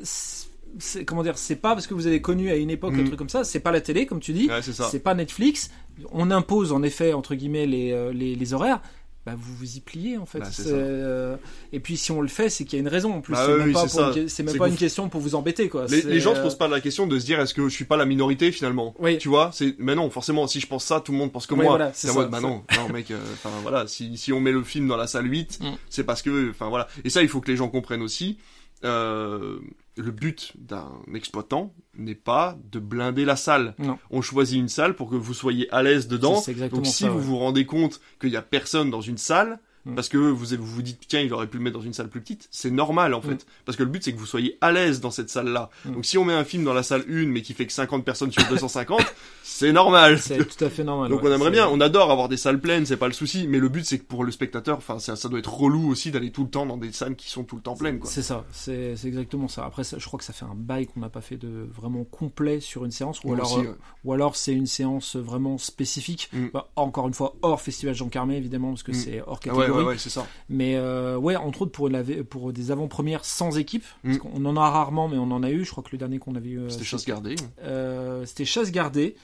c'est 0.79 1.03
comment 1.03 1.21
dire 1.21 1.37
c'est 1.37 1.57
pas 1.57 1.73
parce 1.73 1.85
que 1.85 1.93
vous 1.93 2.07
avez 2.07 2.21
connu 2.21 2.49
à 2.49 2.55
une 2.55 2.69
époque 2.69 2.93
un 2.93 3.01
mm. 3.01 3.07
truc 3.07 3.17
comme 3.17 3.27
ça 3.27 3.43
c'est 3.43 3.59
pas 3.59 3.73
la 3.73 3.81
télé 3.81 4.05
comme 4.05 4.21
tu 4.21 4.31
dis 4.31 4.49
c'est 4.61 5.03
pas 5.03 5.13
Netflix 5.13 5.69
on 6.13 6.31
impose 6.31 6.71
en 6.71 6.81
effet 6.81 7.11
entre 7.11 7.35
guillemets 7.35 7.65
les, 7.65 8.13
les, 8.13 8.35
les 8.35 8.53
horaires 8.53 8.79
bah, 9.25 9.33
vous 9.37 9.53
vous 9.55 9.77
y 9.77 9.81
pliez 9.81 10.17
en 10.17 10.25
fait. 10.25 10.39
Bah, 10.39 10.47
euh, 10.65 11.35
et 11.71 11.79
puis 11.79 11.95
si 11.95 12.11
on 12.11 12.21
le 12.21 12.27
fait, 12.27 12.49
c'est 12.49 12.65
qu'il 12.65 12.77
y 12.77 12.79
a 12.79 12.81
une 12.81 12.87
raison 12.87 13.13
en 13.13 13.21
plus. 13.21 13.33
Bah, 13.33 13.45
c'est 13.45 14.43
même 14.43 14.57
pas, 14.57 14.67
une, 14.67 14.75
question 14.75 15.09
pour 15.09 15.21
vous 15.21 15.35
embêter 15.35 15.69
quoi. 15.69 15.85
Les, 15.87 16.19
gens 16.19 16.33
se 16.33 16.39
euh, 16.39 16.43
posent 16.43 16.57
pas 16.57 16.67
la 16.67 16.81
question 16.81 17.05
de 17.05 17.19
se 17.19 17.25
dire 17.25 17.39
est-ce 17.39 17.53
que 17.53 17.69
je 17.69 17.73
suis 17.73 17.85
pas 17.85 17.97
la 17.97 18.05
minorité 18.05 18.51
finalement? 18.51 18.95
Oui. 18.97 19.19
Tu 19.19 19.29
vois, 19.29 19.51
c'est 19.53 19.75
mais 19.77 19.93
non 19.93 20.09
forcément 20.09 20.47
si 20.47 20.59
je 20.59 20.65
pense 20.65 20.85
ça, 20.85 21.01
tout 21.01 21.11
le 21.11 21.19
monde 21.19 21.31
pense 21.31 21.45
que 21.45 21.53
moi. 21.53 21.91
c'est 21.93 22.09
en 22.09 22.15
mode 22.15 22.31
bah 22.31 22.39
non, 22.39 22.63
non 22.75 22.89
mec. 22.91 23.11
Euh, 23.11 23.19
voilà, 23.61 23.85
si 23.85 24.17
si 24.17 24.33
on 24.33 24.39
met 24.39 24.51
le 24.51 24.63
film 24.63 24.87
dans 24.87 24.97
la 24.97 25.05
salle 25.05 25.29
8, 25.29 25.59
mm. 25.61 25.65
c'est 25.89 26.03
parce 26.03 26.23
que 26.23 26.49
enfin 26.49 26.69
voilà. 26.69 26.87
Et 27.03 27.11
ça 27.11 27.21
il 27.21 27.29
faut 27.29 27.41
que 27.41 27.51
les 27.51 27.57
gens 27.57 27.69
comprennent 27.69 28.01
aussi. 28.01 28.39
Euh, 28.83 29.59
le 29.97 30.11
but 30.11 30.53
d'un 30.55 30.91
exploitant 31.13 31.73
n'est 31.95 32.15
pas 32.15 32.57
de 32.71 32.79
blinder 32.79 33.25
la 33.25 33.35
salle. 33.35 33.75
On 34.09 34.21
choisit 34.21 34.57
une 34.57 34.69
salle 34.69 34.95
pour 34.95 35.09
que 35.09 35.15
vous 35.15 35.33
soyez 35.33 35.71
à 35.71 35.83
l'aise 35.83 36.07
dedans. 36.07 36.41
Donc 36.71 36.85
si 36.85 37.07
vous 37.07 37.19
vous 37.19 37.37
rendez 37.37 37.65
compte 37.65 37.99
qu'il 38.19 38.29
y 38.31 38.37
a 38.37 38.41
personne 38.41 38.89
dans 38.89 39.01
une 39.01 39.17
salle, 39.17 39.59
Mm. 39.85 39.95
parce 39.95 40.09
que 40.09 40.17
vous, 40.17 40.35
vous 40.35 40.57
vous 40.57 40.81
dites 40.83 40.99
tiens 41.07 41.21
il 41.21 41.33
aurait 41.33 41.47
pu 41.47 41.57
le 41.57 41.63
mettre 41.63 41.77
dans 41.77 41.83
une 41.83 41.93
salle 41.93 42.09
plus 42.09 42.21
petite. 42.21 42.47
C'est 42.51 42.69
normal 42.69 43.13
en 43.13 43.19
mm. 43.19 43.23
fait. 43.23 43.45
Parce 43.65 43.77
que 43.77 43.83
le 43.83 43.89
but 43.89 44.03
c'est 44.03 44.13
que 44.13 44.19
vous 44.19 44.27
soyez 44.27 44.57
à 44.61 44.71
l'aise 44.71 45.01
dans 45.01 45.09
cette 45.09 45.29
salle 45.29 45.49
là 45.49 45.69
mm. 45.85 45.91
donc 45.93 46.05
si 46.05 46.17
on 46.17 46.25
met 46.25 46.33
un 46.33 46.43
film 46.43 46.63
dans 46.63 46.73
la 46.73 46.83
salle 46.83 47.03
1 47.09 47.25
mais 47.27 47.41
qui 47.41 47.53
fait 47.53 47.65
que 47.65 47.73
50 47.73 48.05
personnes 48.05 48.31
sur 48.31 48.47
250 48.47 49.01
c'est 49.43 49.71
normal. 49.71 50.19
C'est 50.19 50.45
tout 50.45 50.63
à 50.63 50.69
fait 50.69 50.83
normal 50.83 51.09
donc 51.09 51.23
on 51.23 51.31
aimerait 51.31 51.51
bien. 51.51 51.67
On 51.67 51.81
adore 51.81 52.11
avoir 52.11 52.29
des 52.29 52.37
salles 52.37 52.59
pleines 52.59 52.85
c'est 52.85 52.97
pas 52.97 53.07
le 53.07 53.13
souci. 53.13 53.47
Mais 53.47 53.57
le 53.57 53.69
but 53.69 53.83
c'est 53.85 53.97
que 53.97 54.03
pour 54.03 54.23
le 54.23 54.31
spectateur 54.31 54.77
enfin 54.77 54.99
ça, 54.99 55.29
doit 55.29 55.39
être 55.39 55.53
relou 55.53 55.89
aussi 55.89 56.11
d'aller 56.11 56.31
tout 56.31 56.43
le 56.43 56.49
temps 56.49 56.65
dans 56.65 56.77
des 56.77 56.91
salles 56.91 57.15
qui 57.15 57.29
sont 57.29 57.43
tout 57.43 57.55
le 57.55 57.61
temps 57.61 57.75
pleines 57.75 57.99
quoi. 57.99 58.09
C'est 58.09 58.21
ça. 58.21 58.45
C'est 58.51 58.93
exactement 59.03 59.47
ça. 59.47 59.65
Après 59.65 59.83
je 59.83 60.05
crois 60.05 60.19
que 60.19 60.25
ça 60.25 60.33
fait 60.33 60.45
un 60.45 60.55
bail 60.55 60.85
qu'on 60.85 60.99
n'a 60.99 61.09
pas 61.09 61.21
fait 61.21 61.37
de 61.37 61.67
vraiment 61.71 62.03
complet 62.03 62.59
sur 62.59 62.85
une 62.85 62.91
séance. 62.91 63.23
Ou 63.23 63.33
alors 63.33 63.63
ou 64.03 64.13
alors 64.13 64.35
c'est 64.35 64.53
une 64.53 64.67
séance 64.67 65.15
vraiment 65.15 65.57
spécifique. 65.57 66.29
Bah, 66.53 66.69
encore 66.75 67.07
une 67.07 67.13
fois 67.13 67.35
hors 67.41 67.61
festival 67.61 67.95
Jean 67.95 68.09
Carmé 68.09 68.37
évidemment 68.37 68.69
parce 68.69 68.83
que 68.83 68.93
c'est 68.93 69.21
hors 69.25 69.39
catégorie. 69.39 69.70
ouais, 69.70 69.70
c'est 69.97 70.09
ça. 70.09 70.27
Mais 70.49 70.75
euh, 70.75 71.17
ouais, 71.17 71.35
entre 71.35 71.63
autres 71.63 71.71
pour, 71.71 71.89
pour 72.29 72.53
des 72.53 72.71
avant-premières 72.71 73.25
sans 73.25 73.57
équipe, 73.57 73.85
parce 74.03 74.17
mm. 74.17 74.19
qu'on 74.19 74.45
en 74.45 74.57
a 74.57 74.69
rarement, 74.69 75.07
mais 75.07 75.17
on 75.17 75.31
en 75.31 75.43
a 75.43 75.49
eu. 75.49 75.65
Je 75.65 75.71
crois 75.71 75.83
que 75.83 75.89
le 75.91 75.97
dernier 75.97 76.19
qu'on 76.19 76.35
avait 76.35 76.49
eu. 76.49 76.59
Euh, 76.59 76.69
c'était 76.69 76.83
chasse 76.83 77.05
gardée. 77.05 77.35
Euh, 77.63 78.25
c'était 78.25 78.45
chasse 78.45 78.71
gardée. 78.71 79.15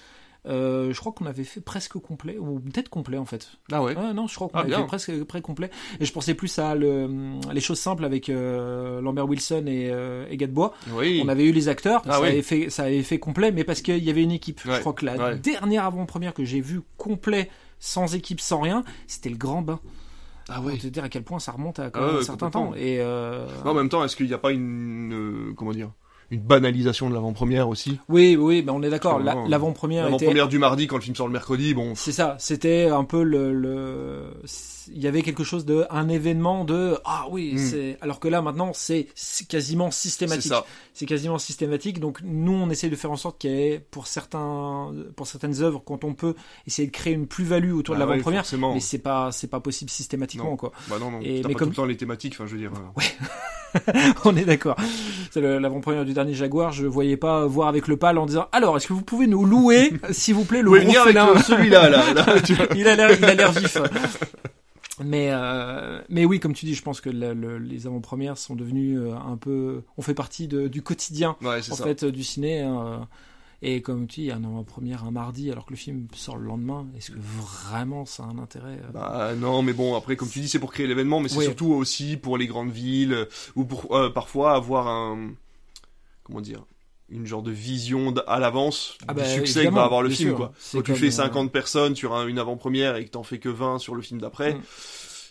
Euh, 0.47 0.93
je 0.93 0.99
crois 0.99 1.11
qu'on 1.11 1.25
avait 1.25 1.43
fait 1.43 1.59
presque 1.59 1.97
complet, 1.97 2.37
ou 2.37 2.59
peut-être 2.59 2.89
complet 2.89 3.17
en 3.17 3.25
fait. 3.25 3.49
Ah 3.71 3.83
ouais, 3.83 3.95
Non, 4.13 4.27
je 4.27 4.35
crois 4.35 4.47
qu'on 4.47 4.59
ah, 4.59 4.61
avait 4.61 4.75
fait 4.75 4.85
presque 4.85 5.23
près 5.25 5.41
complet. 5.41 5.69
Et 5.99 6.05
je 6.05 6.13
pensais 6.13 6.33
plus 6.33 6.57
à 6.59 6.75
le, 6.75 7.37
les 7.51 7.59
choses 7.59 7.79
simples 7.79 8.05
avec 8.05 8.29
euh, 8.29 9.01
Lambert 9.01 9.27
Wilson 9.27 9.65
et, 9.67 9.89
euh, 9.91 10.25
et 10.29 10.37
Gadebois. 10.37 10.73
Oui. 10.91 11.21
On 11.23 11.27
avait 11.27 11.45
eu 11.45 11.51
les 11.51 11.67
acteurs, 11.67 12.01
ah 12.05 12.13
ça, 12.13 12.17
avait 12.17 12.41
fait, 12.41 12.69
ça 12.69 12.83
avait 12.83 13.03
fait 13.03 13.19
complet, 13.19 13.51
mais 13.51 13.63
parce 13.63 13.81
qu'il 13.81 14.03
y 14.03 14.09
avait 14.09 14.23
une 14.23 14.31
équipe. 14.31 14.61
Je 14.63 14.79
crois 14.79 14.93
que 14.93 15.05
la 15.05 15.35
dernière 15.35 15.85
avant-première 15.85 16.33
que 16.33 16.45
j'ai 16.45 16.61
vue 16.61 16.81
complet, 16.97 17.49
sans 17.79 18.15
équipe, 18.15 18.39
sans 18.39 18.61
rien, 18.61 18.83
c'était 19.07 19.29
le 19.29 19.37
Grand 19.37 19.61
Bain. 19.61 19.79
Ah 20.49 20.61
ouais. 20.61 20.77
Te 20.77 20.87
dire 20.87 21.03
à 21.03 21.09
quel 21.09 21.23
point 21.23 21.39
ça 21.39 21.51
remonte 21.51 21.79
à 21.79 21.89
ah 21.93 22.17
un 22.19 22.21
certain 22.21 22.49
temps. 22.49 22.73
Et 22.75 22.99
euh... 22.99 23.45
en 23.65 23.73
même 23.73 23.89
temps, 23.89 24.03
est-ce 24.03 24.15
qu'il 24.15 24.27
n'y 24.27 24.33
a 24.33 24.37
pas 24.37 24.51
une 24.51 25.13
euh, 25.13 25.53
comment 25.55 25.71
dire 25.71 25.91
une 26.29 26.41
banalisation 26.41 27.09
de 27.09 27.13
l'avant-première 27.13 27.69
aussi? 27.69 27.99
Oui, 28.09 28.35
oui, 28.35 28.61
ben 28.61 28.73
on 28.73 28.83
est 28.83 28.89
d'accord. 28.89 29.19
L'avant-première. 29.19 30.03
L'avant-première 30.03 30.47
du 30.49 30.59
mardi 30.59 30.87
quand 30.87 30.97
le 30.97 31.01
film 31.01 31.15
sort 31.15 31.27
le 31.27 31.33
mercredi, 31.33 31.73
bon. 31.73 31.93
C'est 31.95 32.11
ça. 32.11 32.35
C'était 32.37 32.89
un 32.89 33.05
peu 33.05 33.23
le, 33.23 33.53
le, 33.53 34.33
il 34.93 35.01
y 35.01 35.07
avait 35.07 35.21
quelque 35.21 35.43
chose 35.43 35.65
de, 35.65 35.85
un 35.89 36.09
événement 36.09 36.65
de, 36.65 36.97
ah 37.05 37.25
oui, 37.29 37.53
hmm. 37.53 37.57
c'est, 37.57 37.97
alors 38.01 38.19
que 38.19 38.27
là 38.27 38.41
maintenant 38.41 38.71
c'est 38.73 39.07
quasiment 39.47 39.91
systématique. 39.91 40.53
C'est 40.93 41.05
quasiment 41.05 41.37
systématique. 41.37 41.99
Donc 41.99 42.19
nous 42.23 42.53
on 42.53 42.69
essaie 42.69 42.89
de 42.89 42.95
faire 42.95 43.11
en 43.11 43.17
sorte 43.17 43.39
qu'il 43.39 43.51
y 43.51 43.61
ait 43.61 43.79
pour 43.91 44.07
certains, 44.07 44.93
pour 45.15 45.27
certaines 45.27 45.61
œuvres 45.61 45.81
quand 45.85 46.03
on 46.03 46.13
peut 46.13 46.35
essayer 46.65 46.87
de 46.87 46.93
créer 46.93 47.13
une 47.13 47.27
plus-value 47.27 47.73
autour 47.73 47.95
de 47.95 47.99
bah 47.99 48.05
l'avant-première. 48.05 48.43
mais 48.73 48.79
c'est 48.79 48.97
pas, 48.97 49.31
c'est 49.31 49.47
pas 49.47 49.59
possible 49.59 49.89
systématiquement 49.89 50.55
quoi. 50.55 50.71
Bah 50.89 50.97
non, 50.99 51.11
non. 51.11 51.19
Et, 51.21 51.35
mais 51.35 51.41
pas 51.41 51.49
comme... 51.49 51.67
tout 51.67 51.69
le 51.69 51.75
temps 51.75 51.85
les 51.85 51.97
thématiques. 51.97 52.33
Enfin, 52.33 52.45
je 52.47 52.53
veux 52.53 52.59
dire. 52.59 52.71
Euh. 52.73 52.99
Ouais. 52.99 54.13
on 54.25 54.35
est 54.35 54.45
d'accord. 54.45 54.75
C'est 55.31 55.41
l'avant-première 55.41 56.05
du 56.05 56.13
dernier 56.13 56.33
Jaguar. 56.33 56.71
Je 56.71 56.85
voyais 56.85 57.17
pas 57.17 57.45
voir 57.45 57.67
avec 57.67 57.87
le 57.87 57.97
pal 57.97 58.17
en 58.17 58.25
disant 58.25 58.47
alors 58.51 58.77
est-ce 58.77 58.87
que 58.87 58.93
vous 58.93 59.01
pouvez 59.01 59.27
nous 59.27 59.45
louer, 59.45 59.93
s'il 60.11 60.35
vous 60.35 60.45
plaît, 60.45 60.61
le 60.61 60.71
gros 60.71 60.97
avec 60.97 61.17
celui-là 61.43 61.89
là. 61.89 62.03
il 62.75 62.87
a 62.87 62.95
l'air, 62.95 63.11
il 63.17 63.25
a 63.25 63.33
l'air 63.33 63.51
vif. 63.51 63.77
Mais 65.03 65.29
euh, 65.31 66.01
mais 66.09 66.25
oui, 66.25 66.39
comme 66.39 66.53
tu 66.53 66.65
dis, 66.65 66.73
je 66.73 66.81
pense 66.81 67.01
que 67.01 67.09
les 67.09 67.87
avant-premières 67.87 68.37
sont 68.37 68.55
devenues 68.55 68.99
euh, 68.99 69.15
un 69.15 69.37
peu, 69.37 69.83
on 69.97 70.01
fait 70.01 70.13
partie 70.13 70.47
de, 70.47 70.67
du 70.67 70.81
quotidien 70.81 71.35
en 71.43 71.75
fait 71.75 72.05
du 72.05 72.23
ciné. 72.23 72.61
Hein. 72.61 73.07
Et 73.63 73.81
comme 73.81 74.05
tu 74.05 74.21
dis, 74.21 74.31
un 74.31 74.43
avant-première 74.43 75.03
un 75.03 75.11
mardi 75.11 75.51
alors 75.51 75.65
que 75.65 75.71
le 75.71 75.77
film 75.77 76.07
sort 76.13 76.37
le 76.37 76.45
lendemain, 76.45 76.85
est-ce 76.95 77.11
que 77.11 77.17
vraiment 77.19 78.05
ça 78.05 78.23
a 78.23 78.27
un 78.27 78.37
intérêt 78.37 78.79
euh? 78.83 78.91
Bah 78.93 79.33
non, 79.35 79.63
mais 79.63 79.73
bon 79.73 79.95
après 79.95 80.15
comme 80.15 80.29
tu 80.29 80.39
dis, 80.39 80.47
c'est 80.47 80.59
pour 80.59 80.71
créer 80.71 80.85
l'événement, 80.85 81.19
mais 81.19 81.29
c'est 81.29 81.41
surtout 81.41 81.73
aussi 81.73 82.17
pour 82.17 82.37
les 82.37 82.45
grandes 82.47 82.71
villes 82.71 83.27
ou 83.55 83.65
pour 83.65 83.87
parfois 84.13 84.53
avoir 84.53 84.87
un 84.87 85.31
comment 86.23 86.41
dire 86.41 86.65
une 87.09 87.25
genre 87.25 87.41
de 87.41 87.51
vision 87.51 88.13
à 88.27 88.39
l'avance 88.39 88.97
ah 89.07 89.13
du 89.13 89.21
bah, 89.21 89.25
succès 89.25 89.65
que 89.65 89.73
va 89.73 89.83
avoir 89.83 90.01
le 90.01 90.09
film 90.09 90.33
quoi. 90.33 90.51
Quand 90.73 90.81
tu 90.81 90.95
fais 90.95 91.11
50 91.11 91.51
personnes 91.51 91.95
sur 91.95 92.15
une 92.27 92.39
avant-première 92.39 92.97
et 92.97 93.05
que 93.05 93.11
t'en 93.11 93.23
fais 93.23 93.39
que 93.39 93.49
20 93.49 93.79
sur 93.79 93.95
le 93.95 94.01
film 94.01 94.19
d'après, 94.19 94.55
mm. 94.55 94.61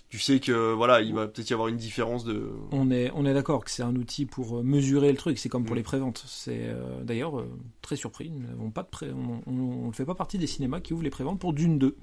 Tu 0.09 0.21
sais 0.21 0.39
que 0.39 0.73
voilà, 0.73 1.01
il 1.01 1.15
va 1.15 1.27
peut-être 1.27 1.51
y 1.51 1.53
avoir 1.53 1.69
une 1.69 1.77
différence 1.77 2.25
de. 2.25 2.49
On 2.71 2.91
est, 2.93 3.11
on 3.15 3.27
est 3.27 3.35
d'accord 3.35 3.65
que 3.65 3.71
c'est 3.73 3.83
un 3.83 3.97
outil 3.97 4.25
pour 4.25 4.59
euh, 4.59 4.63
mesurer 4.63 5.11
le 5.11 5.17
truc. 5.17 5.37
C'est 5.37 5.49
comme 5.49 5.65
pour 5.65 5.75
mm. 5.75 5.79
les 5.79 5.83
préventes. 5.83 6.25
C'est 6.29 6.61
euh, 6.61 7.03
d'ailleurs 7.03 7.41
euh, 7.41 7.51
très 7.83 7.97
surpris. 7.97 8.31
Nous 8.31 8.71
pas 8.71 8.85
de 8.85 8.89
pré... 8.89 9.11
on, 9.13 9.87
ne 9.89 9.93
fait 9.93 10.05
pas 10.05 10.15
partie 10.15 10.39
des 10.39 10.47
cinémas 10.47 10.81
qui 10.81 10.93
ouvrent 10.93 11.03
les 11.03 11.11
préventes 11.11 11.41
pour 11.41 11.53
Dune 11.53 11.79
2. 11.79 11.97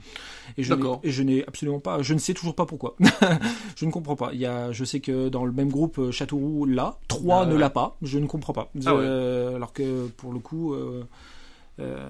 Et 0.57 0.63
je 0.63 0.73
et 1.03 1.11
je 1.11 1.23
n'ai 1.23 1.47
absolument 1.47 1.79
pas, 1.79 2.01
je 2.01 2.13
ne 2.13 2.19
sais 2.19 2.33
toujours 2.33 2.55
pas 2.55 2.65
pourquoi. 2.65 2.95
je 3.77 3.85
ne 3.85 3.91
comprends 3.91 4.17
pas. 4.17 4.31
Il 4.33 4.39
y 4.39 4.45
a, 4.45 4.73
je 4.73 4.83
sais 4.83 4.99
que 4.99 5.29
dans 5.29 5.45
le 5.45 5.53
même 5.53 5.69
groupe 5.69 6.11
Châteauroux 6.11 6.65
l'a, 6.65 6.97
3 7.07 7.43
ah 7.43 7.45
ne 7.45 7.55
l'a 7.55 7.69
pas. 7.69 7.95
Je 8.01 8.19
ne 8.19 8.27
comprends 8.27 8.53
pas. 8.53 8.69
Ah 8.85 8.91
alors 8.91 9.71
que 9.71 10.07
pour 10.07 10.33
le 10.33 10.39
coup. 10.39 10.73
Euh, 10.73 11.03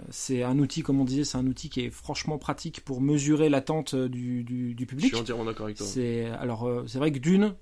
c'est 0.10 0.44
un 0.44 0.60
outil, 0.60 0.82
comme 0.82 1.00
on 1.00 1.06
disait, 1.06 1.24
c'est 1.24 1.38
un 1.38 1.48
outil 1.48 1.70
qui 1.70 1.82
est 1.82 1.90
franchement 1.90 2.38
pratique 2.38 2.82
pour 2.82 3.02
mesurer 3.02 3.50
l'attente 3.50 3.96
du, 3.96 4.44
du, 4.44 4.76
du, 4.76 4.86
public. 4.86 5.12
Je 5.12 5.16
suis 5.16 5.22
entièrement 5.22 5.46
d'accord 5.46 5.66
avec 5.66 5.78
toi. 5.78 5.86
C'est 5.86 6.26
alors 6.26 6.68
euh, 6.68 6.84
c'est 6.88 6.98
vrai 6.98 7.12
que 7.12 7.20
d'une, 7.20 7.56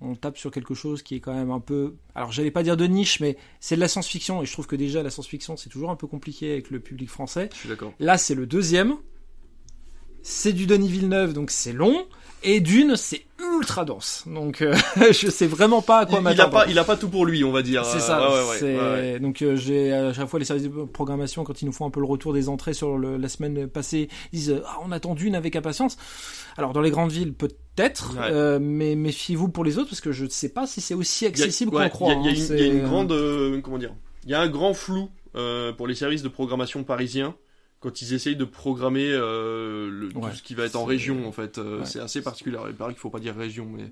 on 0.00 0.14
tape 0.14 0.38
sur 0.38 0.50
quelque 0.50 0.74
chose 0.74 1.02
qui 1.02 1.14
est 1.14 1.20
quand 1.20 1.34
même 1.34 1.50
un 1.50 1.60
peu, 1.60 1.96
alors 2.14 2.32
j'allais 2.32 2.50
pas 2.50 2.62
dire 2.62 2.76
de 2.76 2.86
niche, 2.86 3.20
mais 3.20 3.36
c'est 3.60 3.76
de 3.76 3.80
la 3.80 3.88
science-fiction 3.88 4.42
et 4.42 4.46
je 4.46 4.52
trouve 4.52 4.66
que 4.66 4.76
déjà 4.76 5.02
la 5.02 5.10
science-fiction 5.10 5.56
c'est 5.56 5.70
toujours 5.70 5.90
un 5.90 5.96
peu 5.96 6.06
compliqué 6.06 6.52
avec 6.52 6.70
le 6.70 6.80
public 6.80 7.08
français. 7.08 7.50
Je 7.52 7.58
suis 7.58 7.68
d'accord. 7.68 7.92
Là 8.00 8.18
c'est 8.18 8.34
le 8.34 8.46
deuxième. 8.46 8.96
C'est 10.24 10.52
du 10.52 10.66
Denis 10.66 10.88
Villeneuve, 10.88 11.32
donc 11.32 11.50
c'est 11.50 11.72
long. 11.72 12.06
Et 12.44 12.60
d'une, 12.60 12.96
c'est 12.96 13.24
ultra 13.56 13.84
dense. 13.84 14.24
Donc 14.26 14.62
euh, 14.62 14.74
je 15.12 15.30
sais 15.30 15.46
vraiment 15.46 15.82
pas 15.82 16.00
à 16.00 16.06
quoi 16.06 16.20
m'attendre. 16.20 16.48
Il 16.48 16.56
a 16.56 16.64
pas, 16.64 16.70
il 16.70 16.78
a 16.78 16.84
pas 16.84 16.96
tout 16.96 17.08
pour 17.08 17.26
lui, 17.26 17.44
on 17.44 17.52
va 17.52 17.62
dire. 17.62 17.84
C'est 17.84 18.00
ça. 18.00 18.18
donc 19.20 19.42
euh, 19.42 19.56
j'ai 19.56 19.92
à 19.92 20.12
chaque 20.12 20.28
fois 20.28 20.38
les 20.38 20.44
services 20.44 20.64
de 20.64 20.84
programmation 20.84 21.44
quand 21.44 21.62
ils 21.62 21.66
nous 21.66 21.72
font 21.72 21.86
un 21.86 21.90
peu 21.90 22.00
le 22.00 22.06
retour 22.06 22.32
des 22.32 22.48
entrées 22.48 22.74
sur 22.74 22.98
la 22.98 23.28
semaine 23.28 23.68
passée, 23.68 24.08
ils 24.32 24.38
disent 24.38 24.62
ah, 24.66 24.78
on 24.84 24.92
attend 24.92 25.14
d'une 25.14 25.34
avec 25.34 25.56
impatience. 25.56 25.96
Alors 26.56 26.72
dans 26.72 26.80
les 26.80 26.90
grandes 26.90 27.12
villes 27.12 27.32
peut-être, 27.32 28.16
euh, 28.20 28.58
mais 28.60 28.94
méfiez-vous 28.94 29.48
pour 29.48 29.64
les 29.64 29.78
autres 29.78 29.90
parce 29.90 30.00
que 30.00 30.12
je 30.12 30.24
ne 30.24 30.30
sais 30.30 30.50
pas 30.50 30.66
si 30.66 30.80
c'est 30.80 30.94
aussi 30.94 31.26
accessible 31.26 31.70
qu'on 31.70 31.88
croit. 31.88 32.14
Il 32.14 32.26
y, 32.26 32.62
a 32.62 32.66
une 32.66 32.80
hein, 32.80 32.84
grande 32.84 33.60
comment 33.62 33.78
dire, 33.78 33.94
il 34.24 34.30
y 34.30 34.34
a 34.34 34.40
un 34.40 34.48
grand 34.48 34.74
flou 34.74 35.10
pour 35.76 35.86
les 35.86 35.94
services 35.94 36.22
de 36.22 36.28
programmation 36.28 36.84
parisiens 36.84 37.34
quand 37.82 38.00
ils 38.00 38.14
essayent 38.14 38.36
de 38.36 38.44
programmer 38.44 39.08
euh, 39.10 39.90
le, 39.90 40.08
tout 40.10 40.20
ce 40.34 40.42
qui 40.42 40.54
va 40.54 40.64
être 40.64 40.76
en 40.76 40.84
région 40.84 41.26
en 41.26 41.32
fait 41.32 41.58
euh, 41.58 41.80
c'est 41.84 41.98
assez 41.98 42.22
particulier. 42.22 42.56
Il 42.68 42.74
paraît 42.74 42.92
qu'il 42.92 43.00
faut 43.00 43.10
pas 43.10 43.18
dire 43.18 43.34
région 43.36 43.66
mais 43.70 43.84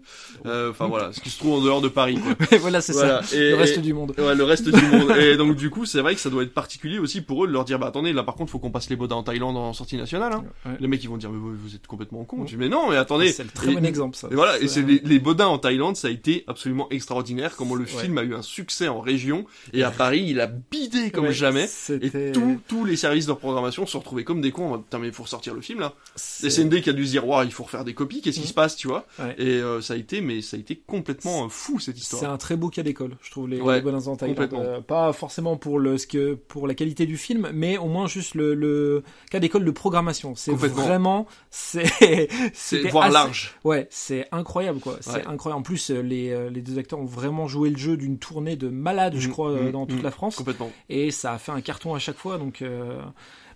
euh, 0.47 0.70
enfin 0.70 0.86
voilà 0.86 1.12
ce 1.12 1.20
qui 1.20 1.28
se 1.28 1.38
trouve 1.38 1.55
en 1.55 1.61
dehors 1.61 1.80
de 1.80 1.88
Paris 1.88 2.16
quoi. 2.16 2.59
voilà 2.59 2.80
c'est 2.80 2.93
ça. 2.93 3.20
Et, 3.34 3.51
le 3.51 3.57
reste 3.57 3.80
du 3.80 3.93
monde. 3.93 4.14
ouais 4.16 4.34
le 4.34 4.45
reste 4.45 4.68
du 4.68 4.86
monde. 4.86 5.11
Et 5.18 5.36
donc 5.36 5.57
du 5.57 5.70
coup 5.70 5.86
c'est 5.86 6.01
vrai 6.01 6.14
que 6.14 6.20
ça 6.20 6.30
doit 6.30 6.45
être 6.45 6.55
particulier 6.55 6.99
aussi 6.99 7.20
pour 7.20 7.45
eux 7.45 7.49
de 7.49 7.53
leur 7.53 7.64
dire 7.64 7.78
bah 7.78 7.88
attendez 7.88 8.12
là 8.12 8.22
par 8.22 8.36
contre 8.36 8.53
faut 8.53 8.61
qu'on 8.61 8.70
passe 8.70 8.88
les 8.91 8.97
bodins 8.97 9.16
en 9.16 9.22
Thaïlande 9.24 9.57
en 9.57 9.72
sortie 9.72 9.97
nationale 9.97 10.32
hein. 10.32 10.45
les 10.78 10.86
mecs 10.86 11.03
ils 11.03 11.09
vont 11.11 11.16
dire 11.16 11.30
mais 11.30 11.38
vous, 11.38 11.74
êtes 11.74 11.86
complètement 11.86 12.24
con 12.24 12.45
dis 12.45 12.57
mais 12.57 12.68
non 12.68 12.91
mais 12.91 12.97
attendez. 12.97 13.32
C'est 13.32 13.45
le 13.45 13.51
très 13.51 13.74
bon 13.74 13.84
exemple 13.84 14.16
ça. 14.16 14.28
et 14.30 14.34
voilà 14.34 14.59
et 14.61 14.68
c'est 14.68 14.82
les, 14.82 15.01
les 15.05 15.18
bodins 15.18 15.49
en 15.49 15.59
Thaïlande 15.59 15.97
ça 15.97 16.09
a 16.09 16.11
été 16.11 16.45
absolument 16.47 16.88
extraordinaire 16.91 17.57
comment 17.57 17.74
le 17.74 17.84
film 17.84 18.18
a 18.18 18.22
eu 18.22 18.34
un 18.34 18.43
succès 18.43 18.86
en 18.86 19.01
région. 19.01 19.47
Et 19.72 19.82
à 19.82 19.91
Paris 19.91 20.24
il 20.28 20.41
a 20.41 20.47
bidé 20.47 21.11
comme 21.11 21.30
jamais. 21.30 21.68
Et 21.91 22.32
tous 22.68 22.84
les 22.84 22.97
services 22.97 23.26
de 23.26 23.32
programmation 23.32 23.80
se 23.87 23.93
sont 23.93 24.01
retrouvés 24.01 24.24
comme 24.24 24.41
des 24.41 24.53
cons, 24.53 24.78
putain 24.78 24.99
mais 24.99 25.09
il 25.09 25.12
faut 25.12 25.24
ressortir 25.24 25.55
le 25.55 25.61
film 25.61 25.81
là. 25.81 25.95
SND 26.16 26.81
qui 26.83 26.91
a 26.91 26.93
dû 26.93 27.07
se 27.07 27.11
dire, 27.11 27.24
il 27.45 27.53
faut 27.53 27.64
refaire 27.64 27.85
des 27.85 27.95
copies, 27.95 28.20
qu'est-ce 28.20 28.41
qui 28.41 28.47
se 28.47 28.55
passe, 28.55 28.76
tu 28.76 28.89
vois 28.89 29.07
Et 29.39 29.47
euh, 29.47 29.81
ça 29.81 29.95
a 29.95 29.97
été, 29.97 30.20
mais 30.20 30.43
ça 30.43 30.57
a 30.57 30.61
été 30.61 30.76
complètement 30.76 31.45
euh, 31.45 31.49
fou 31.49 31.78
cette 31.78 31.99
histoire. 31.99 32.20
C'est 32.20 32.26
un 32.26 32.37
très 32.37 32.57
beau 32.57 32.68
cas 32.68 32.83
d'école, 32.83 33.16
je 33.22 33.31
trouve 33.31 33.49
les, 33.49 33.61
ouais, 33.61 33.81
bonnes 33.81 34.01
euh, 34.01 34.81
pas 34.81 35.12
forcément 35.12 35.57
pour 35.57 35.78
le 35.78 35.99
ce 35.99 36.07
que 36.07 36.35
pour 36.35 36.66
la 36.66 36.74
qualité 36.74 37.07
du 37.07 37.16
film, 37.16 37.51
mais 37.53 37.78
au 37.78 37.87
moins 37.87 38.07
juste 38.07 38.35
le, 38.35 38.55
le 38.55 39.03
cas 39.31 39.39
d'école 39.39 39.64
de 39.64 39.70
programmation. 39.70 40.35
C'est 40.35 40.53
vraiment, 40.53 41.26
c'est 41.51 42.28
c'est 42.53 42.89
voire 42.89 43.11
large. 43.11 43.55
Ouais, 43.64 43.87
c'est 43.91 44.26
incroyable 44.33 44.81
quoi. 44.81 44.97
C'est 45.01 45.26
incroyable. 45.26 45.61
En 45.61 45.62
plus, 45.62 45.91
les 45.91 46.51
les 46.51 46.62
deux 46.62 46.78
acteurs 46.78 47.01
ont 47.01 47.05
vraiment 47.05 47.47
joué 47.49 47.70
le 47.70 47.76
jeu 47.76 47.97
d'une 47.97 48.18
tournée 48.18 48.57
de 48.57 48.68
malade, 48.68 49.14
je 49.16 49.28
mm, 49.28 49.33
crois, 49.33 49.53
mm, 49.53 49.70
dans 49.72 49.87
toute 49.87 50.01
mm. 50.01 50.05
la 50.05 50.11
France. 50.11 50.37
Complètement. 50.37 50.70
Et 50.89 51.11
ça 51.11 51.33
a 51.33 51.39
fait 51.39 51.53
un 51.53 51.61
carton 51.61 51.95
à 51.95 51.99
chaque 51.99 52.18
fois, 52.18 52.39
donc. 52.39 52.62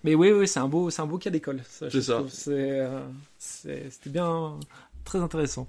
Mais 0.04 0.14
oui, 0.14 0.30
oui, 0.30 0.46
c'est 0.46 0.60
un 0.60 0.68
beau, 0.68 0.90
c'est 0.90 1.02
un 1.02 1.06
beau 1.06 1.18
cas 1.18 1.30
d'école. 1.30 1.62
C'est 1.66 2.02
ça. 2.02 2.22
Euh, 2.48 3.00
c'était 3.38 4.10
bien, 4.10 4.54
très 5.04 5.18
intéressant. 5.18 5.66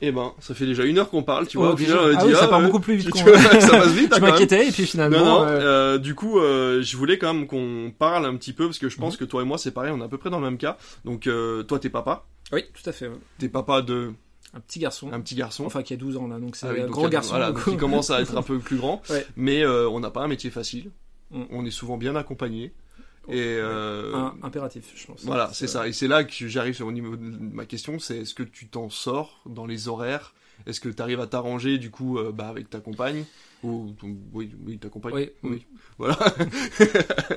Eh 0.00 0.12
ben, 0.12 0.32
ça 0.40 0.54
fait 0.54 0.66
déjà 0.66 0.84
une 0.84 0.98
heure 0.98 1.08
qu'on 1.08 1.22
parle, 1.22 1.46
tu 1.46 1.56
vois. 1.56 1.72
Oh, 1.72 1.74
déjà, 1.74 1.98
ah, 1.98 2.26
oui, 2.26 2.34
ça 2.34 2.48
part 2.48 2.60
beaucoup 2.60 2.80
plus 2.80 2.96
vite. 2.96 3.12
Tu, 3.12 3.22
vois, 3.22 3.38
ça 3.60 3.70
passe 3.70 3.92
vite. 3.92 4.12
je 4.14 4.20
m'inquiétais 4.20 4.68
et 4.68 4.70
puis 4.70 4.86
finalement. 4.86 5.18
Non, 5.18 5.24
non, 5.24 5.46
euh... 5.46 5.98
du 5.98 6.14
coup, 6.14 6.38
euh, 6.38 6.82
je 6.82 6.96
voulais 6.96 7.16
quand 7.16 7.32
même 7.32 7.46
qu'on 7.46 7.92
parle 7.96 8.26
un 8.26 8.36
petit 8.36 8.52
peu 8.52 8.66
parce 8.66 8.78
que 8.78 8.88
je 8.88 8.96
pense 8.96 9.14
mhm. 9.14 9.20
que 9.20 9.24
toi 9.24 9.42
et 9.42 9.44
moi 9.44 9.56
c'est 9.56 9.70
pareil, 9.70 9.92
on 9.94 10.00
est 10.00 10.04
à 10.04 10.08
peu 10.08 10.18
près 10.18 10.30
dans 10.30 10.40
le 10.40 10.44
même 10.44 10.58
cas. 10.58 10.76
Donc, 11.04 11.26
euh, 11.26 11.62
toi, 11.62 11.78
t'es 11.78 11.90
papa. 11.90 12.26
Oui, 12.52 12.64
tout 12.74 12.88
à 12.88 12.92
fait. 12.92 13.08
Ouais. 13.08 13.16
T'es 13.38 13.48
papa 13.48 13.82
de. 13.82 14.12
Un 14.52 14.60
petit 14.60 14.78
garçon. 14.78 15.10
Un 15.12 15.20
petit 15.20 15.36
garçon. 15.36 15.64
Enfin, 15.64 15.82
qui 15.82 15.94
a 15.94 15.96
12 15.96 16.16
ans 16.16 16.28
là, 16.28 16.38
donc 16.38 16.56
c'est 16.56 16.66
ah 16.66 16.84
un 16.84 16.86
grand 16.86 17.08
garçon. 17.08 17.30
Voilà, 17.30 17.52
donc 17.52 17.62
il 17.66 17.76
commence 17.76 18.10
à 18.10 18.20
être 18.20 18.36
un 18.36 18.42
peu 18.42 18.58
plus 18.58 18.76
grand. 18.76 19.00
Ouais. 19.10 19.26
Mais 19.36 19.64
euh, 19.64 19.88
on 19.88 20.00
n'a 20.00 20.10
pas 20.10 20.22
un 20.22 20.28
métier 20.28 20.50
facile. 20.50 20.90
Mm. 21.30 21.42
On 21.50 21.64
est 21.64 21.70
souvent 21.70 21.96
bien 21.96 22.14
accompagné. 22.14 22.72
Et 23.28 23.56
euh, 23.58 24.28
impératif, 24.42 24.92
je 24.94 25.06
pense. 25.06 25.24
Voilà, 25.24 25.50
c'est 25.52 25.66
ça. 25.66 25.88
Et 25.88 25.92
c'est 25.92 26.08
là 26.08 26.24
que 26.24 26.48
j'arrive 26.48 26.82
au 26.82 26.92
niveau 26.92 27.16
de 27.16 27.22
ma 27.22 27.64
question, 27.64 27.98
c'est 27.98 28.18
est-ce 28.18 28.34
que 28.34 28.42
tu 28.42 28.68
t'en 28.68 28.90
sors 28.90 29.40
dans 29.46 29.66
les 29.66 29.88
horaires? 29.88 30.34
Est-ce 30.66 30.80
que 30.80 30.88
tu 30.88 31.02
arrives 31.02 31.20
à 31.20 31.26
t'arranger 31.26 31.78
du 31.78 31.90
coup 31.90 32.18
euh, 32.18 32.32
bah, 32.32 32.48
avec 32.48 32.70
ta 32.70 32.80
compagne? 32.80 33.24
Ou 33.62 33.94
oui, 34.34 34.50
oui, 34.66 34.78
ta 34.78 34.88
compagne. 34.88 35.14
Oui, 35.14 35.30
oui. 35.42 35.66
Voilà. 35.96 36.18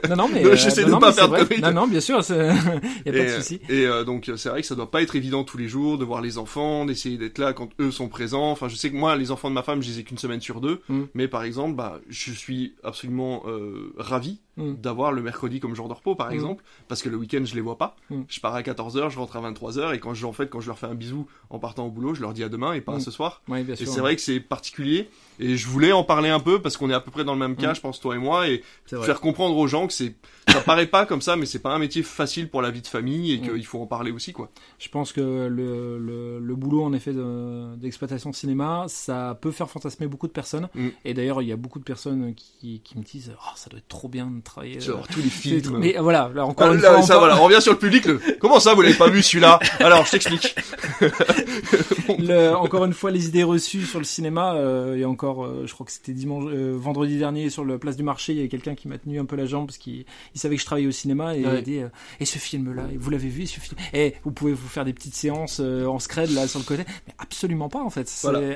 non, 0.09 0.15
non, 0.17 0.27
mais 0.27 0.43
j'essaie 0.57 0.83
de 0.83 0.91
ne 0.91 0.99
pas 0.99 1.13
faire 1.13 1.29
de 1.29 1.61
Non, 1.61 1.71
non, 1.71 1.87
bien 1.87 2.01
sûr, 2.01 2.19
il 2.29 2.35
y 3.05 3.09
a 3.09 3.13
pas 3.13 3.23
de 3.23 3.41
souci. 3.41 3.61
Et 3.69 3.85
euh, 3.85 4.03
donc 4.03 4.29
c'est 4.35 4.49
vrai 4.49 4.61
que 4.61 4.67
ça 4.67 4.75
doit 4.75 4.91
pas 4.91 5.01
être 5.01 5.15
évident 5.15 5.45
tous 5.45 5.57
les 5.57 5.69
jours 5.69 5.97
de 5.97 6.03
voir 6.03 6.21
les 6.21 6.37
enfants, 6.37 6.85
d'essayer 6.85 7.17
d'être 7.17 7.37
là 7.37 7.53
quand 7.53 7.69
eux 7.79 7.91
sont 7.91 8.09
présents. 8.09 8.51
Enfin, 8.51 8.67
je 8.67 8.75
sais 8.75 8.89
que 8.89 8.95
moi, 8.95 9.15
les 9.15 9.31
enfants 9.31 9.49
de 9.49 9.55
ma 9.55 9.63
femme, 9.63 9.81
je 9.81 9.87
les 9.87 9.99
ai 9.99 10.03
qu'une 10.03 10.17
semaine 10.17 10.41
sur 10.41 10.59
deux. 10.59 10.81
Mm. 10.89 11.03
Mais 11.13 11.27
par 11.29 11.43
exemple, 11.43 11.75
bah, 11.75 11.99
je 12.09 12.31
suis 12.33 12.75
absolument 12.83 13.43
euh, 13.47 13.93
ravi 13.97 14.41
mm. 14.57 14.75
d'avoir 14.75 15.11
le 15.11 15.21
mercredi 15.21 15.59
comme 15.59 15.75
jour 15.75 15.87
de 15.87 15.93
repos, 15.93 16.15
par 16.15 16.29
mm. 16.29 16.33
exemple, 16.33 16.63
parce 16.87 17.01
que 17.01 17.09
le 17.09 17.17
week-end 17.17 17.43
je 17.45 17.55
les 17.55 17.61
vois 17.61 17.77
pas. 17.77 17.95
Je 18.27 18.39
pars 18.39 18.55
à 18.55 18.61
14h, 18.61 19.09
je 19.09 19.17
rentre 19.17 19.37
à 19.37 19.51
23h, 19.51 19.95
et 19.95 19.99
quand 19.99 20.13
je, 20.13 20.25
en 20.25 20.33
fait, 20.33 20.49
quand 20.49 20.59
je 20.59 20.67
leur 20.67 20.77
fais 20.77 20.87
un 20.87 20.95
bisou 20.95 21.27
en 21.49 21.59
partant 21.59 21.85
au 21.85 21.91
boulot, 21.91 22.13
je 22.13 22.21
leur 22.21 22.33
dis 22.33 22.43
à 22.43 22.49
demain 22.49 22.73
et 22.73 22.81
pas 22.81 22.95
à 22.95 22.99
ce 22.99 23.11
soir. 23.11 23.41
Ouais, 23.47 23.63
bien 23.63 23.75
et 23.75 23.85
c'est 23.85 23.99
vrai 23.99 24.15
que 24.15 24.21
c'est 24.21 24.39
particulier. 24.39 25.09
Et 25.39 25.55
je 25.55 25.67
voulais 25.67 25.91
en 25.91 26.03
parler 26.03 26.29
un 26.29 26.39
peu 26.39 26.61
parce 26.61 26.77
qu'on 26.77 26.89
est 26.89 26.93
à 26.93 26.99
peu 26.99 27.11
près 27.11 27.23
dans 27.23 27.33
le 27.33 27.39
même 27.39 27.55
cas, 27.55 27.71
mm. 27.71 27.75
je 27.75 27.81
pense 27.81 27.99
toi 27.99 28.15
et 28.15 28.19
moi, 28.19 28.47
et 28.47 28.63
faire 28.85 29.21
comprendre 29.21 29.55
aux 29.57 29.67
gens 29.67 29.87
que 29.87 29.93
c'est, 29.93 30.15
ça 30.47 30.61
paraît 30.61 30.87
pas 30.87 31.05
comme 31.05 31.21
ça, 31.21 31.35
mais 31.35 31.45
c'est 31.45 31.59
pas 31.59 31.73
un 31.73 31.79
métier 31.79 32.03
facile 32.03 32.49
pour 32.49 32.61
la 32.61 32.71
vie 32.71 32.81
de 32.81 32.87
famille 32.87 33.33
et 33.33 33.39
qu'il 33.39 33.65
faut 33.65 33.79
en 33.81 33.85
parler 33.85 34.11
aussi, 34.11 34.33
quoi. 34.33 34.49
Je 34.79 34.89
pense 34.89 35.11
que 35.11 35.47
le, 35.47 35.97
le, 35.97 36.39
le 36.39 36.55
boulot 36.55 36.83
en 36.83 36.93
effet 36.93 37.13
d'exploitation 37.77 38.29
de, 38.29 38.35
cinéma, 38.35 38.85
ça 38.87 39.37
peut 39.39 39.51
faire 39.51 39.69
fantasmer 39.69 40.07
beaucoup 40.07 40.27
de 40.27 40.31
personnes. 40.31 40.69
Mm. 40.75 40.87
Et 41.05 41.13
d'ailleurs, 41.13 41.41
il 41.41 41.47
y 41.47 41.51
a 41.51 41.55
beaucoup 41.55 41.79
de 41.79 41.83
personnes 41.83 42.33
qui, 42.35 42.81
qui 42.83 42.97
me 42.97 43.03
disent, 43.03 43.33
oh, 43.35 43.51
ça 43.55 43.69
doit 43.69 43.79
être 43.79 43.87
trop 43.87 44.07
bien 44.07 44.27
de 44.27 44.41
travailler. 44.41 44.79
Sur 44.79 45.07
tous 45.07 45.21
les 45.21 45.29
films. 45.29 45.77
Mais 45.77 45.95
voilà, 45.99 46.31
là, 46.33 46.45
encore 46.45 46.67
ah, 46.69 46.73
une 46.73 46.79
fois, 46.79 47.01
ça, 47.01 47.17
voilà, 47.17 47.39
on 47.39 47.45
revient 47.45 47.61
sur 47.61 47.73
le 47.73 47.79
public. 47.79 48.05
Le... 48.05 48.19
Comment 48.39 48.59
ça, 48.59 48.73
vous 48.73 48.81
l'avez 48.81 48.95
pas 48.95 49.09
vu 49.09 49.21
celui-là? 49.21 49.59
Alors, 49.79 50.05
je 50.05 50.11
t'explique. 50.11 50.55
encore 52.55 52.85
une 52.85 52.93
fois, 52.93 53.11
les 53.11 53.27
idées 53.27 53.43
reçues 53.43 53.85
sur 53.85 53.99
le 53.99 54.05
cinéma, 54.05 54.55
euh, 54.55 54.95
et 54.95 55.05
encore 55.05 55.45
euh, 55.45 55.63
je 55.65 55.73
crois 55.73 55.85
que 55.85 55.91
c'était 55.91 56.13
dimanche, 56.13 56.45
euh, 56.47 56.75
vendredi 56.77 57.17
dernier 57.17 57.49
sur 57.49 57.65
la 57.65 57.77
place 57.77 57.97
du 57.97 58.03
marché, 58.03 58.33
il 58.33 58.37
y 58.37 58.39
avait 58.39 58.49
quelqu'un 58.49 58.75
qui 58.75 58.87
m'a 58.87 58.97
tenu 58.97 59.19
un 59.19 59.25
peu 59.25 59.35
la 59.35 59.45
jambe 59.45 59.67
parce 59.67 59.77
qu'il 59.77 60.05
savait 60.37 60.55
que 60.55 60.61
je 60.61 60.65
travaillais 60.65 60.87
au 60.87 60.91
cinéma 60.91 61.35
et 61.35 61.41
il 61.41 61.47
a 61.47 61.61
dit 61.61 61.79
euh, 61.79 61.89
et 62.19 62.25
ce 62.25 62.37
film 62.37 62.73
là, 62.73 62.83
vous 62.97 63.09
l'avez 63.09 63.29
vu 63.29 63.47
ce 63.47 63.59
film? 63.59 63.75
Et 63.93 64.15
vous 64.23 64.31
pouvez 64.31 64.53
vous 64.53 64.67
faire 64.67 64.85
des 64.85 64.93
petites 64.93 65.15
séances 65.15 65.59
en 65.59 65.99
scred 65.99 66.31
là 66.31 66.47
sur 66.47 66.59
le 66.59 66.65
côté, 66.65 66.83
mais 67.07 67.13
absolument 67.17 67.69
pas 67.69 67.81
en 67.81 67.89
fait. 67.89 68.07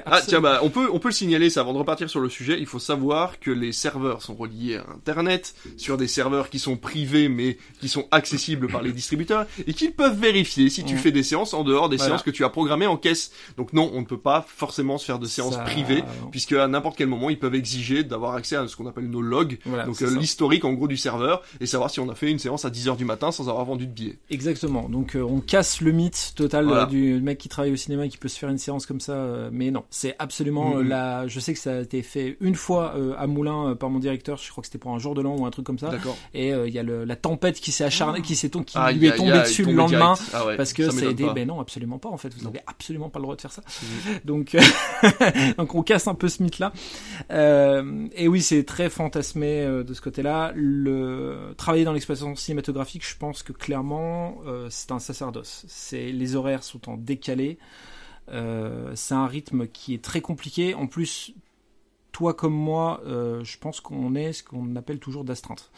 Ah 0.06 0.22
tiens 0.26 0.42
bah 0.42 0.60
on 0.64 0.70
peut 0.70 0.90
on 0.92 1.00
peut 1.00 1.10
le 1.10 1.14
signaler 1.14 1.50
ça 1.50 1.62
avant 1.62 1.74
de 1.74 1.80
repartir 1.80 2.10
sur 2.10 2.20
le 2.20 2.30
sujet, 2.30 2.58
il 2.60 2.66
faut 2.66 2.80
savoir 2.80 3.40
que 3.40 3.52
les 3.52 3.72
serveurs 3.72 4.22
sont 4.22 4.36
reliés 4.36 4.78
à 4.78 4.86
internet 4.94 5.56
sur 5.78 5.98
des 5.98 6.08
serveurs 6.08 6.50
qui 6.50 6.60
sont 6.60 6.78
privés 6.78 7.30
mais 7.30 7.58
qui 7.80 7.90
sont 7.90 8.08
accessibles 8.12 8.68
par 8.68 8.82
les 8.82 8.92
distributeurs 8.92 9.46
et 9.68 9.74
qu'ils 9.74 9.94
peuvent 9.94 10.20
vérifier 10.20 10.70
si 10.70 10.84
tu 10.84 10.98
fais 10.98 11.12
des 11.12 11.24
séances 11.24 11.54
en 11.54 11.64
dehors 11.64 11.90
des 11.90 11.98
séances 11.98 12.24
que 12.24 12.32
tu 12.32 12.44
as 12.44 12.50
programmées 12.50 12.88
en 12.88 12.98
caisse. 12.98 13.32
Donc 13.58 13.74
non, 13.74 13.92
on 13.94 14.02
ne 14.02 14.06
peut 14.06 14.20
pas 14.20 14.46
forcément 14.48 14.98
se 14.98 15.06
faire 15.06 15.20
de 15.20 15.28
séances 15.28 15.58
privées 15.58 16.04
puisque 16.32 16.54
à 16.54 16.68
n'importe 16.68 16.98
quel 16.98 17.08
moment, 17.08 17.30
ils 17.30 17.40
peuvent 17.40 17.56
exiger 17.56 18.04
d'avoir 18.04 18.36
accès 18.36 18.56
à 18.56 18.68
ce 18.68 18.76
qu'on 18.76 18.88
appelle 18.88 19.10
nos 19.10 19.22
logs, 19.22 19.60
donc 19.86 20.02
euh, 20.02 20.18
l'historique 20.18 20.66
en 20.66 20.74
gros 20.74 20.88
du 20.88 20.98
serveur, 20.98 21.42
et 21.60 21.66
savoir 21.72 21.90
si 21.90 22.00
on 22.00 22.10
a 22.10 22.16
fait 22.16 22.30
une 22.30 22.40
séance 22.40 22.66
à 22.66 22.70
10h 22.70 22.98
du 22.98 23.06
matin 23.06 23.32
sans 23.32 23.50
avoir 23.50 23.66
vendu 23.66 23.88
de 23.88 23.92
billets. 23.92 24.18
Exactement. 24.30 24.90
Donc 24.90 25.16
euh, 25.16 25.22
on 25.22 25.40
casse 25.40 25.82
le 25.82 25.92
mythe 25.92 26.34
total 26.36 26.70
euh, 26.70 26.86
du 26.86 27.20
mec 27.22 27.38
qui 27.38 27.50
travaille 27.50 27.72
au 27.72 27.76
cinéma 27.76 28.06
et 28.06 28.10
qui 28.10 28.18
peut 28.18 28.28
se 28.28 28.38
faire 28.38 28.50
une 28.50 28.58
séance 28.58 28.86
comme 28.86 29.00
ça, 29.00 29.50
mais 29.52 29.72
non, 29.72 29.84
c'est 29.90 30.16
absolument 30.20 30.76
mm-hmm. 30.76 30.88
la. 30.88 31.28
Je 31.28 31.40
sais 31.40 31.54
que 31.54 31.60
ça 31.60 31.78
a 31.78 31.82
été 31.82 32.02
fait 32.04 32.38
une 32.42 32.56
fois 32.56 32.96
à 33.18 33.28
Moulin 33.28 33.76
par 33.76 33.90
mon 33.90 34.00
directeur, 34.00 34.38
je 34.38 34.50
crois 34.52 34.62
que 34.62 34.68
c'était 34.68 34.78
pour 34.78 34.94
un 34.94 35.00
jour 35.00 35.16
de 35.16 35.22
l'an 35.22 35.36
ou 35.38 35.46
un 35.46 35.52
truc 35.52 35.66
comme 35.66 35.80
ça. 35.80 35.92
Et 36.34 36.50
il 36.50 36.74
y 36.74 36.80
a 36.80 36.84
la 36.84 37.16
tempête 37.16 37.60
qui 37.60 37.72
s'est 37.72 37.84
acharnée, 37.84 38.22
qui 38.22 38.36
s'est 38.36 38.50
qui 38.50 38.78
lui 38.96 39.08
est 39.08 39.16
tombée 39.16 39.40
dessus 39.40 39.64
le 39.64 39.74
lendemain 39.74 40.16
ah 40.34 40.46
parce 40.58 40.74
que 40.74 40.90
ça 40.90 41.06
a 41.06 41.10
aidé. 41.10 41.28
Ben 41.34 41.48
non, 41.48 41.60
absolument 41.60 41.98
pas. 41.98 42.10
En 42.10 42.18
fait, 42.18 42.34
vous 42.36 42.44
n'avez 42.44 42.62
absolument 42.68 43.10
pas 43.10 43.20
le 43.20 43.24
droit 43.24 43.36
de 43.36 43.42
faire 43.42 43.52
ça. 43.52 43.62
Mm-hmm. 43.62 44.26
Donc 44.26 44.56
donc 45.58 45.76
on 45.76 45.84
casse 45.84 46.08
un 46.08 46.16
peu 46.16 46.28
ce 46.28 46.44
mythe 46.44 46.60
là. 46.60 46.72
Euh, 47.32 48.08
et 48.16 48.28
oui, 48.28 48.42
c'est 48.42 48.64
très 48.64 48.90
fantasmé 48.90 49.62
euh, 49.62 49.84
de 49.84 49.94
ce 49.94 50.02
côté-là. 50.02 50.52
Le 50.56 51.54
travailler 51.62 51.86
dans 51.86 51.94
l'exploitation 51.94 52.36
cinématographique, 52.36 53.08
je 53.08 53.18
pense 53.18 53.44
que 53.44 53.54
clairement, 53.54 54.42
euh, 54.46 54.68
c'est 54.70 54.92
un 54.92 55.00
sacerdoce. 55.00 55.66
C'est 55.68 56.12
les 56.12 56.36
horaires 56.36 56.64
sont 56.64 56.90
en 56.90 56.98
décalé. 56.98 57.58
c'est 58.28 59.14
un 59.14 59.28
rythme 59.28 59.68
qui 59.68 59.94
est 59.94 60.04
très 60.04 60.22
compliqué. 60.22 60.74
En 60.74 60.88
plus, 60.88 61.34
toi 62.12 62.34
comme 62.34 62.54
moi, 62.54 63.02
je 63.06 63.58
pense 63.58 63.82
qu'on 63.82 64.16
est 64.16 64.34
ce 64.34 64.44
qu'on 64.44 64.76
appelle 64.76 65.00
toujours 65.00 65.26
d'astreinte. 65.26 65.72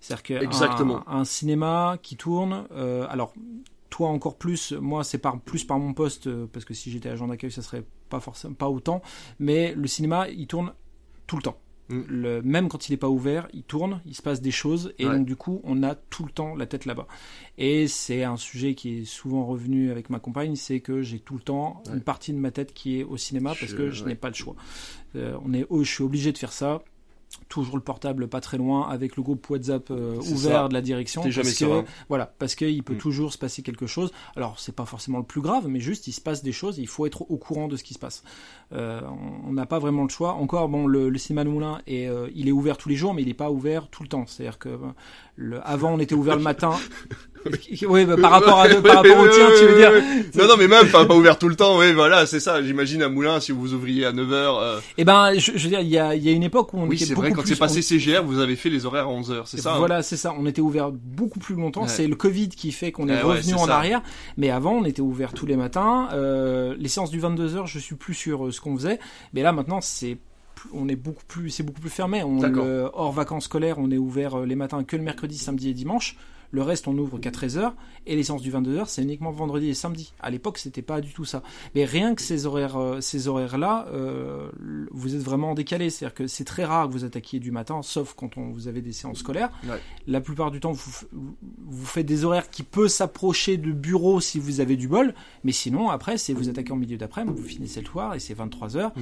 C'est-à-dire 0.00 0.22
qu'un 0.22 1.02
un 1.08 1.24
cinéma 1.24 1.98
qui 2.00 2.16
tourne, 2.16 2.68
alors 3.10 3.32
toi 3.90 4.08
encore 4.08 4.36
plus, 4.36 4.72
moi 4.72 5.04
c'est 5.04 5.18
par, 5.18 5.40
plus 5.40 5.64
par 5.64 5.78
mon 5.78 5.94
poste, 5.94 6.26
euh, 6.26 6.46
parce 6.52 6.64
que 6.64 6.74
si 6.74 6.90
j'étais 6.90 7.08
agent 7.08 7.26
d'accueil 7.26 7.50
ça 7.50 7.62
serait 7.62 7.84
pas 8.08 8.20
forcément 8.20 8.54
pas 8.54 8.68
autant, 8.68 9.02
mais 9.38 9.74
le 9.74 9.86
cinéma 9.86 10.28
il 10.28 10.46
tourne 10.46 10.72
tout 11.26 11.36
le 11.36 11.42
temps. 11.42 11.58
Mm. 11.88 12.00
Le, 12.08 12.42
même 12.42 12.68
quand 12.68 12.88
il 12.88 12.92
n'est 12.92 12.98
pas 12.98 13.08
ouvert, 13.08 13.48
il 13.52 13.62
tourne, 13.62 14.00
il 14.06 14.14
se 14.14 14.22
passe 14.22 14.40
des 14.40 14.50
choses, 14.50 14.92
et 14.98 15.04
donc 15.04 15.26
du 15.26 15.36
coup, 15.36 15.60
on 15.64 15.82
a 15.82 15.94
tout 15.94 16.24
le 16.24 16.30
temps 16.30 16.54
la 16.54 16.66
tête 16.66 16.84
là-bas. 16.84 17.06
Et 17.56 17.88
c'est 17.88 18.24
un 18.24 18.36
sujet 18.36 18.74
qui 18.74 18.98
est 18.98 19.04
souvent 19.04 19.46
revenu 19.46 19.90
avec 19.90 20.10
ma 20.10 20.18
compagne, 20.18 20.56
c'est 20.56 20.80
que 20.80 21.02
j'ai 21.02 21.18
tout 21.18 21.34
le 21.34 21.42
temps 21.42 21.82
une 21.92 22.00
partie 22.00 22.32
de 22.32 22.38
ma 22.38 22.50
tête 22.50 22.72
qui 22.72 23.00
est 23.00 23.04
au 23.04 23.16
cinéma 23.16 23.54
parce 23.58 23.72
que 23.72 23.90
je 23.90 24.04
n'ai 24.04 24.14
pas 24.14 24.28
le 24.28 24.34
choix. 24.34 24.54
Euh, 25.16 25.36
on 25.44 25.52
est, 25.54 25.66
oh, 25.70 25.82
je 25.82 25.90
suis 25.90 26.04
obligé 26.04 26.32
de 26.32 26.38
faire 26.38 26.52
ça 26.52 26.82
toujours 27.48 27.76
le 27.76 27.82
portable 27.82 28.28
pas 28.28 28.40
très 28.40 28.58
loin 28.58 28.88
avec 28.88 29.16
le 29.16 29.22
groupe 29.22 29.48
WhatsApp 29.48 29.90
euh, 29.90 30.16
ouvert 30.30 30.68
de 30.68 30.74
la 30.74 30.80
direction 30.80 31.22
parce 31.22 31.34
jamais 31.34 31.52
que, 31.52 31.84
voilà 32.08 32.32
parce 32.38 32.54
qu'il 32.54 32.82
peut 32.82 32.94
mm. 32.94 32.98
toujours 32.98 33.32
se 33.32 33.38
passer 33.38 33.62
quelque 33.62 33.86
chose 33.86 34.12
alors 34.36 34.58
c'est 34.58 34.74
pas 34.74 34.84
forcément 34.84 35.18
le 35.18 35.24
plus 35.24 35.40
grave 35.40 35.66
mais 35.68 35.80
juste 35.80 36.06
il 36.06 36.12
se 36.12 36.20
passe 36.20 36.42
des 36.42 36.52
choses 36.52 36.78
il 36.78 36.86
faut 36.86 37.06
être 37.06 37.22
au 37.30 37.36
courant 37.36 37.68
de 37.68 37.76
ce 37.76 37.84
qui 37.84 37.94
se 37.94 37.98
passe 37.98 38.22
euh, 38.72 39.00
on 39.46 39.52
n'a 39.52 39.66
pas 39.66 39.78
vraiment 39.78 40.02
le 40.02 40.10
choix 40.10 40.34
encore 40.34 40.68
bon 40.68 40.86
le, 40.86 41.08
le 41.08 41.18
cinéma 41.18 41.44
de 41.44 41.48
Moulin 41.48 41.80
est, 41.86 42.06
euh, 42.06 42.28
il 42.34 42.48
est 42.48 42.52
ouvert 42.52 42.76
tous 42.76 42.88
les 42.88 42.96
jours 42.96 43.14
mais 43.14 43.22
il 43.22 43.28
n'est 43.28 43.34
pas 43.34 43.50
ouvert 43.50 43.88
tout 43.88 44.02
le 44.02 44.08
temps 44.08 44.24
c'est 44.26 44.42
à 44.42 44.50
dire 44.50 44.58
que 44.58 44.78
le, 45.36 45.66
avant 45.66 45.94
on 45.94 45.98
était 45.98 46.14
ouvert 46.14 46.36
le 46.36 46.42
matin 46.42 46.74
oui, 47.88 48.04
bah, 48.04 48.16
par 48.20 48.30
rapport, 48.30 48.60
à, 48.60 48.68
par 48.68 48.96
rapport 48.96 49.18
au 49.18 49.28
tien, 49.28 49.46
tu 49.58 49.66
veux 49.66 49.76
dire. 49.76 49.92
Non, 50.34 50.46
non, 50.46 50.56
mais 50.58 50.68
même, 50.68 50.88
pas, 50.88 51.04
pas 51.04 51.14
ouvert 51.14 51.38
tout 51.38 51.48
le 51.48 51.56
temps, 51.56 51.78
oui, 51.78 51.92
voilà, 51.92 52.26
c'est 52.26 52.40
ça. 52.40 52.62
J'imagine 52.62 53.02
à 53.02 53.08
Moulin, 53.08 53.40
si 53.40 53.52
vous 53.52 53.74
ouvriez 53.74 54.04
à 54.04 54.12
9h. 54.12 54.32
Euh... 54.32 54.80
Eh 54.98 55.04
ben, 55.04 55.32
je, 55.34 55.52
je, 55.54 55.64
veux 55.64 55.68
dire, 55.68 55.80
il 55.80 55.88
y 55.88 55.98
a, 55.98 56.14
il 56.14 56.22
y 56.22 56.28
a 56.28 56.32
une 56.32 56.42
époque 56.42 56.74
où 56.74 56.78
on 56.78 56.86
oui, 56.86 57.02
était 57.02 57.14
vrai, 57.14 57.32
quand 57.38 57.46
c'est 57.46 57.58
passé 57.58 57.82
CGR, 57.82 58.22
vous 58.24 58.38
avez 58.38 58.56
fait 58.56 58.70
les 58.70 58.86
horaires 58.86 59.08
à 59.08 59.12
11h, 59.12 59.42
c'est 59.46 59.60
ça? 59.60 59.74
Hein 59.74 59.78
voilà, 59.78 60.02
c'est 60.02 60.16
ça. 60.16 60.34
On 60.38 60.46
était 60.46 60.60
ouvert 60.60 60.90
beaucoup 60.90 61.38
plus 61.38 61.54
longtemps. 61.54 61.86
C'est 61.86 62.06
le 62.06 62.16
Covid 62.16 62.48
qui 62.48 62.72
fait 62.72 62.92
qu'on 62.92 63.08
est 63.08 63.18
eh 63.18 63.22
revenu 63.22 63.54
en 63.54 63.68
arrière. 63.68 64.02
Mais 64.36 64.50
avant, 64.50 64.72
on 64.72 64.84
était 64.84 65.02
ouvert 65.02 65.32
tous 65.32 65.46
les 65.46 65.56
matins. 65.56 66.08
Euh, 66.12 66.74
les 66.78 66.88
séances 66.88 67.10
du 67.10 67.20
22h, 67.20 67.66
je 67.66 67.78
suis 67.78 67.96
plus 67.96 68.14
sur 68.14 68.46
euh, 68.46 68.50
ce 68.50 68.60
qu'on 68.60 68.76
faisait. 68.76 68.98
Mais 69.32 69.42
là, 69.42 69.52
maintenant, 69.52 69.80
c'est 69.80 70.18
on 70.72 70.88
est 70.88 70.96
beaucoup 70.96 71.24
plus, 71.26 71.50
c'est 71.50 71.62
beaucoup 71.62 71.80
plus 71.80 71.90
fermé. 71.90 72.22
On, 72.24 72.40
hors 72.92 73.12
vacances 73.12 73.44
scolaires, 73.44 73.78
on 73.78 73.90
est 73.90 73.98
ouvert 73.98 74.40
euh, 74.40 74.46
les 74.46 74.56
matins 74.56 74.82
que 74.82 74.96
le 74.96 75.02
mercredi, 75.02 75.38
samedi 75.38 75.70
et 75.70 75.74
dimanche. 75.74 76.16
Le 76.50 76.62
reste, 76.62 76.88
on 76.88 76.96
ouvre 76.96 77.18
qu'à 77.18 77.30
13h. 77.30 77.72
Et 78.06 78.16
les 78.16 78.22
séances 78.22 78.42
du 78.42 78.50
22h, 78.50 78.84
c'est 78.86 79.02
uniquement 79.02 79.30
vendredi 79.30 79.68
et 79.68 79.74
samedi. 79.74 80.14
À 80.20 80.30
l'époque, 80.30 80.58
c'était 80.58 80.82
pas 80.82 81.00
du 81.00 81.12
tout 81.12 81.24
ça. 81.24 81.42
Mais 81.74 81.84
rien 81.84 82.14
que 82.14 82.22
ces 82.22 82.46
horaires, 82.46 82.76
euh, 82.76 83.00
ces 83.00 83.28
horaires-là, 83.28 83.86
euh, 83.92 84.50
vous 84.90 85.14
êtes 85.14 85.22
vraiment 85.22 85.50
en 85.50 85.54
décalé. 85.54 85.90
C'est-à-dire 85.90 86.14
que 86.14 86.26
c'est 86.26 86.44
très 86.44 86.64
rare 86.64 86.88
que 86.88 86.92
vous 86.92 87.04
attaquiez 87.04 87.38
du 87.38 87.50
matin, 87.50 87.82
sauf 87.82 88.14
quand 88.14 88.38
on, 88.38 88.50
vous 88.50 88.68
avez 88.68 88.80
des 88.80 88.92
séances 88.92 89.18
scolaires. 89.18 89.50
La 90.06 90.20
plupart 90.20 90.50
du 90.50 90.60
temps, 90.60 90.72
vous, 90.72 90.90
vous 91.12 91.86
faites 91.86 92.06
des 92.06 92.24
horaires 92.24 92.50
qui 92.50 92.62
peuvent 92.62 92.88
s'approcher 92.88 93.56
de 93.56 93.72
bureau 93.72 94.20
si 94.20 94.38
vous 94.38 94.60
avez 94.60 94.76
du 94.76 94.88
bol. 94.88 95.14
Mais 95.44 95.52
sinon, 95.52 95.90
après, 95.90 96.18
c'est 96.18 96.32
vous 96.32 96.48
attaquez 96.48 96.72
en 96.72 96.76
milieu 96.76 96.96
d'après-midi, 96.96 97.40
vous 97.40 97.46
finissez 97.46 97.80
le 97.80 97.86
soir 97.86 98.14
et 98.14 98.20
c'est 98.20 98.34
23h. 98.34 98.92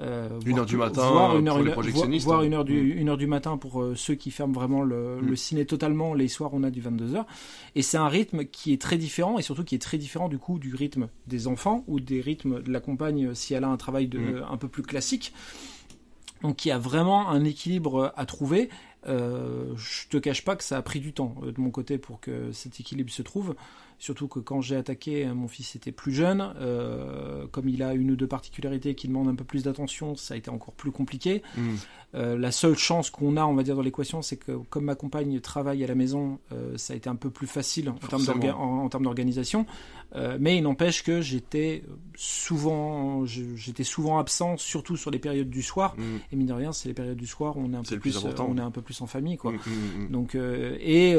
Euh, 0.00 0.28
une 0.46 0.60
heure 0.60 0.66
du 0.66 0.76
matin 0.76 1.10
voire 1.10 1.36
une 1.36 1.48
heure, 1.48 1.56
pour 1.56 1.64
les 1.64 1.72
projectionnistes. 1.72 2.24
Voire, 2.24 2.42
une, 2.42 2.54
heure 2.54 2.64
du, 2.64 2.80
mm. 2.80 2.98
une 2.98 3.08
heure 3.08 3.16
du 3.16 3.26
matin 3.26 3.56
pour 3.56 3.82
euh, 3.82 3.94
ceux 3.96 4.14
qui 4.14 4.30
ferment 4.30 4.52
vraiment 4.52 4.82
le, 4.82 5.20
mm. 5.20 5.26
le, 5.26 5.36
ciné 5.36 5.66
totalement. 5.66 6.14
Les 6.14 6.28
soirs, 6.28 6.50
on 6.52 6.62
a 6.62 6.70
du 6.70 6.80
22h. 6.80 7.24
Et 7.74 7.82
c'est 7.82 7.96
un 7.96 8.08
rythme 8.08 8.44
qui 8.44 8.72
est 8.72 8.80
très 8.80 8.96
différent 8.96 9.38
et 9.38 9.42
surtout 9.42 9.64
qui 9.64 9.74
est 9.74 9.80
très 9.80 9.98
différent 9.98 10.28
du 10.28 10.38
coup 10.38 10.58
du 10.58 10.74
rythme 10.74 11.08
des 11.26 11.48
enfants 11.48 11.84
ou 11.88 11.98
des 12.00 12.20
rythmes 12.20 12.62
de 12.62 12.70
la 12.70 12.80
compagne 12.80 13.34
si 13.34 13.54
elle 13.54 13.64
a 13.64 13.68
un 13.68 13.76
travail 13.76 14.06
de, 14.06 14.18
mm. 14.18 14.46
un 14.50 14.56
peu 14.56 14.68
plus 14.68 14.82
classique. 14.82 15.32
Donc 16.42 16.64
il 16.64 16.68
y 16.68 16.72
a 16.72 16.78
vraiment 16.78 17.28
un 17.28 17.44
équilibre 17.44 18.12
à 18.16 18.26
trouver. 18.26 18.70
Euh, 19.06 19.74
je 19.76 20.08
te 20.08 20.16
cache 20.16 20.44
pas 20.44 20.56
que 20.56 20.64
ça 20.64 20.76
a 20.76 20.82
pris 20.82 21.00
du 21.00 21.12
temps 21.12 21.36
euh, 21.42 21.52
de 21.52 21.60
mon 21.60 21.70
côté 21.70 21.98
pour 21.98 22.20
que 22.20 22.52
cet 22.52 22.80
équilibre 22.80 23.10
se 23.10 23.22
trouve. 23.22 23.54
Surtout 23.98 24.28
que 24.28 24.38
quand 24.38 24.60
j'ai 24.60 24.76
attaqué, 24.76 25.26
mon 25.26 25.48
fils 25.48 25.74
était 25.74 25.90
plus 25.90 26.12
jeune. 26.12 26.54
Euh, 26.60 27.46
comme 27.50 27.68
il 27.68 27.82
a 27.82 27.94
une 27.94 28.12
ou 28.12 28.16
deux 28.16 28.28
particularités 28.28 28.94
qui 28.94 29.08
demandent 29.08 29.28
un 29.28 29.34
peu 29.34 29.44
plus 29.44 29.64
d'attention, 29.64 30.14
ça 30.14 30.34
a 30.34 30.36
été 30.36 30.50
encore 30.50 30.74
plus 30.74 30.92
compliqué. 30.92 31.42
Hmm. 31.56 31.74
Euh, 32.14 32.38
la 32.38 32.52
seule 32.52 32.76
chance 32.76 33.10
qu'on 33.10 33.36
a, 33.36 33.44
on 33.44 33.54
va 33.54 33.62
dire, 33.64 33.74
dans 33.74 33.82
l'équation, 33.82 34.22
c'est 34.22 34.36
que 34.36 34.52
comme 34.70 34.84
ma 34.84 34.94
compagne 34.94 35.40
travaille 35.40 35.82
à 35.82 35.86
la 35.86 35.96
maison, 35.96 36.38
euh, 36.52 36.76
ça 36.76 36.94
a 36.94 36.96
été 36.96 37.08
un 37.10 37.16
peu 37.16 37.30
plus 37.30 37.48
facile 37.48 37.90
en 37.90 38.88
termes 38.88 39.04
d'organisation. 39.04 39.66
Mais 40.14 40.56
il 40.56 40.62
n'empêche 40.62 41.02
que 41.02 41.20
j'étais 41.20 41.84
souvent, 42.16 43.24
j'étais 43.26 43.84
souvent 43.84 44.18
absent, 44.18 44.56
surtout 44.56 44.96
sur 44.96 45.10
les 45.10 45.18
périodes 45.18 45.50
du 45.50 45.62
soir. 45.62 45.94
Hmm. 45.96 46.18
Et 46.32 46.36
mine 46.36 46.46
de 46.46 46.52
rien, 46.52 46.72
c'est 46.72 46.88
les 46.88 46.94
périodes 46.94 47.16
du 47.16 47.26
soir 47.26 47.56
où 47.56 47.60
on 47.62 47.72
est 47.72 47.76
un 47.76 47.82
peu 47.82 47.98
plus, 47.98 48.24
on 48.24 48.56
est 48.56 48.60
un 48.60 48.70
peu 48.70 48.82
plus 48.82 49.00
en 49.00 49.06
famille, 49.06 49.36
quoi. 49.36 49.52
Hmm, 49.52 50.10
donc 50.10 50.34
et 50.34 51.14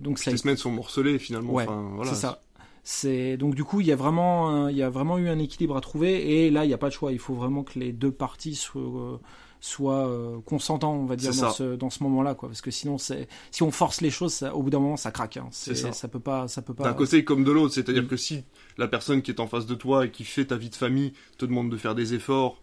donc 0.00 0.18
ça. 0.18 0.30
Les 0.30 0.36
semaines 0.36 0.56
sont 0.56 0.70
morcelées 0.70 1.18
finalement 1.18 1.58
c'est 2.04 2.14
ça. 2.14 2.40
C'est 2.84 3.36
donc 3.36 3.54
du 3.54 3.62
coup 3.62 3.80
il 3.80 3.86
y 3.86 3.92
a 3.92 3.96
vraiment 3.96 4.66
il 4.68 4.76
y 4.76 4.82
a 4.82 4.90
vraiment 4.90 5.16
eu 5.16 5.28
un 5.28 5.38
équilibre 5.38 5.76
à 5.76 5.80
trouver 5.80 6.46
et 6.46 6.50
là 6.50 6.64
il 6.64 6.68
n'y 6.68 6.74
a 6.74 6.78
pas 6.78 6.88
de 6.88 6.94
choix. 6.94 7.12
Il 7.12 7.20
faut 7.20 7.34
vraiment 7.34 7.62
que 7.62 7.78
les 7.78 7.92
deux 7.92 8.10
parties 8.10 8.56
soient 8.56 9.20
soient 9.62 10.08
euh, 10.08 10.40
consentants, 10.44 10.92
on 10.92 11.06
va 11.06 11.16
dire, 11.16 11.32
dans 11.32 11.52
ce, 11.52 11.76
dans 11.76 11.88
ce, 11.88 12.02
moment-là, 12.02 12.34
quoi. 12.34 12.48
Parce 12.48 12.60
que 12.60 12.72
sinon, 12.72 12.98
c'est, 12.98 13.28
si 13.52 13.62
on 13.62 13.70
force 13.70 14.00
les 14.00 14.10
choses, 14.10 14.42
au 14.52 14.62
bout 14.62 14.70
d'un 14.70 14.80
moment, 14.80 14.96
ça 14.96 15.12
craque. 15.12 15.36
Hein. 15.36 15.48
C'est, 15.52 15.76
ça. 15.76 15.92
ça. 15.92 16.08
peut 16.08 16.20
pas, 16.20 16.48
ça 16.48 16.62
peut 16.62 16.74
pas. 16.74 16.84
D'un 16.84 16.94
côté 16.94 17.24
comme 17.24 17.44
de 17.44 17.52
l'autre, 17.52 17.72
c'est-à-dire 17.72 18.02
mm. 18.02 18.08
que 18.08 18.16
si 18.16 18.42
la 18.76 18.88
personne 18.88 19.22
qui 19.22 19.30
est 19.30 19.40
en 19.40 19.46
face 19.46 19.66
de 19.66 19.74
toi 19.74 20.06
et 20.06 20.10
qui 20.10 20.24
fait 20.24 20.46
ta 20.46 20.56
vie 20.56 20.68
de 20.68 20.74
famille 20.74 21.12
te 21.38 21.46
demande 21.46 21.70
de 21.70 21.76
faire 21.76 21.94
des 21.94 22.12
efforts, 22.12 22.60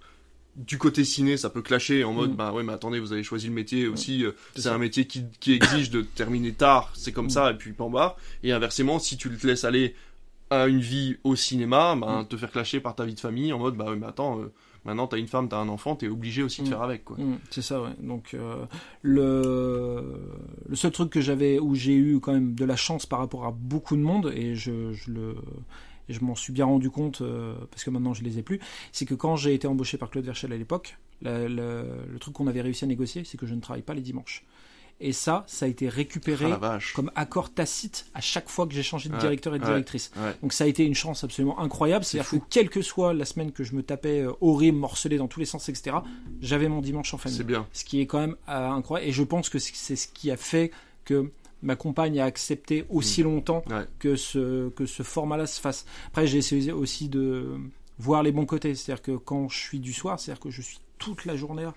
du 0.58 0.78
côté 0.78 1.06
ciné, 1.06 1.38
ça 1.38 1.50
peut 1.50 1.62
clasher 1.62 2.04
en 2.04 2.12
mode, 2.12 2.32
mm. 2.32 2.36
bah 2.36 2.52
ouais, 2.52 2.64
mais 2.64 2.74
attendez, 2.74 3.00
vous 3.00 3.14
avez 3.14 3.24
choisi 3.24 3.48
le 3.48 3.54
métier 3.54 3.88
aussi, 3.88 4.26
euh, 4.26 4.34
c'est 4.56 4.68
un 4.68 4.78
métier 4.78 5.08
qui, 5.08 5.24
qui, 5.40 5.54
exige 5.54 5.90
de 5.92 6.02
terminer 6.02 6.52
tard, 6.52 6.92
c'est 6.96 7.14
comme 7.14 7.28
mm. 7.28 7.32
ça, 7.32 7.52
et 7.52 7.54
puis 7.56 7.74
en 7.80 7.90
bas. 7.90 8.18
Et 8.44 8.52
inversement, 8.52 9.00
si 9.00 9.16
tu 9.16 9.30
te 9.30 9.48
laisses 9.48 9.64
aller 9.64 9.96
à 10.50 10.68
une 10.68 10.82
vie 10.82 11.16
au 11.24 11.38
cinéma, 11.38 11.96
bah, 11.96 12.26
te 12.30 12.36
faire 12.36 12.52
clasher 12.52 12.82
par 12.82 12.94
ta 12.94 13.06
vie 13.06 13.14
de 13.14 13.20
famille 13.20 13.54
en 13.54 13.60
mode, 13.60 13.76
bah 13.76 13.86
ouais, 13.86 13.96
mais 13.96 14.08
attends, 14.08 14.42
euh, 14.42 14.52
maintenant 14.86 15.08
t'as 15.08 15.18
une 15.18 15.28
femme, 15.28 15.50
t'as 15.50 15.58
un 15.58 15.70
enfant, 15.70 15.96
t'es 15.96 16.08
obligé 16.08 16.44
aussi 16.44 16.62
de 16.64 16.68
faire 16.68 16.82
avec, 16.82 17.06
quoi. 17.06 17.18
c'est 17.50 17.62
ça, 17.62 17.82
ouais. 17.82 17.92
Donc, 18.00 18.34
euh, 18.34 18.66
le, 19.02 20.20
le 20.68 20.76
seul 20.76 20.92
truc 20.92 21.10
que 21.10 21.22
j'avais, 21.22 21.60
où 21.60 21.76
j'ai 21.76 21.96
eu 21.96 22.20
quand 22.20 22.34
même 22.34 22.56
de 22.56 22.66
la 22.66 22.76
chance 22.76 23.06
par 23.06 23.20
rapport 23.20 23.46
à 23.46 23.52
beaucoup 23.52 23.96
de 23.96 24.02
monde, 24.02 24.32
et 24.36 24.56
je, 24.56 24.94
je 24.94 25.12
le, 25.12 25.36
et 26.10 26.14
je 26.14 26.24
m'en 26.24 26.36
suis 26.36 26.52
bien 26.52 26.66
rendu 26.66 26.90
compte 26.90 27.22
euh, 27.22 27.54
parce 27.72 27.84
que 27.84 27.90
maintenant 27.90 28.14
je 28.14 28.24
les 28.24 28.40
ai 28.40 28.44
plus, 28.44 28.60
c'est 28.92 29.06
que 29.06 29.14
quand 29.14 29.36
j'ai 29.36 29.54
été 29.54 29.68
embauché 29.68 29.98
par 29.98 30.10
Claude 30.10 30.26
Verchel 30.26 30.52
à 30.52 30.58
l'époque, 30.58 30.98
le, 31.22 32.18
truc 32.20 32.34
qu'on 32.34 32.48
avait 32.48 32.62
réussi 32.62 32.84
à 32.84 32.88
négocier, 32.88 33.24
c'est 33.24 33.38
que 33.38 33.46
je 33.46 33.54
ne 33.54 33.62
travaille 33.62 33.84
pas 33.84 33.94
les 33.94 34.02
dimanches. 34.02 34.44
Et 35.02 35.14
ça, 35.14 35.46
ça 35.48 35.66
a 35.66 35.70
été 35.70 35.88
récupéré 35.88 36.52
ah, 36.62 36.78
comme 36.94 37.10
accord 37.16 37.54
tacite 37.54 38.08
à 38.14 38.20
chaque 38.20 38.50
fois 38.50 38.68
que 38.68 38.74
j'ai 38.74 38.84
changé 38.84 39.08
de 39.08 39.18
directeur 39.18 39.56
et 39.56 39.60
de 39.60 39.64
directrice. 39.64 40.12
Donc 40.42 40.52
ça 40.52 40.66
a 40.66 40.68
été 40.68 40.86
une 40.86 40.96
chance 40.96 41.24
absolument 41.24 41.60
incroyable. 41.60 42.04
C'est-à-dire 42.04 42.30
que 42.30 42.38
quelle 42.50 42.70
que 42.70 42.82
soit 42.82 43.14
la 43.14 43.26
semaine 43.26 43.52
que 43.52 43.64
je 43.64 43.76
me 43.76 43.84
tapais 43.84 44.22
euh, 44.22 44.34
horrible, 44.42 44.78
morcelé 44.78 45.18
dans 45.18 45.28
tous 45.28 45.40
les 45.40 45.46
sens, 45.46 45.70
etc., 45.70 45.98
j'avais 46.42 46.68
mon 46.68 46.82
dimanche 46.82 47.14
en 47.14 47.18
famille. 47.18 47.38
C'est 47.38 47.46
bien. 47.46 47.66
Ce 47.72 47.86
qui 47.86 48.02
est 48.02 48.08
quand 48.08 48.20
même 48.20 48.36
euh, 48.50 48.70
incroyable. 48.70 49.10
Et 49.10 49.14
je 49.14 49.24
pense 49.24 49.50
que 49.50 49.58
c'est 49.60 49.96
ce 49.96 50.08
qui 50.08 50.32
a 50.32 50.38
fait 50.38 50.72
que 51.06 51.32
ma 51.62 51.76
compagne 51.76 52.20
a 52.20 52.26
accepté 52.26 52.86
aussi 52.90 53.22
mm. 53.22 53.26
longtemps 53.26 53.64
que 54.00 54.16
ce, 54.16 54.70
que 54.70 54.86
ce 54.86 55.04
format-là 55.04 55.48
se 55.48 55.62
fasse. 55.62 55.86
Après, 56.08 56.28
j'ai 56.28 56.38
essayé 56.40 56.72
aussi 56.72 57.08
de 57.08 57.58
voir 58.00 58.24
les 58.24 58.32
bons 58.32 58.46
côtés. 58.46 58.76
C'est-à-dire 58.76 59.02
que 59.02 59.12
quand 59.12 59.50
je 59.50 59.58
suis 59.58 59.80
du 59.80 59.94
soir, 59.94 60.20
c'est-à-dire 60.20 60.42
que 60.42 60.50
je 60.50 60.62
suis 60.62 60.80
toute 60.98 61.26
la 61.26 61.36
journée 61.36 61.68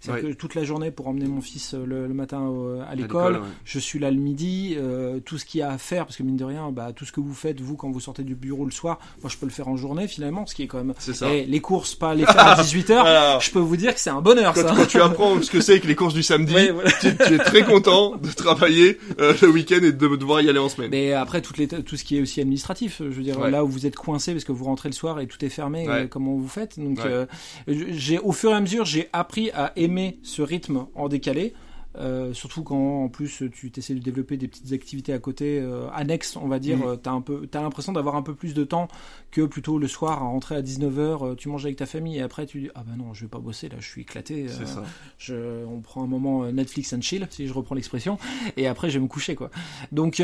c'est 0.00 0.20
que 0.20 0.32
toute 0.32 0.54
la 0.54 0.64
journée 0.64 0.90
pour 0.90 1.08
emmener 1.08 1.26
mon 1.26 1.42
fils 1.42 1.74
euh, 1.74 1.84
le, 1.84 2.08
matin 2.14 2.50
euh, 2.50 2.82
à 2.90 2.94
l'école, 2.94 3.40
je 3.64 3.78
suis 3.78 3.98
là 3.98 4.10
le 4.10 4.16
midi, 4.16 4.74
euh, 4.78 5.20
tout 5.20 5.36
ce 5.36 5.44
qu'il 5.44 5.60
y 5.60 5.62
a 5.62 5.70
à 5.70 5.78
faire, 5.78 6.06
parce 6.06 6.16
que 6.16 6.22
mine 6.22 6.38
de 6.38 6.44
rien, 6.44 6.70
bah, 6.72 6.92
tout 6.96 7.04
ce 7.04 7.12
que 7.12 7.20
vous 7.20 7.34
faites, 7.34 7.60
vous, 7.60 7.76
quand 7.76 7.90
vous 7.90 8.00
sortez 8.00 8.22
du 8.22 8.34
bureau 8.34 8.64
le 8.64 8.70
soir, 8.70 8.98
moi 9.22 9.30
je 9.30 9.36
peux 9.36 9.44
le 9.44 9.52
faire 9.52 9.68
en 9.68 9.76
journée 9.76 10.08
finalement, 10.08 10.46
ce 10.46 10.54
qui 10.54 10.62
est 10.62 10.66
quand 10.66 10.78
même. 10.78 10.94
C'est 10.98 11.14
ça. 11.14 11.30
Et 11.30 11.44
les 11.44 11.60
courses, 11.60 11.94
pas 11.94 12.14
les 12.14 12.24
faire 12.26 12.58
à 12.58 12.62
18h, 12.62 13.44
je 13.44 13.50
peux 13.50 13.58
vous 13.58 13.76
dire 13.76 13.94
que 13.94 14.00
c'est 14.00 14.10
un 14.10 14.22
bonheur 14.22 14.54
quand, 14.54 14.62
ça. 14.62 14.74
Quand 14.74 14.86
tu 14.86 15.02
apprends 15.02 15.40
ce 15.42 15.50
que 15.50 15.60
c'est 15.60 15.80
que 15.80 15.86
les 15.86 15.94
courses 15.94 16.14
du 16.14 16.22
samedi, 16.22 16.54
tu, 17.00 17.08
es 17.08 17.38
très 17.38 17.62
content 17.62 18.16
de 18.16 18.30
travailler 18.30 18.98
le 19.18 19.48
week-end 19.48 19.80
et 19.82 19.92
de 19.92 20.16
devoir 20.16 20.40
y 20.40 20.48
aller 20.48 20.58
en 20.58 20.70
semaine. 20.70 20.90
Mais 20.90 21.12
après, 21.12 21.42
toutes 21.42 21.58
les, 21.58 21.68
tout 21.68 21.96
ce 21.96 22.04
qui 22.04 22.16
est 22.16 22.22
aussi 22.22 22.40
administratif, 22.40 22.98
je 23.00 23.04
veux 23.04 23.22
dire, 23.22 23.38
là 23.48 23.64
où 23.64 23.68
vous 23.68 23.84
êtes 23.84 23.96
coincé 23.96 24.32
parce 24.32 24.44
que 24.44 24.52
vous 24.52 24.64
rentrez 24.64 24.88
le 24.88 24.94
soir 24.94 25.20
et 25.20 25.26
tout 25.26 25.44
est 25.44 25.50
fermé, 25.50 25.86
comment 26.10 26.36
vous 26.36 26.48
faites. 26.48 26.78
Donc, 26.78 27.00
j'ai 27.66 28.18
au 28.18 28.32
fur 28.32 28.50
et 28.52 28.54
à 28.54 28.60
mesure, 28.60 28.86
j'ai 28.86 29.10
appris 29.12 29.50
à 29.50 29.72
aimer 29.76 29.89
ce 30.22 30.42
rythme 30.42 30.86
en 30.94 31.08
décalé. 31.08 31.54
Euh, 31.96 32.32
surtout 32.34 32.62
quand 32.62 33.02
en 33.02 33.08
plus 33.08 33.42
tu 33.52 33.72
t'essaies 33.72 33.94
de 33.94 33.98
développer 33.98 34.36
des 34.36 34.46
petites 34.46 34.72
activités 34.72 35.12
à 35.12 35.18
côté 35.18 35.58
euh, 35.58 35.90
annexes, 35.90 36.36
on 36.36 36.46
va 36.46 36.60
dire, 36.60 36.78
mm. 36.78 36.98
t'as 37.02 37.10
un 37.10 37.20
peu, 37.20 37.48
t'as 37.48 37.62
l'impression 37.62 37.92
d'avoir 37.92 38.14
un 38.14 38.22
peu 38.22 38.36
plus 38.36 38.54
de 38.54 38.62
temps 38.62 38.86
que 39.32 39.42
plutôt 39.42 39.76
le 39.76 39.88
soir 39.88 40.22
à 40.22 40.26
rentrer 40.26 40.54
à 40.54 40.62
19h, 40.62 41.34
tu 41.34 41.48
manges 41.48 41.64
avec 41.64 41.76
ta 41.76 41.86
famille 41.86 42.18
et 42.18 42.22
après 42.22 42.46
tu 42.46 42.60
dis 42.60 42.70
ah 42.76 42.84
ben 42.86 42.96
non 42.96 43.12
je 43.12 43.24
vais 43.24 43.28
pas 43.28 43.40
bosser 43.40 43.68
là, 43.68 43.76
je 43.80 43.88
suis 43.88 44.02
éclaté. 44.02 44.46
Ça. 44.46 44.84
Je, 45.18 45.64
on 45.64 45.80
prend 45.80 46.04
un 46.04 46.06
moment 46.06 46.46
Netflix 46.52 46.92
and 46.92 47.00
chill 47.00 47.26
si 47.28 47.48
je 47.48 47.52
reprends 47.52 47.74
l'expression 47.74 48.18
et 48.56 48.68
après 48.68 48.88
je 48.88 48.98
vais 48.98 49.02
me 49.02 49.08
coucher 49.08 49.34
quoi. 49.34 49.50
Donc 49.90 50.22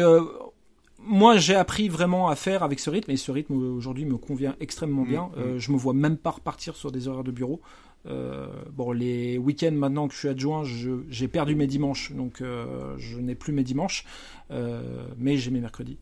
moi, 1.07 1.37
j'ai 1.37 1.55
appris 1.55 1.89
vraiment 1.89 2.29
à 2.29 2.37
faire 2.37 2.63
avec 2.63 2.81
ce 2.81 2.91
rythme, 2.91 3.11
et 3.11 3.17
ce 3.17 3.31
rythme 3.31 3.55
aujourd'hui 3.55 4.05
me 4.05 4.17
convient 4.17 4.57
extrêmement 4.61 5.03
mm, 5.03 5.09
bien. 5.09 5.31
Euh, 5.37 5.55
mm. 5.55 5.59
je 5.59 5.73
me 5.73 5.77
vois 5.77 5.95
même 5.95 6.17
pas 6.17 6.31
repartir 6.31 6.77
sur 6.77 6.91
des 6.91 7.09
horaires 7.09 7.25
de 7.25 7.31
bureau. 7.31 7.61
Euh, 8.07 8.47
bon, 8.73 8.93
les 8.93 9.39
week-ends 9.39 9.73
maintenant 9.73 10.09
que 10.09 10.15
je 10.15 10.19
suis 10.19 10.28
adjoint, 10.28 10.62
j'ai 11.09 11.28
perdu 11.28 11.55
mes 11.55 11.66
dimanches, 11.66 12.12
donc 12.12 12.41
euh, 12.41 12.95
je 12.99 13.19
n'ai 13.19 13.35
plus 13.35 13.53
mes 13.53 13.65
dimanches, 13.65 14.05
mais 14.51 15.37
j'ai 15.37 15.51
mes 15.51 15.61
mercredis. 15.61 15.99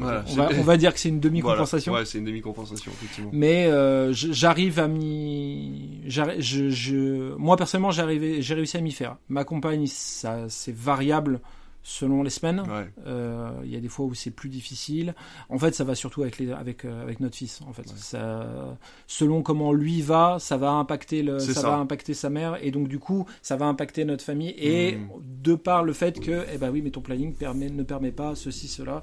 on, 0.00 0.62
va, 0.62 0.76
dire 0.76 0.92
que 0.94 1.00
c'est 1.00 1.08
une 1.08 1.20
demi-compensation. 1.20 1.92
Ouais, 1.92 2.04
c'est 2.04 2.18
une 2.18 2.24
demi-compensation, 2.24 2.92
effectivement. 2.92 3.30
Mais 3.32 3.70
j'arrive 4.12 4.78
à 4.78 4.88
m'y. 4.88 6.02
Je, 6.08 7.34
moi, 7.36 7.56
personnellement, 7.56 7.90
j'ai 7.90 8.54
réussi 8.54 8.76
à 8.76 8.80
m'y 8.80 8.92
faire. 8.92 9.16
Ma 9.28 9.44
compagne, 9.44 9.86
c'est 9.86 10.74
variable 10.74 11.40
selon 11.86 12.24
les 12.24 12.30
semaines. 12.30 12.64
Euh, 13.06 13.52
il 13.62 13.70
y 13.70 13.76
a 13.76 13.80
des 13.80 13.88
fois 13.88 14.06
où 14.06 14.14
c'est 14.14 14.32
plus 14.32 14.48
difficile. 14.48 15.14
En 15.48 15.56
fait, 15.56 15.72
ça 15.72 15.84
va 15.84 15.94
surtout 15.94 16.22
avec, 16.22 16.38
les, 16.38 16.50
avec, 16.50 16.84
euh, 16.84 17.00
avec 17.00 17.20
notre 17.20 17.36
fils. 17.36 17.60
En 17.62 17.72
fait, 17.72 17.88
ça, 17.88 18.76
selon 19.06 19.42
comment 19.42 19.72
lui 19.72 20.02
va, 20.02 20.38
ça 20.40 20.56
va 20.56 20.72
impacter 20.72 21.22
le, 21.22 21.38
ça, 21.38 21.62
va 21.62 21.76
impacter 21.76 22.12
sa 22.12 22.28
mère 22.28 22.58
et 22.60 22.72
donc 22.72 22.88
du 22.88 22.98
coup, 22.98 23.24
ça 23.40 23.54
va 23.54 23.66
impacter 23.66 24.04
notre 24.04 24.24
famille. 24.24 24.52
Et 24.58 24.96
hmm. 24.96 25.08
de 25.42 25.54
par 25.54 25.84
le 25.84 25.92
fait 25.92 26.18
que, 26.18 26.44
eh 26.52 26.58
ben 26.58 26.70
oui, 26.70 26.82
mais 26.82 26.90
ton 26.90 27.02
planning 27.02 27.32
permet, 27.34 27.70
ne 27.70 27.84
permet 27.84 28.12
pas 28.12 28.34
ceci, 28.34 28.66
cela. 28.66 29.02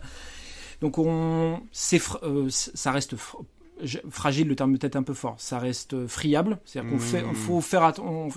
Donc 0.82 0.98
on, 0.98 1.62
c'est, 1.72 2.02
euh, 2.24 2.48
ça 2.50 2.92
reste 2.92 3.16
fragile, 4.10 4.48
le 4.48 4.56
terme 4.56 4.78
peut-être 4.78 4.96
un 4.96 5.04
peu 5.04 5.14
fort. 5.14 5.36
Ça 5.38 5.60
reste 5.60 6.08
friable, 6.08 6.60
c'est-à-dire 6.66 6.92
qu'on 6.92 7.00
fait, 7.00 7.24
mmh. 7.24 7.34
faut 7.34 7.62
faire, 7.62 7.94
on, 8.00 8.30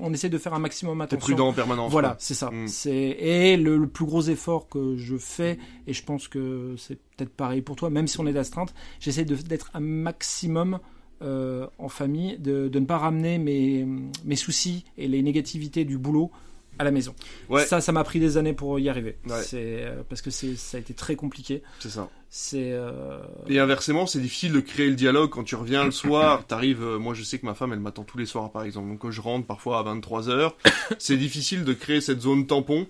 on, 0.00 0.12
essaie 0.12 0.28
de 0.28 0.38
faire 0.38 0.54
un 0.54 0.58
maximum 0.58 1.00
attention. 1.00 1.20
prudent 1.20 1.48
en 1.48 1.52
permanence. 1.52 1.90
Voilà, 1.90 2.16
c'est 2.18 2.34
ça. 2.34 2.50
Mmh. 2.50 2.68
C'est 2.68 2.92
et 2.92 3.56
le, 3.56 3.86
plus 3.86 4.04
gros 4.04 4.22
effort 4.22 4.68
que 4.68 4.96
je 4.96 5.16
fais, 5.16 5.58
et 5.86 5.92
je 5.92 6.04
pense 6.04 6.28
que 6.28 6.74
c'est 6.78 6.96
peut-être 7.16 7.34
pareil 7.34 7.62
pour 7.62 7.76
toi, 7.76 7.90
même 7.90 8.06
si 8.06 8.20
on 8.20 8.26
est 8.26 8.32
d'astreinte, 8.32 8.74
j'essaie 9.00 9.24
d'être 9.24 9.70
un 9.74 9.80
maximum 9.80 10.78
euh, 11.22 11.66
en 11.78 11.88
famille, 11.88 12.38
de, 12.38 12.68
de, 12.68 12.78
ne 12.78 12.86
pas 12.86 12.98
ramener 12.98 13.38
mes, 13.38 13.86
mes 14.24 14.36
soucis 14.36 14.84
et 14.96 15.08
les 15.08 15.22
négativités 15.22 15.84
du 15.84 15.98
boulot 15.98 16.30
à 16.78 16.84
la 16.84 16.90
maison. 16.90 17.14
Ouais. 17.48 17.64
Ça, 17.66 17.80
ça 17.80 17.92
m'a 17.92 18.04
pris 18.04 18.20
des 18.20 18.36
années 18.36 18.52
pour 18.52 18.78
y 18.78 18.88
arriver. 18.88 19.16
C'est 19.42 19.84
euh, 19.84 20.02
parce 20.08 20.22
que 20.22 20.30
c'est 20.30 20.56
ça 20.56 20.76
a 20.76 20.80
été 20.80 20.94
très 20.94 21.16
compliqué. 21.16 21.62
C'est 21.80 21.90
ça. 21.90 22.08
C'est 22.30 22.72
euh... 22.72 23.20
et 23.48 23.58
inversement, 23.58 24.06
c'est 24.06 24.20
difficile 24.20 24.52
de 24.52 24.60
créer 24.60 24.88
le 24.88 24.94
dialogue 24.94 25.30
quand 25.30 25.44
tu 25.44 25.54
reviens 25.54 25.84
le 25.84 25.90
soir. 25.90 26.44
T'arrives, 26.48 26.82
euh, 26.82 26.98
moi 26.98 27.14
je 27.14 27.22
sais 27.22 27.38
que 27.38 27.46
ma 27.46 27.54
femme 27.54 27.72
elle 27.72 27.80
m'attend 27.80 28.04
tous 28.04 28.18
les 28.18 28.26
soirs 28.26 28.52
par 28.52 28.62
exemple. 28.62 28.88
Donc 28.88 28.98
quand 29.00 29.10
je 29.10 29.20
rentre 29.20 29.46
parfois 29.46 29.78
à 29.78 29.82
23 29.82 30.28
h 30.28 30.52
c'est 30.98 31.16
difficile 31.16 31.64
de 31.64 31.72
créer 31.72 32.00
cette 32.00 32.20
zone 32.20 32.46
tampon 32.46 32.86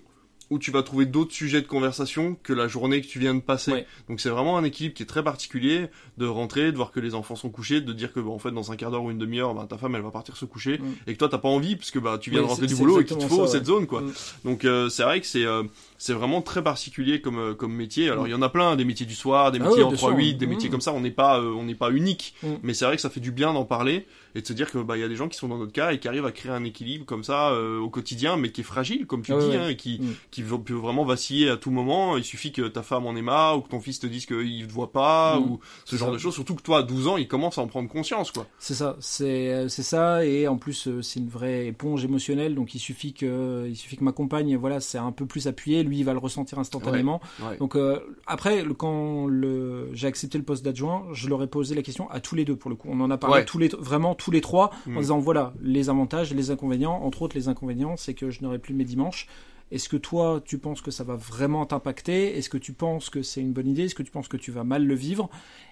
où 0.49 0.59
tu 0.59 0.71
vas 0.71 0.83
trouver 0.83 1.05
d'autres 1.05 1.33
sujets 1.33 1.61
de 1.61 1.67
conversation 1.67 2.37
que 2.41 2.53
la 2.53 2.67
journée 2.67 3.01
que 3.01 3.07
tu 3.07 3.19
viens 3.19 3.35
de 3.35 3.39
passer. 3.39 3.85
Donc 4.07 4.19
c'est 4.19 4.29
vraiment 4.29 4.57
un 4.57 4.63
équilibre 4.63 4.95
qui 4.95 5.03
est 5.03 5.07
très 5.07 5.23
particulier 5.23 5.87
de 6.17 6.25
rentrer, 6.25 6.71
de 6.71 6.77
voir 6.77 6.91
que 6.91 6.99
les 6.99 7.15
enfants 7.15 7.35
sont 7.35 7.49
couchés, 7.49 7.81
de 7.81 7.93
dire 7.93 8.13
que 8.13 8.19
bah, 8.19 8.31
en 8.31 8.39
fait 8.39 8.51
dans 8.51 8.71
un 8.71 8.75
quart 8.75 8.91
d'heure 8.91 9.03
ou 9.03 9.11
une 9.11 9.17
demi-heure, 9.17 9.53
bah, 9.53 9.65
ta 9.69 9.77
femme 9.77 9.95
elle 9.95 10.01
va 10.01 10.11
partir 10.11 10.37
se 10.37 10.45
coucher 10.45 10.79
et 11.07 11.13
que 11.13 11.17
toi 11.17 11.29
t'as 11.29 11.37
pas 11.37 11.49
envie 11.49 11.75
parce 11.75 11.91
que 11.91 11.99
bah 11.99 12.17
tu 12.19 12.31
viens 12.31 12.41
de 12.41 12.47
rentrer 12.47 12.67
du 12.67 12.75
boulot 12.75 13.01
et 13.01 13.05
qu'il 13.05 13.17
te 13.17 13.25
faut 13.25 13.47
cette 13.47 13.65
zone 13.65 13.85
quoi. 13.87 14.03
Donc 14.43 14.65
euh, 14.65 14.89
c'est 14.89 15.03
vrai 15.03 15.21
que 15.21 15.27
c'est 15.27 15.45
euh, 15.45 15.63
c'est 15.97 16.13
vraiment 16.13 16.41
très 16.41 16.63
particulier 16.63 17.21
comme 17.21 17.37
euh, 17.37 17.53
comme 17.53 17.73
métier. 17.73 18.09
Alors 18.09 18.27
il 18.27 18.31
y 18.31 18.35
en 18.35 18.41
a 18.41 18.49
plein, 18.49 18.75
des 18.75 18.85
métiers 18.85 19.05
du 19.05 19.15
soir, 19.15 19.51
des 19.51 19.59
ah 19.61 19.67
métiers 19.67 19.83
en 19.83 19.91
3-8, 19.91 20.37
des 20.37 20.47
métiers 20.47 20.69
comme 20.69 20.81
ça. 20.81 20.93
On 20.93 21.01
n'est 21.01 21.11
pas 21.11 21.41
on 21.41 21.63
n'est 21.63 21.75
pas 21.75 21.91
unique, 21.91 22.35
mais 22.63 22.73
c'est 22.73 22.85
vrai 22.85 22.95
que 22.95 23.01
ça 23.01 23.09
fait 23.09 23.19
du 23.19 23.31
bien 23.31 23.53
d'en 23.53 23.65
parler 23.65 24.05
et 24.35 24.41
de 24.41 24.47
se 24.47 24.53
dire 24.53 24.71
que 24.71 24.77
bah 24.77 24.97
il 24.97 25.01
y 25.01 25.03
a 25.03 25.07
des 25.07 25.15
gens 25.15 25.27
qui 25.27 25.37
sont 25.37 25.47
dans 25.47 25.57
notre 25.57 25.73
cas 25.73 25.91
et 25.91 25.99
qui 25.99 26.07
arrivent 26.07 26.25
à 26.25 26.31
créer 26.31 26.51
un 26.51 26.63
équilibre 26.63 27.05
comme 27.05 27.23
ça 27.23 27.51
euh, 27.51 27.79
au 27.79 27.89
quotidien 27.89 28.37
mais 28.37 28.51
qui 28.51 28.61
est 28.61 28.63
fragile 28.63 29.05
comme 29.05 29.21
tu 29.21 29.33
dis 29.33 29.49
Hein, 29.57 29.69
et 29.69 29.75
qui 29.75 29.99
mm. 30.01 30.13
qui 30.31 30.43
peut 30.43 30.73
vraiment 30.73 31.05
vaciller 31.05 31.49
à 31.49 31.57
tout 31.57 31.71
moment. 31.71 32.17
Il 32.17 32.23
suffit 32.23 32.51
que 32.51 32.67
ta 32.67 32.83
femme 32.83 33.05
en 33.05 33.15
ait 33.15 33.21
marre 33.21 33.57
ou 33.57 33.61
que 33.61 33.69
ton 33.69 33.79
fils 33.79 33.99
te 33.99 34.07
dise 34.07 34.25
qu'il 34.25 34.67
te 34.67 34.71
voit 34.71 34.91
pas 34.91 35.39
mm. 35.39 35.43
ou 35.43 35.59
ce 35.85 35.95
genre 35.95 36.11
de 36.11 36.17
choses. 36.17 36.33
Surtout 36.33 36.55
que 36.55 36.61
toi 36.61 36.79
à 36.79 36.83
12 36.83 37.07
ans 37.07 37.17
il 37.17 37.27
commence 37.27 37.57
à 37.57 37.61
en 37.61 37.67
prendre 37.67 37.89
conscience 37.89 38.31
quoi. 38.31 38.47
C'est 38.59 38.73
ça. 38.73 38.95
C'est 38.99 39.53
euh, 39.53 39.67
c'est 39.67 39.83
ça. 39.83 40.25
Et 40.25 40.47
en 40.47 40.57
plus 40.57 40.87
euh, 40.87 41.01
c'est 41.01 41.19
une 41.19 41.29
vraie 41.29 41.67
éponge 41.67 42.03
émotionnelle. 42.03 42.55
Donc 42.55 42.75
il 42.75 42.79
suffit 42.79 43.13
que 43.13 43.67
il 43.67 43.75
suffit 43.75 43.97
que 43.97 44.03
ma 44.03 44.11
compagne 44.11 44.55
voilà 44.57 44.79
c'est 44.79 44.97
un 44.97 45.11
peu 45.11 45.25
plus 45.25 45.47
appuyé. 45.47 45.83
Lui 45.83 45.99
il 45.99 46.05
va 46.05 46.13
le 46.13 46.19
ressentir 46.19 46.59
instantanément. 46.59 47.21
Donc 47.59 47.77
après 48.25 48.65
quand 48.77 49.27
le 49.27 49.89
j'ai 49.93 50.07
accepté 50.07 50.37
le 50.37 50.43
poste 50.43 50.63
d'adjoint 50.63 51.05
je 51.13 51.27
leur 51.27 51.41
ai 51.43 51.47
posé 51.47 51.75
la 51.75 51.81
question 51.81 52.09
à 52.09 52.19
tous 52.19 52.35
les 52.35 52.45
deux 52.45 52.55
pour 52.55 52.69
le 52.69 52.75
coup. 52.75 52.89
On 52.91 52.99
en 53.01 53.11
a 53.11 53.17
parlé 53.17 53.45
tous 53.45 53.57
les 53.57 53.69
vraiment 53.69 54.15
tous 54.19 54.29
les 54.29 54.41
trois 54.41 54.71
en 54.85 54.91
mm. 54.91 54.99
disant 54.99 55.19
voilà 55.19 55.53
les 55.61 55.89
avantages, 55.89 56.31
les 56.33 56.51
inconvénients. 56.51 57.01
Entre 57.03 57.23
autres, 57.23 57.35
les 57.35 57.47
inconvénients, 57.47 57.97
c'est 57.97 58.13
que 58.13 58.29
je 58.29 58.43
n'aurai 58.43 58.59
plus 58.59 58.75
mes 58.75 58.85
dimanches. 58.85 59.27
Est-ce 59.71 59.87
que 59.87 59.97
toi, 59.97 60.41
tu 60.43 60.57
penses 60.57 60.81
que 60.81 60.89
ça 60.89 61.03
va 61.03 61.15
vraiment 61.15 61.65
t'impacter? 61.65 62.37
Est-ce 62.37 62.49
que 62.49 62.57
tu 62.57 62.73
penses 62.73 63.09
que 63.09 63.21
c'est 63.21 63.41
une 63.41 63.53
bonne 63.53 63.67
idée? 63.67 63.85
Est-ce 63.85 63.95
que 63.95 64.03
tu 64.03 64.11
penses 64.11 64.27
que 64.27 64.37
tu 64.37 64.51
vas 64.51 64.63
mal 64.63 64.85
le 64.85 64.95
vivre? 64.95 65.29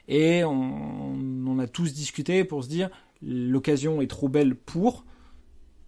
Et 0.08 0.44
on, 0.44 1.58
a 1.60 1.68
tous 1.68 1.94
discuté 1.94 2.44
pour 2.44 2.64
se 2.64 2.70
dire 2.70 2.90
l'occasion 3.24 4.00
est 4.00 4.08
trop 4.08 4.30
belle 4.30 4.54
pour, 4.54 5.06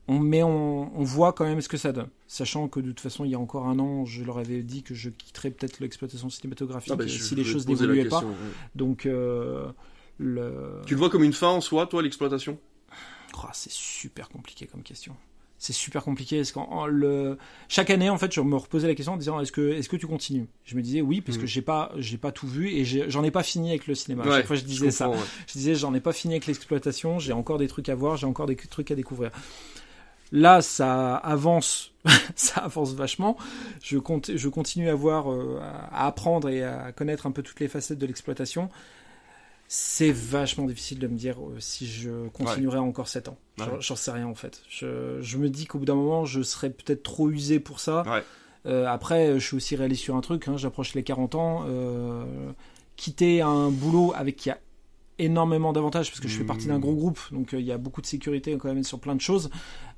mais 0.07 0.41
on, 0.41 1.03
voit 1.03 1.34
quand 1.34 1.45
même 1.45 1.61
ce 1.61 1.69
que 1.69 1.77
ça 1.77 1.91
donne. 1.91 2.10
Sachant 2.27 2.68
que 2.68 2.80
de 2.80 2.88
toute 2.88 2.99
façon, 2.99 3.23
il 3.26 3.31
y 3.31 3.36
a 3.36 3.40
encore 3.40 3.68
un 3.68 3.77
an, 3.77 4.06
je 4.06 4.23
leur 4.23 4.40
avais 4.40 4.64
dit 4.64 4.81
que 4.81 4.95
je 4.95 5.11
quitterais 5.11 5.52
peut-être 5.52 5.80
l'exploitation 5.80 6.31
cinématographique 6.31 6.91
ah 6.91 6.95
bah, 6.95 7.07
si 7.07 7.36
les 7.36 7.44
choses 7.44 7.68
n'évoluaient 7.68 8.06
pas. 8.06 8.23
Donc, 8.73 9.06
euh, 9.06 9.68
le... 10.19 10.81
Tu 10.85 10.93
le 10.93 10.99
vois 10.99 11.09
comme 11.09 11.23
une 11.23 11.33
fin 11.33 11.47
en 11.47 11.61
soi, 11.61 11.87
toi, 11.87 12.03
l'exploitation? 12.03 12.59
Oh, 13.37 13.47
c'est 13.53 13.71
super 13.71 14.29
compliqué 14.29 14.67
comme 14.67 14.83
question. 14.83 15.15
C'est 15.57 15.73
super 15.73 16.03
compliqué. 16.03 16.39
Est-ce 16.39 16.53
le... 16.87 17.37
Chaque 17.67 17.89
année, 17.89 18.09
en 18.09 18.17
fait, 18.17 18.33
je 18.33 18.39
me 18.39 18.55
reposais 18.55 18.87
la 18.87 18.95
question 18.95 19.13
en 19.13 19.17
disant 19.17 19.39
est-ce 19.41 19.51
que, 19.51 19.73
est-ce 19.73 19.89
que 19.89 19.97
tu 19.97 20.07
continues? 20.07 20.47
Je 20.63 20.75
me 20.75 20.81
disais 20.81 21.01
oui, 21.01 21.19
parce 21.19 21.37
que 21.37 21.43
mm. 21.43 21.47
j'ai 21.47 21.61
pas, 21.61 21.91
j'ai 21.97 22.17
pas 22.17 22.31
tout 22.31 22.47
vu 22.47 22.69
et 22.69 22.85
j'en 22.85 23.23
ai, 23.23 23.31
pas 23.31 23.43
fini 23.43 23.69
avec 23.69 23.87
le 23.87 23.95
cinéma. 23.95 24.23
chaque 24.25 24.47
fois, 24.47 24.55
je 24.55 24.63
disais 24.63 24.91
ça. 24.91 25.11
Je 25.47 25.53
disais 25.53 25.75
j'en 25.75 25.93
ai 25.93 25.99
pas 25.99 26.13
fini 26.13 26.35
avec 26.35 26.47
l'exploitation. 26.47 27.19
J'ai 27.19 27.33
encore 27.33 27.57
des 27.57 27.67
trucs 27.67 27.89
à 27.89 27.95
voir. 27.95 28.15
J'ai 28.15 28.25
encore 28.25 28.45
des 28.45 28.55
trucs 28.55 28.91
à 28.91 28.95
découvrir. 28.95 29.31
Là, 30.31 30.61
ça 30.61 31.15
avance, 31.15 31.91
ça 32.35 32.61
avance 32.61 32.93
vachement. 32.93 33.35
Je, 33.81 33.97
compte, 33.97 34.31
je 34.35 34.47
continue 34.47 34.87
à 34.89 34.95
voir, 34.95 35.31
euh, 35.31 35.59
à 35.91 36.05
apprendre 36.05 36.49
et 36.49 36.63
à 36.63 36.91
connaître 36.91 37.25
un 37.25 37.31
peu 37.31 37.41
toutes 37.41 37.59
les 37.59 37.67
facettes 37.67 37.97
de 37.97 38.05
l'exploitation 38.05 38.69
c'est 39.71 40.11
vachement 40.11 40.65
difficile 40.65 40.97
de 40.97 41.05
me 41.05 41.15
dire 41.15 41.37
euh, 41.39 41.59
si 41.59 41.85
je 41.85 42.27
continuerai 42.29 42.79
encore 42.79 43.07
7 43.07 43.27
ans. 43.27 43.37
J'en 43.79 43.95
sais 43.95 44.09
rien 44.09 44.25
en 44.25 44.33
fait. 44.33 44.63
Je, 44.67 45.37
me 45.37 45.47
dis 45.47 45.67
qu'au 45.67 45.77
bout 45.77 45.85
d'un 45.85 45.93
moment, 45.93 46.25
je 46.25 46.41
serais 46.41 46.71
peut-être 46.71 47.03
trop 47.03 47.29
usé 47.29 47.59
pour 47.59 47.79
ça. 47.79 48.03
Euh, 48.65 48.87
après, 48.87 49.39
je 49.39 49.45
suis 49.45 49.55
aussi 49.55 49.75
réaliste 49.75 50.01
sur 50.01 50.15
un 50.15 50.21
truc. 50.21 50.47
Hein, 50.47 50.57
J'approche 50.57 50.95
les 50.95 51.03
40 51.03 51.35
ans. 51.35 51.65
Euh, 51.67 52.51
quitter 52.95 53.41
un 53.41 53.69
boulot 53.69 54.11
avec 54.15 54.37
qui 54.37 54.49
a 54.49 54.57
énormément 55.19 55.71
d'avantages 55.71 56.09
parce 56.09 56.19
que 56.19 56.27
je 56.27 56.35
fais 56.35 56.45
partie 56.45 56.65
d'un 56.65 56.79
mmh. 56.79 56.81
gros 56.81 56.95
groupe, 56.95 57.19
donc 57.31 57.49
il 57.53 57.61
y 57.61 57.71
a 57.71 57.77
beaucoup 57.77 58.01
de 58.01 58.07
sécurité 58.07 58.57
quand 58.57 58.73
même 58.73 58.83
sur 58.83 58.99
plein 58.99 59.15
de 59.15 59.21
choses, 59.21 59.51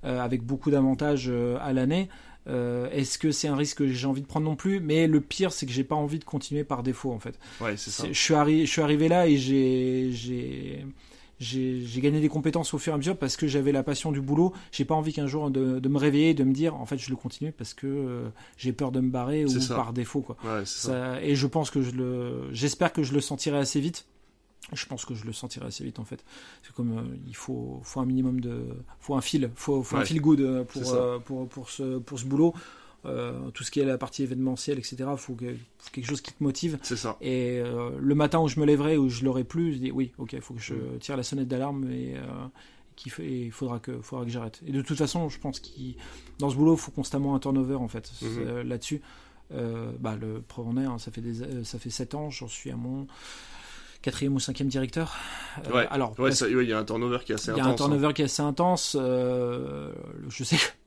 avec 0.03 0.43
beaucoup 0.43 0.69
d'avantages 0.69 1.31
à 1.61 1.71
l'année. 1.71 2.09
Euh, 2.47 2.89
est-ce 2.91 3.17
que 3.17 3.31
c'est 3.31 3.47
un 3.47 3.55
risque 3.55 3.77
que 3.77 3.87
j'ai 3.87 4.07
envie 4.07 4.21
de 4.21 4.27
prendre 4.27 4.45
non 4.45 4.55
plus? 4.55 4.79
Mais 4.79 5.07
le 5.07 5.21
pire, 5.21 5.51
c'est 5.51 5.65
que 5.65 5.71
j'ai 5.71 5.83
pas 5.83 5.95
envie 5.95 6.19
de 6.19 6.23
continuer 6.23 6.63
par 6.63 6.83
défaut 6.83 7.11
en 7.11 7.19
fait. 7.19 7.37
Ouais, 7.59 7.77
c'est 7.77 7.91
ça. 7.91 8.07
Je 8.11 8.17
suis, 8.17 8.65
je 8.65 8.71
suis 8.71 8.81
arrivé 8.81 9.07
là 9.07 9.27
et 9.27 9.37
j'ai 9.37 10.11
j'ai 11.41 12.01
gagné 12.01 12.21
des 12.21 12.29
compétences 12.29 12.73
au 12.73 12.77
fur 12.77 12.93
et 12.93 12.95
à 12.95 12.97
mesure 12.97 13.17
parce 13.17 13.35
que 13.35 13.47
j'avais 13.47 13.71
la 13.71 13.81
passion 13.83 14.11
du 14.11 14.21
boulot. 14.21 14.53
J'ai 14.71 14.85
pas 14.85 14.93
envie 14.93 15.11
qu'un 15.11 15.27
jour 15.27 15.49
de, 15.49 15.79
de, 15.79 15.89
me 15.89 15.97
réveiller 15.97 16.29
et 16.29 16.33
de 16.33 16.43
me 16.43 16.53
dire 16.53 16.75
en 16.75 16.85
fait 16.85 16.97
je 16.97 17.09
le 17.09 17.15
continue 17.15 17.51
parce 17.51 17.73
que 17.73 17.87
euh, 17.87 18.29
j'ai 18.57 18.73
peur 18.73 18.91
de 18.91 18.99
me 18.99 19.09
barrer 19.09 19.45
ou 19.45 19.67
par 19.69 19.91
défaut 19.91 20.21
quoi. 20.21 20.37
Ouais, 20.43 20.65
ça. 20.65 21.21
Et 21.21 21.35
je 21.35 21.47
pense 21.47 21.71
que 21.71 21.81
je 21.81 21.91
le, 21.91 22.49
j'espère 22.51 22.93
que 22.93 23.01
je 23.01 23.13
le 23.13 23.21
sentirai 23.21 23.57
assez 23.57 23.79
vite 23.79 24.05
je 24.73 24.85
pense 24.85 25.05
que 25.05 25.15
je 25.15 25.25
le 25.25 25.33
sentirai 25.33 25.65
assez 25.67 25.83
vite 25.83 25.99
en 25.99 26.05
fait. 26.05 26.23
C'est 26.63 26.73
comme 26.73 26.97
euh, 26.97 27.17
il 27.27 27.35
faut, 27.35 27.79
faut 27.83 27.99
un 27.99 28.05
minimum 28.05 28.39
de, 28.39 28.63
faut 28.99 29.15
un 29.15 29.21
fil, 29.21 29.49
faut, 29.55 29.83
faut 29.83 29.97
un 29.97 30.05
fil 30.05 30.21
good 30.21 30.41
euh, 30.41 30.63
pour, 30.63 30.93
euh, 30.93 31.19
pour, 31.19 31.47
pour, 31.47 31.69
ce, 31.69 31.99
pour 31.99 32.19
ce 32.19 32.25
boulot. 32.25 32.53
tout 33.53 33.63
ce 33.63 33.71
qui 33.71 33.79
est 33.79 33.85
la 33.85 33.97
partie 33.97 34.23
événementielle, 34.23 34.77
etc. 34.77 34.97
Il 35.11 35.17
faut, 35.17 35.35
quelque 35.35 36.05
chose 36.05 36.21
qui 36.21 36.33
te 36.33 36.43
motive. 36.43 36.77
C'est 36.83 36.97
ça. 36.97 37.17
Et 37.21 37.61
le 37.99 38.15
matin 38.15 38.39
où 38.39 38.47
je 38.47 38.59
me 38.59 38.65
lèverai, 38.65 38.97
où 38.97 39.09
je 39.09 39.25
l'aurai 39.25 39.43
plus, 39.43 39.73
je 39.73 39.77
dis 39.79 39.91
oui, 39.91 40.11
ok, 40.17 40.33
il 40.33 40.41
faut 40.41 40.53
que 40.53 40.61
je 40.61 40.73
mm. 40.73 40.99
tire 40.99 41.17
la 41.17 41.23
sonnette 41.23 41.47
d'alarme 41.47 41.89
et 41.91 42.15
il 43.19 43.51
faudra 43.51 43.79
que, 43.79 43.99
faudra 44.01 44.25
que 44.25 44.31
j'arrête. 44.31 44.61
Et 44.65 44.71
de 44.71 44.81
toute 44.81 44.97
façon, 44.97 45.29
je 45.29 45.39
pense 45.39 45.59
qu'il 45.59 45.95
dans 46.39 46.49
ce 46.49 46.55
boulot, 46.55 46.75
il 46.75 46.79
faut 46.79 46.91
constamment 46.91 47.35
un 47.35 47.39
turnover 47.39 47.75
en 47.75 47.87
fait 47.87 48.11
mm-hmm. 48.21 48.61
là-dessus. 48.61 49.01
bah, 49.49 50.15
le 50.15 50.41
preuve 50.41 50.67
en 50.67 50.77
est, 50.77 50.85
hein, 50.85 50.97
ça 50.99 51.11
fait 51.11 51.21
des, 51.21 51.63
ça 51.63 51.79
fait 51.79 51.89
7 51.89 52.15
ans, 52.15 52.29
j'en 52.29 52.47
suis 52.47 52.71
à 52.71 52.75
mon 52.75 53.07
quatrième 54.01 54.35
ou 54.35 54.39
cinquième 54.39 54.67
directeur. 54.67 55.15
Euh, 55.67 55.75
ouais. 55.75 55.87
alors, 55.91 56.15
il 56.17 56.67
y 56.67 56.73
a 56.73 56.79
un 56.79 56.85
turnover 56.85 57.19
qui 57.25 57.31
est 57.31 57.35
assez 57.35 57.51
intense. 57.51 57.61
Il 57.61 57.65
y 57.65 57.67
a 57.67 57.71
un 57.71 57.75
turnover 57.75 58.07
hein. 58.07 58.13
qui 58.13 58.21
est 58.21 58.25
assez 58.25 58.41
intense. 58.41 58.97
Euh, 58.99 59.91
je 60.29 60.43
sais. 60.43 60.57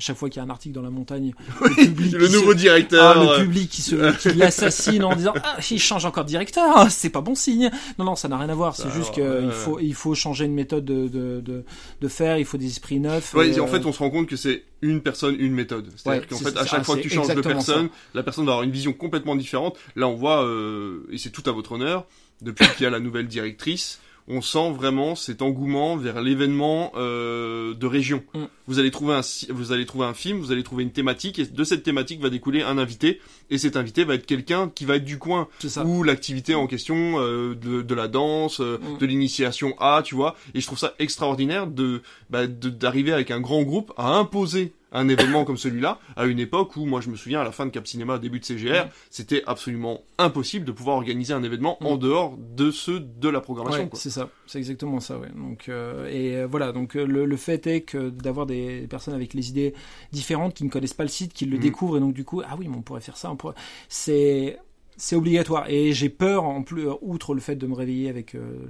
chaque 0.00 0.16
fois 0.16 0.28
qu'il 0.28 0.38
y 0.38 0.40
a 0.40 0.46
un 0.46 0.50
article 0.50 0.74
dans 0.74 0.82
la 0.82 0.90
montagne, 0.90 1.34
le, 1.60 1.74
public 1.74 2.12
le 2.12 2.28
nouveau 2.28 2.54
directeur, 2.54 3.16
ah, 3.16 3.36
le 3.36 3.44
public 3.44 3.70
qui, 3.70 3.82
se, 3.82 4.16
qui 4.16 4.34
l'assassine 4.36 5.04
en 5.04 5.14
disant 5.14 5.34
ah 5.44 5.58
il 5.70 5.78
change 5.78 6.04
encore 6.04 6.24
de 6.24 6.30
directeur, 6.30 6.90
c'est 6.90 7.10
pas 7.10 7.20
bon 7.20 7.34
signe. 7.34 7.70
Non 7.98 8.04
non, 8.04 8.16
ça 8.16 8.28
n'a 8.28 8.38
rien 8.38 8.48
à 8.48 8.54
voir. 8.54 8.74
C'est 8.74 8.90
juste 8.90 9.12
qu'il 9.12 9.52
faut 9.52 9.78
il 9.78 9.94
faut 9.94 10.14
changer 10.14 10.46
une 10.46 10.54
méthode 10.54 10.84
de, 10.84 11.08
de, 11.08 11.40
de, 11.40 11.64
de 12.00 12.08
faire. 12.08 12.38
Il 12.38 12.44
faut 12.44 12.56
des 12.56 12.66
esprits 12.66 12.98
neufs. 12.98 13.34
Ouais, 13.34 13.58
en 13.60 13.66
fait, 13.66 13.84
on 13.84 13.92
se 13.92 13.98
rend 13.98 14.10
compte 14.10 14.26
que 14.26 14.36
c'est 14.36 14.64
une 14.82 15.02
personne, 15.02 15.36
une 15.38 15.52
méthode. 15.52 15.90
C'est-à-dire 15.96 16.26
qu'en 16.26 16.38
fait, 16.38 16.56
à 16.56 16.66
chaque 16.66 16.84
fois 16.84 16.96
que 16.96 17.02
tu 17.02 17.10
changes 17.10 17.34
de 17.34 17.40
personne, 17.40 17.90
la 18.14 18.22
personne 18.22 18.46
va 18.46 18.52
avoir 18.52 18.64
une 18.64 18.72
vision 18.72 18.92
complètement 18.92 19.36
différente. 19.36 19.78
Là, 19.96 20.08
on 20.08 20.14
voit, 20.14 20.44
euh, 20.44 21.06
et 21.10 21.18
c'est 21.18 21.30
tout 21.30 21.42
à 21.46 21.52
votre 21.52 21.72
honneur, 21.72 22.06
depuis 22.42 22.66
qu'il 22.76 22.84
y 22.84 22.86
a 22.86 22.90
la 22.90 23.00
nouvelle 23.00 23.28
directrice, 23.28 24.00
on 24.30 24.40
sent 24.42 24.72
vraiment 24.72 25.16
cet 25.16 25.42
engouement 25.42 25.96
vers 25.96 26.22
l'événement 26.22 26.92
euh, 26.96 27.74
de 27.74 27.86
région. 27.86 28.22
Mm. 28.34 28.44
Vous 28.68 28.78
allez 28.78 28.90
trouver 28.90 29.14
un 29.14 29.20
vous 29.48 29.72
allez 29.72 29.86
trouver 29.86 30.06
un 30.06 30.14
film, 30.14 30.38
vous 30.38 30.52
allez 30.52 30.62
trouver 30.62 30.84
une 30.84 30.92
thématique 30.92 31.38
et 31.40 31.46
de 31.46 31.64
cette 31.64 31.82
thématique 31.82 32.20
va 32.20 32.30
découler 32.30 32.62
un 32.62 32.78
invité 32.78 33.20
et 33.50 33.58
cet 33.58 33.76
invité 33.76 34.04
va 34.04 34.14
être 34.14 34.26
quelqu'un 34.26 34.70
qui 34.72 34.84
va 34.84 34.96
être 34.96 35.04
du 35.04 35.18
coin 35.18 35.48
ou 35.84 36.04
l'activité 36.04 36.54
en 36.54 36.68
question 36.68 37.16
euh, 37.18 37.54
de, 37.54 37.82
de, 37.82 37.94
la 37.94 38.06
danse, 38.06 38.60
euh, 38.60 38.78
mm. 38.78 38.98
de 38.98 39.06
l'initiation 39.06 39.74
A, 39.80 40.02
tu 40.04 40.14
vois. 40.14 40.36
Et 40.54 40.60
je 40.60 40.66
trouve 40.66 40.78
ça 40.78 40.94
extraordinaire 40.98 41.66
de 41.66 42.02
bah, 42.30 42.46
d'arriver 42.46 43.12
avec 43.12 43.30
un 43.32 43.40
grand 43.40 43.62
groupe 43.62 43.92
à 43.96 44.14
imposer 44.16 44.72
un 44.92 45.08
événement 45.08 45.44
comme 45.44 45.56
celui-là 45.56 45.98
à 46.16 46.26
une 46.26 46.38
époque 46.38 46.76
où 46.76 46.84
moi 46.84 47.00
je 47.00 47.10
me 47.10 47.16
souviens 47.16 47.40
à 47.40 47.44
la 47.44 47.52
fin 47.52 47.66
de 47.66 47.70
Cap 47.70 47.86
Cinéma 47.86 48.18
début 48.18 48.40
de 48.40 48.44
CGR 48.44 48.86
c'était 49.10 49.42
absolument 49.46 50.02
impossible 50.18 50.64
de 50.64 50.72
pouvoir 50.72 50.96
organiser 50.96 51.32
un 51.32 51.42
événement 51.42 51.82
en 51.84 51.96
mm. 51.96 51.98
dehors 51.98 52.36
de 52.36 52.70
ceux 52.70 53.00
de 53.00 53.28
la 53.28 53.40
programmation 53.40 53.84
ouais, 53.84 53.90
c'est 53.94 54.10
ça. 54.10 54.28
C'est 54.46 54.58
exactement 54.58 55.00
ça 55.00 55.18
ouais. 55.18 55.28
Donc 55.34 55.68
euh, 55.68 56.08
et 56.08 56.36
euh, 56.36 56.46
voilà. 56.46 56.72
Donc 56.72 56.96
euh, 56.96 57.04
le, 57.04 57.36
fait 57.36 57.66
est 57.66 57.82
que 57.82 58.10
d'avoir 58.10 58.46
des 58.46 58.86
personnes 58.88 59.14
avec 59.14 59.34
les 59.34 59.48
idées 59.48 59.74
différentes 60.12 60.54
qui 60.54 60.64
ne 60.64 60.70
connaissent 60.70 60.94
pas 60.94 61.04
le 61.04 61.08
site 61.08 61.32
qui 61.32 61.46
le 61.46 61.56
mm. 61.56 61.60
découvrent 61.60 61.96
et 61.96 62.00
donc 62.00 62.14
du 62.14 62.24
coup 62.24 62.42
ah 62.44 62.56
oui 62.58 62.68
mais 62.68 62.76
on 62.76 62.82
pourrait 62.82 63.00
faire 63.00 63.16
ça 63.16 63.30
on 63.30 63.36
pourrait 63.36 63.54
c'est 63.88 64.58
c'est 65.00 65.16
obligatoire 65.16 65.64
et 65.70 65.94
j'ai 65.94 66.10
peur 66.10 66.44
en 66.44 66.62
plus 66.62 66.86
outre 67.00 67.32
le 67.32 67.40
fait 67.40 67.56
de 67.56 67.66
me 67.66 67.74
réveiller 67.74 68.10
avec 68.10 68.34
euh, 68.34 68.68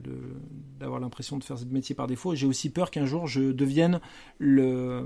d'avoir 0.78 1.00
l'impression 1.00 1.38
de 1.38 1.42
faire 1.42 1.58
ce 1.58 1.64
métier 1.64 1.96
par 1.96 2.06
défaut 2.06 2.36
j'ai 2.36 2.46
aussi 2.46 2.70
peur 2.70 2.92
qu'un 2.92 3.04
jour 3.04 3.26
je 3.26 3.50
devienne 3.50 3.98
le, 4.38 5.04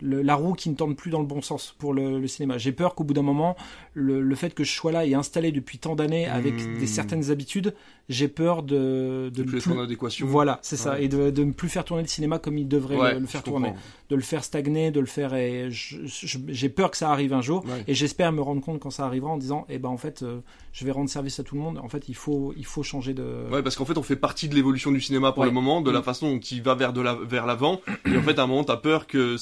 la 0.00 0.34
roue 0.34 0.54
qui 0.54 0.68
ne 0.68 0.74
tourne 0.74 0.96
plus 0.96 1.12
dans 1.12 1.20
le 1.20 1.26
bon 1.26 1.42
sens 1.42 1.76
pour 1.78 1.94
le, 1.94 2.26
cinéma 2.26 2.58
j'ai 2.58 2.72
peur 2.72 2.96
qu'au 2.96 3.04
bout 3.04 3.14
d'un 3.14 3.22
moment 3.22 3.54
le, 3.94 4.34
fait 4.34 4.52
que 4.52 4.64
je 4.64 4.72
sois 4.72 4.90
là 4.90 5.06
et 5.06 5.14
installé 5.14 5.52
depuis 5.52 5.78
tant 5.78 5.94
d'années 5.94 6.26
avec 6.26 6.56
des 6.56 6.84
hmm. 6.84 6.86
certaines 6.86 7.30
habitudes 7.30 7.72
j'ai 8.08 8.28
peur 8.28 8.62
de 8.62 9.30
de, 9.34 9.42
plus 9.42 9.62
adéquation 9.80 10.26
voilà 10.26 10.58
c'est 10.62 10.76
ça 10.76 11.00
et 11.00 11.08
de, 11.08 11.30
de 11.30 11.44
ne 11.44 11.52
plus 11.52 11.68
faire 11.68 11.84
tourner 11.84 12.02
le 12.02 12.08
cinéma 12.08 12.38
comme 12.38 12.58
il 12.58 12.68
devrait 12.68 13.18
le, 13.18 13.26
faire 13.26 13.42
tourner 13.42 13.74
de 14.08 14.16
le 14.16 14.22
faire 14.22 14.44
stagner 14.44 14.90
de 14.90 15.00
le 15.00 15.06
faire 15.06 15.34
et 15.34 15.68
j'ai 15.70 16.68
peur 16.68 16.90
que 16.90 16.96
ça 16.96 17.10
arrive 17.10 17.32
un 17.32 17.42
jour 17.42 17.64
et 17.86 17.94
j'espère 17.94 18.32
me 18.32 18.40
rendre 18.40 18.60
compte 18.60 18.80
quand 18.80 18.90
ça 18.90 19.04
arrivera 19.04 19.30
en 19.30 19.36
disant 19.38 19.66
eh 19.68 19.78
ben 19.78 19.88
en 19.88 19.98
fait 19.98 20.22
euh, 20.22 20.40
je 20.78 20.84
vais 20.84 20.92
rendre 20.92 21.10
service 21.10 21.40
à 21.40 21.42
tout 21.42 21.56
le 21.56 21.60
monde. 21.60 21.78
En 21.78 21.88
fait, 21.88 22.08
il 22.08 22.14
faut, 22.14 22.54
il 22.56 22.64
faut 22.64 22.84
changer 22.84 23.12
de. 23.12 23.46
Ouais, 23.50 23.62
parce 23.62 23.74
qu'en 23.74 23.84
fait, 23.84 23.98
on 23.98 24.02
fait 24.02 24.16
partie 24.16 24.48
de 24.48 24.54
l'évolution 24.54 24.92
du 24.92 25.00
cinéma 25.00 25.32
pour 25.32 25.44
le 25.44 25.50
moment, 25.50 25.80
de 25.80 25.90
la 25.90 26.00
mm. 26.00 26.04
façon 26.04 26.32
dont 26.32 26.38
il 26.38 26.62
va 26.62 26.74
vers 26.74 26.92
de 26.92 27.00
la, 27.00 27.14
vers 27.14 27.46
l'avant. 27.46 27.80
et 28.06 28.16
en 28.16 28.22
fait, 28.22 28.38
à 28.38 28.44
un 28.44 28.46
moment, 28.46 28.64
t'as 28.64 28.76
peur 28.76 29.06
que 29.06 29.36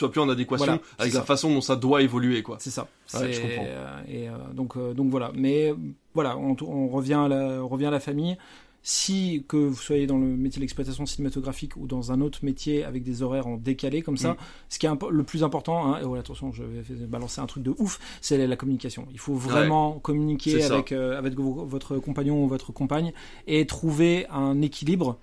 tu 0.00 0.06
sois 0.06 0.10
plus 0.10 0.20
en 0.22 0.30
adéquation 0.30 0.80
avec 0.98 1.12
la 1.12 1.22
façon 1.22 1.52
dont 1.52 1.60
ça 1.60 1.76
doit 1.76 2.00
évoluer, 2.00 2.42
quoi. 2.42 2.56
C'est 2.58 2.70
ça. 2.70 2.88
Ouais, 3.14 3.32
je 3.32 3.40
comprends. 3.40 3.66
Euh, 3.66 4.02
et 4.08 4.28
euh, 4.28 4.32
donc, 4.54 4.76
euh, 4.76 4.94
donc 4.94 5.10
voilà. 5.10 5.30
Mais 5.34 5.74
voilà, 6.14 6.38
on, 6.38 6.56
on 6.62 6.88
revient 6.88 7.20
à 7.24 7.28
la, 7.28 7.62
on 7.62 7.68
revient 7.68 7.86
à 7.86 7.90
la 7.90 8.00
famille 8.00 8.38
si 8.82 9.44
que 9.46 9.58
vous 9.58 9.74
soyez 9.74 10.06
dans 10.06 10.16
le 10.16 10.24
métier 10.24 10.58
de 10.58 10.62
l'exploitation 10.62 11.04
cinématographique 11.04 11.76
ou 11.76 11.86
dans 11.86 12.12
un 12.12 12.22
autre 12.22 12.38
métier 12.42 12.82
avec 12.82 13.02
des 13.02 13.22
horaires 13.22 13.46
en 13.46 13.58
décalé 13.58 14.00
comme 14.00 14.16
ça, 14.16 14.32
mm. 14.32 14.36
ce 14.70 14.78
qui 14.78 14.86
est 14.86 14.90
le 15.10 15.22
plus 15.22 15.44
important, 15.44 15.86
hein, 15.86 15.98
et 16.00 16.04
voilà, 16.04 16.20
attention, 16.20 16.50
je 16.52 16.62
vais 16.62 17.06
balancer 17.06 17.42
un 17.42 17.46
truc 17.46 17.62
de 17.62 17.74
ouf, 17.78 18.00
c'est 18.22 18.46
la 18.46 18.56
communication. 18.56 19.06
Il 19.12 19.18
faut 19.18 19.34
vraiment 19.34 19.98
communiquer 19.98 20.64
avec, 20.64 20.92
euh, 20.92 21.18
avec 21.18 21.34
votre 21.34 21.98
compagnon 21.98 22.42
ou 22.42 22.48
votre 22.48 22.72
compagne 22.72 23.12
et 23.46 23.66
trouver 23.66 24.26
un 24.28 24.62
équilibre 24.62 25.18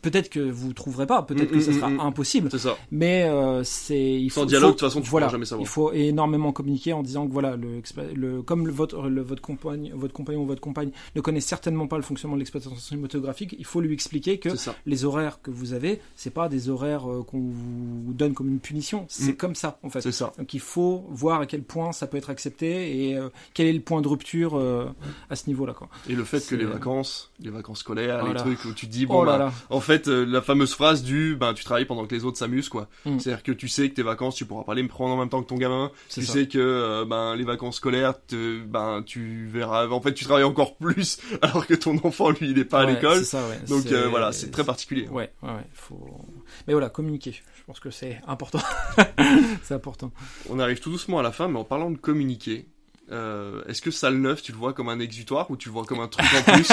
peut-être 0.00 0.30
que 0.30 0.40
vous 0.40 0.72
trouverez 0.72 1.06
pas, 1.06 1.22
peut-être 1.22 1.50
que 1.50 1.60
ça 1.60 1.72
sera 1.72 1.88
impossible. 1.88 2.48
C'est 2.50 2.58
ça. 2.58 2.76
Mais 2.90 3.24
euh, 3.24 3.62
c'est 3.64 4.20
il 4.20 4.30
faut, 4.30 4.40
Sans 4.40 4.46
dialogue, 4.46 4.70
de 4.70 4.72
toute 4.72 4.80
façon, 4.88 5.00
tu 5.00 5.10
voilà, 5.10 5.28
jamais 5.28 5.44
savoir. 5.44 5.66
Il 5.66 5.68
faut 5.68 5.92
énormément 5.92 6.52
communiquer 6.52 6.92
en 6.92 7.02
disant 7.02 7.26
que 7.26 7.32
voilà, 7.32 7.56
le, 7.56 7.82
le 8.14 8.42
comme 8.42 8.66
le, 8.66 8.72
votre 8.72 9.08
le, 9.08 9.22
votre 9.22 9.42
compagne, 9.42 9.92
votre 9.94 10.12
compagnon 10.12 10.42
ou 10.42 10.46
votre 10.46 10.60
compagne 10.60 10.90
ne 11.14 11.20
connaît 11.20 11.40
certainement 11.40 11.86
pas 11.86 11.96
le 11.96 12.02
fonctionnement 12.02 12.36
de 12.36 12.40
l'exploitation 12.40 12.76
cinématographique, 12.76 13.54
il 13.58 13.64
faut 13.64 13.80
lui 13.80 13.92
expliquer 13.92 14.38
que 14.38 14.50
les 14.86 15.04
horaires 15.04 15.40
que 15.42 15.50
vous 15.50 15.72
avez, 15.72 16.00
c'est 16.14 16.32
pas 16.32 16.48
des 16.48 16.68
horaires 16.68 17.10
euh, 17.10 17.22
qu'on 17.22 17.40
vous 17.40 18.12
donne 18.12 18.34
comme 18.34 18.48
une 18.48 18.60
punition, 18.60 19.06
c'est 19.08 19.32
mm. 19.32 19.36
comme 19.36 19.54
ça 19.54 19.78
en 19.82 19.90
fait. 19.90 20.00
C'est 20.00 20.12
ça. 20.12 20.32
Donc 20.38 20.54
il 20.54 20.60
faut 20.60 21.04
voir 21.10 21.40
à 21.40 21.46
quel 21.46 21.62
point 21.62 21.92
ça 21.92 22.06
peut 22.06 22.16
être 22.16 22.30
accepté 22.30 23.08
et 23.08 23.16
euh, 23.16 23.28
quel 23.54 23.66
est 23.66 23.72
le 23.72 23.80
point 23.80 24.00
de 24.00 24.08
rupture 24.08 24.56
euh, 24.56 24.86
à 25.30 25.36
ce 25.36 25.48
niveau-là 25.48 25.74
quoi. 25.74 25.88
Et 26.08 26.14
le 26.14 26.24
fait 26.24 26.46
que 26.46 26.54
les 26.54 26.64
vacances, 26.64 27.30
les 27.40 27.50
vacances 27.50 27.80
scolaires, 27.80 28.26
les 28.26 28.34
trucs 28.34 28.64
où 28.64 28.72
tu 28.72 28.86
te 28.86 28.92
dis 28.92 29.06
bon 29.06 29.20
oh 29.20 29.24
là 29.24 29.38
bah, 29.38 29.52
en 29.70 29.80
fait, 29.80 30.08
euh, 30.08 30.24
la 30.24 30.42
fameuse 30.42 30.74
phrase 30.74 31.02
du 31.02 31.36
ben 31.36 31.54
tu 31.54 31.64
travailles 31.64 31.84
pendant 31.84 32.06
que 32.06 32.14
les 32.14 32.24
autres 32.24 32.38
s'amusent 32.38 32.68
quoi. 32.68 32.88
Mm. 33.04 33.18
C'est-à-dire 33.18 33.42
que 33.42 33.52
tu 33.52 33.68
sais 33.68 33.88
que 33.88 33.94
tes 33.94 34.02
vacances, 34.02 34.36
tu 34.36 34.44
pourras 34.44 34.64
pas 34.64 34.74
les 34.74 34.84
prendre 34.84 35.14
en 35.14 35.18
même 35.18 35.28
temps 35.28 35.42
que 35.42 35.48
ton 35.48 35.56
gamin. 35.56 35.90
Tu 36.08 36.24
sais 36.24 36.48
que 36.48 36.58
euh, 36.58 37.04
ben 37.04 37.34
les 37.36 37.44
vacances 37.44 37.76
scolaires, 37.76 38.14
te, 38.26 38.62
ben 38.62 39.02
tu 39.04 39.46
verras. 39.46 39.88
En 39.88 40.00
fait, 40.00 40.14
tu 40.14 40.24
travailles 40.24 40.44
encore 40.44 40.76
plus 40.76 41.18
alors 41.42 41.66
que 41.66 41.74
ton 41.74 41.98
enfant 42.04 42.30
lui 42.30 42.50
il 42.50 42.58
est 42.58 42.64
pas 42.64 42.80
à 42.80 42.86
l'école. 42.86 43.22
Donc 43.68 43.86
euh, 43.86 44.08
voilà, 44.08 44.32
c'est 44.32 44.50
très 44.50 44.64
particulier. 44.64 45.08
Ouais, 45.08 45.32
ouais, 45.42 45.50
faut. 45.72 46.24
Mais 46.66 46.72
voilà, 46.72 46.88
communiquer. 46.88 47.32
Je 47.32 47.64
pense 47.64 47.80
que 47.80 47.90
c'est 47.90 48.20
important. 48.26 48.60
c'est 49.62 49.74
important. 49.74 50.12
On 50.48 50.58
arrive 50.58 50.80
tout 50.80 50.90
doucement 50.90 51.18
à 51.18 51.22
la 51.22 51.32
fin, 51.32 51.48
mais 51.48 51.58
en 51.58 51.64
parlant 51.64 51.90
de 51.90 51.96
communiquer, 51.96 52.68
euh, 53.12 53.62
est-ce 53.66 53.80
que 53.80 53.90
salle 53.90 54.16
9, 54.16 54.42
tu 54.42 54.52
le 54.52 54.58
vois 54.58 54.72
comme 54.72 54.88
un 54.88 54.98
exutoire 54.98 55.50
ou 55.50 55.56
tu 55.56 55.68
le 55.68 55.72
vois 55.72 55.84
comme 55.84 56.00
un 56.00 56.08
truc 56.08 56.26
en 56.34 56.52
plus 56.52 56.68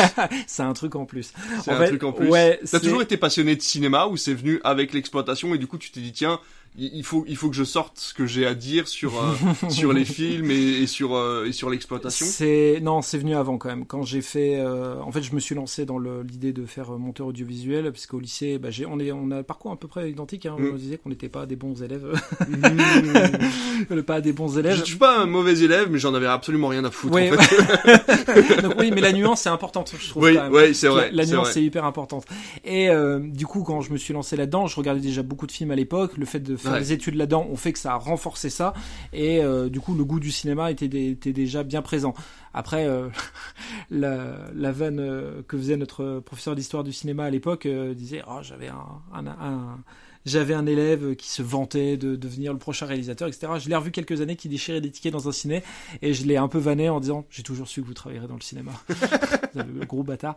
C'est 0.48 0.64
un 0.64 0.74
truc 0.74 0.96
en 0.96 1.06
plus. 1.06 1.32
C'est 1.64 1.72
un 1.72 1.86
truc 1.86 2.04
en 2.04 2.12
plus. 2.12 2.28
Ouais, 2.28 2.60
T'as 2.70 2.80
toujours 2.80 3.02
été 3.02 3.18
passionné 3.18 3.56
de 3.56 3.62
cinéma 3.62 4.08
ou 4.08 4.18
c'est 4.18 4.34
venu 4.34 4.60
avec 4.64 4.94
l'exploitation 4.94 5.54
et 5.54 5.58
du 5.58 5.68
coup 5.68 5.78
tu 5.78 5.92
t'es 5.92 6.02
dit 6.02 6.12
tiens, 6.12 6.40
il 6.76 7.04
faut 7.04 7.24
il 7.28 7.38
faut 7.38 7.50
que 7.50 7.56
je 7.56 7.64
sorte 7.64 8.00
ce 8.00 8.14
que 8.16 8.26
j'ai 8.26 8.48
à 8.48 8.56
dire 8.56 8.88
sur 8.88 9.22
euh, 9.22 9.34
sur 9.70 9.94
les 9.94 10.06
films 10.06 10.50
et, 10.50 10.88
sur 10.88 11.16
euh, 11.16 11.46
et 11.46 11.52
sur 11.52 11.70
l'exploitation. 11.70 12.26
C'est 12.26 12.80
non, 12.82 13.02
c'est 13.02 13.20
venu 13.20 13.36
avant 13.36 13.58
quand 13.58 13.70
même. 13.70 13.86
Quand 13.86 14.02
j'ai 14.02 14.22
fait 14.22 14.56
euh, 14.58 15.00
en 15.02 15.12
fait, 15.12 15.22
je 15.22 15.36
me 15.36 15.40
suis 15.40 15.54
lancé 15.54 15.86
dans 15.86 16.00
l'idée 16.00 16.52
de 16.52 16.66
faire 16.66 16.92
monteur 16.94 17.28
audiovisuel 17.28 17.92
parce 17.92 18.08
qu'au 18.08 18.20
lycée, 18.20 18.58
bah, 18.58 18.72
j'ai 18.72 18.88
on 18.88 19.00
est 19.00 19.12
on 19.12 19.30
a 19.30 19.38
un 19.38 19.44
parcours 19.44 19.72
à 19.72 19.76
peu 19.76 19.88
près 19.88 20.10
identique 20.10 20.48
hein. 20.48 20.56
On 20.58 20.62
mm. 20.62 20.78
disait 20.78 20.98
qu'on 20.98 21.10
n'était 21.10 21.30
pas 21.30 21.46
des 21.46 21.56
bons 21.56 21.84
élèves. 21.84 22.20
mm. 22.48 24.02
pas 24.02 24.22
des 24.22 24.34
bons 24.34 24.58
élèves. 24.58 24.80
Je 24.80 24.84
suis 24.84 24.98
pas 24.98 25.20
un 25.20 25.28
mauvais 25.28 25.60
élève, 25.60 25.90
mais 25.92 26.00
j'en 26.00 26.14
avais 26.14 26.26
absolument 26.26 26.70
rien 26.70 26.84
à 26.84 26.92
foutre 26.92 27.14
oui, 27.14 27.30
en 27.32 27.38
fait. 27.40 28.62
Donc 28.62 28.74
oui, 28.80 28.92
mais 28.92 29.02
la 29.02 29.14
nuance 29.14 29.42
c'est 29.42 29.50
importante, 29.50 29.94
je 29.98 30.10
trouve. 30.10 30.24
Oui, 30.24 30.38
oui, 30.52 30.74
c'est 30.74 30.88
vrai. 30.88 31.12
La, 31.14 31.26
nuance 31.26 31.52
c'est 31.52 31.64
hyper 31.64 31.86
importante. 31.86 32.26
Et 32.66 32.90
du 33.20 33.46
coup, 33.46 33.64
quand 33.64 33.82
je 33.82 33.92
me 33.94 33.98
suis 33.98 34.14
lancé 34.14 34.36
là-dedans, 34.36 34.66
je 34.66 34.76
regardais 34.76 35.02
déjà 35.02 35.22
beaucoup 35.22 35.46
de 35.46 35.52
films 35.52 35.70
à 35.70 35.76
l'époque. 35.76 36.18
Le 36.18 36.26
fait 36.26 36.40
de 36.40 36.56
faire 36.64 36.80
des 36.80 36.94
études 36.94 37.16
là-dedans 37.16 37.48
ont 37.50 37.56
fait 37.56 37.74
que 37.74 37.80
ça 37.80 37.94
a 37.94 37.98
renforcé 37.98 38.50
ça 38.50 38.74
et 39.12 39.42
euh, 39.44 39.70
du 39.70 39.80
coup 39.80 39.96
le 39.96 40.04
goût 40.04 40.20
du 40.20 40.32
cinéma 40.32 40.72
était, 40.72 40.86
était 40.86 41.34
déjà 41.34 41.64
bien 41.64 41.82
présent. 41.82 42.14
Après 42.54 42.88
euh, 42.88 43.10
la, 43.92 44.38
la 44.54 44.72
vanne 44.72 45.00
euh, 45.00 45.42
que 45.48 45.58
faisait 45.58 45.78
notre 45.78 46.20
professeur 46.20 46.56
d'histoire 46.56 46.84
du 46.84 46.94
cinéma 46.94 47.26
à 47.26 47.30
l'époque 47.30 47.68
disait 47.68 48.22
oh 48.28 48.40
j'avais 48.42 48.70
un, 48.70 49.02
un 49.14 49.78
j'avais 50.26 50.54
un 50.54 50.66
élève 50.66 51.16
qui 51.16 51.30
se 51.30 51.42
vantait 51.42 51.98
de 51.98 52.16
devenir 52.16 52.54
le 52.54 52.60
prochain 52.60 52.86
réalisateur, 52.86 53.28
etc. 53.28 53.54
Je 53.60 53.70
l'ai 53.70 53.76
revu 53.76 53.92
quelques 53.92 54.22
années 54.22 54.36
qui 54.36 54.50
déchirait 54.50 54.82
des 54.82 54.92
tickets 54.92 55.14
dans 55.14 55.28
un 55.28 55.32
ciné 55.32 55.64
et 56.02 56.14
je 56.14 56.26
l'ai 56.26 56.38
un 56.38 56.48
peu 56.48 56.60
vanné 56.60 56.90
en 56.90 57.00
disant 57.00 57.26
j'ai 57.30 57.44
toujours 57.44 57.68
su 57.68 57.82
que 57.82 57.88
vous 57.88 57.94
travaillerez 57.94 58.28
dans 58.28 58.36
le 58.36 58.42
cinéma. 58.42 58.72
le 59.56 59.86
gros 59.86 60.04
bâtard. 60.04 60.36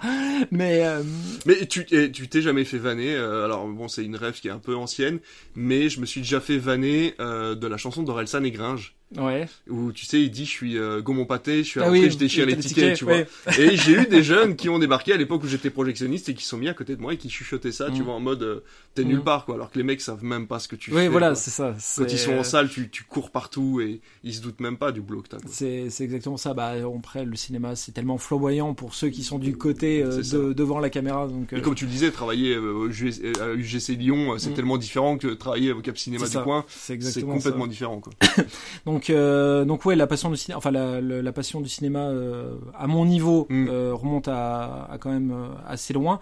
Mais 0.51 0.85
euh, 0.85 1.03
mais 1.45 1.67
tu 1.67 1.85
tu 1.87 2.29
t'es 2.29 2.43
jamais 2.43 2.65
fait 2.65 2.79
vanner. 2.79 3.15
Euh, 3.15 3.45
alors 3.45 3.67
bon 3.67 3.89
c'est 3.89 4.05
une 4.05 4.17
rêve 4.17 4.35
qui 4.41 4.49
est 4.49 4.53
un 4.53 4.59
peu 4.59 4.77
ancienne, 4.77 5.21
mais 5.55 5.89
je 5.89 6.01
me 6.01 6.07
suis 6.07 6.21
déjà 6.21 6.41
fait 6.41 6.59
vanner 6.59 7.15
euh, 7.21 7.55
de 7.55 7.67
la 7.67 7.77
chanson 7.77 8.03
d'Orelsan 8.03 8.45
et 8.45 8.51
Gringe. 8.51 8.95
Ouais. 9.15 9.49
Où 9.69 9.93
tu 9.93 10.05
sais, 10.05 10.21
il 10.21 10.31
dit 10.31 10.45
je 10.45 10.51
suis 10.51 10.79
euh, 10.79 11.01
Gaumont 11.01 11.27
Pâté, 11.27 11.63
je 11.63 11.69
suis 11.69 11.81
ah 11.81 11.95
je 11.95 12.17
déchire 12.17 12.45
les 12.45 12.57
tickets, 12.57 12.97
tu 12.97 13.05
vois. 13.05 13.19
Et 13.57 13.77
j'ai 13.77 13.93
eu 13.93 14.07
des 14.07 14.23
jeunes 14.25 14.57
qui 14.57 14.69
ont 14.69 14.81
débarqué 14.81 15.13
à 15.13 15.17
l'époque 15.17 15.45
où 15.45 15.47
j'étais 15.47 15.71
projectionniste 15.71 16.29
et 16.29 16.35
qui 16.35 16.45
sont 16.45 16.57
mis 16.57 16.69
à 16.69 16.75
côté 16.75 16.97
de 16.97 17.01
moi 17.01 17.15
et 17.15 17.17
qui 17.17 17.31
chuchotaient 17.31 17.71
ça, 17.71 17.91
tu 17.93 18.03
mm. 18.03 18.05
vois, 18.05 18.15
en 18.15 18.21
mode 18.21 18.43
euh, 18.43 18.65
t'es 18.95 19.05
nulle 19.05 19.21
mm. 19.21 19.25
part 19.25 19.45
quoi. 19.45 19.55
Alors 19.55 19.71
que 19.71 19.79
les 19.79 19.85
mecs 19.85 20.01
savent 20.01 20.25
même 20.25 20.49
pas 20.49 20.59
ce 20.59 20.67
que 20.67 20.75
tu 20.75 20.91
fais. 20.91 20.97
Oui, 20.97 21.07
voilà, 21.07 21.37
c'est 21.37 21.53
ça. 21.53 21.77
Quand 21.97 22.13
ils 22.13 22.19
sont 22.19 22.35
en 22.35 22.43
salle, 22.43 22.69
tu, 22.69 22.91
tu 22.91 23.05
cours 23.05 23.31
partout 23.31 23.81
et 23.81 24.01
ils 24.25 24.35
se 24.35 24.43
doutent 24.43 24.61
même 24.61 24.77
pas 24.77 24.91
du 24.91 25.03
boulot 25.03 25.23
que 25.23 25.29
t'as. 25.29 25.39
C'est 25.47 25.89
c'est 25.89 26.03
exactement 26.03 26.37
ça. 26.37 26.53
Bah 26.53 26.75
après 26.97 27.25
le 27.25 27.37
cinéma 27.37 27.77
c'est 27.77 27.93
tellement 27.93 28.19
flamboyant 28.19 28.75
pour 28.75 28.95
ceux 28.95 29.09
qui 29.09 29.23
sont 29.23 29.39
du 29.39 29.57
côté 29.57 30.03
euh, 30.03 30.21
de, 30.21 30.53
devant 30.53 30.81
la 30.81 30.91
caméra. 30.91 31.29
Donc. 31.29 31.53
Et 31.53 31.61
comme 31.61 31.77
tu 31.77 31.85
le 31.85 31.93
disais, 31.93 32.11
travailler 32.11 32.57
à 32.57 33.55
UGC 33.55 33.91
Lyon, 33.91 34.37
c'est 34.39 34.51
mm. 34.51 34.55
tellement 34.55 34.79
différent 34.79 35.17
que 35.17 35.29
travailler 35.29 35.71
au 35.71 35.81
Cap 35.81 35.97
Cinéma 35.97 36.29
du 36.29 36.39
coin. 36.39 36.65
C'est 36.69 36.99
complètement 37.23 37.69
différent 37.69 38.01
quoi. 38.01 38.13
donc 38.85 38.96
Donc, 38.97 39.11
euh, 39.11 39.67
donc 39.67 39.85
ouais, 39.85 39.95
la 39.95 40.07
passion 40.07 40.31
du 40.31 40.39
cinéma, 40.39 40.57
enfin 40.57 40.71
la, 40.71 41.03
la, 41.03 41.33
passion 41.33 41.61
du 41.61 41.69
cinéma 41.69 42.09
euh, 42.09 42.57
à 42.75 42.87
mon 42.87 43.05
niveau 43.05 43.47
mm. 43.51 43.69
euh, 43.69 43.93
remonte 43.93 44.27
à, 44.27 44.85
à, 44.91 44.97
quand 44.97 45.11
même 45.11 45.33
euh, 45.33 45.49
assez 45.69 45.93
loin. 45.93 46.19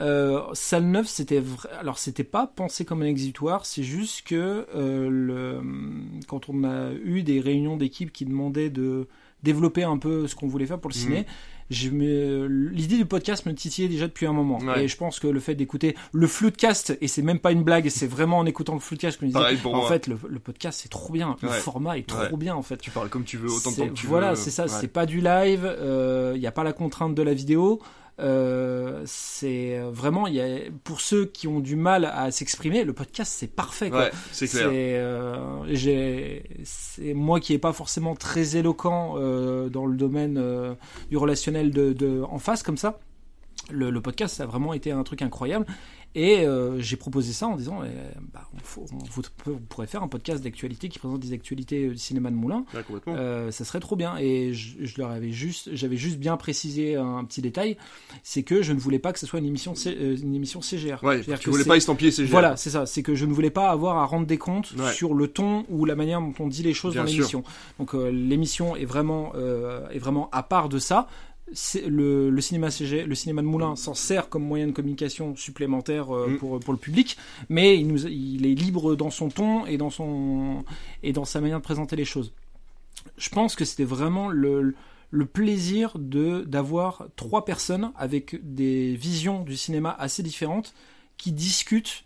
Euh, 0.00 0.40
Salle 0.52 0.86
9, 0.86 1.06
c'était 1.06 1.38
vrai, 1.38 1.68
alors 1.78 2.00
c'était 2.00 2.24
pas 2.24 2.48
pensé 2.48 2.84
comme 2.84 3.02
un 3.02 3.06
exutoire, 3.06 3.64
c'est 3.64 3.84
juste 3.84 4.26
que 4.26 4.66
le, 4.74 5.60
quand 6.26 6.48
on 6.48 6.64
a 6.64 6.90
eu 6.94 7.22
des 7.22 7.38
réunions 7.38 7.76
d'équipe 7.76 8.10
qui 8.12 8.24
demandaient 8.24 8.70
de 8.70 9.06
développer 9.44 9.84
un 9.84 9.96
peu 9.98 10.26
ce 10.26 10.34
qu'on 10.34 10.48
voulait 10.48 10.66
faire 10.66 10.80
pour 10.80 10.90
le 10.90 10.96
mm. 10.96 11.00
ciné 11.00 11.26
l'idée 11.70 12.96
du 12.96 13.06
podcast 13.06 13.46
me 13.46 13.54
titillait 13.54 13.88
déjà 13.88 14.06
depuis 14.06 14.26
un 14.26 14.32
moment. 14.32 14.58
Et 14.76 14.88
je 14.88 14.96
pense 14.96 15.18
que 15.18 15.26
le 15.26 15.40
fait 15.40 15.54
d'écouter 15.54 15.96
le 16.12 16.26
floodcast, 16.26 16.96
et 17.00 17.08
c'est 17.08 17.22
même 17.22 17.38
pas 17.38 17.52
une 17.52 17.62
blague, 17.62 17.88
c'est 17.88 18.06
vraiment 18.06 18.38
en 18.38 18.46
écoutant 18.46 18.74
le 18.74 18.80
floodcast 18.80 19.18
que 19.18 19.26
je 19.26 19.32
disais, 19.32 19.66
en 19.66 19.82
fait, 19.82 20.06
le, 20.06 20.16
podcast 20.38 20.80
c'est 20.82 20.88
trop 20.88 21.12
bien, 21.12 21.36
le 21.42 21.48
format 21.48 21.98
est 21.98 22.06
trop 22.06 22.36
bien 22.36 22.54
en 22.54 22.62
fait. 22.62 22.76
Tu 22.78 22.90
parles 22.90 23.08
comme 23.08 23.24
tu 23.24 23.36
veux, 23.36 23.50
autant 23.50 23.70
de 23.70 23.76
temps 23.76 23.88
que 23.88 23.92
tu 23.92 24.06
veux. 24.06 24.10
Voilà, 24.10 24.36
c'est 24.36 24.50
ça, 24.50 24.68
c'est 24.68 24.88
pas 24.88 25.06
du 25.06 25.20
live, 25.20 25.62
il 25.62 25.84
euh, 25.84 26.38
n'y 26.38 26.46
a 26.46 26.52
pas 26.52 26.64
la 26.64 26.72
contrainte 26.72 27.14
de 27.14 27.22
la 27.22 27.34
vidéo. 27.34 27.80
Euh, 28.18 29.02
c'est 29.04 29.78
vraiment, 29.78 30.26
y 30.26 30.40
a, 30.40 30.70
pour 30.84 31.00
ceux 31.00 31.26
qui 31.26 31.46
ont 31.48 31.60
du 31.60 31.76
mal 31.76 32.06
à 32.06 32.30
s'exprimer, 32.30 32.84
le 32.84 32.92
podcast 32.92 33.32
c'est 33.36 33.46
parfait. 33.46 33.90
Quoi. 33.90 34.04
Ouais, 34.04 34.10
c'est 34.32 34.48
clair. 34.48 34.68
Euh, 34.72 35.64
c'est 36.64 37.14
moi 37.14 37.40
qui 37.40 37.52
est 37.52 37.58
pas 37.58 37.72
forcément 37.72 38.14
très 38.14 38.56
éloquent 38.56 39.16
euh, 39.18 39.68
dans 39.68 39.86
le 39.86 39.96
domaine 39.96 40.38
euh, 40.38 40.74
du 41.10 41.16
relationnel 41.16 41.70
de, 41.70 41.92
de, 41.92 42.22
en 42.22 42.38
face 42.38 42.62
comme 42.62 42.78
ça. 42.78 42.98
Le, 43.70 43.90
le, 43.90 44.00
podcast 44.00 44.36
ça 44.36 44.44
a 44.44 44.46
vraiment 44.46 44.72
été 44.72 44.92
un 44.92 45.02
truc 45.02 45.22
incroyable 45.22 45.66
et 46.16 46.46
euh, 46.46 46.80
j'ai 46.80 46.96
proposé 46.96 47.34
ça 47.34 47.46
en 47.46 47.56
disant, 47.56 47.80
eh, 47.84 47.88
bah, 48.32 48.48
on, 48.78 49.52
pourrait 49.68 49.86
faire 49.86 50.02
un 50.02 50.08
podcast 50.08 50.42
d'actualité 50.42 50.88
qui 50.88 50.98
présente 50.98 51.20
des 51.20 51.34
actualités 51.34 51.88
du 51.88 51.98
cinéma 51.98 52.30
de 52.30 52.36
Moulin. 52.36 52.64
Euh, 53.06 53.50
ça 53.50 53.66
serait 53.66 53.80
trop 53.80 53.96
bien. 53.96 54.16
Et 54.16 54.54
je, 54.54 54.96
leur 54.96 55.10
avais 55.10 55.30
juste, 55.30 55.68
j'avais 55.74 55.98
juste 55.98 56.16
bien 56.16 56.38
précisé 56.38 56.96
un 56.96 57.22
petit 57.26 57.42
détail, 57.42 57.76
c'est 58.22 58.44
que 58.44 58.62
je 58.62 58.72
ne 58.72 58.78
voulais 58.78 58.98
pas 58.98 59.12
que 59.12 59.18
ce 59.18 59.26
soit 59.26 59.40
une 59.40 59.44
émission, 59.44 59.74
euh, 59.86 60.16
une 60.16 60.34
émission 60.34 60.62
CGR. 60.62 61.04
Ouais, 61.04 61.20
tu 61.38 61.50
voulais 61.50 61.64
pas 61.64 61.76
estampiller 61.76 62.10
CGR. 62.10 62.30
Voilà, 62.30 62.56
c'est 62.56 62.70
ça. 62.70 62.86
C'est 62.86 63.02
que 63.02 63.14
je 63.14 63.26
ne 63.26 63.34
voulais 63.34 63.50
pas 63.50 63.68
avoir 63.68 63.98
à 63.98 64.06
rendre 64.06 64.26
des 64.26 64.38
comptes 64.38 64.72
sur 64.94 65.12
le 65.12 65.28
ton 65.28 65.66
ou 65.68 65.84
la 65.84 65.96
manière 65.96 66.22
dont 66.22 66.32
on 66.38 66.46
dit 66.46 66.62
les 66.62 66.72
choses 66.72 66.94
dans 66.94 67.04
l'émission. 67.04 67.44
Donc 67.78 67.92
l'émission 67.92 68.74
est 68.74 68.86
vraiment, 68.86 69.34
est 69.34 69.98
vraiment 69.98 70.30
à 70.32 70.42
part 70.42 70.70
de 70.70 70.78
ça 70.78 71.08
le, 71.86 72.30
le, 72.30 72.40
cinéma 72.40 72.70
CG, 72.70 73.04
le 73.04 73.14
cinéma 73.14 73.42
de 73.42 73.46
Moulin 73.46 73.76
s'en 73.76 73.94
sert 73.94 74.28
comme 74.28 74.44
moyen 74.44 74.66
de 74.66 74.72
communication 74.72 75.36
supplémentaire 75.36 76.14
euh, 76.14 76.28
mm. 76.28 76.38
pour, 76.38 76.60
pour 76.60 76.72
le 76.72 76.78
public, 76.78 77.16
mais 77.48 77.78
il, 77.78 77.86
nous, 77.86 78.06
il 78.06 78.46
est 78.46 78.54
libre 78.54 78.96
dans 78.96 79.10
son 79.10 79.28
ton 79.28 79.64
et 79.66 79.76
dans, 79.76 79.90
son, 79.90 80.64
et 81.02 81.12
dans 81.12 81.24
sa 81.24 81.40
manière 81.40 81.58
de 81.58 81.64
présenter 81.64 81.96
les 81.96 82.04
choses. 82.04 82.32
Je 83.16 83.28
pense 83.28 83.54
que 83.54 83.64
c'était 83.64 83.84
vraiment 83.84 84.28
le, 84.28 84.74
le 85.10 85.26
plaisir 85.26 85.92
de 85.98 86.42
d'avoir 86.42 87.06
trois 87.14 87.44
personnes 87.44 87.92
avec 87.96 88.38
des 88.42 88.96
visions 88.96 89.42
du 89.42 89.56
cinéma 89.56 89.94
assez 89.98 90.22
différentes 90.22 90.74
qui 91.16 91.32
discutent 91.32 92.04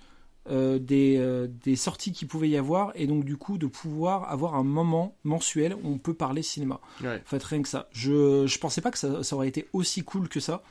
euh, 0.48 0.78
des, 0.78 1.16
euh, 1.18 1.48
des, 1.64 1.76
sorties 1.76 2.12
qui 2.12 2.24
pouvait 2.24 2.48
y 2.48 2.56
avoir 2.56 2.92
et 2.94 3.06
donc 3.06 3.24
du 3.24 3.36
coup 3.36 3.58
de 3.58 3.66
pouvoir 3.66 4.30
avoir 4.30 4.54
un 4.54 4.62
moment 4.62 5.14
mensuel 5.22 5.74
où 5.74 5.80
on 5.84 5.98
peut 5.98 6.14
parler 6.14 6.42
cinéma. 6.42 6.80
En 7.26 7.28
fait, 7.28 7.42
rien 7.42 7.60
que 7.60 7.68
ça. 7.68 7.88
Je, 7.92 8.46
je 8.46 8.58
pensais 8.58 8.80
pas 8.80 8.90
que 8.90 8.98
ça, 8.98 9.22
ça 9.22 9.36
aurait 9.36 9.48
été 9.48 9.68
aussi 9.74 10.02
cool 10.02 10.28
que 10.28 10.40
ça. 10.40 10.62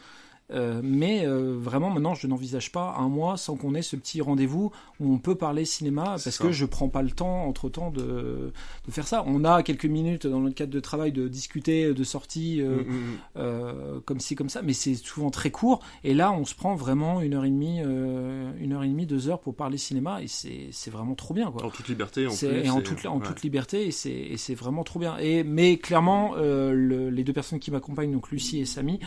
Euh, 0.51 0.81
mais 0.83 1.25
euh, 1.25 1.55
vraiment, 1.59 1.89
maintenant, 1.89 2.15
je 2.15 2.25
n'envisage 2.25 2.71
pas 2.71 2.95
un 2.97 3.07
mois 3.07 3.37
sans 3.37 3.55
qu'on 3.55 3.75
ait 3.75 3.83
ce 3.83 3.95
petit 3.95 4.19
rendez-vous 4.21 4.71
où 4.99 5.13
on 5.13 5.19
peut 5.19 5.35
parler 5.35 5.63
cinéma 5.63 6.15
parce 6.23 6.37
que 6.37 6.51
je 6.51 6.65
prends 6.65 6.89
pas 6.89 7.03
le 7.03 7.11
temps, 7.11 7.45
entre 7.45 7.69
temps, 7.69 7.91
de, 7.91 8.51
de, 8.87 8.91
faire 8.91 9.07
ça. 9.07 9.23
On 9.27 9.45
a 9.45 9.61
quelques 9.61 9.85
minutes 9.85 10.25
dans 10.25 10.39
notre 10.39 10.55
cadre 10.55 10.71
de 10.71 10.79
travail 10.79 11.11
de 11.11 11.27
discuter 11.27 11.93
de 11.93 12.03
sorties 12.03 12.61
euh, 12.61 12.83
mm, 12.83 13.41
mm, 13.41 13.97
mm. 13.97 14.01
comme 14.05 14.19
ci, 14.19 14.35
comme 14.35 14.49
ça, 14.49 14.61
mais 14.61 14.73
c'est 14.73 14.95
souvent 14.95 15.29
très 15.29 15.51
court. 15.51 15.81
Et 16.03 16.13
là, 16.13 16.31
on 16.31 16.45
se 16.45 16.55
prend 16.55 16.75
vraiment 16.75 17.21
une 17.21 17.35
heure 17.35 17.45
et 17.45 17.49
demie, 17.49 17.79
une 17.79 18.73
heure 18.73 18.83
et 18.83 18.87
demie, 18.87 19.05
deux 19.05 19.29
heures 19.29 19.39
pour 19.39 19.55
parler 19.55 19.77
cinéma 19.77 20.21
et 20.23 20.27
c'est 20.27 20.89
vraiment 20.89 21.15
trop 21.15 21.33
bien. 21.33 21.51
Quoi. 21.51 21.65
En 21.65 21.69
toute 21.69 21.87
liberté, 21.87 22.25
en, 22.25 22.35
plus, 22.35 22.45
et 22.45 22.69
en, 22.69 22.81
toute, 22.81 23.05
en 23.05 23.19
toute 23.19 23.43
liberté, 23.43 23.87
et 23.87 23.91
c'est 24.37 24.55
vraiment 24.55 24.83
trop 24.83 24.99
bien. 24.99 25.17
Et, 25.19 25.43
mais 25.43 25.77
clairement, 25.77 26.35
les 26.35 27.23
deux 27.23 27.33
personnes 27.33 27.59
qui 27.59 27.69
m'accompagnent, 27.69 28.11
donc 28.11 28.31
Lucie 28.31 28.59
et 28.59 28.65
Samy, 28.65 28.99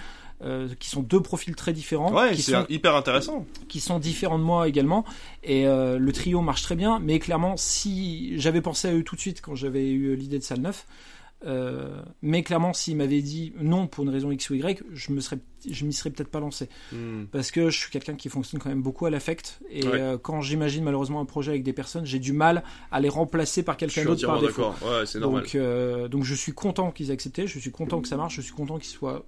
euh, 0.45 0.69
qui 0.81 0.89
sont 0.89 1.03
deux 1.03 1.21
profils 1.21 1.55
très 1.55 1.73
différents. 1.73 2.13
Ouais, 2.13 2.33
qui 2.35 2.43
sont 2.43 2.67
hyper 2.69 2.97
intéressant. 2.97 3.47
Qui 3.69 3.79
sont 3.79 4.01
différents 4.01 4.39
de 4.39 4.45
moi 4.45 4.67
également. 4.67 5.05
Et 5.45 5.67
euh, 5.67 5.99
le 5.99 6.13
trio 6.13 6.41
marche 6.41 6.63
très 6.63 6.75
bien. 6.75 6.99
Mais 6.99 7.21
clairement, 7.21 7.57
si 7.57 8.39
j'avais 8.41 8.61
pensé 8.61 8.89
à 8.89 8.93
eux 8.93 9.05
tout 9.05 9.15
de 9.15 9.21
suite 9.21 9.41
quand 9.41 9.55
j'avais 9.55 9.91
eu 9.91 10.17
l'idée 10.17 10.41
de 10.41 10.45
salle 10.45 10.61
9, 10.61 10.87
euh, 11.45 12.03
mais 12.23 12.43
clairement, 12.43 12.73
s'ils 12.73 12.97
m'avaient 12.97 13.23
dit 13.23 13.53
non 13.61 13.87
pour 13.87 14.03
une 14.03 14.11
raison 14.11 14.33
X 14.33 14.51
ou 14.51 14.55
Y, 14.55 14.83
je 14.93 15.13
me 15.13 15.21
serais, 15.21 15.39
je 15.69 15.85
m'y 15.85 15.93
serais 15.93 16.11
peut-être 16.11 16.31
pas 16.31 16.41
lancé. 16.41 16.69
Hmm. 16.91 17.25
Parce 17.31 17.53
que 17.53 17.71
je 17.71 17.79
suis 17.79 17.91
quelqu'un 17.91 18.15
qui 18.15 18.29
fonctionne 18.29 18.61
quand 18.61 18.69
même 18.69 18.83
beaucoup 18.83 19.07
à 19.07 19.11
l'affect. 19.11 19.61
Et 19.71 19.85
quand 20.23 20.41
j'imagine 20.41 20.83
malheureusement 20.83 21.21
un 21.21 21.25
projet 21.25 21.53
avec 21.53 21.63
des 21.63 21.73
personnes, 21.73 22.05
j'ai 22.05 22.19
du 22.19 22.33
mal 22.33 22.65
à 22.91 23.01
les 23.01 23.09
remplacer 23.09 23.63
par 23.63 23.77
quelqu'un 23.77 24.05
d'autre 24.05 24.27
par 24.27 24.41
défaut. 24.41 24.73
Ouais. 24.83 25.21
Donc, 25.21 25.57
donc 26.11 26.25
je 26.25 26.35
suis 26.35 26.53
content 26.53 26.91
qu'ils 26.91 27.11
aient 27.11 27.15
accepté, 27.15 27.47
je 27.47 27.61
suis 27.61 27.71
content 27.71 28.01
que 28.01 28.09
ça 28.09 28.17
marche, 28.17 28.35
je 28.35 28.41
suis 28.41 28.55
content 28.55 28.79
qu'ils 28.79 28.91
soient 28.91 29.25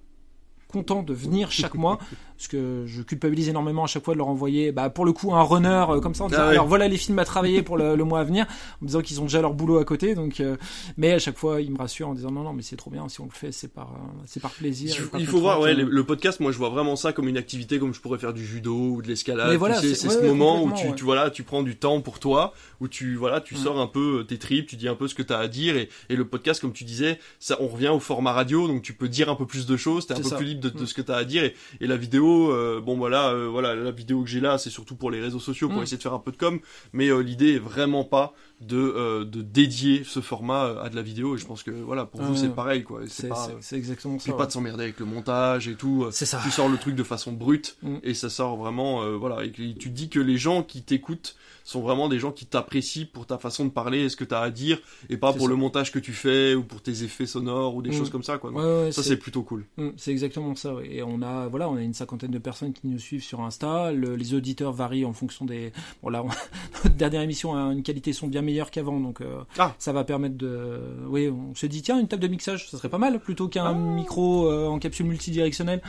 content 0.75 1.03
de 1.03 1.13
venir 1.13 1.53
chaque 1.53 1.75
mois 1.75 1.99
parce 2.35 2.49
que 2.49 2.83
je 2.85 3.01
culpabilise 3.01 3.47
énormément 3.47 3.85
à 3.85 3.87
chaque 3.87 4.03
fois 4.03 4.13
de 4.13 4.17
leur 4.17 4.27
envoyer 4.27 4.73
bah, 4.73 4.89
pour 4.89 5.05
le 5.05 5.13
coup 5.13 5.33
un 5.33 5.41
runner 5.41 5.85
euh, 5.89 6.01
comme 6.01 6.13
ça 6.13 6.25
en 6.25 6.27
disant 6.27 6.41
ah 6.43 6.49
alors 6.49 6.67
voilà 6.67 6.89
les 6.89 6.97
films 6.97 7.17
à 7.19 7.23
travailler 7.23 7.63
pour 7.63 7.77
le, 7.77 7.95
mois 8.03 8.19
à 8.19 8.23
venir 8.25 8.45
en 8.81 8.85
disant 8.85 8.99
qu'ils 8.99 9.21
ont 9.21 9.23
déjà 9.23 9.39
leur 9.39 9.53
boulot 9.53 9.77
à 9.77 9.85
côté 9.85 10.15
donc 10.15 10.41
euh, 10.41 10.57
mais 10.97 11.13
à 11.13 11.19
chaque 11.19 11.37
fois 11.37 11.61
ils 11.61 11.71
me 11.71 11.77
rassurent 11.77 12.09
en 12.09 12.13
disant 12.13 12.31
non 12.31 12.43
non 12.43 12.51
mais 12.51 12.61
c'est 12.61 12.75
trop 12.75 12.91
bien 12.91 13.07
si 13.07 13.21
on 13.21 13.25
le 13.25 13.31
fait 13.31 13.53
c'est 13.53 13.69
par 13.69 13.91
euh, 13.93 14.23
c'est 14.25 14.41
par 14.41 14.51
plaisir 14.51 14.93
il 15.17 15.25
faut, 15.25 15.39
voir 15.39 15.61
ouais 15.61 15.73
le, 15.73 16.03
podcast 16.03 16.41
moi 16.41 16.51
je 16.51 16.57
vois 16.57 16.69
vraiment 16.69 16.97
ça 16.97 17.13
comme 17.13 17.29
une 17.29 17.37
activité 17.37 17.79
comme 17.79 17.93
je 17.93 18.01
pourrais 18.01 18.19
faire 18.19 18.33
du 18.33 18.45
judo 18.45 18.75
ou 18.75 19.01
de 19.01 19.07
l'escalade 19.07 19.55
voilà, 19.55 19.79
c'est 19.79 19.95
ce 19.95 20.21
moment 20.21 20.61
où 20.61 20.73
tu, 20.73 20.93
tu 20.93 21.05
voilà 21.05 21.29
tu 21.29 21.43
prends 21.43 21.63
du 21.63 21.77
temps 21.77 22.01
pour 22.01 22.19
toi 22.19 22.53
où 22.81 22.89
tu 22.89 23.15
voilà 23.15 23.39
tu 23.39 23.55
sors 23.55 23.79
un 23.79 23.87
peu 23.87 24.25
tes 24.27 24.37
tripes 24.37 24.67
tu 24.67 24.75
dis 24.75 24.89
un 24.89 24.95
peu 24.95 25.07
ce 25.07 25.15
que 25.15 25.23
tu 25.23 25.31
as 25.31 25.39
à 25.39 25.47
dire 25.47 25.77
et, 25.77 25.87
et 26.09 26.17
le 26.17 26.27
podcast 26.27 26.59
comme 26.59 26.73
tu 26.73 26.83
disais 26.83 27.17
ça 27.39 27.55
on 27.61 27.67
revient 27.67 27.87
au 27.87 28.01
format 28.01 28.33
radio 28.33 28.67
donc 28.67 28.81
tu 28.81 28.91
peux 28.91 29.07
dire 29.07 29.29
un 29.29 29.35
peu 29.35 29.45
plus 29.45 29.65
de 29.65 29.77
choses 29.77 30.05
t'es 30.05 30.13
un 30.13 30.19
peu 30.19 30.35
plus 30.35 30.45
libre 30.45 30.61
de, 30.69 30.83
mm. 30.83 30.85
ce 30.85 30.93
que 30.93 31.01
tu 31.01 31.11
as 31.11 31.15
à 31.15 31.23
dire 31.23 31.43
et, 31.43 31.55
et 31.81 31.87
la 31.87 31.97
vidéo 31.97 32.51
euh, 32.51 32.81
bon 32.81 32.97
voilà 32.97 33.29
euh, 33.29 33.47
voilà 33.47 33.75
la 33.75 33.91
vidéo 33.91 34.23
que 34.23 34.29
j'ai 34.29 34.39
là 34.39 34.57
c'est 34.57 34.69
surtout 34.69 34.95
pour 34.95 35.11
les 35.11 35.21
réseaux 35.21 35.39
sociaux 35.39 35.69
pour 35.69 35.79
mm. 35.79 35.83
essayer 35.83 35.97
de 35.97 36.03
faire 36.03 36.13
un 36.13 36.19
peu 36.19 36.31
de 36.31 36.37
com 36.37 36.59
mais 36.93 37.09
euh, 37.09 37.19
l'idée 37.19 37.55
est 37.55 37.59
vraiment 37.59 38.03
pas 38.03 38.33
de 38.61 39.23
de 39.23 39.41
dédier 39.41 40.03
ce 40.05 40.21
format 40.21 40.81
à 40.81 40.89
de 40.89 40.95
la 40.95 41.01
vidéo. 41.01 41.35
Et 41.35 41.39
je 41.39 41.45
pense 41.45 41.63
que 41.63 41.71
voilà 41.71 42.05
pour 42.05 42.21
vous 42.21 42.35
c'est 42.35 42.49
pareil 42.49 42.83
quoi. 42.83 43.01
C'est 43.07 43.29
c'est 43.61 43.77
exactement 43.77 44.19
ça 44.19 44.33
pas 44.33 44.45
de 44.45 44.51
s'emmerder 44.51 44.83
avec 44.83 44.99
le 44.99 45.05
montage 45.05 45.67
et 45.67 45.75
tout. 45.75 46.07
C'est 46.11 46.25
ça. 46.25 46.39
Tu 46.43 46.51
sors 46.51 46.69
le 46.69 46.77
truc 46.77 46.95
de 46.95 47.03
façon 47.03 47.31
brute 47.31 47.77
mm. 47.83 47.97
et 48.03 48.13
ça 48.13 48.29
sort 48.29 48.57
vraiment 48.57 49.17
voilà. 49.17 49.43
Et 49.43 49.51
tu 49.51 49.89
dis 49.89 50.09
que 50.09 50.19
les 50.19 50.37
gens 50.37 50.63
qui 50.63 50.81
t'écoutent 50.81 51.35
sont 51.65 51.81
vraiment 51.81 52.07
des 52.07 52.19
gens 52.19 52.31
qui 52.31 52.45
t'apprécient 52.45 53.07
pour 53.11 53.25
ta 53.25 53.37
façon 53.39 53.65
de 53.65 53.71
parler 53.71 54.01
et 54.01 54.09
ce 54.09 54.15
que 54.15 54.23
tu 54.23 54.35
as 54.35 54.39
à 54.39 54.51
dire 54.51 54.79
et 55.09 55.17
pas 55.17 55.33
pour 55.33 55.47
le 55.47 55.55
montage 55.55 55.91
que 55.91 55.99
tu 55.99 56.13
fais 56.13 56.53
ou 56.53 56.63
pour 56.63 56.81
tes 56.81 57.03
effets 57.03 57.25
sonores 57.25 57.75
ou 57.75 57.81
des 57.81 57.89
mm. 57.89 57.93
choses 57.93 58.09
comme 58.11 58.23
ça 58.23 58.37
quoi. 58.37 58.51
ça 58.91 59.03
c'est 59.03 59.17
plutôt 59.17 59.41
cool. 59.41 59.65
Mm, 59.77 59.89
c'est 59.97 60.11
exactement 60.11 60.55
ça 60.55 60.75
et 60.83 61.01
on 61.01 61.21
a 61.21 61.47
voilà, 61.47 61.67
on 61.67 61.75
a 61.75 61.81
une 61.81 61.93
cinquantaine 61.93 62.31
de 62.31 62.37
personnes 62.37 62.71
qui 62.71 62.87
nous 62.87 62.99
suivent 62.99 63.23
sur 63.23 63.41
Insta, 63.41 63.91
les 63.91 64.33
auditeurs 64.33 64.71
varient 64.71 65.05
en 65.05 65.13
fonction 65.13 65.45
des 65.45 65.73
bon 66.03 66.09
là 66.09 66.23
notre 66.83 66.95
dernière 66.95 67.21
émission 67.21 67.55
a 67.55 67.71
une 67.71 67.83
qualité 67.83 68.13
son 68.13 68.27
bien 68.27 68.43
meilleure 68.45 68.71
qu'avant 68.71 68.99
donc 68.99 69.21
euh, 69.21 69.41
ah. 69.57 69.73
ça 69.79 69.91
va 69.91 70.03
permettre 70.03 70.37
de 70.37 70.79
oui, 71.07 71.29
on 71.29 71.53
s'est 71.55 71.67
dit 71.67 71.81
tiens 71.81 71.99
une 71.99 72.07
table 72.07 72.21
de 72.21 72.27
mixage, 72.27 72.69
ça 72.69 72.77
serait 72.77 72.89
pas 72.89 72.97
mal 72.97 73.19
plutôt 73.19 73.47
qu'un 73.47 73.65
ah. 73.65 73.73
micro 73.73 74.49
euh, 74.49 74.67
en 74.67 74.79
capsule 74.79 75.07
multidirectionnelle. 75.07 75.81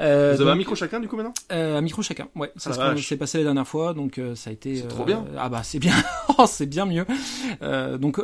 Euh, 0.00 0.34
Vous 0.36 0.42
avez 0.42 0.50
un 0.50 0.56
micro 0.56 0.74
chacun 0.74 1.00
du 1.00 1.08
coup 1.08 1.16
maintenant? 1.16 1.34
Un 1.50 1.80
micro 1.80 2.02
chacun. 2.02 2.28
Ouais, 2.34 2.52
c'est 2.56 2.72
ce 2.72 2.96
s'est 2.96 3.16
passé 3.16 3.38
la 3.38 3.44
dernière 3.44 3.66
fois 3.66 3.94
donc 3.94 4.20
ça 4.34 4.50
a 4.50 4.52
été 4.52 4.82
bien. 5.06 5.24
ah 5.38 5.48
bah 5.48 5.62
c'est 5.62 5.78
bien, 5.78 5.94
oh, 6.38 6.44
c'est 6.46 6.66
bien 6.66 6.86
mieux. 6.86 7.06
Donc 7.98 8.20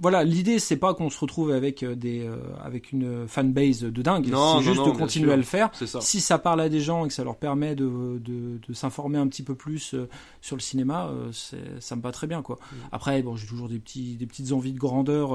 voilà, 0.00 0.24
l'idée 0.24 0.58
c'est 0.58 0.76
pas 0.76 0.94
qu'on 0.94 1.10
se 1.10 1.18
retrouve 1.20 1.52
avec 1.52 1.84
des 1.84 2.28
avec 2.64 2.92
une 2.92 3.26
fanbase 3.26 3.80
de 3.80 4.02
dingue. 4.02 4.26
C'est 4.26 4.64
juste 4.64 4.84
de 4.84 4.90
continuer 4.90 5.32
à 5.32 5.36
le 5.36 5.42
faire. 5.42 5.70
Si 6.00 6.20
ça 6.20 6.38
parle 6.38 6.60
à 6.60 6.68
des 6.68 6.80
gens 6.80 7.04
et 7.04 7.08
que 7.08 7.14
ça 7.14 7.24
leur 7.24 7.36
permet 7.36 7.74
de, 7.74 8.18
de, 8.18 8.58
de 8.66 8.74
s'informer 8.74 9.18
un 9.18 9.26
petit 9.26 9.42
peu 9.42 9.54
plus 9.54 9.94
sur 10.40 10.56
le 10.56 10.60
cinéma, 10.60 11.10
ça 11.80 11.96
me 11.96 12.02
va 12.02 12.12
très 12.12 12.26
bien 12.26 12.42
quoi. 12.42 12.58
Mm. 12.70 12.76
Après 13.08 13.22
bon, 13.22 13.36
j'ai 13.36 13.46
toujours 13.46 13.68
des 13.68 13.78
petits 13.78 14.16
des 14.16 14.26
petites 14.26 14.52
envies 14.52 14.72
de 14.72 14.78
grandeur 14.78 15.32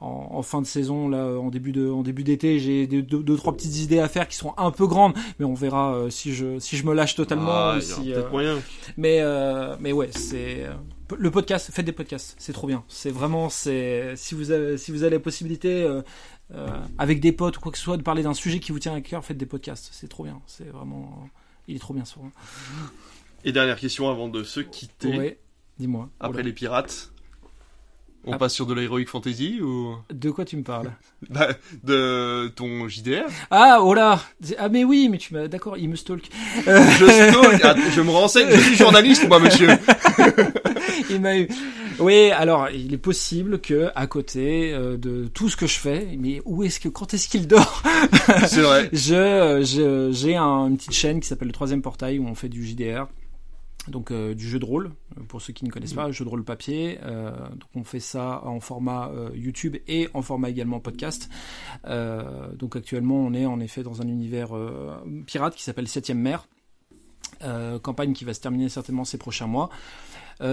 en, 0.00 0.42
fin 0.42 0.62
de 0.62 0.66
saison, 0.66 1.08
là, 1.08 1.38
en 1.38 1.50
début 1.50 1.72
de, 1.72 1.88
en 1.90 2.02
début 2.02 2.24
d'été, 2.24 2.58
j'ai 2.58 2.86
deux, 2.86 3.02
deux, 3.02 3.36
trois 3.36 3.54
petites 3.54 3.78
idées 3.80 3.98
à 3.98 4.08
faire 4.08 4.26
qui 4.28 4.36
sont 4.36 4.54
un 4.56 4.70
peu 4.70 4.86
grandes, 4.86 5.14
mais 5.38 5.44
on 5.44 5.54
verra 5.54 5.94
euh, 5.94 6.10
si 6.10 6.32
je, 6.32 6.58
si 6.58 6.76
je 6.76 6.86
me 6.86 6.94
lâche 6.94 7.14
totalement. 7.14 7.50
Ah, 7.52 7.80
si, 7.80 8.12
euh, 8.14 8.28
moyen. 8.30 8.58
Mais, 8.96 9.18
euh, 9.20 9.76
mais 9.78 9.92
ouais, 9.92 10.08
c'est 10.12 10.66
le 11.16 11.30
podcast. 11.30 11.70
Faites 11.70 11.84
des 11.84 11.92
podcasts, 11.92 12.34
c'est 12.38 12.54
trop 12.54 12.66
bien. 12.66 12.82
C'est 12.88 13.10
vraiment, 13.10 13.50
c'est 13.50 14.14
si 14.16 14.34
vous 14.34 14.50
avez, 14.50 14.78
si 14.78 14.90
vous 14.90 15.02
avez 15.02 15.16
la 15.16 15.20
possibilité. 15.20 15.86
avec 16.98 17.20
des 17.20 17.32
potes 17.32 17.58
ou 17.58 17.60
quoi 17.60 17.70
que 17.70 17.78
ce 17.78 17.84
soit, 17.84 17.98
de 17.98 18.02
parler 18.02 18.22
d'un 18.22 18.34
sujet 18.34 18.58
qui 18.58 18.72
vous 18.72 18.78
tient 18.78 18.94
à 18.94 19.00
cœur, 19.02 19.24
faites 19.24 19.36
des 19.36 19.46
podcasts. 19.46 19.90
C'est 19.92 20.08
trop 20.08 20.24
bien. 20.24 20.40
C'est 20.46 20.68
vraiment, 20.68 21.28
il 21.68 21.76
est 21.76 21.80
trop 21.80 21.94
bien 21.94 22.06
souvent. 22.06 22.30
Et 23.44 23.52
dernière 23.52 23.78
question 23.78 24.08
avant 24.08 24.28
de 24.28 24.42
se 24.44 24.60
quitter. 24.60 25.18
Ouais, 25.18 25.38
dis-moi. 25.80 26.08
Après 26.20 26.42
les 26.42 26.52
pirates, 26.52 27.10
On 28.26 28.34
ah. 28.34 28.38
passe 28.38 28.52
sur 28.52 28.66
de 28.66 28.74
l'heroic 28.74 29.06
fantasy 29.06 29.60
ou? 29.62 29.96
De 30.12 30.30
quoi 30.30 30.44
tu 30.44 30.56
me 30.56 30.62
parles? 30.62 30.92
Bah, 31.30 31.48
De 31.82 32.48
ton 32.54 32.86
JDR. 32.86 33.26
Ah, 33.50 33.78
oh 33.82 33.94
là 33.94 34.20
Ah 34.58 34.68
mais 34.68 34.84
oui, 34.84 35.08
mais 35.10 35.18
tu 35.18 35.32
m'as... 35.34 35.48
D'accord, 35.48 35.78
il 35.78 35.88
me 35.88 35.96
stalk. 35.96 36.28
je 36.66 37.30
stalk, 37.30 37.60
ah, 37.64 37.74
je 37.94 38.00
me 38.02 38.10
renseigne, 38.10 38.50
je 38.50 38.60
suis 38.60 38.76
journaliste 38.76 39.26
moi 39.26 39.38
monsieur. 39.38 39.68
il 41.10 41.20
m'a 41.20 41.38
eu... 41.38 41.48
Oui, 41.98 42.30
alors 42.30 42.70
il 42.70 42.94
est 42.94 42.98
possible 42.98 43.60
que 43.60 43.90
à 43.94 44.06
côté 44.06 44.72
euh, 44.72 44.96
de 44.96 45.26
tout 45.28 45.50
ce 45.50 45.56
que 45.56 45.66
je 45.66 45.78
fais, 45.78 46.16
mais 46.18 46.40
où 46.46 46.62
est-ce 46.62 46.80
que 46.80 46.88
quand 46.88 47.12
est-ce 47.12 47.28
qu'il 47.28 47.46
dort? 47.46 47.82
C'est 48.46 48.62
vrai. 48.62 48.88
je 48.92 50.10
j'ai 50.12 50.36
un, 50.36 50.68
une 50.68 50.76
petite 50.76 50.94
chaîne 50.94 51.20
qui 51.20 51.28
s'appelle 51.28 51.48
le 51.48 51.54
troisième 51.54 51.82
portail 51.82 52.18
où 52.18 52.26
on 52.26 52.34
fait 52.34 52.48
du 52.48 52.66
JDR 52.66 53.06
donc 53.90 54.10
euh, 54.10 54.34
du 54.34 54.48
jeu 54.48 54.58
de 54.58 54.64
rôle 54.64 54.92
pour 55.28 55.42
ceux 55.42 55.52
qui 55.52 55.64
ne 55.64 55.70
connaissent 55.70 55.92
pas 55.92 56.10
jeu 56.10 56.24
de 56.24 56.30
rôle 56.30 56.44
papier 56.44 56.98
euh, 57.02 57.30
donc 57.50 57.68
on 57.74 57.84
fait 57.84 58.00
ça 58.00 58.42
en 58.44 58.60
format 58.60 59.08
euh, 59.08 59.30
YouTube 59.34 59.76
et 59.88 60.08
en 60.14 60.22
format 60.22 60.50
également 60.50 60.80
podcast 60.80 61.28
donc 61.84 62.76
actuellement 62.76 63.16
on 63.16 63.34
est 63.34 63.46
en 63.46 63.60
effet 63.60 63.82
dans 63.82 64.02
un 64.02 64.08
univers 64.08 64.50
pirate 65.26 65.54
qui 65.54 65.62
s'appelle 65.62 65.88
Septième 65.88 66.18
Mer 66.18 66.48
campagne 67.82 68.12
qui 68.12 68.24
va 68.24 68.34
se 68.34 68.40
terminer 68.40 68.68
certainement 68.68 69.04
ces 69.04 69.18
prochains 69.18 69.46
mois 69.46 69.70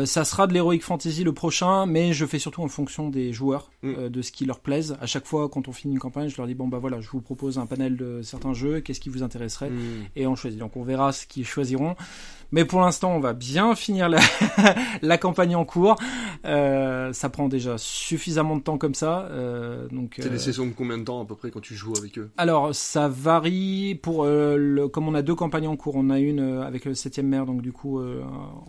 ça 0.04 0.26
sera 0.26 0.48
de 0.48 0.54
l'heroic 0.54 0.80
fantasy 0.82 1.24
le 1.24 1.32
prochain, 1.32 1.86
mais 1.86 2.12
je 2.12 2.26
fais 2.26 2.40
surtout 2.40 2.62
en 2.62 2.68
fonction 2.68 3.10
des 3.10 3.32
joueurs, 3.32 3.72
mm. 3.84 4.10
de 4.10 4.22
ce 4.22 4.34
qui 4.34 4.46
leur 4.46 4.60
plaise. 4.60 4.98
À 5.00 5.06
chaque 5.06 5.26
fois, 5.26 5.48
quand 5.48 5.70
on 5.70 5.72
finit 5.72 5.94
une 5.94 6.00
campagne, 6.00 6.28
je 6.28 6.36
leur 6.36 6.46
dis 6.46 6.56
bon 6.56 6.68
bah 6.68 6.78
voilà, 6.78 7.00
je 7.00 7.10
vous 7.10 7.22
propose 7.22 7.58
un 7.58 7.66
panel 7.68 7.96
de 7.96 8.22
certains 8.22 8.54
jeux, 8.54 8.82
qu'est-ce 8.82 9.00
qui 9.00 9.08
vous 9.08 9.24
intéresserait, 9.24 9.70
mm. 9.70 10.08
et 10.18 10.28
on 10.28 10.36
choisit. 10.36 10.60
Donc 10.60 10.76
on 10.76 10.84
verra 10.84 11.14
ce 11.14 11.26
qu'ils 11.26 11.46
choisiront. 11.46 11.96
Mais 12.52 12.66
pour 12.66 12.82
l'instant, 12.82 13.16
on 13.16 13.20
va 13.20 13.34
bien 13.34 13.76
finir 13.76 14.10
la, 14.10 14.20
la 15.02 15.18
campagne 15.18 15.56
en 15.56 15.66
cours. 15.66 15.96
Euh, 16.46 17.12
ça 17.14 17.30
prend 17.30 17.48
déjà 17.48 17.78
suffisamment 17.78 18.56
de 18.56 18.62
temps 18.62 18.78
comme 18.78 18.94
ça. 18.94 19.28
Euh, 19.32 19.88
donc. 19.92 20.16
C'est 20.18 20.30
des 20.30 20.36
euh, 20.36 20.40
sessions 20.40 20.66
de 20.66 20.72
combien 20.72 20.98
de 20.98 21.04
temps 21.04 21.22
à 21.22 21.26
peu 21.26 21.36
près 21.36 21.52
quand 21.52 21.60
tu 21.60 21.76
joues 21.76 21.94
avec 21.98 22.18
eux? 22.18 22.30
Alors, 22.38 22.74
ça 22.74 23.08
varie. 23.08 23.96
Pour 24.02 24.24
euh, 24.24 24.56
le, 24.58 24.88
comme 24.88 25.08
on 25.08 25.14
a 25.14 25.22
deux 25.22 25.36
campagnes 25.36 25.68
en 25.68 25.76
cours, 25.76 25.96
on 25.96 26.10
a 26.10 26.20
une 26.20 26.40
euh, 26.40 26.66
avec 26.66 26.86
le 26.86 26.94
7 26.94 27.20
mer, 27.20 27.46
donc 27.46 27.62
du 27.62 27.72
coup 27.72 28.00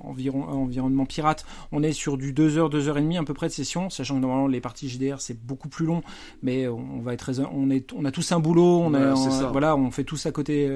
environ 0.02 0.44
environnement 0.44 1.04
pirate. 1.04 1.44
On 1.72 1.82
est 1.82 1.92
sur 1.92 2.16
du 2.16 2.32
2 2.32 2.58
heures, 2.58 2.70
2 2.70 2.88
heures 2.88 2.98
et 2.98 3.02
demie 3.02 3.18
à 3.18 3.22
peu 3.22 3.34
près 3.34 3.48
de 3.48 3.52
session, 3.52 3.90
sachant 3.90 4.16
que 4.16 4.20
normalement 4.20 4.46
les 4.46 4.60
parties 4.60 4.88
JDR 4.88 5.20
c'est 5.20 5.38
beaucoup 5.38 5.68
plus 5.68 5.86
long, 5.86 6.02
mais 6.42 6.66
on 6.68 7.00
va 7.00 7.12
être 7.12 7.30
on 7.52 7.70
est 7.70 7.92
on 7.92 8.04
a 8.04 8.10
tous 8.10 8.32
un 8.32 8.40
boulot, 8.40 8.80
on, 8.80 8.94
a, 8.94 9.14
voilà, 9.50 9.76
on 9.76 9.90
fait 9.90 10.04
tous 10.04 10.26
à 10.26 10.32
côté 10.32 10.68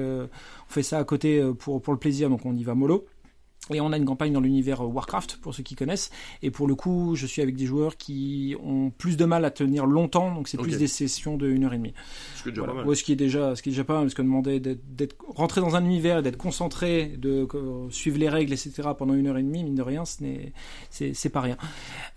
on 0.69 0.71
fait 0.71 0.83
ça 0.83 0.99
à 0.99 1.03
côté 1.03 1.39
euh, 1.39 1.53
pour, 1.53 1.81
pour 1.81 1.93
le 1.93 1.99
plaisir, 1.99 2.29
donc 2.29 2.45
on 2.45 2.55
y 2.55 2.63
va 2.63 2.75
mollo. 2.75 3.05
Et 3.71 3.79
on 3.79 3.93
a 3.93 3.97
une 3.97 4.05
campagne 4.05 4.33
dans 4.33 4.41
l'univers 4.41 4.81
Warcraft, 4.81 5.37
pour 5.41 5.55
ceux 5.55 5.63
qui 5.63 5.75
connaissent. 5.75 6.11
Et 6.41 6.51
pour 6.51 6.67
le 6.67 6.75
coup, 6.75 7.15
je 7.15 7.25
suis 7.25 7.41
avec 7.41 7.55
des 7.55 7.65
joueurs 7.65 7.95
qui 7.95 8.57
ont 8.61 8.89
plus 8.89 9.15
de 9.15 9.23
mal 9.23 9.45
à 9.45 9.51
tenir 9.51 9.85
longtemps, 9.85 10.33
donc 10.35 10.49
c'est 10.49 10.57
plus 10.57 10.77
des 10.77 10.87
sessions 10.87 11.37
de 11.37 11.47
1 11.47 11.63
heure 11.63 11.73
et 11.73 11.77
demie. 11.77 11.93
Ce 12.35 12.43
qui 12.43 12.49
est 12.49 12.51
déjà 12.51 12.67
pas 12.67 12.73
mal. 12.73 12.85
Ouais, 12.85 12.95
ce 12.95 13.03
qui 13.05 13.13
est 13.13 13.17
déjà, 13.17 13.55
ce 13.55 13.63
qui 13.63 13.69
est 13.69 13.71
déjà 13.71 13.85
pas 13.85 13.93
mal, 13.93 14.03
parce 14.03 14.15
qu'on 14.15 14.23
demandait 14.23 14.59
d'être 14.59 15.15
rentré 15.33 15.61
dans 15.61 15.77
un 15.77 15.85
univers 15.85 16.17
et 16.17 16.21
d'être 16.21 16.37
concentré, 16.37 17.13
de 17.17 17.47
suivre 17.89 18.17
les 18.17 18.27
règles, 18.27 18.51
etc. 18.51 18.89
pendant 18.97 19.13
une 19.13 19.27
heure 19.27 19.37
et 19.37 19.43
demie, 19.43 19.63
mine 19.63 19.75
de 19.75 19.81
rien, 19.81 20.03
ce 20.03 20.23
n'est, 20.23 20.51
c'est 20.89 21.29
pas 21.29 21.41
rien. 21.41 21.57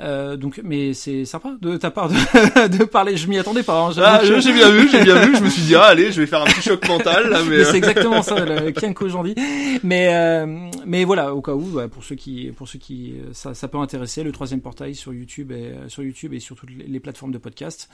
Euh, 0.01 0.37
donc, 0.37 0.61
mais 0.65 0.95
c'est 0.95 1.25
sympa 1.25 1.55
de 1.61 1.77
ta 1.77 1.93
part 1.93 2.09
de, 2.09 2.15
de 2.79 2.85
parler. 2.85 3.17
Je 3.17 3.29
m'y 3.29 3.39
attendais 3.39 3.63
pas. 3.63 3.87
Hein, 3.87 3.93
ah, 3.99 4.21
j'ai 4.25 4.53
bien 4.53 4.71
vu, 4.71 4.89
j'ai 4.91 5.05
bien 5.05 5.25
vu. 5.25 5.37
Je 5.37 5.45
me 5.45 5.49
suis 5.49 5.63
dit, 5.63 5.77
ah, 5.77 5.85
allez, 5.85 6.11
je 6.11 6.21
vais 6.21 6.27
faire 6.27 6.43
un 6.43 6.47
petit 6.47 6.63
choc 6.63 6.87
mental. 6.89 7.31
Là, 7.31 7.39
mais, 7.49 7.59
mais 7.59 7.65
c'est 7.65 7.77
exactement 7.77 8.23
ça, 8.23 8.45
le 8.45 8.71
Kienko 8.73 9.09
j'en 9.09 9.23
dis. 9.23 9.37
Mais, 9.85 10.09
euh, 10.13 10.47
mais 10.85 11.05
voilà 11.05 11.36
au 11.37 11.43
cas 11.43 11.55
où, 11.55 11.79
pour 11.89 12.03
ceux 12.03 12.17
qui, 12.17 12.51
pour 12.57 12.69
ceux 12.69 12.79
qui, 12.79 13.15
ça, 13.33 13.55
ça 13.55 13.69
peut 13.69 13.79
intéresser, 13.79 14.23
le 14.23 14.33
troisième 14.33 14.61
portail 14.61 14.95
sur 14.95 15.13
YouTube 15.13 15.53
et 15.53 15.75
sur 15.89 16.03
YouTube 16.03 16.33
et 16.33 16.41
sur 16.41 16.57
toutes 16.57 16.71
les 16.71 17.01
plateformes 17.01 17.33
de 17.33 17.39
podcast. 17.39 17.89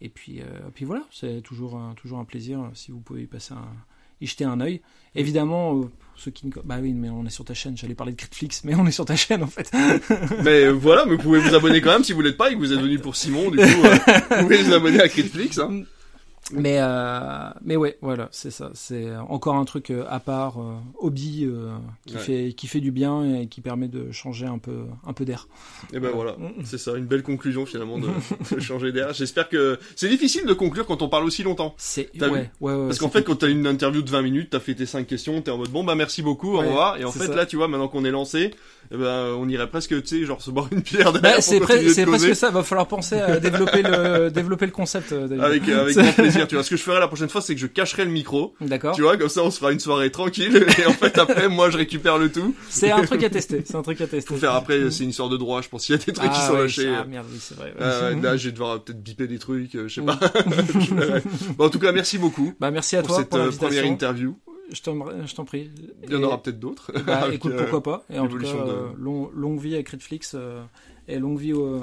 Et 0.00 0.08
puis, 0.08 0.40
euh, 0.40 0.44
puis 0.74 0.84
voilà, 0.84 1.04
c'est 1.10 1.40
toujours, 1.42 1.80
toujours 1.96 2.18
un 2.18 2.24
plaisir 2.24 2.70
si 2.74 2.90
vous 2.90 3.00
pouvez 3.00 3.22
y 3.22 3.26
passer 3.26 3.54
un, 3.54 3.68
jeter 4.20 4.44
un 4.44 4.60
œil. 4.60 4.80
Évidemment, 5.14 5.80
euh, 5.80 5.90
ceux 6.16 6.30
qui 6.30 6.46
ne... 6.46 6.52
Bah 6.64 6.78
oui, 6.80 6.92
mais 6.92 7.08
on 7.08 7.24
est 7.24 7.30
sur 7.30 7.44
ta 7.44 7.54
chaîne. 7.54 7.76
J'allais 7.76 7.94
parler 7.94 8.12
de 8.12 8.18
Critflix, 8.18 8.64
mais 8.64 8.74
on 8.74 8.86
est 8.86 8.92
sur 8.92 9.04
ta 9.04 9.16
chaîne 9.16 9.42
en 9.42 9.46
fait. 9.46 9.70
mais 10.44 10.64
euh, 10.64 10.70
voilà, 10.70 11.06
mais 11.06 11.16
vous 11.16 11.22
pouvez 11.22 11.38
vous 11.38 11.54
abonner 11.54 11.80
quand 11.80 11.92
même 11.92 12.04
si 12.04 12.12
vous 12.12 12.20
l'êtes 12.20 12.36
pas 12.36 12.50
et 12.50 12.54
que 12.54 12.58
vous 12.58 12.72
êtes 12.72 12.80
venu 12.80 12.98
pour 12.98 13.16
Simon. 13.16 13.50
Du 13.50 13.58
coup, 13.58 13.64
vous 13.64 14.42
pouvez 14.42 14.62
vous 14.62 14.72
abonner 14.72 15.00
à 15.00 15.08
Critflix. 15.08 15.58
Hein. 15.58 15.84
Mais 16.52 16.78
euh, 16.78 17.50
mais 17.64 17.76
ouais, 17.76 17.98
voilà, 18.02 18.28
c'est 18.30 18.52
ça. 18.52 18.70
C'est 18.74 19.16
encore 19.16 19.56
un 19.56 19.64
truc 19.64 19.90
euh, 19.90 20.04
à 20.08 20.20
part, 20.20 20.60
euh, 20.60 20.76
hobby 21.00 21.44
euh, 21.44 21.76
qui 22.06 22.16
fait 22.16 22.52
qui 22.56 22.68
fait 22.68 22.80
du 22.80 22.92
bien 22.92 23.40
et 23.40 23.46
qui 23.48 23.60
permet 23.60 23.88
de 23.88 24.12
changer 24.12 24.46
un 24.46 24.58
peu 24.58 24.84
un 25.04 25.12
peu 25.12 25.24
d'air. 25.24 25.48
Et 25.92 25.98
ben 25.98 26.10
voilà, 26.14 26.36
c'est 26.64 26.78
ça, 26.78 26.96
une 26.96 27.06
belle 27.06 27.24
conclusion 27.24 27.66
finalement 27.66 27.98
de, 27.98 28.08
de 28.54 28.60
changer 28.60 28.92
d'air. 28.92 29.12
J'espère 29.12 29.48
que 29.48 29.78
c'est 29.96 30.08
difficile 30.08 30.46
de 30.46 30.52
conclure 30.52 30.86
quand 30.86 31.02
on 31.02 31.08
parle 31.08 31.24
aussi 31.24 31.42
longtemps. 31.42 31.74
C'est 31.78 32.10
ouais, 32.20 32.28
ouais, 32.28 32.48
ouais, 32.60 32.86
Parce 32.86 32.98
qu'en 32.98 33.10
fait, 33.10 33.24
quand 33.24 33.36
t'as 33.36 33.48
une 33.48 33.66
interview 33.66 34.02
de 34.02 34.10
20 34.10 34.22
minutes, 34.22 34.50
t'as 34.50 34.60
fait 34.60 34.74
tes 34.74 34.86
5 34.86 35.06
questions, 35.06 35.42
t'es 35.42 35.50
en 35.50 35.58
mode 35.58 35.70
bon 35.70 35.82
bah 35.82 35.96
merci 35.96 36.22
beaucoup, 36.22 36.54
au 36.54 36.58
revoir. 36.58 36.96
Et 36.98 37.04
en 37.04 37.12
fait 37.12 37.34
là, 37.34 37.46
tu 37.46 37.56
vois, 37.56 37.66
maintenant 37.66 37.88
qu'on 37.88 38.04
est 38.04 38.12
lancé, 38.12 38.52
eh 38.92 38.96
ben, 38.96 39.34
on 39.38 39.48
irait 39.48 39.68
presque, 39.68 40.00
tu 40.02 40.20
sais, 40.20 40.24
genre 40.24 40.40
se 40.40 40.50
boire 40.50 40.68
une 40.70 40.82
pierre 40.82 41.12
derrière. 41.12 41.36
Bah, 41.36 41.40
c'est 41.40 41.60
presque 41.60 42.36
ça. 42.36 42.50
Va 42.50 42.62
falloir 42.62 42.86
penser 42.86 43.16
à 43.16 43.40
développer 43.40 43.82
le 43.82 44.30
développer 44.30 44.66
le 44.66 44.72
concept. 44.72 45.12
Euh, 45.12 45.40
avec 45.40 45.68
avec 45.68 45.96
grand 46.34 46.35
plaisir. 46.36 46.48
Tu 46.48 46.54
vois, 46.54 46.64
ce 46.64 46.70
que 46.70 46.76
je 46.76 46.82
ferai 46.82 47.00
la 47.00 47.08
prochaine 47.08 47.28
fois, 47.28 47.40
c'est 47.40 47.54
que 47.54 47.60
je 47.60 47.66
cacherai 47.66 48.04
le 48.04 48.10
micro. 48.10 48.54
D'accord. 48.60 48.94
Tu 48.94 49.02
vois, 49.02 49.16
comme 49.16 49.28
ça, 49.28 49.42
on 49.42 49.50
se 49.50 49.58
fera 49.58 49.72
une 49.72 49.80
soirée 49.80 50.10
tranquille. 50.10 50.66
Et 50.78 50.86
en 50.86 50.92
fait, 50.92 51.18
après, 51.18 51.48
moi, 51.48 51.70
je 51.70 51.78
récupère 51.78 52.18
le 52.18 52.30
tout. 52.30 52.54
C'est 52.68 52.90
un 52.90 53.02
truc 53.04 53.22
à 53.22 53.30
tester. 53.30 53.62
C'est 53.64 53.76
un 53.76 53.82
truc 53.82 54.00
à 54.00 54.06
tester. 54.06 54.34
Faut 54.34 54.40
faire 54.40 54.54
après. 54.54 54.90
C'est 54.90 55.04
une 55.04 55.12
sorte 55.12 55.32
de 55.32 55.36
droit. 55.36 55.62
Je 55.62 55.68
pense 55.68 55.86
qu'il 55.86 55.94
y 55.94 55.98
a 55.98 56.04
des 56.04 56.12
trucs 56.12 56.30
qui 56.30 56.38
ah 56.40 56.46
sont 56.46 56.54
lâchés. 56.54 56.94
Ah 56.94 57.04
merde, 57.04 57.26
oui, 57.30 57.38
c'est 57.40 57.56
vrai. 57.56 57.74
Euh, 57.80 58.20
là, 58.20 58.36
je 58.36 58.46
vais 58.46 58.52
devoir 58.52 58.82
peut-être 58.82 59.02
biper 59.02 59.26
des 59.26 59.38
trucs. 59.38 59.74
Euh, 59.74 59.88
je 59.88 60.00
sais 60.00 60.06
pas. 60.06 60.18
bon, 61.56 61.66
en 61.66 61.70
tout 61.70 61.78
cas, 61.78 61.92
merci 61.92 62.18
beaucoup. 62.18 62.54
Bah, 62.60 62.70
merci 62.70 62.96
à 62.96 63.02
pour 63.02 63.08
toi 63.08 63.18
cette 63.18 63.30
pour 63.30 63.68
première 63.68 63.84
interview 63.84 64.36
je 64.72 65.34
t'en 65.34 65.44
prie. 65.44 65.70
Il 66.04 66.12
y 66.12 66.16
en 66.16 66.22
aura 66.22 66.42
peut-être 66.42 66.58
d'autres. 66.58 66.92
Bah, 67.06 67.28
écoute, 67.32 67.56
pourquoi 67.56 67.82
pas. 67.82 68.04
Et 68.10 68.18
en 68.18 68.28
tout 68.28 68.38
cas, 68.38 68.48
euh, 68.48 68.88
longue 68.96 69.60
vie 69.60 69.76
à 69.76 69.82
Critflix 69.82 70.32
euh, 70.34 70.62
et 71.08 71.18
longue 71.18 71.38
vie 71.38 71.52
au, 71.52 71.82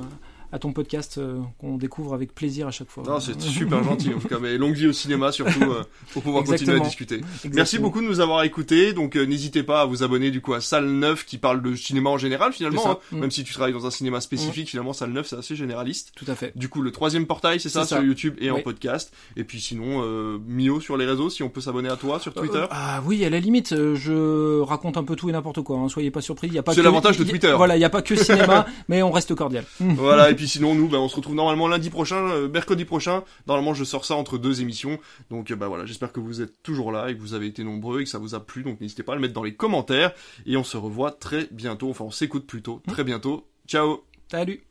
à 0.54 0.60
ton 0.60 0.72
podcast 0.72 1.18
euh, 1.18 1.40
qu'on 1.58 1.78
découvre 1.78 2.14
avec 2.14 2.36
plaisir 2.36 2.68
à 2.68 2.72
chaque 2.72 2.90
fois. 2.90 3.04
Non, 3.08 3.20
c'est 3.20 3.42
super 3.42 3.84
gentil 3.84 4.14
en 4.14 4.20
tout 4.20 4.28
cas, 4.28 4.38
mais 4.40 4.56
longue 4.60 4.76
vie 4.76 4.86
au 4.86 4.94
cinéma 4.94 5.32
surtout 5.32 5.64
euh, 5.64 5.84
pour 6.12 6.22
pouvoir 6.22 6.44
continuer 6.44 6.76
à 6.76 6.80
discuter. 6.80 7.22
Merci 7.52 7.80
beaucoup 7.80 8.02
de 8.02 8.06
nous 8.06 8.20
avoir 8.20 8.44
écoutés. 8.44 8.94
Donc 8.94 9.18
euh, 9.18 9.26
n'hésitez 9.26 9.64
pas 9.64 9.82
à 9.82 9.86
vous 9.86 10.04
abonner 10.04 10.30
du 10.30 10.42
coup 10.42 10.54
à 10.54 10.62
Salle 10.62 10.86
9 10.86 11.26
qui 11.26 11.40
parle 11.40 11.64
de 11.64 11.76
cinéma 11.76 12.12
en 12.12 12.20
général 12.20 12.54
finalement. 12.54 12.88
Hein. 12.88 12.98
Mm. 13.12 13.20
Même 13.20 13.32
si 13.32 13.44
tu 13.44 13.52
travailles 13.52 13.74
dans 13.74 13.88
un 13.88 13.92
cinéma 13.92 14.22
spécifique, 14.22 14.66
mm. 14.66 14.70
finalement 14.70 14.94
Salle 14.94 15.10
9 15.10 15.26
c'est 15.28 15.36
assez 15.36 15.56
généraliste. 15.56 16.12
Tout 16.16 16.26
à 16.28 16.36
fait. 16.36 16.56
Du 16.56 16.70
coup 16.70 16.84
le 16.84 16.92
troisième 16.92 17.26
portail 17.26 17.60
c'est 17.60 17.70
ça, 17.70 17.84
sur 17.84 18.04
YouTube 18.04 18.36
et 18.40 18.52
en 18.52 18.62
podcast. 18.62 19.12
Et 19.36 19.44
puis 19.44 19.60
sinon 19.60 20.04
Mio 20.48 20.80
sur 20.80 20.98
les 20.98 21.08
réseaux 21.08 21.32
si 21.32 21.42
on 21.42 21.50
peut 21.50 21.62
s'abonner 21.62 21.90
à 21.90 21.96
toi 21.96 22.20
sur 22.20 22.32
Twitter. 22.32 22.66
ah 22.70 23.02
oui 23.08 23.26
à 23.26 23.32
la 23.32 23.40
limite 23.40 23.74
je 23.96 24.62
raconte 24.62 24.98
un 24.98 25.04
peu 25.04 25.16
tout 25.16 25.30
et 25.30 25.32
n'importe 25.32 25.62
quoi. 25.62 25.78
Hein. 25.78 25.90
Soyez 25.90 26.12
pas 26.12 26.22
surpris. 26.22 26.46
Il 26.48 26.54
y 26.54 26.60
a 26.60 26.64
pas. 26.64 26.76
C'est 26.76 26.84
l'avantage 26.84 27.18
de 27.18 27.24
Twitter. 27.24 27.54
Voilà 27.58 27.76
il 27.76 27.80
y 27.80 27.86
a 27.86 27.90
pas 27.90 28.04
que 28.04 28.16
cinéma 28.16 28.68
mais 28.88 29.02
on 29.02 29.10
reste 29.10 29.34
cordial. 29.34 29.66
Voilà 29.80 30.30
et 30.30 30.36
puis 30.36 30.43
sinon, 30.48 30.76
nous, 30.76 30.88
ben, 30.88 31.00
on 31.00 31.08
se 31.08 31.16
retrouve 31.16 31.36
normalement 31.36 31.68
lundi 31.68 31.90
prochain, 31.90 32.30
euh, 32.30 32.48
mercredi 32.48 32.86
prochain. 32.86 33.24
Normalement, 33.48 33.74
je 33.74 33.84
sors 33.84 34.06
ça 34.06 34.16
entre 34.16 34.38
deux 34.38 34.62
émissions. 34.62 35.00
Donc, 35.30 35.52
bah 35.54 35.68
voilà, 35.68 35.86
j'espère 35.86 36.12
que 36.12 36.20
vous 36.20 36.42
êtes 36.42 36.62
toujours 36.64 36.92
là 36.92 37.10
et 37.10 37.16
que 37.16 37.22
vous 37.22 37.34
avez 37.34 37.48
été 37.48 37.64
nombreux 37.64 38.02
et 38.02 38.04
que 38.04 38.10
ça 38.10 38.20
vous 38.20 38.36
a 38.36 38.46
plu. 38.46 38.64
Donc, 38.64 38.82
n'hésitez 38.82 39.04
pas 39.04 39.14
à 39.14 39.16
le 39.16 39.22
mettre 39.22 39.34
dans 39.34 39.44
les 39.44 39.56
commentaires. 39.56 40.14
Et 40.46 40.58
on 40.58 40.64
se 40.64 40.78
revoit 40.78 41.12
très 41.12 41.48
bientôt. 41.52 41.90
Enfin, 41.90 42.06
on 42.06 42.12
s'écoute 42.12 42.46
plutôt 42.46 42.82
très 42.88 43.04
bientôt. 43.04 43.48
Ciao 43.68 44.04
Salut 44.30 44.64